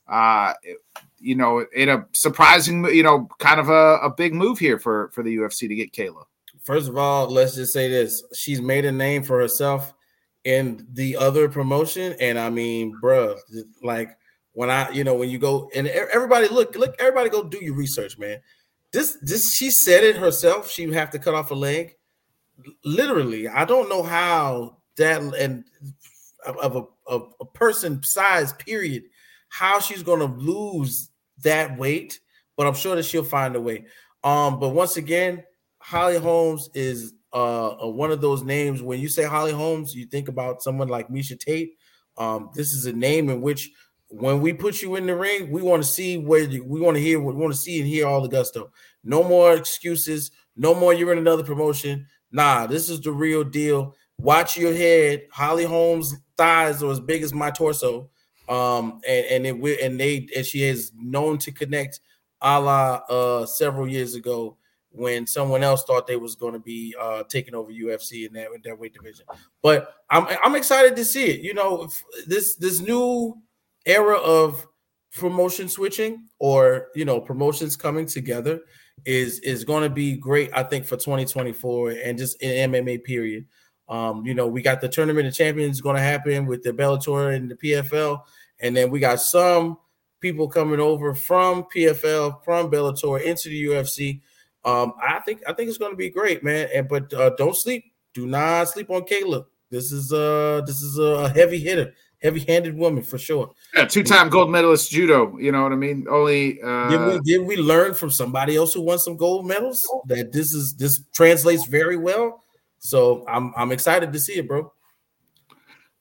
Uh, 0.08 0.54
you 1.20 1.36
know, 1.36 1.66
in 1.74 1.89
a 1.89 2.06
surprising, 2.14 2.86
you 2.86 3.04
know, 3.04 3.30
kind 3.39 3.60
of 3.60 3.70
a, 3.70 3.97
a 3.97 4.10
big 4.10 4.34
move 4.34 4.60
here 4.60 4.78
for 4.78 5.10
for 5.10 5.24
the 5.24 5.36
UFC 5.36 5.68
to 5.68 5.76
get 5.76 5.93
Kayla. 5.93 6.24
First 6.64 6.88
of 6.88 6.97
all, 6.97 7.30
let's 7.30 7.56
just 7.56 7.74
say 7.74 7.89
this: 7.89 8.24
she's 8.34 8.62
made 8.62 8.86
a 8.86 8.91
name 8.91 9.24
for 9.24 9.39
herself 9.39 9.93
in 10.44 10.86
the 10.94 11.16
other 11.16 11.48
promotion, 11.50 12.16
and 12.20 12.38
I 12.38 12.50
mean, 12.50 12.98
bruh, 13.02 13.38
like 13.82 14.18
when 14.54 14.70
I, 14.70 14.89
you 14.91 15.04
know, 15.04 15.16
when 15.16 15.30
you 15.30 15.39
go 15.39 15.70
and 15.76 15.88
everybody 15.88 16.48
look, 16.48 16.76
look, 16.76 16.96
everybody 17.00 17.30
go 17.30 17.44
do 17.44 17.64
your 17.64 17.76
research, 17.76 18.18
man. 18.18 18.39
This, 18.91 19.18
this, 19.22 19.54
she 19.56 19.72
said 19.72 20.04
it 20.04 20.18
herself. 20.18 20.70
She 20.70 20.86
would 20.86 20.96
have 20.96 21.10
to 21.12 21.20
cut 21.20 21.34
off 21.34 21.52
a 21.52 21.56
leg. 21.56 21.96
Literally, 22.86 23.48
I 23.48 23.66
don't 23.66 23.89
know 23.89 24.04
how 24.04 24.78
that 24.98 25.22
and 25.22 25.64
of 26.46 26.76
a, 26.76 26.84
of 27.08 27.34
a 27.41 27.46
person 27.46 28.04
size 28.04 28.54
period, 28.54 29.04
how 29.50 29.80
she's 29.80 30.04
to 30.20 30.26
lose 30.26 31.10
that 31.44 31.78
weight, 31.78 32.20
but 32.56 32.68
I'm 32.68 32.76
sure 32.76 32.96
that 32.96 33.06
she'll 33.06 33.24
find 33.24 33.56
a 33.56 33.62
way. 33.62 33.86
Um, 34.24 34.60
but 34.60 34.70
once 34.70 34.98
again, 34.98 35.44
Holly 35.80 36.18
Holmes 36.18 36.70
is 36.74 37.14
uh, 37.34 37.88
one 37.88 38.11
of 38.11 38.21
those 38.21 38.43
names. 38.43 38.81
When 38.81 38.99
you 38.99 39.09
say 39.09 39.23
Holly 39.23 39.51
Holmes, 39.51 39.95
you 39.95 40.05
think 40.05 40.27
about 40.27 40.61
someone 40.61 40.88
like 40.88 41.09
Miesha 41.09 41.39
Tate. 41.39 41.73
Um, 42.17 42.51
this 42.53 42.71
is 42.71 42.86
a 42.86 42.93
name 42.93 43.29
in 43.29 43.41
which, 43.41 43.71
when 44.09 44.41
we 44.41 44.53
put 44.53 44.81
you 44.81 44.95
in 44.95 45.07
the 45.07 45.15
ring, 45.15 45.51
we 45.51 45.61
want 45.61 45.81
to 45.84 45.89
see 45.89 46.17
where 46.17 46.41
you, 46.41 46.63
we 46.63 46.79
want 46.79 46.95
to 46.95 47.01
hear, 47.01 47.19
what 47.19 47.36
we 47.36 47.41
want 47.41 47.53
to 47.53 47.59
see 47.59 47.79
and 47.79 47.88
hear 47.88 48.05
all 48.05 48.21
the 48.21 48.29
gusto. 48.29 48.71
No 49.03 49.23
more 49.23 49.53
excuses. 49.53 50.31
No 50.55 50.75
more. 50.75 50.93
You're 50.93 51.11
in 51.11 51.17
another 51.17 51.43
promotion. 51.43 52.05
Nah, 52.31 52.67
this 52.67 52.89
is 52.89 53.01
the 53.01 53.11
real 53.11 53.43
deal. 53.43 53.95
Watch 54.19 54.55
your 54.55 54.73
head. 54.73 55.23
Holly 55.31 55.65
Holmes' 55.65 56.15
thighs 56.38 56.84
are 56.84 56.91
as 56.91 56.99
big 56.99 57.23
as 57.23 57.34
my 57.34 57.49
torso. 57.49 58.09
Um, 58.47 58.99
and 59.07 59.45
and 59.45 59.45
it 59.47 59.81
and 59.81 59.99
they 59.99 60.27
and 60.36 60.45
she 60.45 60.63
is 60.63 60.91
known 60.95 61.38
to 61.39 61.51
connect 61.51 62.01
a 62.41 62.59
la 62.59 62.95
uh 63.09 63.45
several 63.45 63.88
years 63.88 64.15
ago 64.15 64.57
when 64.94 65.26
someone 65.26 65.64
else 65.64 65.84
thought 65.84 66.08
they 66.08 66.16
was 66.16 66.36
going 66.36 66.54
to 66.54 66.60
be 66.60 66.96
uh 67.00 67.24
taking 67.28 67.56
over 67.56 67.72
UFC 67.72 68.28
in 68.28 68.34
that 68.34 68.48
in 68.54 68.62
that 68.64 68.80
weight 68.80 68.94
division. 68.94 69.26
But 69.62 69.96
I'm 70.10 70.26
I'm 70.44 70.56
excited 70.56 70.96
to 70.96 71.06
see 71.06 71.26
it. 71.26 71.41
You 71.41 71.54
know, 71.54 71.89
this 72.28 72.56
this 72.56 72.80
new 72.80 73.36
era 73.86 74.18
of 74.18 74.66
promotion 75.14 75.68
switching 75.68 76.28
or 76.39 76.88
you 76.96 77.06
know 77.06 77.20
promotions 77.20 77.76
coming 77.76 78.06
together 78.06 78.62
is 79.06 79.39
is 79.39 79.64
going 79.64 79.84
to 79.84 79.89
be 79.89 80.16
great. 80.16 80.52
I 80.54 80.64
think 80.64 80.86
for 80.86 80.96
2024 80.96 81.91
and 81.91 82.18
just 82.18 82.41
in 82.41 82.72
MMA 82.72 83.04
period. 83.04 83.46
Um, 83.89 84.26
you 84.26 84.34
know, 84.34 84.48
we 84.48 84.62
got 84.62 84.80
the 84.80 84.88
tournament 84.88 85.28
of 85.28 85.34
champions 85.34 85.82
going 85.82 85.98
to 85.98 86.02
happen 86.02 86.46
with 86.46 86.64
the 86.64 86.72
Bellator 86.72 87.36
and 87.36 87.52
the 87.52 87.56
PFL, 87.56 88.22
and 88.62 88.76
then 88.76 88.89
we 88.89 89.00
got 89.00 89.20
some 89.20 89.78
people 90.22 90.48
coming 90.48 90.80
over 90.80 91.14
from 91.14 91.66
PFL, 91.66 92.44
from 92.46 92.72
Bellator 92.72 93.22
into 93.22 93.50
the 93.50 93.66
UFC. 93.66 94.22
Um, 94.66 94.93
I 95.01 95.20
think 95.20 95.41
I 95.47 95.53
think 95.53 95.70
it's 95.70 95.78
going 95.78 95.91
to 95.91 95.97
be 95.97 96.09
great, 96.09 96.43
man. 96.43 96.70
And 96.74 96.88
but 96.88 97.14
uh, 97.14 97.32
don't 97.38 97.55
sleep, 97.55 97.86
do 98.14 98.26
not 98.26 98.70
sleep 98.70 98.89
on 98.89 99.01
Kayla. 99.01 99.45
This 99.70 99.91
is 99.91 100.14
uh 100.14 100.61
this 100.68 100.84
is 100.84 100.99
a 100.99 101.30
heavy 101.30 101.57
hitter, 101.57 101.93
heavy-handed 102.22 102.78
woman 102.78 103.01
for 103.01 103.18
sure. 103.18 103.51
Yeah, 103.76 103.86
two-time 103.86 104.30
gold 104.30 104.51
medalist 104.51 104.91
judo. 104.91 105.36
You 105.38 105.51
know 105.51 105.64
what 105.64 105.72
I 105.72 105.76
mean? 105.76 106.05
Only 106.07 106.61
uh, 106.61 106.89
did 106.89 107.01
we 107.01 107.20
did 107.22 107.47
we 107.47 107.57
learn 107.57 107.95
from 107.95 108.11
somebody 108.11 108.55
else 108.55 108.76
who 108.76 108.82
won 108.82 108.99
some 108.99 109.18
gold 109.18 109.47
medals 109.47 109.84
that 110.05 110.32
this 110.32 110.53
is 110.53 110.76
this 110.76 111.03
translates 111.16 111.66
very 111.66 111.97
well. 111.97 112.43
So 112.78 113.26
I'm 113.28 113.51
I'm 113.57 113.72
excited 113.72 114.14
to 114.14 114.20
see 114.20 114.34
it, 114.34 114.47
bro. 114.47 114.72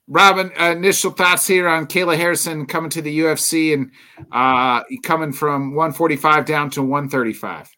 Robin, 0.07 0.51
uh, 0.59 0.65
initial 0.65 1.11
thoughts 1.11 1.47
here 1.47 1.67
on 1.67 1.87
Kayla 1.87 2.17
Harrison 2.17 2.65
coming 2.65 2.89
to 2.91 3.01
the 3.01 3.19
UFC 3.19 3.73
and 3.73 3.89
uh, 4.31 4.83
coming 5.01 5.31
from 5.31 5.73
145 5.73 6.45
down 6.45 6.69
to 6.71 6.83
135. 6.83 7.69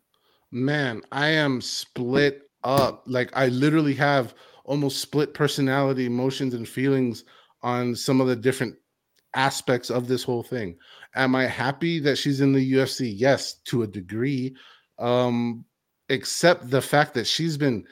Man, 0.52 1.02
I 1.12 1.28
am 1.28 1.62
split 1.62 2.50
up. 2.64 3.04
Like 3.06 3.30
I 3.34 3.48
literally 3.48 3.94
have 3.96 4.34
almost 4.64 5.02
split 5.02 5.34
personality, 5.34 6.06
emotions, 6.06 6.54
and 6.54 6.68
feelings 6.68 7.24
on 7.62 7.96
some 7.96 8.22
of 8.22 8.28
the 8.28 8.36
different 8.36 8.76
aspects 9.34 9.90
of 9.90 10.08
this 10.08 10.24
whole 10.24 10.44
thing. 10.44 10.78
Am 11.16 11.36
I 11.36 11.46
happy 11.46 12.00
that 12.00 12.18
she's 12.18 12.42
in 12.42 12.54
the 12.54 12.74
UFC? 12.74 13.14
Yes, 13.16 13.56
to 13.66 13.84
a 13.84 13.88
degree. 13.88 14.56
Um, 15.00 15.66
except 16.10 16.70
the 16.70 16.82
fact 16.82 17.14
that 17.16 17.28
she's 17.28 17.58
been 17.58 17.86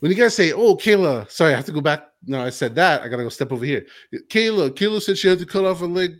when 0.00 0.10
you 0.10 0.16
guys 0.16 0.34
say, 0.34 0.52
"Oh, 0.52 0.76
Kayla," 0.76 1.30
sorry, 1.30 1.52
I 1.52 1.56
have 1.56 1.66
to 1.66 1.72
go 1.72 1.80
back. 1.80 2.08
No, 2.26 2.42
I 2.42 2.50
said 2.50 2.74
that. 2.74 3.02
I 3.02 3.08
gotta 3.08 3.22
go 3.22 3.28
step 3.28 3.52
over 3.52 3.64
here. 3.64 3.86
Kayla, 4.28 4.70
Kayla 4.70 5.00
said 5.00 5.18
she 5.18 5.28
had 5.28 5.38
to 5.38 5.46
cut 5.46 5.64
off 5.64 5.82
a 5.82 5.86
leg. 5.86 6.16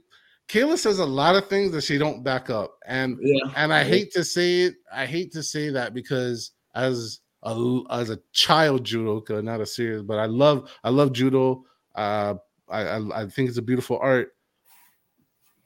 Kayla 0.51 0.77
says 0.77 0.99
a 0.99 1.07
lot 1.07 1.37
of 1.37 1.49
things 1.49 1.71
that 1.71 1.85
she 1.85 1.97
don't 1.97 2.25
back 2.25 2.51
up, 2.51 2.77
and 2.85 3.17
yeah. 3.23 3.53
and 3.55 3.73
I 3.73 3.85
hate 3.85 4.11
to 4.15 4.25
say 4.25 4.63
it. 4.63 4.75
I 4.93 5.07
hate 5.07 5.31
to 5.33 5.45
say 5.45 5.71
that 5.71 5.95
because 5.95 6.51
as 6.75 7.21
a 7.45 7.81
as 7.89 8.11
a 8.11 8.19
child 8.33 8.83
judoka, 8.83 9.45
not 9.45 9.61
a 9.61 9.67
serious, 9.67 10.03
but 10.03 10.19
I 10.19 10.27
love 10.27 10.69
I 10.83 10.91
love 10.91 11.13
judo. 11.13 11.65
Uh, 11.95 12.35
I, 12.69 12.83
I 12.83 13.23
I 13.23 13.27
think 13.29 13.49
it's 13.49 13.59
a 13.59 13.63
beautiful 13.63 14.01
art. 14.03 14.35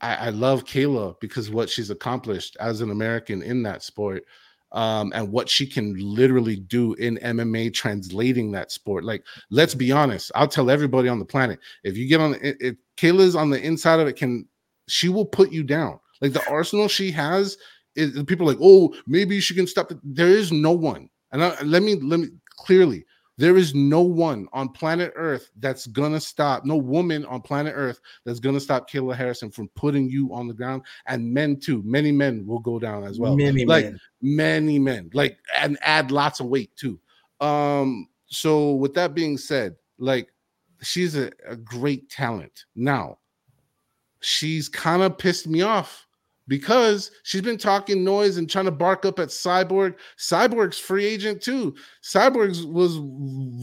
I, 0.03 0.27
I 0.27 0.29
love 0.29 0.67
Kayla 0.67 1.19
because 1.19 1.51
what 1.51 1.71
she's 1.71 1.89
accomplished 1.89 2.59
as 2.61 2.83
an 2.83 2.91
American 2.91 3.43
in 3.43 3.63
that 3.63 3.83
sport 3.83 4.25
um, 4.73 5.13
and 5.15 5.33
what 5.33 5.49
she 5.49 5.67
can 5.67 5.95
literally 5.97 6.57
do 6.57 6.93
in 6.95 7.17
MMA, 7.19 7.73
translating 7.73 8.53
that 8.53 8.71
sport. 8.71 9.05
Like, 9.05 9.25
let's 9.49 9.75
be 9.75 9.93
honest. 9.93 10.31
I'll 10.35 10.47
tell 10.47 10.69
everybody 10.69 11.09
on 11.09 11.21
the 11.21 11.25
planet 11.25 11.59
if 11.85 11.97
you 11.97 12.07
get 12.07 12.21
on, 12.21 12.37
if 12.43 12.77
Kayla's 12.99 13.35
on 13.35 13.49
the 13.49 13.65
inside 13.65 14.01
of 14.01 14.09
it, 14.09 14.17
can 14.17 14.47
she 14.89 15.09
will 15.09 15.27
put 15.27 15.53
you 15.53 15.63
down. 15.63 15.99
Like 16.21 16.33
the 16.33 16.49
arsenal 16.49 16.89
she 16.89 17.11
has 17.13 17.57
is 17.97 18.23
people 18.25 18.47
like, 18.47 18.59
oh, 18.61 18.95
maybe 19.07 19.41
she 19.41 19.55
can 19.55 19.67
stop. 19.67 19.91
It. 19.91 19.99
There 20.03 20.29
is 20.29 20.53
no 20.53 20.73
one, 20.73 21.09
and 21.33 21.45
I, 21.45 21.61
let 21.63 21.83
me 21.83 21.97
let 21.97 22.21
me 22.21 22.29
clearly 22.57 23.05
there 23.37 23.57
is 23.57 23.75
no 23.75 24.01
one 24.01 24.47
on 24.53 24.69
planet 24.69 25.13
Earth 25.17 25.51
that's 25.59 25.87
gonna 25.89 26.21
stop, 26.21 26.65
no 26.65 26.77
woman 26.77 27.25
on 27.25 27.41
planet 27.41 27.73
Earth 27.77 28.01
that's 28.25 28.39
gonna 28.39 28.61
stop 28.61 28.89
Kayla 28.89 29.17
Harrison 29.17 29.51
from 29.51 29.69
putting 29.75 30.09
you 30.09 30.33
on 30.33 30.47
the 30.47 30.55
ground. 30.55 30.83
And 31.07 31.33
men 31.33 31.59
too, 31.59 31.83
many 31.85 32.13
men 32.13 32.47
will 32.47 32.61
go 32.61 32.79
down 32.79 33.05
as 33.05 33.19
well. 33.19 33.37
Many 33.37 33.65
like 33.65 33.87
men. 33.87 34.01
many 34.23 34.79
men, 34.79 35.11
like 35.15 35.39
and 35.57 35.79
add 35.83 36.11
lots 36.11 36.41
of 36.41 36.47
weight 36.47 36.75
too. 36.77 37.01
Um, 37.41 38.09
so 38.27 38.75
with 38.75 38.95
that 38.95 39.15
being 39.15 39.37
said, 39.37 39.77
like 39.99 40.29
she's 40.83 41.17
a, 41.17 41.31
a 41.47 41.57
great 41.57 42.09
talent. 42.11 42.67
Now, 42.77 43.19
she's 44.25 44.69
kind 44.69 45.03
of 45.03 45.19
pissed 45.19 45.47
me 45.47 45.63
off 45.63 46.07
because 46.47 47.11
she's 47.23 47.41
been 47.41 47.59
talking 47.59 48.05
noise 48.05 48.37
and 48.37 48.49
trying 48.49 48.65
to 48.67 48.71
bark 48.71 49.05
up 49.05 49.19
at 49.19 49.29
Cyborg. 49.29 49.95
Cyborg's 50.19 50.79
free 50.79 51.05
agent 51.05 51.43
too. 51.43 51.75
Cyborg 52.03 52.65
was 52.71 52.99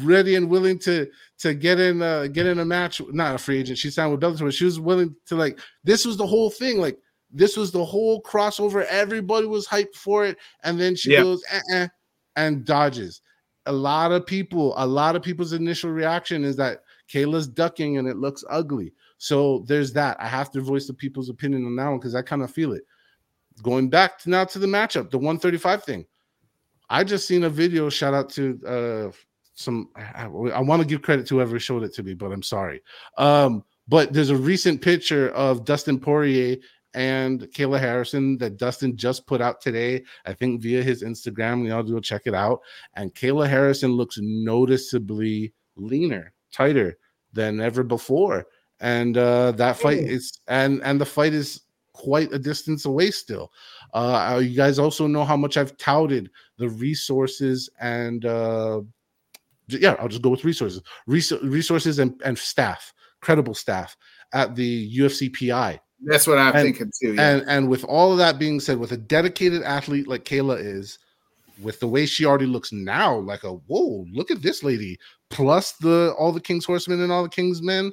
ready 0.03 0.35
and 0.35 0.49
willing 0.49 0.79
to 0.79 1.07
to 1.39 1.53
get 1.53 1.79
in 1.79 2.01
uh, 2.01 2.27
get 2.27 2.45
in 2.45 2.59
a 2.59 2.65
match. 2.65 3.01
Not 3.11 3.35
a 3.35 3.37
free 3.37 3.59
agent. 3.59 3.77
She 3.77 3.91
signed 3.91 4.11
with 4.11 4.21
Bellator, 4.21 4.45
but 4.45 4.53
she 4.53 4.65
was 4.65 4.79
willing 4.79 5.15
to 5.27 5.35
like. 5.35 5.59
This 5.83 6.05
was 6.05 6.17
the 6.17 6.27
whole 6.27 6.49
thing. 6.49 6.79
Like 6.79 6.97
this 7.31 7.55
was 7.55 7.71
the 7.71 7.85
whole 7.85 8.21
crossover. 8.21 8.85
Everybody 8.85 9.47
was 9.47 9.67
hyped 9.67 9.95
for 9.95 10.25
it, 10.25 10.37
and 10.63 10.79
then 10.79 10.95
she 10.95 11.13
yeah. 11.13 11.21
goes 11.21 11.43
eh, 11.71 11.87
and 12.35 12.65
dodges. 12.65 13.21
A 13.67 13.71
lot 13.71 14.11
of 14.11 14.25
people, 14.25 14.73
a 14.77 14.85
lot 14.85 15.15
of 15.15 15.21
people's 15.21 15.53
initial 15.53 15.91
reaction 15.91 16.43
is 16.43 16.55
that 16.55 16.81
Kayla's 17.11 17.47
ducking 17.47 17.97
and 17.97 18.07
it 18.07 18.17
looks 18.17 18.43
ugly. 18.49 18.93
So 19.21 19.63
there's 19.67 19.93
that. 19.93 20.17
I 20.19 20.27
have 20.27 20.49
to 20.49 20.61
voice 20.61 20.87
the 20.87 20.95
people's 20.95 21.29
opinion 21.29 21.63
on 21.67 21.75
that 21.75 21.87
one 21.87 21.99
because 21.99 22.15
I 22.15 22.23
kind 22.23 22.41
of 22.41 22.49
feel 22.49 22.73
it. 22.73 22.81
Going 23.61 23.87
back 23.87 24.17
to 24.21 24.31
now 24.31 24.45
to 24.45 24.57
the 24.57 24.65
matchup, 24.65 25.11
the 25.11 25.19
135 25.19 25.83
thing. 25.83 26.07
I 26.89 27.03
just 27.03 27.27
seen 27.27 27.43
a 27.43 27.49
video. 27.49 27.87
Shout 27.87 28.15
out 28.15 28.31
to 28.31 28.59
uh 28.65 29.11
some. 29.53 29.89
I, 29.95 30.23
I 30.23 30.59
want 30.61 30.81
to 30.81 30.87
give 30.87 31.03
credit 31.03 31.27
to 31.27 31.35
whoever 31.35 31.59
showed 31.59 31.83
it 31.83 31.93
to 31.93 32.03
me, 32.03 32.15
but 32.15 32.31
I'm 32.31 32.41
sorry. 32.41 32.81
Um, 33.19 33.63
but 33.87 34.11
there's 34.11 34.31
a 34.31 34.35
recent 34.35 34.81
picture 34.81 35.29
of 35.33 35.65
Dustin 35.65 35.99
Poirier 35.99 36.57
and 36.95 37.41
Kayla 37.41 37.79
Harrison 37.79 38.39
that 38.39 38.57
Dustin 38.57 38.97
just 38.97 39.27
put 39.27 39.39
out 39.39 39.61
today, 39.61 40.03
I 40.25 40.33
think 40.33 40.63
via 40.63 40.81
his 40.81 41.03
Instagram. 41.03 41.61
We 41.61 41.69
all 41.69 41.83
do 41.83 42.01
check 42.01 42.23
it 42.25 42.33
out. 42.33 42.61
And 42.95 43.13
Kayla 43.13 43.47
Harrison 43.47 43.91
looks 43.91 44.17
noticeably 44.19 45.53
leaner, 45.75 46.33
tighter 46.51 46.97
than 47.33 47.61
ever 47.61 47.83
before 47.83 48.47
and 48.81 49.17
uh, 49.17 49.51
that 49.53 49.77
fight 49.77 49.99
is 49.99 50.39
and 50.47 50.81
and 50.83 50.99
the 50.99 51.05
fight 51.05 51.33
is 51.33 51.61
quite 51.93 52.33
a 52.33 52.39
distance 52.39 52.85
away 52.85 53.11
still. 53.11 53.51
Uh, 53.93 54.41
you 54.43 54.55
guys 54.55 54.79
also 54.79 55.07
know 55.07 55.23
how 55.23 55.37
much 55.37 55.55
I've 55.55 55.77
touted 55.77 56.29
the 56.57 56.67
resources 56.69 57.69
and 57.79 58.25
uh, 58.25 58.81
yeah, 59.67 59.95
I'll 59.99 60.07
just 60.07 60.21
go 60.21 60.29
with 60.29 60.43
resources, 60.43 60.81
Res- 61.05 61.31
resources 61.43 61.99
and, 61.99 62.19
and 62.25 62.37
staff, 62.37 62.93
credible 63.21 63.53
staff 63.53 63.95
at 64.33 64.55
the 64.55 64.97
UFC 64.97 65.31
PI. 65.31 65.79
That's 66.03 66.25
what 66.25 66.39
I'm 66.39 66.55
And- 66.55 66.63
thinking 66.63 66.91
too. 66.99 67.13
Yeah. 67.13 67.29
And 67.29 67.43
and 67.47 67.69
with 67.69 67.83
all 67.85 68.11
of 68.11 68.17
that 68.17 68.39
being 68.39 68.59
said, 68.59 68.79
with 68.79 68.91
a 68.91 68.97
dedicated 68.97 69.61
athlete 69.61 70.07
like 70.07 70.25
Kayla 70.25 70.57
is, 70.59 70.97
with 71.61 71.79
the 71.79 71.87
way 71.87 72.07
she 72.07 72.25
already 72.25 72.47
looks 72.47 72.71
now, 72.71 73.15
like 73.15 73.43
a 73.43 73.51
whoa, 73.53 74.07
look 74.11 74.31
at 74.31 74.41
this 74.41 74.63
lady, 74.63 74.97
plus 75.29 75.73
the 75.73 76.15
all 76.17 76.31
the 76.31 76.41
King's 76.41 76.65
Horsemen 76.65 77.01
and 77.01 77.11
all 77.11 77.21
the 77.21 77.29
King's 77.29 77.61
Men, 77.61 77.91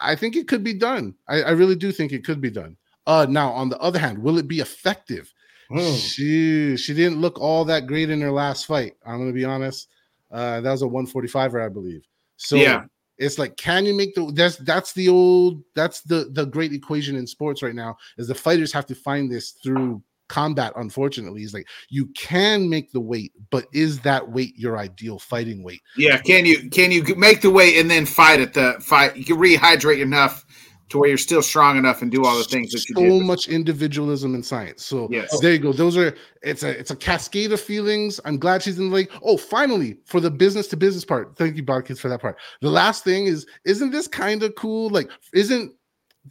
I 0.00 0.14
think 0.16 0.36
it 0.36 0.48
could 0.48 0.62
be 0.64 0.74
done. 0.74 1.14
I, 1.28 1.42
I 1.42 1.50
really 1.50 1.76
do 1.76 1.92
think 1.92 2.12
it 2.12 2.24
could 2.24 2.40
be 2.40 2.50
done. 2.50 2.76
Uh 3.06 3.26
now 3.28 3.50
on 3.52 3.68
the 3.68 3.78
other 3.78 3.98
hand, 3.98 4.18
will 4.18 4.38
it 4.38 4.48
be 4.48 4.60
effective? 4.60 5.32
Hmm. 5.68 5.94
She 5.94 6.76
she 6.76 6.94
didn't 6.94 7.20
look 7.20 7.40
all 7.40 7.64
that 7.66 7.86
great 7.86 8.10
in 8.10 8.20
her 8.20 8.30
last 8.32 8.66
fight. 8.66 8.94
I'm 9.04 9.18
gonna 9.18 9.32
be 9.32 9.44
honest. 9.44 9.88
Uh 10.30 10.60
that 10.60 10.70
was 10.70 10.82
a 10.82 10.86
145er, 10.86 11.64
I 11.64 11.68
believe. 11.68 12.04
So 12.36 12.56
Yeah. 12.56 12.84
it's 13.18 13.38
like 13.38 13.56
can 13.56 13.86
you 13.86 13.94
make 13.94 14.14
the 14.14 14.30
that's 14.32 14.56
that's 14.58 14.92
the 14.92 15.08
old 15.08 15.62
that's 15.74 16.02
the 16.02 16.28
the 16.32 16.44
great 16.46 16.72
equation 16.72 17.16
in 17.16 17.26
sports 17.26 17.62
right 17.62 17.74
now 17.74 17.96
is 18.18 18.28
the 18.28 18.34
fighters 18.34 18.72
have 18.72 18.86
to 18.86 18.94
find 18.94 19.30
this 19.30 19.52
through 19.62 20.02
combat 20.28 20.72
unfortunately 20.76 21.42
is 21.42 21.54
like 21.54 21.66
you 21.88 22.06
can 22.16 22.68
make 22.68 22.90
the 22.92 23.00
weight 23.00 23.32
but 23.50 23.66
is 23.72 24.00
that 24.00 24.30
weight 24.30 24.56
your 24.56 24.76
ideal 24.78 25.18
fighting 25.18 25.62
weight? 25.62 25.82
Yeah, 25.96 26.18
can 26.18 26.44
you 26.46 26.68
can 26.70 26.90
you 26.90 27.04
make 27.16 27.40
the 27.42 27.50
weight 27.50 27.78
and 27.78 27.90
then 27.90 28.06
fight 28.06 28.40
at 28.40 28.54
the 28.54 28.76
fight? 28.80 29.16
You 29.16 29.24
can 29.24 29.36
rehydrate 29.36 30.00
enough 30.00 30.44
to 30.88 30.98
where 30.98 31.08
you're 31.08 31.18
still 31.18 31.42
strong 31.42 31.76
enough 31.76 32.00
and 32.00 32.12
do 32.12 32.24
all 32.24 32.38
the 32.38 32.44
things 32.44 32.70
that 32.70 32.88
you 32.88 32.94
so 32.94 33.02
did. 33.02 33.22
much 33.22 33.48
individualism 33.48 34.36
in 34.36 34.42
science. 34.42 34.84
So 34.84 35.08
Yes. 35.10 35.36
there 35.40 35.52
you 35.52 35.58
go. 35.58 35.72
Those 35.72 35.96
are 35.96 36.14
it's 36.42 36.62
a 36.62 36.70
it's 36.78 36.92
a 36.92 36.96
cascade 36.96 37.52
of 37.52 37.60
feelings. 37.60 38.20
I'm 38.24 38.38
glad 38.38 38.62
she's 38.62 38.78
in 38.78 38.90
the 38.90 38.94
league 38.96 39.10
oh 39.22 39.36
finally 39.36 39.98
for 40.04 40.20
the 40.20 40.30
business 40.30 40.68
to 40.68 40.76
business 40.76 41.04
part. 41.04 41.36
Thank 41.36 41.56
you 41.56 41.64
Bodkins, 41.64 41.98
for 41.98 42.08
that 42.08 42.20
part. 42.20 42.36
The 42.60 42.70
last 42.70 43.02
thing 43.02 43.26
is 43.26 43.46
isn't 43.64 43.90
this 43.90 44.06
kind 44.06 44.42
of 44.42 44.54
cool? 44.54 44.88
Like 44.90 45.10
isn't 45.34 45.72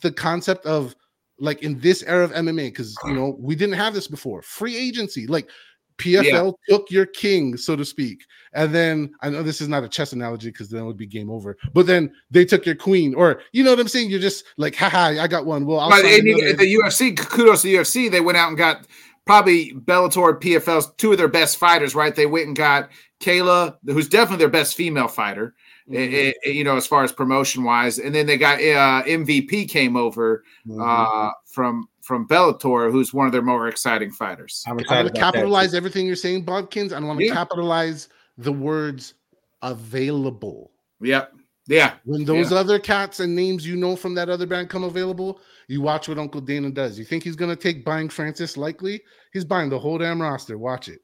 the 0.01 0.11
concept 0.11 0.65
of 0.65 0.95
like 1.39 1.61
in 1.63 1.79
this 1.79 2.01
era 2.03 2.23
of 2.23 2.31
mma 2.31 2.67
because 2.67 2.95
you 3.05 3.13
know 3.13 3.35
we 3.39 3.55
didn't 3.55 3.75
have 3.75 3.93
this 3.93 4.07
before 4.07 4.41
free 4.41 4.75
agency 4.75 5.27
like 5.27 5.49
PFL 5.97 6.55
took 6.67 6.91
your 6.91 7.05
king, 7.05 7.55
so 7.55 7.75
to 7.75 7.85
speak, 7.85 8.25
and 8.53 8.73
then 8.73 9.11
I 9.21 9.29
know 9.29 9.43
this 9.43 9.61
is 9.61 9.69
not 9.69 9.83
a 9.83 9.89
chess 9.89 10.13
analogy 10.13 10.49
because 10.49 10.69
then 10.69 10.81
it 10.81 10.85
would 10.85 10.97
be 10.97 11.05
game 11.05 11.29
over. 11.29 11.57
But 11.73 11.87
then 11.87 12.11
they 12.29 12.43
took 12.43 12.65
your 12.65 12.75
queen, 12.75 13.15
or 13.15 13.41
you 13.53 13.63
know 13.63 13.69
what 13.69 13.79
I'm 13.79 13.87
saying? 13.87 14.09
You're 14.09 14.19
just 14.19 14.43
like, 14.57 14.75
haha, 14.75 15.21
I 15.21 15.27
got 15.27 15.45
one. 15.45 15.65
Well, 15.65 15.79
I'll 15.79 15.89
But 15.89 16.03
and 16.03 16.27
the 16.27 16.79
UFC, 16.83 17.17
kudos 17.17 17.61
to 17.61 17.67
the 17.67 17.75
UFC. 17.75 18.11
They 18.11 18.21
went 18.21 18.37
out 18.37 18.49
and 18.49 18.57
got 18.57 18.87
probably 19.25 19.71
Bellator, 19.73 20.39
PFL's 20.41 20.93
two 20.97 21.13
of 21.13 21.17
their 21.17 21.29
best 21.29 21.57
fighters. 21.57 21.95
Right? 21.95 22.13
They 22.13 22.25
went 22.25 22.47
and 22.47 22.57
got 22.57 22.89
Kayla, 23.21 23.77
who's 23.85 24.09
definitely 24.09 24.43
their 24.43 24.49
best 24.49 24.75
female 24.75 25.07
fighter. 25.07 25.55
Mm-hmm. 25.89 25.95
eh, 26.15 26.33
eh, 26.45 26.49
you 26.49 26.63
know, 26.63 26.77
as 26.77 26.87
far 26.87 27.03
as 27.03 27.11
promotion 27.11 27.63
wise, 27.63 27.99
and 27.99 28.13
then 28.15 28.25
they 28.25 28.37
got 28.37 28.59
uh, 28.59 29.03
MVP 29.05 29.69
came 29.69 29.95
over 29.95 30.43
Mm-hmm. 30.67 30.81
uh, 30.81 31.31
from 31.45 31.87
from 32.01 32.27
Bellator, 32.27 32.91
who's 32.91 33.13
one 33.13 33.25
of 33.27 33.31
their 33.31 33.41
more 33.43 33.67
exciting 33.67 34.11
fighters. 34.11 34.63
I'm 34.67 34.77
I 34.77 34.81
excited 34.81 35.03
want 35.03 35.15
to 35.15 35.19
about 35.21 35.31
that. 35.33 35.37
capitalize 35.37 35.73
everything 35.75 36.05
you're 36.07 36.15
saying, 36.15 36.45
Bodkins. 36.45 36.91
I 36.93 36.99
want 36.99 37.19
to 37.19 37.25
Yeah. 37.25 37.33
capitalize 37.33 38.09
the 38.37 38.51
words 38.51 39.13
available. 39.61 40.71
Yep. 41.01 41.33
Yeah. 41.67 41.93
When 42.05 42.25
those 42.25 42.51
other 42.51 42.77
cats 42.79 43.19
and 43.19 43.35
names 43.35 43.65
you 43.65 43.75
know 43.75 43.95
from 43.95 44.13
that 44.15 44.29
other 44.29 44.45
band 44.45 44.69
come 44.69 44.83
available, 44.83 45.39
you 45.67 45.81
watch 45.81 46.07
what 46.07 46.19
Uncle 46.19 46.41
Dana 46.41 46.69
does. 46.69 46.99
You 46.99 47.05
think 47.05 47.23
he's 47.23 47.35
going 47.35 47.49
to 47.49 47.55
take 47.55 47.83
buying 47.83 48.07
Francis 48.09 48.55
likely? 48.55 49.01
He's 49.33 49.45
buying 49.45 49.69
the 49.69 49.79
whole 49.79 49.97
damn 49.97 50.21
roster. 50.21 50.57
Watch 50.59 50.89
it. 50.89 51.01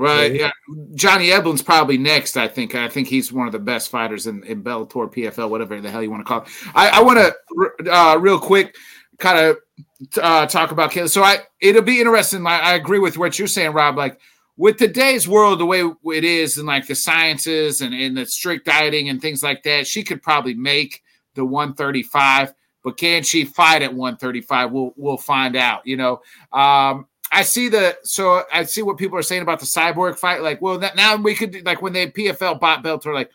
Right. 0.00 0.34
Yeah. 0.34 0.50
Johnny 0.94 1.28
Eblen's 1.28 1.60
probably 1.60 1.98
next, 1.98 2.38
I 2.38 2.48
think. 2.48 2.74
I 2.74 2.88
think 2.88 3.06
he's 3.06 3.30
one 3.30 3.46
of 3.46 3.52
the 3.52 3.58
best 3.58 3.90
fighters 3.90 4.26
in, 4.26 4.42
in 4.44 4.64
Bellator, 4.64 5.12
PFL, 5.12 5.50
whatever 5.50 5.78
the 5.78 5.90
hell 5.90 6.02
you 6.02 6.10
want 6.10 6.22
to 6.22 6.24
call 6.24 6.40
it. 6.40 6.48
I, 6.74 6.88
I 6.88 7.02
want 7.02 7.18
to, 7.18 7.92
uh, 7.92 8.16
real 8.16 8.38
quick, 8.38 8.74
kind 9.18 9.38
of 9.38 9.58
uh, 10.16 10.46
talk 10.46 10.70
about 10.70 10.90
Kayla. 10.90 11.10
So 11.10 11.22
I, 11.22 11.40
it'll 11.60 11.82
be 11.82 12.00
interesting. 12.00 12.46
I, 12.46 12.60
I 12.60 12.74
agree 12.76 12.98
with 12.98 13.18
what 13.18 13.38
you're 13.38 13.46
saying, 13.46 13.74
Rob. 13.74 13.98
Like, 13.98 14.18
with 14.56 14.78
today's 14.78 15.28
world, 15.28 15.60
the 15.60 15.66
way 15.66 15.84
it 16.14 16.24
is, 16.24 16.56
and 16.56 16.66
like 16.66 16.86
the 16.86 16.94
sciences 16.94 17.82
and, 17.82 17.92
and 17.92 18.16
the 18.16 18.24
strict 18.24 18.64
dieting 18.64 19.10
and 19.10 19.20
things 19.20 19.42
like 19.42 19.62
that, 19.64 19.86
she 19.86 20.02
could 20.02 20.22
probably 20.22 20.54
make 20.54 21.02
the 21.34 21.44
135. 21.44 22.54
But 22.82 22.96
can 22.96 23.22
she 23.22 23.44
fight 23.44 23.82
at 23.82 23.92
135? 23.92 24.72
We'll 24.72 24.94
we'll 24.96 25.18
find 25.18 25.56
out. 25.56 25.86
You 25.86 25.98
know, 25.98 26.22
um, 26.54 27.06
I 27.32 27.42
see 27.42 27.68
the 27.68 27.96
so 28.02 28.44
I 28.52 28.64
see 28.64 28.82
what 28.82 28.98
people 28.98 29.18
are 29.18 29.22
saying 29.22 29.42
about 29.42 29.60
the 29.60 29.66
cyborg 29.66 30.18
fight. 30.18 30.42
Like, 30.42 30.60
well, 30.60 30.78
that, 30.78 30.96
now 30.96 31.16
we 31.16 31.34
could 31.34 31.64
like 31.64 31.80
when 31.80 31.92
they 31.92 32.10
PFL 32.10 32.58
bought 32.58 32.82
Bellator, 32.82 33.14
like, 33.14 33.30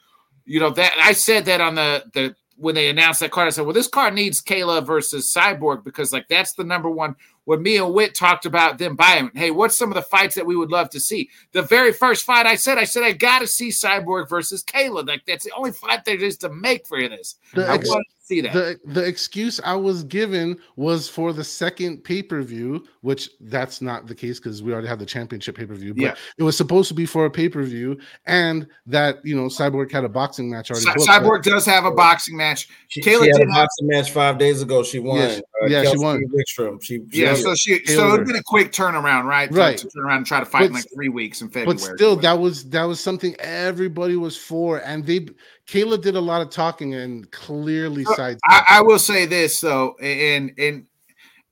you 0.46 0.60
know 0.60 0.70
that 0.72 0.93
I 1.02 1.14
said 1.14 1.46
that 1.46 1.62
on 1.62 1.76
the 1.76 2.04
the 2.14 2.36
when 2.58 2.76
they 2.76 2.89
announced 2.89 3.20
that 3.20 3.32
card, 3.32 3.48
I 3.48 3.50
said, 3.50 3.66
well, 3.66 3.74
this 3.74 3.88
card 3.88 4.14
needs 4.14 4.41
Kayla 4.41 4.86
versus 4.86 5.34
Cyborg 5.36 5.84
because 5.84 6.14
like 6.14 6.28
that's 6.28 6.54
the 6.54 6.64
number 6.64 6.89
one. 6.89 7.16
When 7.43 7.62
me 7.62 7.78
and 7.78 7.93
Witt 7.93 8.16
talked 8.16 8.46
about 8.46 8.80
them 8.80 8.96
buying, 8.96 9.30
hey, 9.36 9.52
what's 9.52 9.78
some 9.78 9.89
of 9.89 9.96
the 9.96 10.02
fights 10.02 10.34
that 10.36 10.48
we 10.48 10.56
would 10.56 10.72
love 10.72 10.89
to 10.91 11.00
see? 11.00 11.30
The 11.52 11.62
very 11.62 11.93
first 11.93 12.26
fight 12.26 12.48
I 12.48 12.56
said, 12.56 12.78
I 12.78 12.86
said 12.86 13.04
I 13.04 13.12
got 13.12 13.39
to 13.39 13.48
see 13.48 13.70
Cyborg 13.70 14.30
versus 14.30 14.64
Kayla. 14.64 15.08
Like 15.08 15.26
that's 15.28 15.46
the 15.46 15.52
only 15.56 15.72
fight 15.72 16.06
there 16.06 16.16
is 16.16 16.38
to 16.39 16.50
make 16.50 16.88
for 16.88 17.00
this. 17.08 17.36
The 17.54 17.68
I 17.68 17.76
ex- 17.76 17.88
want 17.88 18.06
to 18.08 18.24
see 18.26 18.41
that. 18.41 18.53
the 18.53 18.80
the 18.86 19.03
excuse 19.03 19.59
I 19.63 19.76
was 19.76 20.03
given 20.03 20.57
was 20.76 21.07
for 21.07 21.32
the 21.34 21.43
second 21.43 22.03
pay 22.03 22.21
per 22.23 22.41
view, 22.41 22.84
which 23.01 23.30
that's 23.39 23.82
not 23.82 24.07
the 24.07 24.15
case 24.15 24.39
because 24.39 24.61
we 24.63 24.73
already 24.73 24.88
have 24.88 24.99
the 24.99 25.05
championship 25.05 25.55
pay 25.55 25.65
per 25.65 25.76
view. 25.76 25.93
But 25.93 26.01
Yeah. 26.03 26.15
it 26.38 26.43
was 26.43 26.57
supposed 26.57 26.88
to 26.89 26.93
be 26.93 27.05
for 27.05 27.26
a 27.26 27.32
pay 27.32 27.49
per 27.49 27.63
view, 27.63 27.97
and 28.26 28.67
that 28.88 29.23
you 29.26 29.36
know 29.36 29.43
Cyborg 29.47 29.91
had 29.91 30.03
a 30.03 30.09
boxing 30.09 30.49
match 30.49 30.71
already. 30.71 30.86
Cy- 30.86 30.93
booked, 30.95 31.07
Cyborg 31.07 31.43
does 31.43 31.65
have 31.65 31.86
a 31.86 31.91
boxing 31.91 32.36
match. 32.36 32.67
She, 32.88 33.01
Kayla 33.01 33.23
she 33.23 33.30
had 33.30 33.38
did 33.38 33.47
a 33.49 33.53
have- 33.53 33.63
boxing 33.67 33.88
match 33.88 34.11
five 34.11 34.38
days 34.38 34.61
ago. 34.61 34.84
She 34.84 34.99
won. 34.99 35.17
Yes. 35.19 35.39
Uh, 35.39 35.67
Yeah, 35.67 35.80
she 35.82 35.86
Kelsey 35.88 35.99
won. 36.03 36.23
Wickstrom. 36.34 36.84
She, 36.84 37.01
she 37.11 37.21
Yeah, 37.21 37.34
won. 37.34 37.41
so 37.41 37.55
she 37.55 37.86
so 37.86 38.13
it'd 38.13 38.28
been 38.28 38.36
a 38.36 38.43
quick 38.43 38.71
turnaround, 38.71 39.23
right? 39.26 39.49
To- 39.51 39.55
Right. 39.57 39.78
To, 39.78 39.88
turn 39.89 40.03
around 40.05 40.17
and 40.17 40.26
try 40.26 40.39
to 40.39 40.45
fight 40.45 40.65
in 40.65 40.73
like 40.73 40.86
three 40.93 41.09
weeks 41.09 41.41
in 41.41 41.47
February. 41.49 41.78
but 41.78 41.80
still, 41.95 42.15
that 42.17 42.39
was 42.39 42.69
that 42.69 42.84
was 42.84 42.99
something 42.99 43.36
everybody 43.39 44.15
was 44.15 44.36
for, 44.38 44.80
and 44.80 45.05
they 45.05 45.28
Kayla 45.68 46.01
did 46.01 46.16
a 46.16 46.22
lot 46.22 46.41
of 46.41 46.49
talking 46.49 46.93
and 46.93 47.30
clearly 47.32 48.03
So, 48.03 48.13
sides. 48.13 48.39
I, 48.45 48.63
I 48.68 48.82
will 48.82 48.99
say 48.99 49.26
this 49.26 49.59
though, 49.59 49.95
and 49.99 50.51
and 50.57 50.86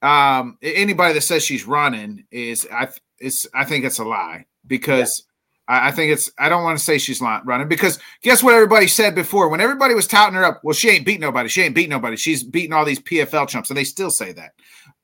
um, 0.04 0.58
anybody 0.62 1.14
that 1.14 1.22
says 1.22 1.44
she's 1.44 1.66
running 1.66 2.26
is 2.30 2.68
I 2.72 2.90
is 3.20 3.48
I 3.54 3.66
think 3.66 3.86
it's 3.86 4.00
a 4.00 4.04
lie 4.04 4.46
because 4.68 5.26
I, 5.68 5.88
I 5.88 5.92
think 5.92 6.12
it's 6.12 6.32
I 6.38 6.50
don't 6.50 6.64
want 6.64 6.78
to 6.78 6.84
say 6.84 6.98
she's 6.98 7.22
not 7.22 7.46
running 7.46 7.68
because 7.68 8.00
guess 8.22 8.44
what 8.44 8.54
everybody 8.54 8.88
said 8.88 9.16
before 9.16 9.50
when 9.50 9.62
everybody 9.62 9.96
was 9.96 10.08
touting 10.08 10.36
her 10.36 10.44
up. 10.44 10.62
Well, 10.64 10.74
she 10.74 10.90
ain't 10.90 11.06
beat 11.06 11.20
nobody. 11.20 11.50
She 11.50 11.62
ain't 11.62 11.76
beat 11.76 11.90
nobody. 11.90 12.18
She's 12.18 12.44
beating 12.44 12.74
all 12.74 12.86
these 12.86 13.00
PFL 13.00 13.48
chumps, 13.48 13.70
and 13.70 13.78
they 13.78 13.84
still 13.84 14.12
say 14.12 14.32
that. 14.34 14.52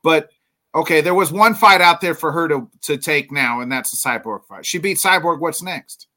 But 0.03 0.29
okay, 0.75 1.01
there 1.01 1.15
was 1.15 1.31
one 1.31 1.55
fight 1.55 1.81
out 1.81 1.99
there 2.01 2.15
for 2.15 2.31
her 2.31 2.47
to 2.47 2.69
to 2.81 2.97
take 2.97 3.31
now, 3.31 3.61
and 3.61 3.71
that's 3.71 3.89
the 3.89 4.09
Cyborg 4.09 4.45
fight. 4.45 4.65
She 4.65 4.77
beat 4.77 4.97
Cyborg. 4.97 5.39
What's 5.39 5.63
next? 5.63 6.08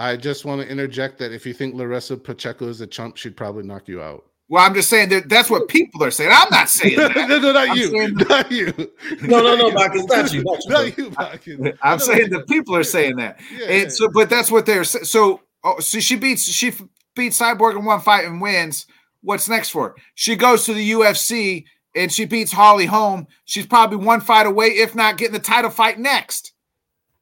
I 0.00 0.16
just 0.16 0.46
want 0.46 0.62
to 0.62 0.68
interject 0.68 1.18
that 1.18 1.30
if 1.30 1.44
you 1.44 1.52
think 1.52 1.74
Larissa 1.74 2.16
Pacheco 2.16 2.68
is 2.68 2.80
a 2.80 2.86
chump, 2.86 3.18
she'd 3.18 3.36
probably 3.36 3.64
knock 3.64 3.86
you 3.86 4.00
out. 4.00 4.24
Well, 4.48 4.64
I'm 4.64 4.72
just 4.72 4.88
saying 4.88 5.10
that 5.10 5.28
that's 5.28 5.50
what 5.50 5.68
people 5.68 6.02
are 6.02 6.10
saying. 6.10 6.30
I'm 6.32 6.48
not 6.50 6.68
saying 6.70 6.96
no, 6.96 7.08
that. 7.08 7.28
no, 7.28 7.38
not 7.52 7.68
I'm 7.68 7.76
you, 7.76 8.10
not 8.14 8.50
you. 8.50 8.72
No, 9.20 9.42
no, 9.42 9.54
no, 9.56 9.70
Bach, 9.72 9.92
it's 9.94 10.06
not 10.06 10.32
you, 10.32 10.42
not 10.68 10.96
you, 10.98 11.10
not 11.10 11.46
you, 11.46 11.58
Bach. 11.58 11.76
I'm 11.82 11.98
saying 11.98 12.30
the 12.30 12.40
people 12.48 12.74
are 12.74 12.82
saying 12.82 13.16
that. 13.16 13.38
Yeah, 13.54 13.66
And 13.66 13.92
so, 13.92 14.08
but 14.08 14.30
that's 14.30 14.50
what 14.50 14.64
they're 14.64 14.84
sa- 14.84 15.04
so. 15.04 15.42
Oh, 15.62 15.78
so 15.80 16.00
she 16.00 16.16
beats 16.16 16.44
she 16.44 16.72
beats 17.14 17.38
Cyborg 17.38 17.78
in 17.78 17.84
one 17.84 18.00
fight 18.00 18.24
and 18.24 18.40
wins. 18.40 18.86
What's 19.20 19.50
next 19.50 19.68
for 19.68 19.90
her? 19.90 19.94
She 20.14 20.34
goes 20.34 20.64
to 20.64 20.72
the 20.72 20.92
UFC 20.92 21.64
and 21.94 22.10
she 22.10 22.24
beats 22.24 22.50
Holly 22.50 22.86
Holm. 22.86 23.26
She's 23.44 23.66
probably 23.66 23.98
one 23.98 24.22
fight 24.22 24.46
away, 24.46 24.68
if 24.68 24.94
not 24.94 25.18
getting 25.18 25.34
the 25.34 25.40
title 25.40 25.70
fight 25.70 25.98
next. 25.98 26.54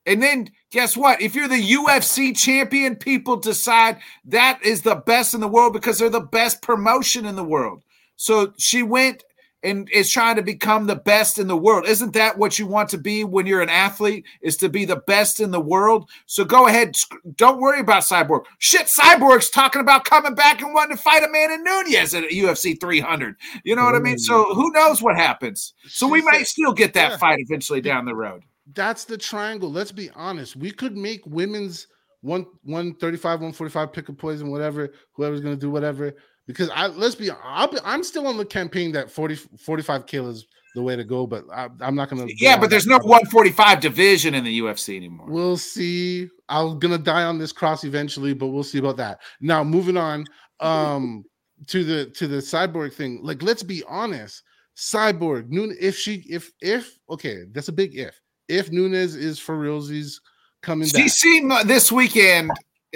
And 0.06 0.22
then 0.22 0.50
guess 0.70 0.96
what? 0.96 1.20
If 1.20 1.34
you're 1.34 1.48
the 1.48 1.62
UFC 1.72 2.36
champion, 2.36 2.96
people 2.96 3.36
decide 3.36 3.98
that 4.26 4.60
is 4.64 4.82
the 4.82 4.96
best 4.96 5.34
in 5.34 5.40
the 5.40 5.48
world 5.48 5.72
because 5.72 5.98
they're 5.98 6.10
the 6.10 6.20
best 6.20 6.62
promotion 6.62 7.26
in 7.26 7.36
the 7.36 7.44
world. 7.44 7.82
So 8.16 8.52
she 8.58 8.82
went 8.82 9.24
and 9.64 9.88
is 9.90 10.08
trying 10.08 10.36
to 10.36 10.42
become 10.42 10.86
the 10.86 10.94
best 10.94 11.36
in 11.38 11.48
the 11.48 11.56
world. 11.56 11.84
Isn't 11.86 12.12
that 12.12 12.38
what 12.38 12.60
you 12.60 12.66
want 12.66 12.88
to 12.90 12.98
be 12.98 13.24
when 13.24 13.44
you're 13.44 13.60
an 13.60 13.68
athlete? 13.68 14.24
Is 14.40 14.56
to 14.58 14.68
be 14.68 14.84
the 14.84 15.02
best 15.08 15.40
in 15.40 15.50
the 15.50 15.60
world? 15.60 16.08
So 16.26 16.44
go 16.44 16.68
ahead. 16.68 16.94
Don't 17.34 17.60
worry 17.60 17.80
about 17.80 18.04
Cyborg. 18.04 18.44
Shit, 18.58 18.86
Cyborg's 18.86 19.50
talking 19.50 19.80
about 19.80 20.04
coming 20.04 20.36
back 20.36 20.62
and 20.62 20.72
wanting 20.74 20.96
to 20.96 21.02
fight 21.02 21.24
Amanda 21.24 21.58
Nunes 21.58 22.14
at 22.14 22.30
UFC 22.30 22.80
300. 22.80 23.34
You 23.64 23.74
know 23.74 23.84
what 23.84 23.96
I 23.96 23.98
mean? 23.98 24.18
So 24.18 24.54
who 24.54 24.70
knows 24.72 25.02
what 25.02 25.16
happens? 25.16 25.74
So 25.88 26.06
we 26.06 26.22
might 26.22 26.46
still 26.46 26.72
get 26.72 26.94
that 26.94 27.12
Yeah. 27.12 27.16
fight 27.16 27.40
eventually 27.40 27.80
down 27.80 28.04
the 28.04 28.14
road. 28.14 28.44
That's 28.74 29.04
the 29.04 29.18
triangle. 29.18 29.70
Let's 29.70 29.92
be 29.92 30.10
honest. 30.10 30.56
We 30.56 30.70
could 30.70 30.96
make 30.96 31.22
women's 31.26 31.86
one 32.20 32.46
135, 32.64 33.40
145 33.40 33.92
pick 33.92 34.08
a 34.08 34.12
poison, 34.12 34.50
whatever, 34.50 34.90
whoever's 35.12 35.40
gonna 35.40 35.56
do 35.56 35.70
whatever. 35.70 36.14
Because 36.46 36.70
I 36.70 36.86
let's 36.86 37.14
be 37.14 37.30
I'll 37.30 37.68
be 37.68 37.78
I'm 37.84 38.02
still 38.02 38.26
on 38.26 38.36
the 38.36 38.44
campaign 38.44 38.92
that 38.92 39.10
40 39.10 39.36
45 39.36 40.06
kill 40.06 40.28
is 40.28 40.46
the 40.74 40.82
way 40.82 40.96
to 40.96 41.04
go. 41.04 41.26
But 41.26 41.44
I, 41.52 41.68
am 41.80 41.94
not 41.94 42.10
gonna. 42.10 42.26
Yeah, 42.36 42.58
but 42.58 42.70
there's 42.70 42.86
no 42.86 42.96
145 42.98 43.80
division 43.80 44.34
in 44.34 44.44
the 44.44 44.60
UFC 44.60 44.96
anymore. 44.96 45.26
We'll 45.28 45.56
see. 45.56 46.28
I'm 46.48 46.78
gonna 46.78 46.98
die 46.98 47.24
on 47.24 47.38
this 47.38 47.52
cross 47.52 47.84
eventually, 47.84 48.34
but 48.34 48.48
we'll 48.48 48.64
see 48.64 48.78
about 48.78 48.96
that. 48.96 49.20
Now, 49.40 49.62
moving 49.62 49.96
on 49.96 50.24
um 50.60 51.24
to 51.66 51.84
the 51.84 52.06
to 52.10 52.26
the 52.26 52.38
cyborg 52.38 52.92
thing. 52.92 53.20
Like, 53.22 53.42
let's 53.42 53.62
be 53.62 53.82
honest. 53.88 54.42
Cyborg, 54.78 55.48
Noon, 55.48 55.76
if 55.80 55.98
she, 55.98 56.24
if, 56.28 56.52
if, 56.60 57.00
okay, 57.10 57.38
that's 57.50 57.66
a 57.66 57.72
big 57.72 57.98
if. 57.98 58.18
If 58.48 58.70
Nunes 58.70 59.14
is 59.14 59.38
for 59.38 59.56
realsies 59.56 60.20
coming 60.62 60.88
she 60.88 61.02
back. 61.02 61.08
seemed 61.10 61.52
this 61.66 61.92
weekend, 61.92 62.50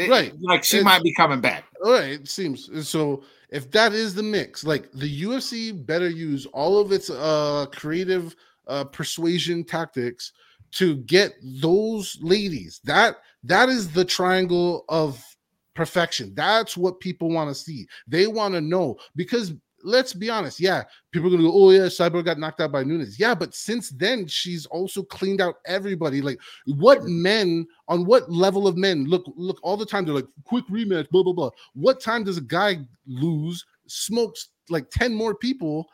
right? 0.09 0.33
Like 0.41 0.65
she 0.65 0.83
might 0.83 1.03
be 1.03 1.15
coming 1.15 1.41
back. 1.41 1.65
All 1.85 1.93
right, 1.93 2.13
it 2.13 2.29
seems 2.29 2.69
so 2.89 3.23
if 3.51 3.71
that 3.73 3.93
is 3.93 4.15
the 4.15 4.23
mix, 4.23 4.65
like 4.65 4.91
the 4.93 5.23
UFC 5.23 5.87
better 5.87 6.09
use 6.09 6.47
all 6.47 6.79
of 6.79 6.93
its 6.93 7.11
uh 7.11 7.67
creative 7.73 8.35
uh 8.67 8.85
persuasion 8.85 9.65
tactics 9.65 10.33
to 10.73 10.97
get 10.97 11.35
those 11.43 12.19
ladies. 12.21 12.81
That 12.85 13.17
that 13.45 13.69
is 13.69 13.93
the 13.93 14.05
triangle 14.05 14.85
of 14.89 15.23
perfection. 15.75 16.33
That's 16.35 16.77
what 16.77 17.01
people 17.01 17.31
want 17.31 17.51
to 17.51 17.55
see. 17.55 17.87
They 18.07 18.27
want 18.27 18.55
to 18.55 18.61
know 18.61 18.97
because 19.17 19.53
let's 19.83 20.13
be 20.13 20.31
honest. 20.31 20.61
Yeah, 20.61 20.83
people 21.13 21.29
are 21.29 21.31
gonna 21.31 21.49
go, 21.49 21.53
oh 21.53 21.71
yeah, 21.71 21.87
Cyborg 21.87 22.25
got 22.25 22.39
knocked 22.39 22.61
out 22.61 22.73
by 22.73 22.85
Nunes. 22.85 23.19
Yeah, 23.19 23.35
but 23.35 23.55
since 23.55 23.91
then 23.91 24.27
she's 24.27 24.67
also 24.67 25.03
cleaned 25.03 25.41
out 25.41 25.57
everybody. 25.67 26.21
Like, 26.21 26.41
what 26.67 27.05
men 27.05 27.67
on 27.89 28.05
what 28.05 28.31
level 28.31 28.67
of 28.67 28.77
men 28.77 29.05
look 29.05 29.25
look 29.37 29.59
all 29.63 29.77
the 29.77 29.87
time? 29.87 30.05
They're 30.05 30.15
like, 30.15 30.27
quick 30.45 30.67
rematch, 30.69 31.11
blah 31.11 31.23
blah 31.23 31.33
blah. 31.33 31.51
What 31.75 32.01
time 32.01 32.25
does 32.25 32.39
a 32.39 32.43
guy 32.43 32.79
lose, 33.07 33.65
smokes 33.87 34.49
like 34.69 34.91
ten 34.91 35.15
more 35.15 35.35
people? 35.35 35.87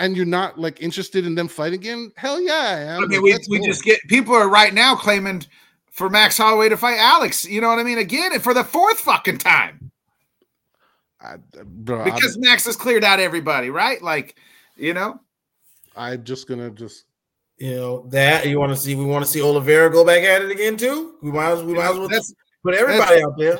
And 0.00 0.16
you're 0.16 0.26
not 0.26 0.58
like 0.58 0.82
interested 0.82 1.24
in 1.24 1.36
them 1.36 1.46
fighting 1.46 1.78
again? 1.78 2.10
Hell 2.16 2.40
yeah, 2.40 2.52
I 2.52 2.80
am. 2.80 3.02
Like, 3.02 3.20
we, 3.20 3.38
we 3.48 3.64
just 3.64 3.84
get 3.84 4.00
people 4.08 4.34
are 4.34 4.48
right 4.48 4.74
now 4.74 4.96
claiming 4.96 5.44
for 5.92 6.10
Max 6.10 6.36
Holloway 6.36 6.68
to 6.68 6.76
fight 6.76 6.98
Alex. 6.98 7.44
You 7.44 7.60
know 7.60 7.68
what 7.68 7.78
I 7.78 7.84
mean? 7.84 7.98
Again, 7.98 8.32
and 8.32 8.42
for 8.42 8.52
the 8.52 8.64
fourth 8.64 8.98
fucking 8.98 9.38
time. 9.38 9.92
I, 11.24 11.36
bro, 11.64 12.04
because 12.04 12.36
I'm, 12.36 12.42
Max 12.42 12.66
has 12.66 12.76
cleared 12.76 13.04
out 13.04 13.18
everybody, 13.18 13.70
right? 13.70 14.00
Like, 14.02 14.36
you 14.76 14.94
know, 14.94 15.20
I'm 15.96 16.22
just 16.24 16.46
gonna 16.46 16.70
just 16.70 17.04
you 17.58 17.74
know 17.74 18.06
that 18.10 18.46
you 18.46 18.58
want 18.58 18.72
to 18.72 18.76
see. 18.76 18.94
We 18.94 19.04
want 19.04 19.24
to 19.24 19.30
see 19.30 19.42
Oliveira 19.42 19.90
go 19.90 20.04
back 20.04 20.22
at 20.22 20.42
it 20.42 20.50
again 20.50 20.76
too. 20.76 21.14
We 21.22 21.32
might 21.32 21.52
as 21.52 21.62
we 21.62 21.74
might 21.74 21.90
as 21.90 21.98
well 21.98 22.08
that's, 22.08 22.34
put 22.62 22.74
everybody 22.74 23.22
out 23.22 23.38
there. 23.38 23.58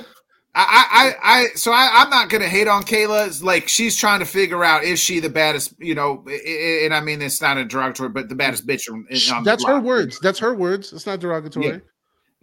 I, 0.57 1.15
I, 1.21 1.39
I, 1.41 1.47
so 1.57 1.73
I, 1.73 1.91
I'm 1.95 2.11
not 2.11 2.29
gonna 2.29 2.49
hate 2.49 2.69
on 2.69 2.85
Kayla. 2.85 3.27
It's 3.27 3.43
like 3.43 3.67
she's 3.67 3.97
trying 3.97 4.21
to 4.21 4.25
figure 4.25 4.62
out 4.62 4.85
is 4.85 5.01
she 5.01 5.19
the 5.19 5.29
baddest, 5.29 5.75
you 5.81 5.97
know, 5.97 6.25
and 6.29 6.95
I 6.95 7.01
mean 7.01 7.21
it's 7.23 7.41
not 7.41 7.57
a 7.57 7.65
derogatory, 7.65 8.11
but 8.11 8.29
the 8.29 8.37
baddest 8.37 8.65
bitch. 8.65 8.89
On, 8.89 9.43
That's 9.43 9.65
her 9.65 9.81
words. 9.81 10.21
That's 10.21 10.39
her 10.39 10.55
words. 10.55 10.93
It's 10.93 11.07
not 11.07 11.19
derogatory. 11.19 11.67
Yeah. 11.67 11.79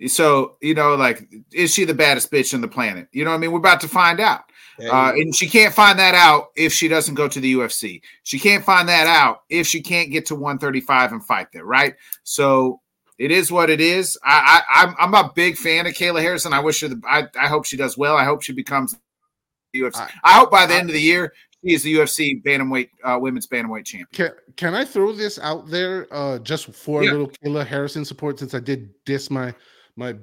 So, 0.07 0.57
you 0.61 0.73
know, 0.73 0.95
like, 0.95 1.31
is 1.53 1.73
she 1.73 1.85
the 1.85 1.93
baddest 1.93 2.31
bitch 2.31 2.53
on 2.53 2.61
the 2.61 2.67
planet? 2.67 3.07
You 3.11 3.23
know 3.23 3.29
what 3.29 3.37
I 3.37 3.39
mean? 3.39 3.51
We're 3.51 3.59
about 3.59 3.81
to 3.81 3.87
find 3.87 4.19
out. 4.19 4.41
Uh, 4.79 5.13
and 5.15 5.35
she 5.35 5.47
can't 5.47 5.73
find 5.73 5.99
that 5.99 6.15
out 6.15 6.47
if 6.55 6.73
she 6.73 6.87
doesn't 6.87 7.15
go 7.15 7.27
to 7.27 7.39
the 7.39 7.53
UFC. 7.53 8.01
She 8.23 8.39
can't 8.39 8.63
find 8.63 8.87
that 8.89 9.07
out 9.07 9.43
if 9.49 9.67
she 9.67 9.81
can't 9.81 10.11
get 10.11 10.25
to 10.27 10.35
135 10.35 11.11
and 11.11 11.25
fight 11.25 11.47
there, 11.51 11.65
right? 11.65 11.95
So 12.23 12.81
it 13.17 13.31
is 13.31 13.51
what 13.51 13.69
it 13.69 13.81
is. 13.81 14.17
I, 14.23 14.63
I 14.69 14.93
I'm 14.97 15.13
a 15.13 15.31
big 15.35 15.55
fan 15.55 15.85
of 15.85 15.93
Kayla 15.93 16.21
Harrison. 16.21 16.53
I 16.53 16.59
wish 16.59 16.81
her 16.81 16.87
the, 16.87 17.01
I, 17.07 17.27
I 17.39 17.47
hope 17.47 17.65
she 17.65 17.77
does 17.77 17.97
well. 17.97 18.17
I 18.17 18.23
hope 18.23 18.41
she 18.41 18.53
becomes 18.53 18.95
UFC. 19.75 19.99
I, 19.99 20.09
I 20.23 20.33
hope 20.33 20.51
by 20.51 20.65
the 20.65 20.73
I, 20.73 20.77
end 20.77 20.89
of 20.89 20.93
the 20.93 21.01
year 21.01 21.33
she 21.63 21.73
is 21.73 21.83
the 21.83 21.93
UFC 21.93 22.43
bantamweight 22.43 22.89
uh, 23.03 23.19
women's 23.19 23.47
bantamweight 23.47 23.85
champion. 23.85 24.07
Can, 24.11 24.31
can 24.55 24.73
I 24.73 24.85
throw 24.85 25.11
this 25.11 25.37
out 25.39 25.67
there 25.69 26.07
uh, 26.11 26.39
just 26.39 26.73
for 26.73 27.03
yeah. 27.03 27.11
a 27.11 27.13
little 27.13 27.29
Kayla 27.29 27.65
Harrison 27.65 28.05
support 28.05 28.39
since 28.39 28.53
I 28.53 28.59
did 28.59 28.89
diss 29.05 29.29
my 29.29 29.53
my 29.95 30.15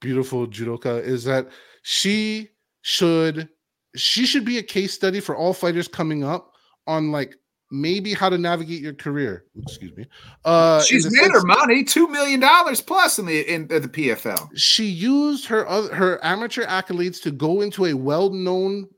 beautiful 0.00 0.46
judoka 0.46 1.00
is 1.02 1.24
that 1.24 1.48
she 1.82 2.48
should 2.82 3.48
she 3.96 4.26
should 4.26 4.44
be 4.44 4.58
a 4.58 4.62
case 4.62 4.92
study 4.92 5.20
for 5.20 5.36
all 5.36 5.52
fighters 5.52 5.88
coming 5.88 6.24
up 6.24 6.52
on 6.86 7.12
like 7.12 7.36
maybe 7.70 8.14
how 8.14 8.28
to 8.28 8.38
navigate 8.38 8.80
your 8.80 8.94
career. 8.94 9.44
Excuse 9.62 9.96
me. 9.96 10.06
Uh, 10.44 10.82
She's 10.82 11.04
made 11.04 11.20
sense, 11.20 11.32
her 11.32 11.44
money, 11.44 11.84
two 11.84 12.08
million 12.08 12.40
dollars 12.40 12.80
plus 12.80 13.18
in 13.18 13.26
the 13.26 13.40
in 13.52 13.68
the 13.68 13.80
PFL. 13.80 14.50
She 14.56 14.84
used 14.84 15.46
her 15.46 15.66
other, 15.68 15.94
her 15.94 16.24
amateur 16.24 16.64
accolades 16.64 17.22
to 17.22 17.30
go 17.30 17.60
into 17.60 17.86
a 17.86 17.94
well 17.94 18.30
known 18.30 18.88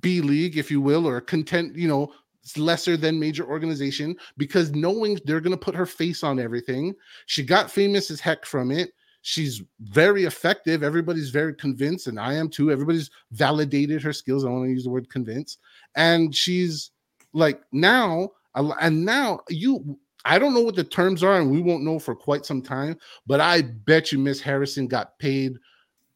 B 0.00 0.20
league, 0.20 0.56
if 0.56 0.70
you 0.70 0.80
will, 0.80 1.06
or 1.06 1.20
content, 1.20 1.76
you 1.76 1.88
know, 1.88 2.12
lesser 2.56 2.96
than 2.96 3.18
major 3.18 3.44
organization 3.44 4.16
because 4.36 4.70
knowing 4.72 5.18
they're 5.24 5.40
going 5.40 5.56
to 5.56 5.64
put 5.64 5.74
her 5.74 5.86
face 5.86 6.22
on 6.22 6.38
everything. 6.38 6.94
She 7.26 7.42
got 7.42 7.70
famous 7.70 8.10
as 8.10 8.20
heck 8.20 8.44
from 8.44 8.70
it. 8.70 8.92
She's 9.26 9.62
very 9.80 10.24
effective. 10.24 10.82
Everybody's 10.82 11.30
very 11.30 11.54
convinced, 11.54 12.08
and 12.08 12.20
I 12.20 12.34
am 12.34 12.50
too. 12.50 12.70
Everybody's 12.70 13.10
validated 13.32 14.02
her 14.02 14.12
skills. 14.12 14.44
I 14.44 14.50
want 14.50 14.66
to 14.66 14.70
use 14.70 14.84
the 14.84 14.90
word 14.90 15.08
convince. 15.08 15.56
And 15.96 16.34
she's 16.34 16.90
like 17.32 17.62
now, 17.72 18.28
and 18.54 19.02
now 19.02 19.40
you, 19.48 19.98
I 20.26 20.38
don't 20.38 20.52
know 20.52 20.60
what 20.60 20.76
the 20.76 20.84
terms 20.84 21.22
are, 21.22 21.40
and 21.40 21.50
we 21.50 21.62
won't 21.62 21.84
know 21.84 21.98
for 21.98 22.14
quite 22.14 22.44
some 22.44 22.60
time, 22.60 22.98
but 23.26 23.40
I 23.40 23.62
bet 23.62 24.12
you 24.12 24.18
Miss 24.18 24.42
Harrison 24.42 24.88
got 24.88 25.18
paid 25.18 25.54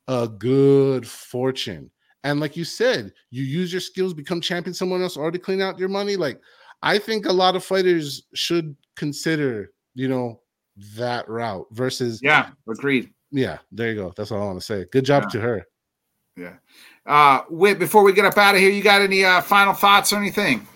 a 0.06 0.28
good 0.28 1.08
fortune. 1.08 1.90
And 2.24 2.40
like 2.40 2.58
you 2.58 2.64
said, 2.64 3.14
you 3.30 3.42
use 3.42 3.72
your 3.72 3.80
skills, 3.80 4.12
become 4.12 4.42
champion, 4.42 4.74
someone 4.74 5.00
else 5.00 5.16
already 5.16 5.38
clean 5.38 5.62
out 5.62 5.78
your 5.78 5.88
money. 5.88 6.16
Like, 6.16 6.42
I 6.82 6.98
think 6.98 7.24
a 7.24 7.32
lot 7.32 7.56
of 7.56 7.64
fighters 7.64 8.24
should 8.34 8.76
consider, 8.96 9.72
you 9.94 10.08
know, 10.08 10.40
that 10.94 11.28
route 11.28 11.66
versus 11.72 12.20
yeah, 12.22 12.50
agreed. 12.68 13.10
Yeah, 13.30 13.58
there 13.72 13.90
you 13.90 13.96
go. 13.96 14.12
That's 14.16 14.32
all 14.32 14.42
I 14.42 14.46
want 14.46 14.60
to 14.60 14.64
say. 14.64 14.86
Good 14.90 15.04
job 15.04 15.24
yeah. 15.24 15.28
to 15.28 15.40
her. 15.40 15.66
Yeah. 16.36 16.54
Uh 17.06 17.42
wait, 17.50 17.78
before 17.78 18.02
we 18.02 18.12
get 18.12 18.24
up 18.24 18.38
out 18.38 18.54
of 18.54 18.60
here, 18.60 18.70
you 18.70 18.82
got 18.82 19.02
any 19.02 19.24
uh 19.24 19.40
final 19.40 19.74
thoughts 19.74 20.12
or 20.12 20.16
anything? 20.16 20.66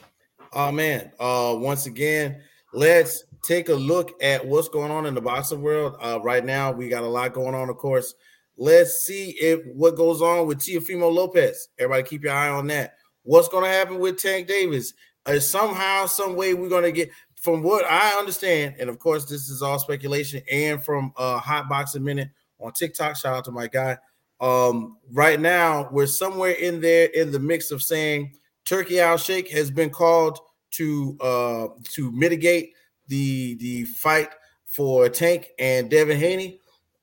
Oh 0.52 0.72
man. 0.72 1.12
Uh 1.18 1.54
once 1.56 1.86
again, 1.86 2.42
let's 2.72 3.24
take 3.44 3.68
a 3.68 3.74
look 3.74 4.12
at 4.22 4.44
what's 4.44 4.68
going 4.68 4.90
on 4.90 5.06
in 5.06 5.14
the 5.14 5.20
boxing 5.20 5.62
world. 5.62 5.96
Uh 6.00 6.20
right 6.22 6.44
now, 6.44 6.72
we 6.72 6.88
got 6.88 7.04
a 7.04 7.08
lot 7.08 7.32
going 7.32 7.54
on, 7.54 7.68
of 7.68 7.76
course. 7.76 8.14
Let's 8.58 9.02
see 9.02 9.30
if 9.40 9.60
what 9.74 9.96
goes 9.96 10.20
on 10.20 10.46
with 10.46 10.58
Teofimo 10.58 11.12
Lopez. 11.12 11.68
Everybody 11.78 12.08
keep 12.08 12.24
your 12.24 12.34
eye 12.34 12.48
on 12.48 12.66
that. 12.68 12.94
What's 13.22 13.48
going 13.48 13.64
to 13.64 13.70
happen 13.70 13.98
with 13.98 14.18
Tank 14.18 14.46
Davis? 14.46 14.94
Uh, 15.24 15.38
somehow, 15.38 16.06
some 16.06 16.34
way, 16.34 16.54
we're 16.54 16.68
going 16.68 16.82
to 16.82 16.92
get 16.92 17.10
from 17.42 17.62
what 17.64 17.84
I 17.84 18.16
understand, 18.18 18.76
and 18.78 18.88
of 18.88 19.00
course, 19.00 19.24
this 19.24 19.50
is 19.50 19.62
all 19.62 19.78
speculation, 19.80 20.40
and 20.50 20.82
from 20.82 21.12
uh, 21.16 21.38
Hot 21.38 21.68
Boxing 21.68 22.04
Minute 22.04 22.30
on 22.60 22.72
TikTok. 22.72 23.16
Shout 23.16 23.34
out 23.34 23.44
to 23.46 23.50
my 23.50 23.66
guy. 23.66 23.98
Um, 24.40 24.98
right 25.10 25.40
now, 25.40 25.88
we're 25.90 26.06
somewhere 26.06 26.52
in 26.52 26.80
there 26.80 27.08
in 27.14 27.32
the 27.32 27.40
mix 27.40 27.72
of 27.72 27.82
saying 27.82 28.32
Turki 28.64 29.00
Al-Sheikh 29.00 29.50
has 29.50 29.72
been 29.72 29.90
called 29.90 30.38
to 30.72 31.18
uh, 31.20 31.66
to 31.90 32.12
mitigate 32.12 32.74
the 33.08 33.56
the 33.56 33.84
fight 33.86 34.30
for 34.66 35.08
Tank 35.08 35.50
and 35.58 35.90
Devin 35.90 36.18
Haney. 36.18 36.60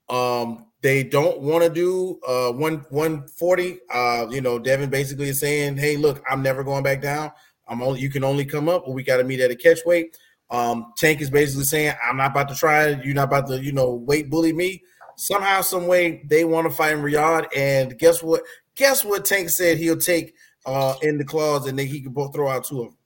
Um, 0.07 0.68
they 0.82 1.03
don't 1.03 1.41
want 1.41 1.66
to 1.66 1.70
do 1.70 2.18
uh, 2.26 2.53
one 2.53 2.86
140. 2.91 3.80
Uh, 3.94 4.28
you 4.30 4.40
know, 4.40 4.57
Devin 4.57 4.90
basically 4.90 5.28
is 5.28 5.41
saying, 5.41 5.76
"Hey, 5.76 5.98
look, 5.98 6.24
I'm 6.32 6.41
never 6.41 6.64
going 6.64 6.84
back 6.84 7.02
down. 7.02 7.30
I'm 7.68 7.82
only 7.82 7.99
you 7.99 8.10
can 8.10 8.24
only 8.24 8.45
come 8.45 8.70
up, 8.70 8.88
we 8.88 9.03
got 9.03 9.18
to 9.18 9.26
meet 9.26 9.41
at 9.41 9.52
a 9.52 9.56
catch 9.56 9.80
weight." 9.86 10.18
Um, 10.51 10.93
Tank 10.97 11.21
is 11.21 11.30
basically 11.30 11.65
saying, 11.65 11.93
I'm 12.03 12.17
not 12.17 12.31
about 12.31 12.49
to 12.49 12.55
try 12.55 12.88
it. 12.88 13.05
You're 13.05 13.15
not 13.15 13.26
about 13.26 13.47
to, 13.47 13.61
you 13.61 13.71
know, 13.71 13.93
weight 13.93 14.30
bully 14.30 14.53
me. 14.53 14.84
Somehow, 15.15 15.61
some 15.61 15.88
way, 15.88 16.23
they 16.27 16.45
want 16.45 16.69
to 16.69 16.76
fight 16.76 16.93
in 16.93 17.03
Riyadh. 17.03 17.47
And 17.55 17.97
guess 17.97 18.23
what? 18.23 18.41
Guess 18.76 19.03
what 19.03 19.26
Tank 19.26 19.49
said 19.49 19.77
he'll 19.77 19.97
take 19.97 20.34
uh, 20.65 20.95
in 21.01 21.17
the 21.17 21.26
claws 21.26 21.67
and 21.67 21.77
then 21.77 21.88
he 21.88 22.01
can 22.01 22.13
both 22.13 22.34
throw 22.34 22.47
out 22.47 22.63
two 22.63 22.81
of 22.81 22.85
them. 22.88 22.97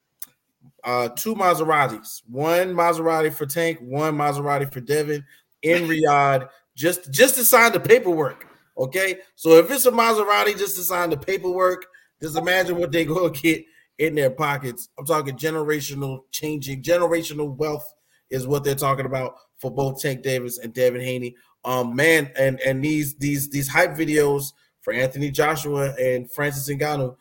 Uh, 0.83 1.09
two 1.09 1.33
Maseratis, 1.33 2.21
one 2.29 2.73
Maserati 2.73 3.33
for 3.33 3.45
Tank, 3.45 3.79
one 3.81 4.15
Maserati 4.15 4.71
for 4.71 4.81
Devin 4.81 5.23
in 5.61 5.83
Riyadh, 5.87 6.49
just 6.75 7.11
just 7.11 7.35
to 7.35 7.45
sign 7.45 7.71
the 7.71 7.79
paperwork. 7.79 8.47
Okay, 8.77 9.19
so 9.35 9.51
if 9.51 9.71
it's 9.71 9.85
a 9.85 9.91
Maserati, 9.91 10.57
just 10.57 10.75
to 10.75 10.83
sign 10.83 11.09
the 11.09 11.17
paperwork, 11.17 11.85
just 12.21 12.37
imagine 12.37 12.77
what 12.77 12.91
they 12.91 13.05
go 13.05 13.29
get 13.29 13.63
in 13.99 14.15
their 14.15 14.29
pockets. 14.29 14.89
I'm 14.97 15.05
talking 15.05 15.37
generational 15.37 16.23
changing, 16.31 16.81
generational 16.81 17.55
wealth 17.55 17.93
is 18.29 18.47
what 18.47 18.63
they're 18.63 18.75
talking 18.75 19.05
about 19.05 19.35
for 19.57 19.71
both 19.71 20.01
Tank 20.01 20.23
Davis 20.23 20.57
and 20.57 20.73
Devin 20.73 21.01
Haney. 21.01 21.35
Um, 21.65 21.95
man, 21.95 22.31
and 22.37 22.59
and 22.61 22.83
these 22.83 23.15
these 23.15 23.49
these 23.49 23.69
hype 23.69 23.91
videos 23.91 24.53
for 24.81 24.91
Anthony 24.91 25.31
Joshua 25.31 25.93
and 25.99 26.29
Francis 26.29 26.69
Ngannou 26.69 27.15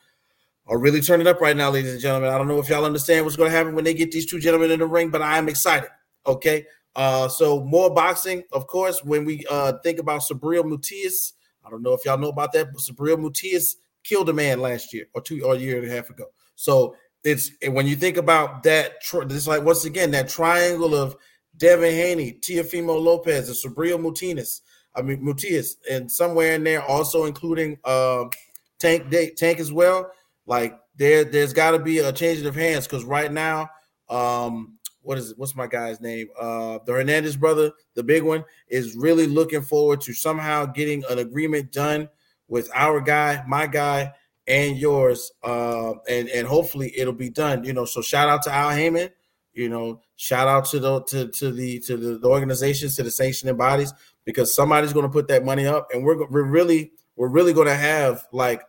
are 0.67 0.79
really 0.79 1.01
turning 1.01 1.27
up 1.27 1.41
right 1.41 1.57
now, 1.57 1.71
ladies 1.71 1.93
and 1.93 2.01
gentlemen. 2.01 2.31
I 2.31 2.39
don't 2.39 2.49
know 2.49 2.59
if 2.59 2.69
y'all 2.69 2.85
understand 2.85 3.25
what's 3.25 3.37
going 3.37 3.51
to 3.51 3.57
happen 3.57 3.75
when 3.75 3.85
they 3.85 3.95
get 3.95 4.11
these 4.11 4.27
two 4.27 4.41
gentlemen 4.41 4.71
in 4.71 4.81
the 4.81 4.87
ring, 4.87 5.11
but 5.11 5.23
I 5.23 5.39
am 5.39 5.49
excited. 5.49 5.91
Okay, 6.27 6.67
uh, 6.97 7.29
so 7.29 7.63
more 7.63 7.93
boxing, 7.93 8.43
of 8.53 8.67
course. 8.67 9.05
When 9.05 9.25
we 9.25 9.45
uh 9.49 9.75
think 9.85 10.01
about 10.01 10.23
Subriel 10.23 10.65
Matias, 10.65 11.35
I 11.65 11.71
don't 11.71 11.83
know 11.83 11.93
if 11.93 12.05
y'all 12.05 12.19
know 12.19 12.31
about 12.31 12.53
that, 12.55 12.73
but 12.73 12.81
Subriel 12.81 13.21
Matias 13.21 13.77
killed 14.03 14.29
a 14.29 14.33
man 14.33 14.61
last 14.61 14.93
year 14.93 15.07
or 15.15 15.21
two 15.21 15.45
or 15.45 15.55
a 15.55 15.59
year 15.59 15.81
and 15.81 15.91
a 15.91 15.95
half 15.95 16.11
ago. 16.11 16.27
So 16.63 16.95
it's 17.25 17.51
when 17.67 17.89
you 17.89 17.97
think 17.97 18.17
about 18.17 18.63
that. 18.63 18.93
It's 19.13 19.49
like 19.49 19.65
once 19.65 19.85
again 19.85 20.13
that 20.13 20.29
triangle 20.29 20.95
of 20.95 21.17
Devin 21.57 21.93
Haney, 21.93 22.39
Teofimo 22.41 23.03
Lopez, 23.03 23.49
and 23.49 23.75
Subriel 23.75 24.01
Mutinas. 24.01 24.61
I 24.95 25.03
mean 25.03 25.25
Mutias, 25.25 25.75
and 25.91 26.11
somewhere 26.11 26.55
in 26.55 26.63
there 26.63 26.83
also 26.83 27.25
including 27.25 27.79
um, 27.85 28.31
Tank 28.79 29.11
Tank 29.37 29.59
as 29.59 29.73
well. 29.73 30.13
Like 30.47 30.79
there, 30.95 31.25
there's 31.25 31.53
got 31.53 31.73
to 31.73 31.81
be 31.81 31.99
a 31.99 32.13
change 32.13 32.43
of 32.43 32.55
hands 32.55 32.87
because 32.87 33.05
right 33.05 33.33
now, 33.33 33.69
um, 34.09 34.79
what 35.01 35.19
is 35.19 35.33
it? 35.33 35.39
What's 35.39 35.57
my 35.57 35.67
guy's 35.67 36.01
name? 36.01 36.29
Uh, 36.39 36.79
the 36.87 36.93
Hernandez 36.93 37.37
brother, 37.37 37.73
the 37.95 38.05
big 38.05 38.23
one, 38.23 38.45
is 38.69 38.95
really 38.95 39.27
looking 39.27 39.63
forward 39.63 40.01
to 40.03 40.13
somehow 40.13 40.67
getting 40.67 41.03
an 41.11 41.19
agreement 41.19 41.73
done 41.73 42.09
with 42.47 42.71
our 42.73 43.01
guy, 43.01 43.43
my 43.49 43.67
guy, 43.67 44.13
and 44.47 44.77
yours, 44.77 45.33
uh, 45.43 45.93
and 46.09 46.29
and 46.29 46.47
hopefully 46.47 46.93
it'll 46.97 47.13
be 47.13 47.31
done. 47.31 47.65
You 47.65 47.73
know, 47.73 47.85
so 47.85 48.03
shout 48.03 48.29
out 48.29 48.43
to 48.43 48.53
Al 48.53 48.71
Haymon. 48.71 49.11
You 49.53 49.69
know, 49.69 50.01
shout 50.17 50.49
out 50.49 50.65
to 50.67 50.81
the 50.81 51.03
to, 51.05 51.29
to 51.29 51.53
the 51.53 51.81
to 51.81 51.97
the, 51.97 52.19
the 52.19 52.29
organizations, 52.29 52.97
to 52.97 53.03
the 53.03 53.11
sanctioning 53.11 53.57
bodies, 53.57 53.93
because 54.25 54.55
somebody's 54.55 54.93
going 54.93 55.07
to 55.07 55.13
put 55.13 55.29
that 55.29 55.45
money 55.45 55.67
up, 55.67 55.89
and 55.93 56.05
we're 56.05 56.27
we're 56.29 56.45
really 56.45 56.93
we're 57.17 57.29
really 57.29 57.53
going 57.53 57.69
to 57.69 57.75
have 57.75 58.27
like 58.33 58.63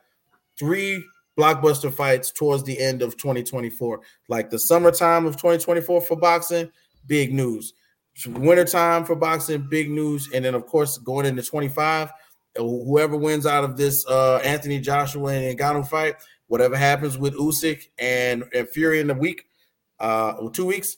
three 0.57 1.03
blockbuster 1.37 1.91
fights 1.91 2.31
towards 2.31 2.63
the 2.63 2.79
end 2.79 3.01
of 3.01 3.17
2024. 3.17 4.01
Like 4.27 4.49
the 4.49 4.59
summertime 4.59 5.25
of 5.25 5.35
2024 5.35 6.01
for 6.01 6.17
boxing, 6.17 6.71
big 7.07 7.33
news. 7.33 7.73
Wintertime 8.27 9.05
for 9.05 9.15
boxing, 9.15 9.67
big 9.69 9.89
news. 9.89 10.29
And 10.33 10.45
then, 10.45 10.53
of 10.53 10.67
course, 10.67 10.97
going 10.99 11.25
into 11.25 11.41
25, 11.41 12.11
whoever 12.55 13.17
wins 13.17 13.45
out 13.45 13.63
of 13.63 13.77
this 13.77 14.05
uh, 14.07 14.37
Anthony 14.37 14.79
Joshua 14.79 15.33
and 15.33 15.57
Ngannou 15.57 15.87
fight, 15.87 16.15
whatever 16.47 16.75
happens 16.75 17.17
with 17.17 17.33
Usyk 17.35 17.89
and, 17.97 18.43
and 18.53 18.67
Fury 18.69 18.99
in 18.99 19.07
the 19.07 19.13
week, 19.13 19.47
uh, 19.99 20.49
two 20.49 20.65
weeks, 20.65 20.97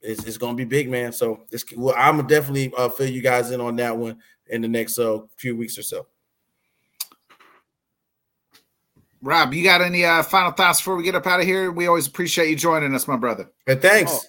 it's, 0.00 0.24
it's 0.24 0.38
going 0.38 0.56
to 0.56 0.56
be 0.56 0.64
big, 0.64 0.90
man. 0.90 1.12
So 1.12 1.44
this, 1.50 1.64
well, 1.76 1.94
I'm 1.96 2.26
definitely 2.26 2.72
uh, 2.76 2.88
fill 2.88 3.08
you 3.08 3.22
guys 3.22 3.50
in 3.50 3.60
on 3.60 3.76
that 3.76 3.96
one 3.96 4.18
in 4.48 4.62
the 4.62 4.68
next 4.68 4.98
uh, 4.98 5.18
few 5.36 5.56
weeks 5.56 5.78
or 5.78 5.82
so. 5.82 6.06
Rob, 9.22 9.54
you 9.54 9.64
got 9.64 9.80
any 9.80 10.04
uh, 10.04 10.22
final 10.22 10.52
thoughts 10.52 10.80
before 10.80 10.96
we 10.96 11.02
get 11.02 11.14
up 11.14 11.26
out 11.26 11.40
of 11.40 11.46
here? 11.46 11.72
We 11.72 11.86
always 11.86 12.06
appreciate 12.06 12.48
you 12.48 12.56
joining 12.56 12.94
us, 12.94 13.08
my 13.08 13.16
brother. 13.16 13.50
Hey, 13.64 13.74
thanks. 13.76 14.12
Oh, 14.12 14.20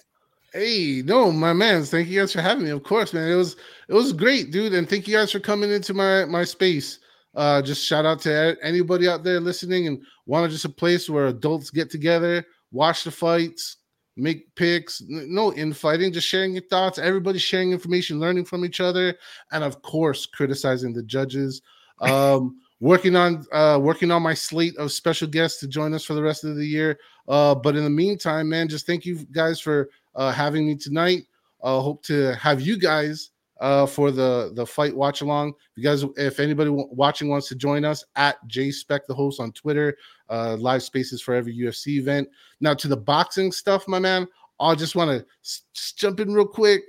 hey, 0.52 1.02
no, 1.04 1.30
my 1.30 1.52
man. 1.52 1.84
Thank 1.84 2.08
you 2.08 2.20
guys 2.20 2.32
for 2.32 2.40
having 2.40 2.64
me. 2.64 2.70
Of 2.70 2.82
course, 2.82 3.12
man. 3.12 3.30
It 3.30 3.34
was 3.34 3.56
it 3.88 3.94
was 3.94 4.12
great, 4.12 4.50
dude. 4.50 4.74
And 4.74 4.88
thank 4.88 5.06
you 5.06 5.16
guys 5.16 5.32
for 5.32 5.40
coming 5.40 5.70
into 5.70 5.94
my 5.94 6.24
my 6.24 6.44
space. 6.44 6.98
Uh, 7.34 7.62
just 7.62 7.84
shout 7.84 8.06
out 8.06 8.20
to 8.20 8.56
anybody 8.62 9.08
out 9.08 9.22
there 9.22 9.40
listening 9.40 9.86
and 9.86 10.02
want 10.26 10.44
to 10.44 10.50
just 10.50 10.64
a 10.64 10.68
place 10.68 11.08
where 11.08 11.26
adults 11.26 11.70
get 11.70 11.90
together, 11.90 12.44
watch 12.72 13.04
the 13.04 13.10
fights, 13.10 13.76
make 14.16 14.54
picks. 14.56 15.02
No 15.06 15.52
infighting, 15.54 16.12
just 16.12 16.26
sharing 16.26 16.52
your 16.52 16.66
thoughts. 16.68 16.98
Everybody 16.98 17.38
sharing 17.38 17.72
information, 17.72 18.18
learning 18.18 18.46
from 18.46 18.64
each 18.64 18.80
other, 18.80 19.16
and 19.52 19.62
of 19.62 19.82
course, 19.82 20.26
criticizing 20.26 20.92
the 20.92 21.02
judges. 21.02 21.62
Um, 22.00 22.60
working 22.80 23.16
on 23.16 23.44
uh 23.52 23.78
working 23.82 24.12
on 24.12 24.22
my 24.22 24.34
slate 24.34 24.76
of 24.76 24.92
special 24.92 25.26
guests 25.26 25.58
to 25.58 25.66
join 25.66 25.92
us 25.94 26.04
for 26.04 26.14
the 26.14 26.22
rest 26.22 26.44
of 26.44 26.54
the 26.54 26.64
year 26.64 26.96
uh 27.26 27.54
but 27.54 27.74
in 27.74 27.82
the 27.82 27.90
meantime 27.90 28.48
man 28.48 28.68
just 28.68 28.86
thank 28.86 29.04
you 29.04 29.16
guys 29.32 29.58
for 29.58 29.90
uh 30.18 30.30
having 30.30 30.66
me 30.66 30.76
tonight 30.76 31.22
uh 31.62 31.80
hope 31.80 32.02
to 32.02 32.34
have 32.34 32.60
you 32.60 32.78
guys 32.78 33.30
uh 33.60 33.86
for 33.86 34.10
the 34.10 34.52
the 34.54 34.66
fight 34.66 34.94
watch 34.94 35.22
along 35.22 35.48
if 35.48 35.54
you 35.76 35.82
guys 35.82 36.04
if 36.16 36.38
anybody 36.38 36.70
watching 36.70 37.28
wants 37.28 37.48
to 37.48 37.54
join 37.54 37.84
us 37.84 38.04
at 38.16 38.36
j 38.46 38.70
spec 38.70 39.06
the 39.06 39.14
host 39.14 39.40
on 39.40 39.50
twitter 39.52 39.96
uh 40.28 40.56
live 40.60 40.82
spaces 40.82 41.22
for 41.22 41.34
every 41.34 41.56
ufc 41.58 41.86
event 41.86 42.28
now 42.60 42.74
to 42.74 42.86
the 42.86 42.96
boxing 42.96 43.50
stuff 43.50 43.88
my 43.88 43.98
man 43.98 44.28
i 44.60 44.74
just 44.74 44.94
want 44.94 45.10
to 45.10 45.24
s- 45.42 45.62
jump 45.96 46.20
in 46.20 46.34
real 46.34 46.46
quick 46.46 46.82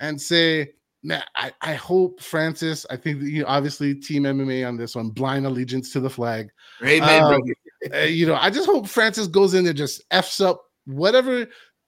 and 0.00 0.20
say 0.20 0.72
man, 1.06 1.22
I, 1.36 1.52
I 1.62 1.74
hope 1.74 2.20
Francis. 2.20 2.84
I 2.90 2.96
think 2.96 3.22
you 3.22 3.42
know, 3.42 3.48
obviously 3.48 3.94
Team 3.94 4.24
MMA 4.24 4.66
on 4.66 4.76
this 4.76 4.96
one, 4.96 5.10
blind 5.10 5.46
allegiance 5.46 5.92
to 5.92 6.00
the 6.00 6.10
flag. 6.10 6.50
Amen, 6.84 7.22
um, 7.22 7.42
uh, 7.94 7.98
you 7.98 8.26
know, 8.26 8.34
I 8.34 8.50
just 8.50 8.66
hope 8.66 8.88
Francis 8.88 9.28
goes 9.28 9.54
in 9.54 9.64
there, 9.64 9.72
just 9.72 10.02
f's 10.10 10.40
up 10.40 10.62
whatever 10.86 11.46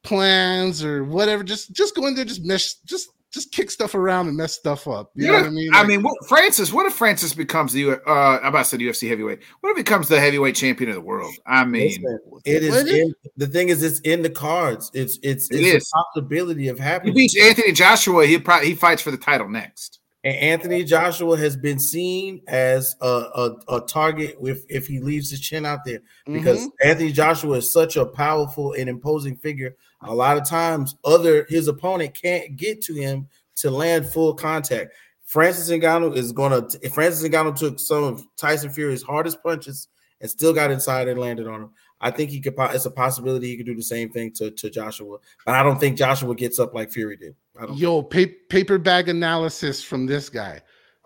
plans 0.08 0.82
or 0.82 1.04
whatever. 1.04 1.44
Just 1.44 1.72
just 1.72 1.94
go 1.94 2.06
in 2.06 2.14
there, 2.14 2.24
just 2.24 2.42
mess, 2.42 2.76
just 2.86 3.10
just 3.30 3.52
kick 3.52 3.70
stuff 3.70 3.94
around 3.94 4.26
and 4.26 4.36
mess 4.36 4.54
stuff 4.54 4.88
up. 4.88 5.10
You 5.14 5.26
yeah, 5.26 5.32
know 5.32 5.38
what 5.38 5.46
I 5.46 5.50
mean? 5.50 5.70
Like, 5.70 5.84
I 5.84 5.86
mean, 5.86 6.02
what, 6.02 6.14
Francis. 6.26 6.72
What 6.72 6.86
if 6.86 6.94
Francis 6.94 7.34
becomes 7.34 7.74
the? 7.74 8.00
Uh, 8.06 8.38
I'm 8.38 8.46
about 8.46 8.60
to 8.60 8.64
say 8.64 8.78
UFC 8.78 9.08
heavyweight. 9.08 9.40
What 9.60 9.70
if 9.70 9.76
he 9.76 9.82
becomes 9.82 10.08
the 10.08 10.18
heavyweight 10.18 10.56
champion 10.56 10.88
of 10.90 10.96
the 10.96 11.02
world? 11.02 11.34
I 11.46 11.64
mean, 11.64 12.02
it 12.44 12.62
is. 12.62 12.90
In, 12.90 13.14
the 13.36 13.46
thing 13.46 13.68
is, 13.68 13.82
it's 13.82 14.00
in 14.00 14.22
the 14.22 14.30
cards. 14.30 14.90
It's 14.94 15.18
it's 15.22 15.50
it's 15.50 15.60
it 15.60 15.82
a 15.82 16.14
possibility 16.14 16.68
of 16.68 16.78
happening. 16.78 17.12
He 17.12 17.22
beats 17.22 17.38
Anthony 17.38 17.72
Joshua. 17.72 18.26
He 18.26 18.38
probably 18.38 18.68
he 18.68 18.74
fights 18.74 19.02
for 19.02 19.10
the 19.10 19.18
title 19.18 19.48
next. 19.48 20.00
And 20.24 20.36
Anthony 20.36 20.82
Joshua 20.82 21.38
has 21.38 21.56
been 21.56 21.78
seen 21.78 22.42
as 22.48 22.96
a, 23.00 23.06
a, 23.06 23.76
a 23.76 23.80
target 23.82 24.36
if, 24.42 24.64
if 24.68 24.88
he 24.88 24.98
leaves 24.98 25.30
his 25.30 25.40
chin 25.40 25.64
out 25.64 25.84
there 25.84 26.00
because 26.26 26.58
mm-hmm. 26.58 26.88
Anthony 26.88 27.12
Joshua 27.12 27.58
is 27.58 27.72
such 27.72 27.96
a 27.96 28.04
powerful 28.04 28.72
and 28.72 28.88
imposing 28.88 29.36
figure. 29.36 29.76
A 30.02 30.14
lot 30.14 30.36
of 30.36 30.46
times, 30.46 30.94
other 31.04 31.44
his 31.48 31.68
opponent 31.68 32.14
can't 32.14 32.56
get 32.56 32.80
to 32.82 32.94
him 32.94 33.28
to 33.56 33.70
land 33.70 34.06
full 34.06 34.34
contact. 34.34 34.92
Francis 35.24 35.68
Ngannou 35.70 36.16
is 36.16 36.32
gonna. 36.32 36.66
If 36.82 36.94
Francis 36.94 37.28
Ngannou 37.28 37.56
took 37.56 37.78
some 37.78 38.04
of 38.04 38.24
Tyson 38.36 38.70
Fury's 38.70 39.02
hardest 39.02 39.42
punches 39.42 39.88
and 40.20 40.30
still 40.30 40.52
got 40.52 40.70
inside 40.70 41.08
and 41.08 41.18
landed 41.18 41.46
on 41.46 41.62
him, 41.62 41.70
I 42.00 42.10
think 42.10 42.30
he 42.30 42.40
could. 42.40 42.54
It's 42.58 42.86
a 42.86 42.90
possibility 42.90 43.48
he 43.48 43.56
could 43.56 43.66
do 43.66 43.74
the 43.74 43.82
same 43.82 44.10
thing 44.10 44.32
to, 44.34 44.50
to 44.52 44.70
Joshua, 44.70 45.18
but 45.44 45.54
I 45.54 45.62
don't 45.62 45.78
think 45.78 45.98
Joshua 45.98 46.34
gets 46.34 46.58
up 46.58 46.74
like 46.74 46.90
Fury 46.92 47.16
did. 47.16 47.34
Yo, 47.74 48.02
pa- 48.02 48.32
paper 48.48 48.78
bag 48.78 49.08
analysis 49.08 49.82
from 49.82 50.06
this 50.06 50.28
guy. 50.28 50.60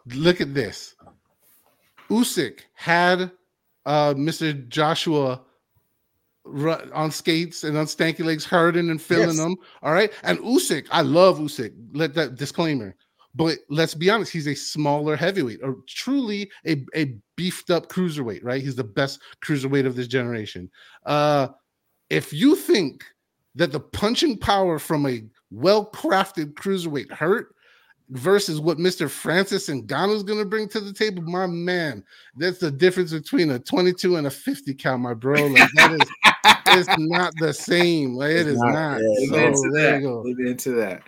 Look 0.07 0.41
at 0.41 0.53
this. 0.53 0.95
Usyk 2.11 2.61
had 2.75 3.33
uh, 3.87 4.15
Mr. 4.15 4.69
Joshua 4.69 5.41
on 6.45 7.11
skates 7.11 7.65
and 7.65 7.77
on 7.77 7.87
stanky 7.87 8.25
legs, 8.25 8.45
hurting 8.45 8.91
and 8.91 9.01
feeling 9.01 9.29
yes. 9.29 9.39
them. 9.39 9.57
All 9.83 9.93
right, 9.93 10.13
and 10.23 10.39
Usyk, 10.41 10.87
I 10.91 11.03
love 11.03 11.39
Usyk. 11.39 11.73
Let 11.93 12.15
that 12.15 12.37
disclaimer. 12.37 12.95
But 13.35 13.59
let's 13.71 13.95
be 13.95 14.11
honest, 14.11 14.31
he's 14.31 14.47
a 14.47 14.55
smaller 14.55 15.17
heavyweight, 15.17 15.61
or 15.63 15.77
truly 15.89 16.51
a, 16.67 16.85
a 16.95 17.17
beefed 17.37 17.71
up 17.71 17.89
cruiserweight, 17.89 18.45
right? 18.45 18.63
He's 18.63 18.77
the 18.77 18.85
best 18.85 19.23
cruiserweight 19.43 19.87
of 19.87 19.97
this 19.97 20.07
generation. 20.07 20.71
Uh, 21.07 21.49
if 22.11 22.33
you 22.33 22.55
think 22.55 23.05
that 23.55 23.73
the 23.73 23.81
punching 23.81 24.39
power 24.39 24.79
from 24.79 25.07
a 25.07 25.23
well 25.51 25.91
crafted 25.91 26.53
cruiserweight 26.55 27.11
hurt 27.11 27.55
versus 28.11 28.61
what 28.61 28.77
Mr. 28.77 29.09
Francis 29.09 29.71
is 29.71 29.81
going 29.81 30.39
to 30.39 30.45
bring 30.45 30.69
to 30.69 30.81
the 30.81 30.93
table, 30.93 31.23
my 31.23 31.47
man, 31.47 32.05
that's 32.37 32.59
the 32.59 32.71
difference 32.71 33.13
between 33.13 33.51
a 33.51 33.59
22 33.59 34.17
and 34.17 34.27
a 34.27 34.31
50 34.31 34.75
count, 34.75 35.03
my 35.03 35.15
bro. 35.15 35.47
Like 35.47 35.71
that 35.77 35.93
is 35.93 36.09
it's 36.73 36.99
not 36.99 37.33
the 37.39 37.53
same. 37.53 38.15
Like, 38.15 38.31
it 38.31 38.37
it's 38.41 38.49
is 38.51 38.59
not. 38.59 39.01
not. 39.01 39.55
So 39.55 39.71
there 39.73 40.01
you 40.01 40.07
go. 40.07 40.25
Into 40.27 40.73
that. 40.73 41.03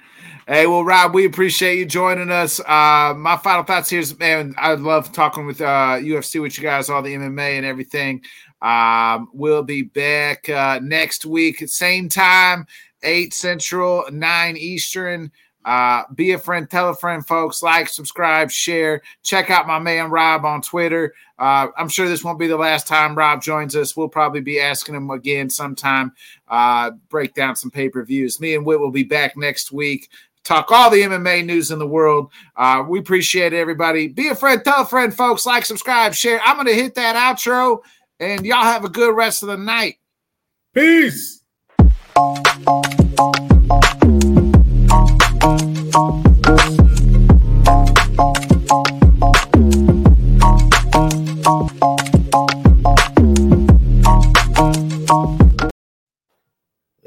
Hey, 0.47 0.67
well, 0.67 0.85
Rob, 0.85 1.15
we 1.15 1.25
appreciate 1.25 1.79
you 1.79 1.87
joining 1.87 2.31
us. 2.31 2.61
Uh, 2.61 3.15
my 3.17 3.39
final 3.43 3.65
thoughts 3.65 3.89
here 3.89 4.01
is, 4.01 4.19
man, 4.19 4.55
I 4.59 4.75
love 4.75 5.11
talking 5.11 5.47
with 5.47 5.63
uh, 5.63 5.97
UFC 5.99 6.43
with 6.43 6.59
you 6.59 6.63
guys, 6.63 6.91
all 6.91 7.01
the 7.01 7.15
MMA 7.15 7.57
and 7.57 7.65
everything. 7.65 8.23
Um, 8.61 9.31
we'll 9.33 9.63
be 9.63 9.83
back 9.83 10.47
uh, 10.51 10.81
next 10.83 11.25
week, 11.25 11.67
same 11.67 12.11
time, 12.11 12.67
eight 13.03 13.33
Central, 13.33 14.05
nine 14.13 14.59
Eastern. 14.59 15.33
Uh, 15.65 16.03
be 16.15 16.33
a 16.33 16.39
friend, 16.39 16.69
tell 16.69 16.91
a 16.91 16.95
friend, 16.95 17.27
folks. 17.27 17.63
Like, 17.63 17.89
subscribe, 17.89 18.51
share. 18.51 19.03
Check 19.23 19.51
out 19.51 19.67
my 19.67 19.79
man 19.79 20.11
Rob 20.11 20.45
on 20.45 20.63
Twitter. 20.63 21.15
Uh, 21.39 21.69
I'm 21.77 21.89
sure 21.89 22.09
this 22.09 22.23
won't 22.23 22.39
be 22.39 22.47
the 22.47 22.57
last 22.57 22.87
time 22.87 23.17
Rob 23.17 23.43
joins 23.43 23.75
us. 23.75 23.97
We'll 23.97 24.09
probably 24.09 24.41
be 24.41 24.61
asking 24.61 24.95
him 24.95 25.11
again 25.11 25.51
sometime. 25.51 26.13
Uh, 26.49 26.93
break 27.09 27.35
down 27.35 27.57
some 27.57 27.71
pay 27.71 27.89
per 27.89 28.05
views. 28.05 28.41
Me 28.41 28.55
and 28.55 28.65
Whit 28.67 28.81
will 28.81 28.91
be 28.91 29.05
back 29.05 29.37
next 29.37 29.73
week 29.73 30.09
talk 30.45 30.71
all 30.71 30.91
the 30.91 31.03
MMA 31.03 31.45
news 31.45 31.71
in 31.71 31.79
the 31.79 31.87
world. 31.87 32.31
Uh, 32.55 32.85
we 32.87 32.99
appreciate 33.01 33.53
everybody. 33.53 34.09
Be 34.09 34.29
a 34.29 34.35
friend, 34.35 34.63
tell 34.63 34.83
a 34.83 34.87
friend, 34.87 35.13
folks. 35.13 35.47
Like, 35.47 35.65
subscribe, 35.65 36.15
share. 36.15 36.41
I'm 36.45 36.57
going 36.57 36.69
to 36.69 36.75
hit 36.75 36.95
that 36.95 37.17
outro, 37.17 37.81
and 38.21 38.47
y'all 38.47 38.63
have 38.63 38.85
a 38.85 38.91
good 38.91 39.17
rest 39.17 39.43
of 39.43 39.49
the 39.49 39.57
night. 39.57 39.99
Peace. 40.73 41.41
They 45.95 46.01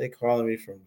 calling 0.08 0.48
me 0.48 0.56
from 0.56 0.76